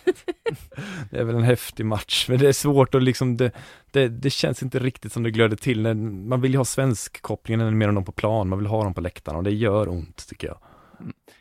det 1.10 1.18
är 1.18 1.24
väl 1.24 1.34
en 1.36 1.42
häftig 1.42 1.86
match, 1.86 2.26
men 2.28 2.38
det 2.38 2.48
är 2.48 2.52
svårt 2.52 2.94
att 2.94 3.02
liksom, 3.02 3.36
det, 3.36 3.50
det, 3.90 4.08
det 4.08 4.30
känns 4.30 4.62
inte 4.62 4.78
riktigt 4.78 5.12
som 5.12 5.22
det 5.22 5.30
glödde 5.30 5.56
till. 5.56 5.82
När- 5.82 5.94
Man 6.28 6.40
vill 6.40 6.52
ju 6.52 6.58
ha 6.58 6.64
svensk 6.64 7.22
kopplingen 7.22 7.78
mer 7.78 7.88
än 7.88 7.94
dem 7.94 8.04
på 8.04 8.12
plan, 8.12 8.48
man 8.48 8.58
vill 8.58 8.66
ha 8.68 8.84
dem 8.84 8.94
på 8.94 9.00
läktarna 9.00 9.38
och 9.38 9.44
det 9.44 9.50
gör 9.54 9.88
ont 9.88 10.28
tycker 10.28 10.46
jag. 10.48 10.58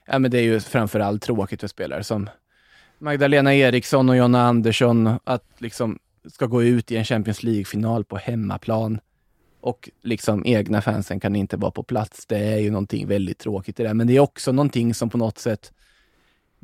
Ja, 0.06 0.20
men 0.20 0.32
det 0.32 0.38
är 0.38 0.44
ju 0.44 0.60
framförallt 0.60 1.22
tråkigt 1.22 1.62
för 1.62 1.68
spelare 1.68 2.04
som 2.04 2.30
Magdalena 3.06 3.56
Eriksson 3.56 4.10
och 4.10 4.18
Jonna 4.18 4.42
Andersson 4.42 5.20
att 5.24 5.44
liksom 5.58 6.00
ska 6.26 6.46
gå 6.46 6.64
ut 6.64 6.92
i 6.92 6.98
en 6.98 7.06
Champions 7.06 7.44
League-final 7.44 8.06
på 8.06 8.18
hemmaplan 8.18 9.00
och 9.62 9.90
liksom 10.02 10.44
egna 10.46 10.82
fansen 10.82 11.20
kan 11.20 11.36
inte 11.36 11.58
vara 11.58 11.72
på 11.72 11.84
plats. 11.84 12.26
Det 12.26 12.38
är 12.38 12.58
ju 12.58 12.72
någonting 12.72 13.08
väldigt 13.08 13.38
tråkigt 13.38 13.80
i 13.80 13.84
det, 13.84 13.94
men 13.94 14.08
det 14.08 14.16
är 14.16 14.20
också 14.20 14.52
någonting 14.52 14.94
som 14.94 15.10
på 15.10 15.18
något 15.18 15.38
sätt 15.38 15.74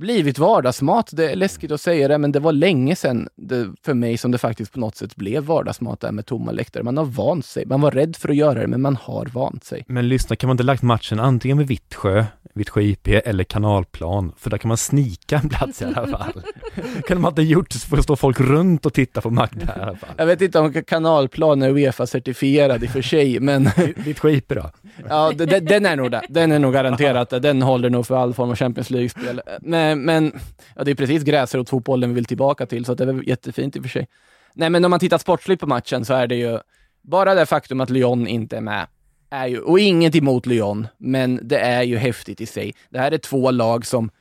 blivit 0.02 0.40
vardagsmat. 0.40 1.10
Det 1.14 1.32
är 1.32 1.36
läskigt 1.36 1.72
att 1.72 1.82
säga 1.82 2.08
det, 2.08 2.18
men 2.18 2.32
det 2.32 2.40
var 2.40 2.52
länge 2.52 2.96
sedan 2.96 3.28
det, 3.36 3.68
för 3.86 3.94
mig 3.94 4.18
som 4.18 4.32
det 4.32 4.38
faktiskt 4.38 4.74
på 4.74 4.80
något 4.80 4.96
sätt 4.96 5.16
blev 5.16 5.44
vardagsmat 5.44 6.00
där 6.00 6.12
med 6.12 6.26
tomma 6.26 6.52
läktare. 6.52 6.84
Man 6.84 6.98
har 6.98 7.06
vant 7.06 7.46
sig. 7.46 7.66
Man 7.66 7.82
var 7.82 7.92
rädd 7.92 8.16
för 8.16 8.30
att 8.30 8.36
göra 8.36 8.60
det, 8.62 8.68
men 8.68 8.82
man 8.82 8.96
har 8.96 9.26
vant 9.26 9.64
sig. 9.64 9.84
Men 9.88 10.08
lyssna, 10.08 10.36
kan 10.36 10.48
man 10.48 10.54
inte 10.54 10.64
lagt 10.64 10.84
matchen 10.84 11.20
antingen 11.20 11.58
med 11.58 11.68
Vittsjö, 11.68 12.26
Vittsjö 12.54 12.82
IP 12.82 13.08
eller 13.08 13.44
kanalplan? 13.44 14.32
För 14.38 14.50
där 14.50 14.58
kan 14.58 14.68
man 14.68 14.78
snika 14.78 15.38
en 15.44 15.50
plats 15.50 15.82
i 15.82 15.86
alla 15.86 16.08
fall. 16.08 16.42
kan 17.08 17.22
man 17.22 17.32
inte 17.32 17.42
gjort 17.42 17.72
så 17.74 17.80
får 17.80 17.98
stå 18.02 18.16
folk 18.16 18.40
runt 18.40 18.86
och 18.86 18.94
titta 18.94 19.22
på 19.22 19.30
Magda 19.30 19.78
i 19.78 19.82
alla 19.82 19.96
fall. 19.96 20.10
Jag 20.18 20.26
vet 20.26 20.42
inte 20.42 20.60
om 20.60 20.74
kanalplan 20.74 21.62
är 21.62 21.70
Uefa-certifierad 21.70 22.84
i 22.84 22.88
och 22.88 22.92
för 22.92 23.02
sig, 23.02 23.40
men 23.40 23.70
Vittsjö 23.96 24.30
IP 24.30 24.48
då? 24.50 24.70
ja, 25.10 25.32
d- 25.36 25.46
d- 25.46 25.60
den 25.60 25.86
är 25.86 25.96
nog 25.96 26.12
det. 26.12 26.22
Den 26.30 26.52
är 26.52 26.60
nog 26.60 26.74
garanterat. 26.74 27.30
Den 27.30 27.62
håller 27.62 27.90
nog 27.90 28.08
för 28.08 28.16
all 28.16 28.34
form 28.34 28.50
av 28.50 28.56
Champions 28.56 28.90
League-spel. 28.90 29.42
Men, 29.62 29.91
Eh, 29.92 29.96
men 29.96 30.40
ja, 30.76 30.84
det 30.84 30.92
är 30.92 30.96
precis 30.96 31.24
gräsrotfotbollen 31.24 32.10
vi 32.10 32.16
vill 32.16 32.26
tillbaka 32.26 32.66
till, 32.66 32.86
så 32.86 32.94
det 32.94 33.04
är 33.04 33.30
jättefint 33.30 33.76
i 33.76 33.80
och 33.80 33.84
för 33.84 33.90
sig. 33.90 34.08
Nej, 34.54 34.70
men 34.70 34.86
om 34.86 34.92
man 34.92 35.00
tittar 35.00 35.18
sportsligt 35.18 35.62
på 35.62 35.68
matchen 35.68 36.06
så 36.06 36.14
är 36.14 36.28
det 36.28 36.36
ju 36.36 36.60
bara 37.02 37.36
det 37.36 37.46
faktum 37.46 37.82
att 37.82 37.90
Lyon 37.90 38.28
inte 38.28 38.58
är 38.58 38.62
med, 38.62 38.88
är 39.30 39.48
ju, 39.48 39.60
och 39.60 39.80
inget 39.80 40.16
emot 40.16 40.46
Lyon, 40.46 40.88
men 40.98 41.40
det 41.44 41.60
är 41.60 41.84
ju 41.84 41.98
häftigt 41.98 42.42
i 42.42 42.46
sig. 42.46 42.74
Det 42.90 43.00
här 43.00 43.12
är 43.12 43.18
två 43.18 43.52
lag 43.52 43.86
som 43.86 44.12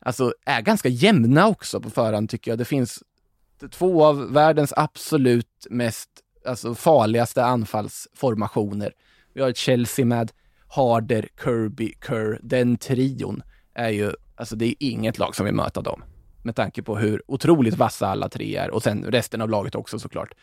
alltså, 0.00 0.32
är 0.46 0.60
ganska 0.60 0.88
jämna 0.88 1.46
också 1.46 1.80
på 1.80 1.90
förhand 1.90 2.30
tycker 2.30 2.50
jag. 2.50 2.58
Det 2.58 2.64
finns 2.64 3.02
två 3.70 4.04
av 4.04 4.32
världens 4.32 4.72
absolut 4.76 5.66
mest 5.70 6.10
alltså, 6.46 6.74
farligaste 6.74 7.44
anfallsformationer. 7.44 8.92
Vi 9.34 9.42
har 9.42 9.50
ett 9.50 9.56
Chelsea 9.56 10.04
med 10.04 10.32
Harder, 10.68 11.28
Kirby, 11.44 11.92
Kerr. 12.06 12.40
Den 12.42 12.76
trion 12.76 13.42
är 13.74 13.90
ju, 13.90 14.12
alltså 14.36 14.56
det 14.56 14.66
är 14.66 14.74
inget 14.78 15.18
lag 15.18 15.36
som 15.36 15.46
vill 15.46 15.54
möta 15.54 15.80
dem. 15.80 16.02
Med 16.42 16.56
tanke 16.56 16.82
på 16.82 16.96
hur 16.96 17.22
otroligt 17.26 17.74
vassa 17.74 18.06
alla 18.06 18.28
tre 18.28 18.56
är 18.56 18.70
och 18.70 18.82
sen 18.82 19.04
resten 19.04 19.40
av 19.40 19.50
laget 19.50 19.74
också 19.74 19.98
såklart. 19.98 20.34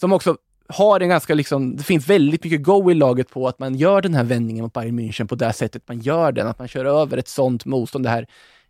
Som 0.00 0.12
också 0.12 0.36
har 0.68 1.00
en 1.00 1.08
ganska 1.08 1.34
liksom, 1.34 1.76
det 1.76 1.82
finns 1.82 2.08
väldigt 2.08 2.44
mycket 2.44 2.62
go 2.62 2.90
i 2.90 2.94
laget 2.94 3.30
på 3.30 3.48
att 3.48 3.58
man 3.58 3.74
gör 3.74 4.02
den 4.02 4.14
här 4.14 4.24
vändningen 4.24 4.62
mot 4.62 4.72
Bayern 4.72 5.00
München 5.00 5.26
på 5.26 5.34
det 5.34 5.52
sättet 5.52 5.88
man 5.88 6.00
gör 6.00 6.32
den, 6.32 6.46
att 6.46 6.58
man 6.58 6.68
kör 6.68 6.84
över 6.84 7.16
ett 7.16 7.28
sånt 7.28 7.64
motstånd, 7.64 8.04
det 8.04 8.10
här 8.10 8.26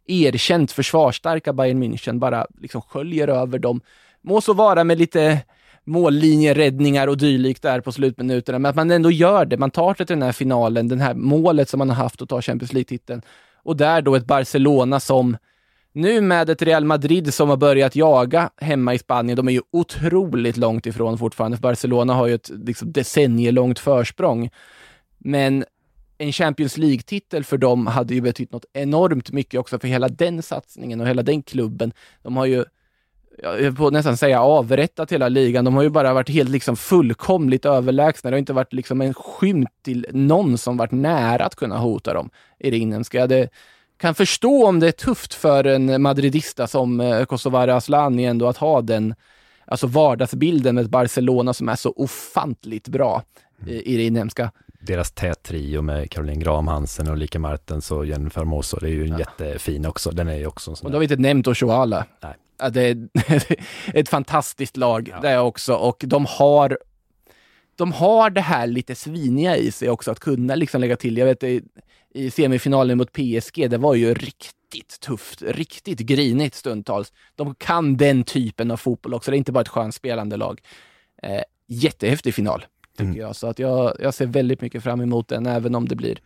erkänt 0.07 0.73
försvarsstarka 0.73 1.53
Bayern 1.53 1.83
München 1.83 2.19
bara 2.19 2.47
liksom 2.61 2.83
sköljer 2.83 3.29
över 3.29 3.59
dem. 3.59 3.81
Må 4.23 4.41
så 4.41 4.53
vara 4.53 4.85
med 4.85 4.99
lite 4.99 5.41
mållinjeräddningar 5.85 7.09
och 7.09 7.16
dylikt 7.16 7.62
där 7.62 7.81
på 7.81 7.93
slutminuterna, 7.93 8.59
men 8.59 8.71
att 8.71 8.77
man 8.77 8.91
ändå 8.91 9.11
gör 9.11 9.45
det. 9.45 9.59
Man 9.59 9.71
tar 9.71 9.95
sig 9.95 10.07
till 10.07 10.16
den 10.16 10.23
här 10.23 10.33
finalen, 10.33 10.89
det 10.89 10.97
här 10.97 11.14
målet 11.14 11.69
som 11.69 11.79
man 11.79 11.89
har 11.89 11.97
haft 11.97 12.23
att 12.23 12.29
ta 12.29 12.43
Champions 12.43 12.73
League-titeln. 12.73 13.23
Och 13.62 13.76
där 13.76 14.02
då 14.02 14.14
ett 14.14 14.26
Barcelona 14.26 15.00
som 15.00 15.36
nu 15.92 16.20
med 16.20 16.50
ett 16.50 16.62
Real 16.62 16.84
Madrid 16.84 17.34
som 17.34 17.48
har 17.48 17.56
börjat 17.56 17.96
jaga 17.96 18.50
hemma 18.56 18.94
i 18.94 18.98
Spanien, 18.98 19.36
de 19.36 19.48
är 19.48 19.52
ju 19.52 19.62
otroligt 19.70 20.56
långt 20.56 20.86
ifrån 20.86 21.18
fortfarande, 21.18 21.56
för 21.56 21.62
Barcelona 21.62 22.14
har 22.14 22.26
ju 22.26 22.34
ett 22.34 22.50
liksom, 22.54 22.92
decennielångt 22.92 23.78
försprång. 23.78 24.50
Men 25.18 25.64
en 26.18 26.32
Champions 26.32 26.76
League-titel 26.76 27.44
för 27.44 27.59
dem 27.59 27.86
hade 27.86 28.14
ju 28.14 28.20
betytt 28.20 28.52
något 28.52 28.64
enormt 28.72 29.30
mycket 29.30 29.61
också 29.61 29.78
för 29.78 29.88
hela 29.88 30.09
den 30.09 30.42
satsningen 30.42 31.00
och 31.00 31.09
hela 31.09 31.22
den 31.22 31.42
klubben. 31.42 31.92
De 32.22 32.36
har 32.36 32.46
ju, 32.46 32.64
jag 33.43 33.76
får 33.76 33.91
nästan 33.91 34.16
säga 34.16 34.43
avrättat 34.43 35.12
hela 35.12 35.28
ligan. 35.28 35.64
De 35.64 35.74
har 35.74 35.82
ju 35.82 35.89
bara 35.89 36.14
varit 36.14 36.28
helt 36.28 36.51
liksom 36.51 36.76
fullkomligt 36.76 37.64
överlägsna. 37.64 38.30
Det 38.30 38.34
har 38.34 38.39
inte 38.39 38.53
varit 38.53 38.72
liksom 38.72 39.01
en 39.01 39.14
skymt 39.14 39.70
till 39.82 40.07
någon 40.12 40.59
som 40.59 40.76
varit 40.76 40.93
nära 40.93 41.45
att 41.45 41.55
kunna 41.55 41.78
hota 41.78 42.14
dem 42.14 42.30
i 42.59 42.70
det 42.70 42.78
inhemska. 42.78 43.26
Det 43.26 43.49
kan 43.97 44.14
förstå 44.14 44.66
om 44.66 44.80
det 44.80 44.89
är 44.89 44.93
tufft 44.93 45.34
för 45.34 45.64
en 45.64 46.03
madridista 46.03 46.66
som 46.66 47.01
eh, 47.01 47.24
Kosovare 47.24 47.74
Asllani 47.74 48.24
ändå 48.24 48.49
att 48.49 48.57
ha 48.57 48.80
den 48.80 49.14
alltså 49.64 49.86
vardagsbilden 49.86 50.74
med 50.74 50.91
Barcelona 50.91 51.55
som 51.55 51.68
är 51.68 51.76
så 51.76 51.93
ofantligt 51.97 52.89
bra 52.89 53.22
i, 53.66 53.95
i 53.95 53.97
det 53.97 54.03
inhemska. 54.03 54.53
Deras 54.80 55.11
tät 55.11 55.43
trio 55.43 55.82
med 55.82 56.11
Caroline 56.11 56.41
Graham 56.41 56.68
Hansen 56.68 57.11
och 57.11 57.16
Lika 57.16 57.39
Martens 57.39 57.91
och 57.91 58.07
Jennifer 58.07 58.41
Hermoso, 58.41 58.76
det 58.80 58.86
är 58.86 58.91
ju 58.91 59.05
en 59.05 59.18
jättefin 59.18 59.86
också. 59.86 60.11
Den 60.11 60.28
är 60.28 60.36
ju 60.36 60.47
också 60.47 60.70
en 60.70 60.76
sån 60.76 60.86
Och 60.86 60.91
då 60.91 60.97
har 60.97 61.01
vi 61.01 61.05
inte 61.05 61.16
nämnt 61.16 61.47
Oshoala. 61.47 62.07
Nej. 62.22 62.34
Ja, 62.59 62.70
det 62.70 62.82
är 62.82 63.09
ett 63.94 64.09
fantastiskt 64.09 64.76
lag 64.76 65.14
det 65.22 65.28
är 65.28 65.40
också 65.40 65.74
och 65.74 66.04
de 66.06 66.26
har 66.26 66.78
de 67.76 67.92
har 67.92 68.30
det 68.30 68.40
här 68.40 68.66
lite 68.66 68.94
sviniga 68.94 69.56
i 69.56 69.70
sig 69.70 69.90
också 69.90 70.11
att 70.11 70.20
kunna 70.20 70.54
liksom 70.54 70.80
lägga 70.80 70.96
till. 70.96 71.16
Jag 71.16 71.26
vet 71.26 71.42
i, 71.42 71.62
i 72.14 72.30
semifinalen 72.30 72.98
mot 72.98 73.12
PSG, 73.12 73.70
det 73.70 73.78
var 73.78 73.94
ju 73.94 74.14
riktigt 74.14 75.00
tufft, 75.00 75.42
riktigt 75.42 75.98
grinigt 75.98 76.54
stundtals. 76.54 77.12
De 77.36 77.54
kan 77.54 77.96
den 77.96 78.24
typen 78.24 78.70
av 78.70 78.76
fotboll 78.76 79.14
också. 79.14 79.30
Det 79.30 79.36
är 79.36 79.38
inte 79.38 79.52
bara 79.52 79.61
ett 79.61 79.68
skönt 79.68 79.94
spelande 79.94 80.36
lag. 80.36 80.61
Eh, 81.22 81.40
jättehäftig 81.66 82.34
final, 82.34 82.64
tycker 82.92 83.04
Mm. 83.04 83.16
jag. 83.16 83.36
Så 83.36 83.46
att 83.46 83.59
jag, 83.59 83.96
jag 84.00 84.14
ser 84.14 84.26
väldigt 84.26 84.61
mycket 84.61 84.82
fram 84.82 85.00
emot 85.00 85.28
den, 85.28 85.46
även 85.46 85.74
om 85.74 85.88
det 85.88 85.96
blir 85.96 86.18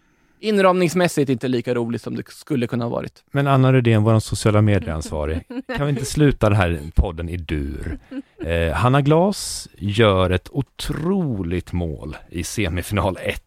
inramningsmässigt 0.43 1.31
inte 1.31 1.49
lika 1.49 1.75
roligt 1.75 2.03
som 2.03 2.17
det 2.17 2.29
skulle 2.31 2.67
kunna 2.67 2.85
ha 2.85 2.91
varit. 2.91 3.25
Men 3.31 3.47
Anna 3.47 3.73
Rydén, 3.73 4.03
vår 4.03 4.19
sociala 4.19 4.63
medieansvarig, 4.63 5.41
kan 5.77 5.87
vi 5.87 5.91
inte 5.91 6.05
sluta 6.05 6.49
den 6.49 6.59
här 6.59 6.81
podden 6.95 7.29
i 7.29 7.37
dur? 7.37 7.99
Eh, 8.45 8.73
Hanna 8.73 9.01
Glas 9.01 9.69
gör 9.79 10.31
ett 10.31 10.49
otroligt 10.53 11.73
mål 11.73 12.17
i 12.29 12.45
semifinal 12.45 13.19
1. 13.23 13.43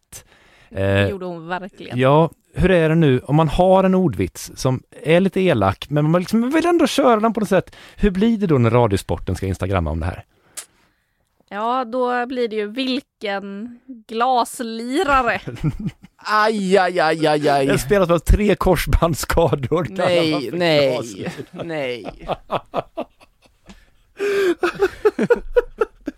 Det 0.68 0.82
Eh, 0.82 1.08
gjorde 1.10 1.24
hon 1.26 1.46
verkligen. 1.48 1.98
ja, 1.98 2.30
hur 2.54 2.70
är 2.70 2.88
det 2.88 2.94
nu 2.94 3.20
om 3.20 3.36
man 3.36 3.48
har 3.48 3.84
en 3.84 3.94
ordvits 3.94 4.52
som 4.54 4.82
är 5.02 5.20
lite 5.20 5.40
elak, 5.40 5.86
men 5.90 6.10
man 6.10 6.20
liksom 6.20 6.50
vill 6.50 6.66
ändå 6.66 6.86
köra 6.86 7.20
den 7.20 7.32
på 7.32 7.40
något 7.40 7.48
sätt. 7.48 7.76
Hur 7.96 8.10
blir 8.10 8.38
det 8.38 8.46
då 8.46 8.58
när 8.58 8.70
Radiosporten 8.70 9.36
ska 9.36 9.46
instagramma 9.46 9.90
om 9.90 10.00
det 10.00 10.06
här? 10.06 10.24
Ja, 11.48 11.84
då 11.84 12.26
blir 12.26 12.48
det 12.48 12.56
ju 12.56 12.66
vilken 12.66 13.78
glaslirare. 14.08 15.40
Aj, 16.26 16.78
aj, 16.78 16.98
aj, 17.00 17.26
aj, 17.26 17.48
aj. 17.48 17.68
En 17.70 17.78
spelare 17.78 18.06
som 18.06 18.18
har 18.18 18.24
tre 18.26 18.54
korsbandsskador. 18.56 19.86
Nej, 19.90 20.50
för 20.50 20.56
nej, 21.64 22.04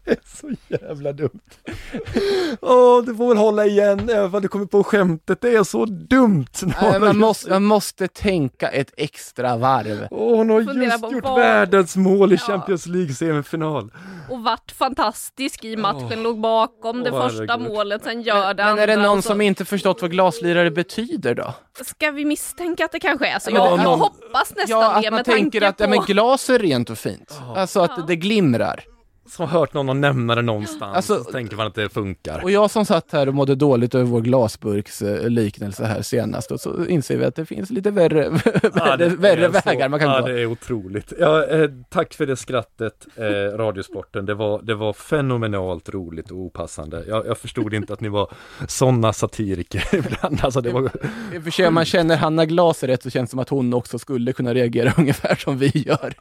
nej. 0.09 0.17
Så 0.25 0.51
jävla 0.69 1.13
dumt. 1.13 1.41
Åh, 2.61 3.03
du 3.05 3.15
får 3.17 3.29
väl 3.29 3.37
hålla 3.37 3.67
igen 3.67 4.11
även 4.11 4.35
om 4.35 4.43
du 4.43 4.49
kommer 4.49 4.67
på 4.67 4.85
skämtet. 4.85 5.41
Det 5.41 5.57
är 5.57 5.65
så 5.65 5.85
dumt. 5.85 6.47
Nej, 6.83 7.01
man, 7.01 7.19
måste, 7.19 7.51
man 7.51 7.65
måste 7.65 8.09
tänka 8.09 8.69
ett 8.69 8.91
extra 8.97 9.57
varv. 9.57 10.09
Åh, 10.11 10.37
hon 10.37 10.51
har 10.51 10.63
Fundera 10.63 10.85
just 10.85 11.03
på 11.03 11.13
gjort 11.13 11.25
vad- 11.25 11.39
världens 11.41 11.97
mål 11.97 12.33
i 12.33 12.35
Ja. 12.35 12.41
Champions 12.47 12.87
League 12.87 13.13
semifinal. 13.15 13.91
Och 14.31 14.45
vart 14.45 14.73
fantastisk 14.73 15.65
i 15.65 15.77
matchen, 15.77 16.23
låg 16.23 16.41
bakom 16.41 17.03
det 17.03 17.11
första 17.11 17.43
herregud. 17.53 17.69
målet, 17.73 18.05
sen 18.05 18.23
gör 18.23 18.55
det 18.55 18.65
Men 18.65 18.79
är 18.79 18.87
det 18.87 18.97
någon 18.97 19.23
så- 19.23 19.29
som 19.29 19.41
inte 19.41 19.65
förstått 19.65 20.03
vad 20.03 20.11
glaslirare 20.11 20.71
betyder 20.71 21.35
då? 21.35 21.55
Ska 21.85 22.11
vi 22.11 22.25
misstänka 22.25 22.85
att 22.85 22.93
det 22.93 23.01
kanske 23.01 23.27
är 23.29 23.39
så? 23.39 23.51
Ja, 23.51 23.55
Jag, 23.57 23.65
men 23.65 23.81
jag 23.83 23.85
någon- 23.91 24.01
hoppas 24.01 24.53
nästan 24.57 24.81
Ja, 24.81 24.89
det 24.89 24.97
att 24.99 25.05
man 25.05 25.15
med 25.15 25.25
tänker 25.25 25.61
tanke 25.61 25.69
att 25.69 25.81
ja, 25.81 25.87
på... 25.87 25.91
men 25.91 26.01
glas 26.07 26.51
är 26.51 26.59
rent 26.59 26.91
och 26.91 26.99
fint. 26.99 27.41
Alltså 27.57 27.81
att 27.81 27.91
Ja. 27.97 28.05
det 28.09 28.17
glimrar. 28.17 28.85
Som 29.31 29.49
har 29.49 29.59
hört 29.61 29.75
någon 29.75 30.01
nämna 30.01 30.35
det 30.35 30.43
någonstans. 30.43 30.97
Alltså- 30.97 31.25
så 31.25 31.33
tänker 31.33 31.57
man 31.57 31.67
att 31.67 31.75
det 31.75 31.89
funkar. 31.89 32.41
Och 32.43 32.51
jag 32.51 32.71
som 32.71 32.85
satt 32.87 33.13
här 33.13 33.29
och 33.29 33.35
mådde 33.35 33.55
dåligt 33.55 33.95
över 33.95 34.05
vår 34.05 34.21
glasburks 34.21 35.03
eh, 35.03 35.29
liknelse 35.31 35.85
här 35.85 36.03
senast 36.03 36.51
och 36.51 36.61
så 36.61 36.85
inser 36.87 37.17
vi 37.17 37.25
att 37.25 37.35
det 37.35 37.47
finns 37.47 37.71
lite 37.71 37.91
värre, 37.91 38.29
värre, 38.73 38.97
det 38.97 39.09
värre 39.09 39.45
är 39.47 39.53
så- 39.53 39.61
vägar 39.69 39.89
man 39.89 40.01
kan 40.01 40.09
ja, 40.11 40.21
gå. 40.21 40.27
det 40.27 40.41
är 40.41 40.47
otroligt. 40.47 41.13
Ja, 41.21 41.47
eh, 41.47 41.71
tack 41.91 42.15
för 42.15 42.27
det 42.27 42.37
skrattet, 42.37 43.07
eh, 43.17 43.57
Radiosporten. 43.59 44.27
Det 44.27 44.35
var, 44.35 44.63
det 44.63 44.75
var 44.75 44.93
fenomenalt 44.93 45.89
roligt 45.89 46.31
och 46.31 46.37
opassande. 46.39 47.05
Jag, 47.09 47.27
jag 47.27 47.39
förstod 47.39 47.75
inte 47.75 47.93
att 47.93 48.01
ni 48.01 48.09
var 48.09 48.31
sådana 48.69 49.13
satiriker 49.13 49.85
ibland. 49.93 50.39
Alltså, 50.43 50.61
det 50.61 50.71
var, 50.73 50.91
I 51.35 51.39
och 51.39 51.43
för 51.45 51.51
sig 51.51 51.67
om 51.69 51.75
man 51.75 51.85
känner 51.85 52.17
Hanna 52.17 52.47
Glas 52.47 52.83
rätt 52.83 53.03
så 53.03 53.11
känns 53.11 53.29
det 53.29 53.31
som 53.31 53.39
att 53.41 53.49
hon 53.49 53.75
också 53.75 53.99
skulle 53.99 54.33
kunna 54.33 54.55
reagera 54.55 54.93
ungefär 54.99 55.35
som 55.35 55.59
vi 55.59 55.71
gör 55.75 56.15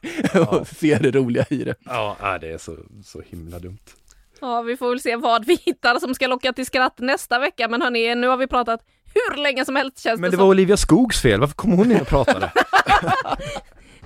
och 0.48 0.66
se 0.66 0.98
det 0.98 1.10
roliga 1.10 1.44
i 1.50 1.64
det. 1.64 1.74
ja, 1.84 2.38
det 2.40 2.52
är 2.52 2.58
så, 2.58 2.76
så 3.04 3.22
himla 3.26 3.58
dumt. 3.58 3.78
Ja, 4.40 4.62
vi 4.62 4.76
får 4.76 4.88
väl 4.90 5.00
se 5.00 5.16
vad 5.16 5.44
vi 5.44 5.54
hittar 5.54 5.98
som 5.98 6.14
ska 6.14 6.26
locka 6.26 6.52
till 6.52 6.66
skratt 6.66 6.98
nästa 6.98 7.38
vecka. 7.38 7.68
Men 7.68 7.82
hörni, 7.82 8.14
nu 8.14 8.26
har 8.26 8.36
vi 8.36 8.46
pratat 8.46 8.80
hur 9.14 9.42
länge 9.42 9.64
som 9.64 9.76
helst 9.76 9.98
känns 9.98 10.20
Men 10.20 10.30
det 10.30 10.36
det 10.36 10.36
var 10.36 10.44
som. 10.44 10.50
Olivia 10.50 10.76
Skogs 10.76 11.22
fel. 11.22 11.40
Varför 11.40 11.54
kom 11.54 11.72
hon 11.72 11.92
in 11.92 12.00
och 12.00 12.06
pratade? 12.06 12.52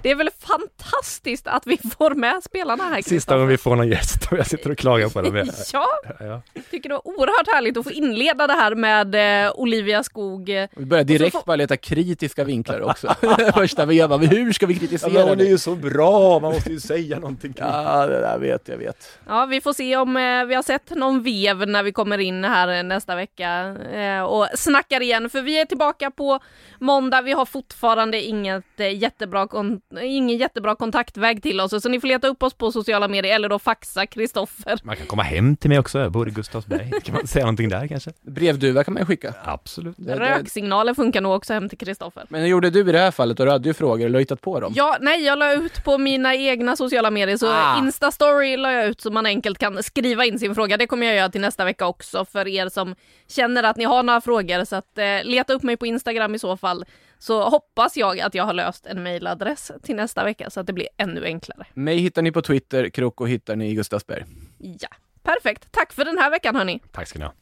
Det 0.02 0.10
är 0.10 0.14
väl 0.14 0.30
fantastiskt 0.40 1.46
att 1.46 1.66
vi 1.66 1.76
får 1.98 2.14
med 2.14 2.42
spelarna 2.44 2.84
här. 2.84 3.02
Sista 3.02 3.34
gången 3.34 3.48
vi 3.48 3.58
får 3.58 3.76
någon 3.76 3.88
gäst 3.88 4.26
och 4.32 4.38
jag 4.38 4.46
sitter 4.46 4.70
och 4.70 4.78
klagar 4.78 5.08
på 5.08 5.22
det. 5.22 5.46
Ja, 5.72 5.86
Ja. 6.20 6.42
tycker 6.70 6.88
det 6.88 6.94
var 6.94 7.08
oerhört 7.08 7.46
härligt 7.54 7.76
att 7.76 7.84
få 7.84 7.90
inleda 7.90 8.46
det 8.46 8.52
här 8.52 8.74
med 8.74 9.44
eh, 9.46 9.52
Olivia 9.54 10.02
Skog. 10.02 10.48
Vi 10.76 10.84
börjar 10.86 11.04
direkt 11.04 11.32
får- 11.32 11.42
bara 11.46 11.56
leta 11.56 11.76
kritiska 11.76 12.44
vinklar 12.44 12.80
också. 12.80 13.14
Första 13.54 13.84
vevan, 13.86 14.20
hur 14.26 14.52
ska 14.52 14.66
vi 14.66 14.74
kritisera 14.78 15.34
det? 15.34 15.44
ju 15.44 15.58
så 15.58 15.74
bra, 15.74 16.38
man 16.40 16.52
måste 16.52 16.70
ju 16.72 16.80
säga 16.80 17.18
någonting. 17.18 17.54
Ja, 17.58 18.06
det 18.06 18.20
där 18.20 18.38
vet 18.38 18.68
jag 18.68 18.76
vet. 18.76 19.18
Ja, 19.28 19.46
vi 19.46 19.60
får 19.60 19.72
se 19.72 19.96
om 19.96 20.16
eh, 20.16 20.44
vi 20.44 20.54
har 20.54 20.62
sett 20.62 20.90
någon 20.90 21.22
vev 21.22 21.68
när 21.68 21.82
vi 21.82 21.92
kommer 21.92 22.18
in 22.18 22.44
här 22.44 22.68
eh, 22.78 22.82
nästa 22.82 23.16
vecka 23.16 23.76
eh, 23.94 24.22
och 24.22 24.46
snackar 24.54 25.02
igen. 25.02 25.30
För 25.30 25.42
vi 25.42 25.60
är 25.60 25.64
tillbaka 25.64 26.10
på 26.10 26.38
måndag. 26.78 27.22
Vi 27.22 27.32
har 27.32 27.46
fortfarande 27.46 28.20
inget 28.22 28.64
jättebra 28.94 29.46
kon- 29.48 29.80
ingen 30.02 30.38
jättebra 30.38 30.74
kontaktväg 30.74 31.42
till 31.42 31.60
oss, 31.60 31.82
så 31.82 31.88
ni 31.88 32.00
får 32.00 32.08
leta 32.08 32.28
upp 32.28 32.42
oss 32.42 32.54
på 32.54 32.72
sociala 32.72 33.08
medier 33.08 33.34
eller 33.34 33.48
då 33.48 33.58
faxa 33.58 34.06
Kristoffer. 34.06 34.78
Man 34.82 34.96
kan 34.96 35.06
komma 35.06 35.22
hem 35.22 35.56
till 35.56 35.70
mig 35.70 35.78
också, 35.78 35.98
jag 35.98 36.12
bor 36.12 36.28
i 36.28 36.30
Gustavsberg. 36.30 36.90
Kan 37.04 37.14
man 37.14 37.26
säga 37.26 37.44
någonting 37.44 37.68
där 37.68 37.86
kanske? 37.88 38.10
Brevduva 38.22 38.84
kan 38.84 38.94
man 38.94 39.00
ju 39.02 39.06
skicka. 39.06 39.34
Absolut. 39.44 39.94
Det. 39.98 40.14
Röksignaler 40.18 40.94
funkar 40.94 41.20
nog 41.20 41.32
också 41.32 41.52
hem 41.52 41.68
till 41.68 41.78
Kristoffer. 41.78 42.26
Men 42.28 42.40
hur 42.40 42.48
gjorde 42.48 42.70
du 42.70 42.80
i 42.80 42.92
det 42.92 42.98
här 42.98 43.10
fallet? 43.10 43.40
Och 43.40 43.46
du 43.46 43.52
hade 43.52 43.68
ju 43.68 43.74
frågor, 43.74 44.06
eller 44.06 44.18
du 44.18 44.22
hittat 44.22 44.40
på 44.40 44.60
dem? 44.60 44.72
Ja, 44.76 44.96
nej, 45.00 45.24
jag 45.24 45.38
la 45.38 45.52
ut 45.52 45.84
på 45.84 45.98
mina 45.98 46.34
egna 46.34 46.76
sociala 46.76 47.10
medier, 47.10 47.36
så 47.36 47.46
Ah. 47.52 47.78
Insta-story 47.78 48.56
la 48.56 48.72
jag 48.72 48.86
ut 48.86 49.00
så 49.00 49.10
man 49.10 49.26
enkelt 49.26 49.58
kan 49.58 49.82
skriva 49.82 50.24
in 50.24 50.38
sin 50.38 50.54
fråga. 50.54 50.76
Det 50.76 50.86
kommer 50.86 51.06
jag 51.06 51.16
göra 51.16 51.28
till 51.28 51.40
nästa 51.40 51.64
vecka 51.64 51.86
också 51.86 52.24
för 52.24 52.48
er 52.48 52.68
som 52.68 52.94
känner 53.28 53.62
att 53.62 53.76
ni 53.76 53.84
har 53.84 54.02
några 54.02 54.20
frågor. 54.20 54.64
Så 54.64 54.76
att 54.76 54.98
eh, 54.98 55.04
leta 55.24 55.52
upp 55.52 55.62
mig 55.62 55.76
på 55.76 55.86
Instagram 55.86 56.34
i 56.34 56.38
så 56.38 56.56
fall. 56.56 56.84
Så 57.22 57.48
hoppas 57.48 57.96
jag 57.96 58.20
att 58.20 58.34
jag 58.34 58.44
har 58.44 58.52
löst 58.52 58.86
en 58.86 59.02
mailadress 59.02 59.72
till 59.82 59.96
nästa 59.96 60.24
vecka 60.24 60.50
så 60.50 60.60
att 60.60 60.66
det 60.66 60.72
blir 60.72 60.88
ännu 60.96 61.24
enklare. 61.24 61.66
Mig 61.74 61.98
hittar 61.98 62.22
ni 62.22 62.32
på 62.32 62.42
Twitter, 62.42 62.88
Kroko 62.88 63.24
hittar 63.24 63.56
ni 63.56 63.70
i 63.70 63.74
Gustavsberg. 63.74 64.24
Ja, 64.58 64.88
perfekt. 65.22 65.72
Tack 65.72 65.92
för 65.92 66.04
den 66.04 66.18
här 66.18 66.30
veckan 66.30 66.56
hörni. 66.56 66.80
Tack 66.92 67.08
ska 67.08 67.18
ni 67.18 67.24
ha. 67.24 67.32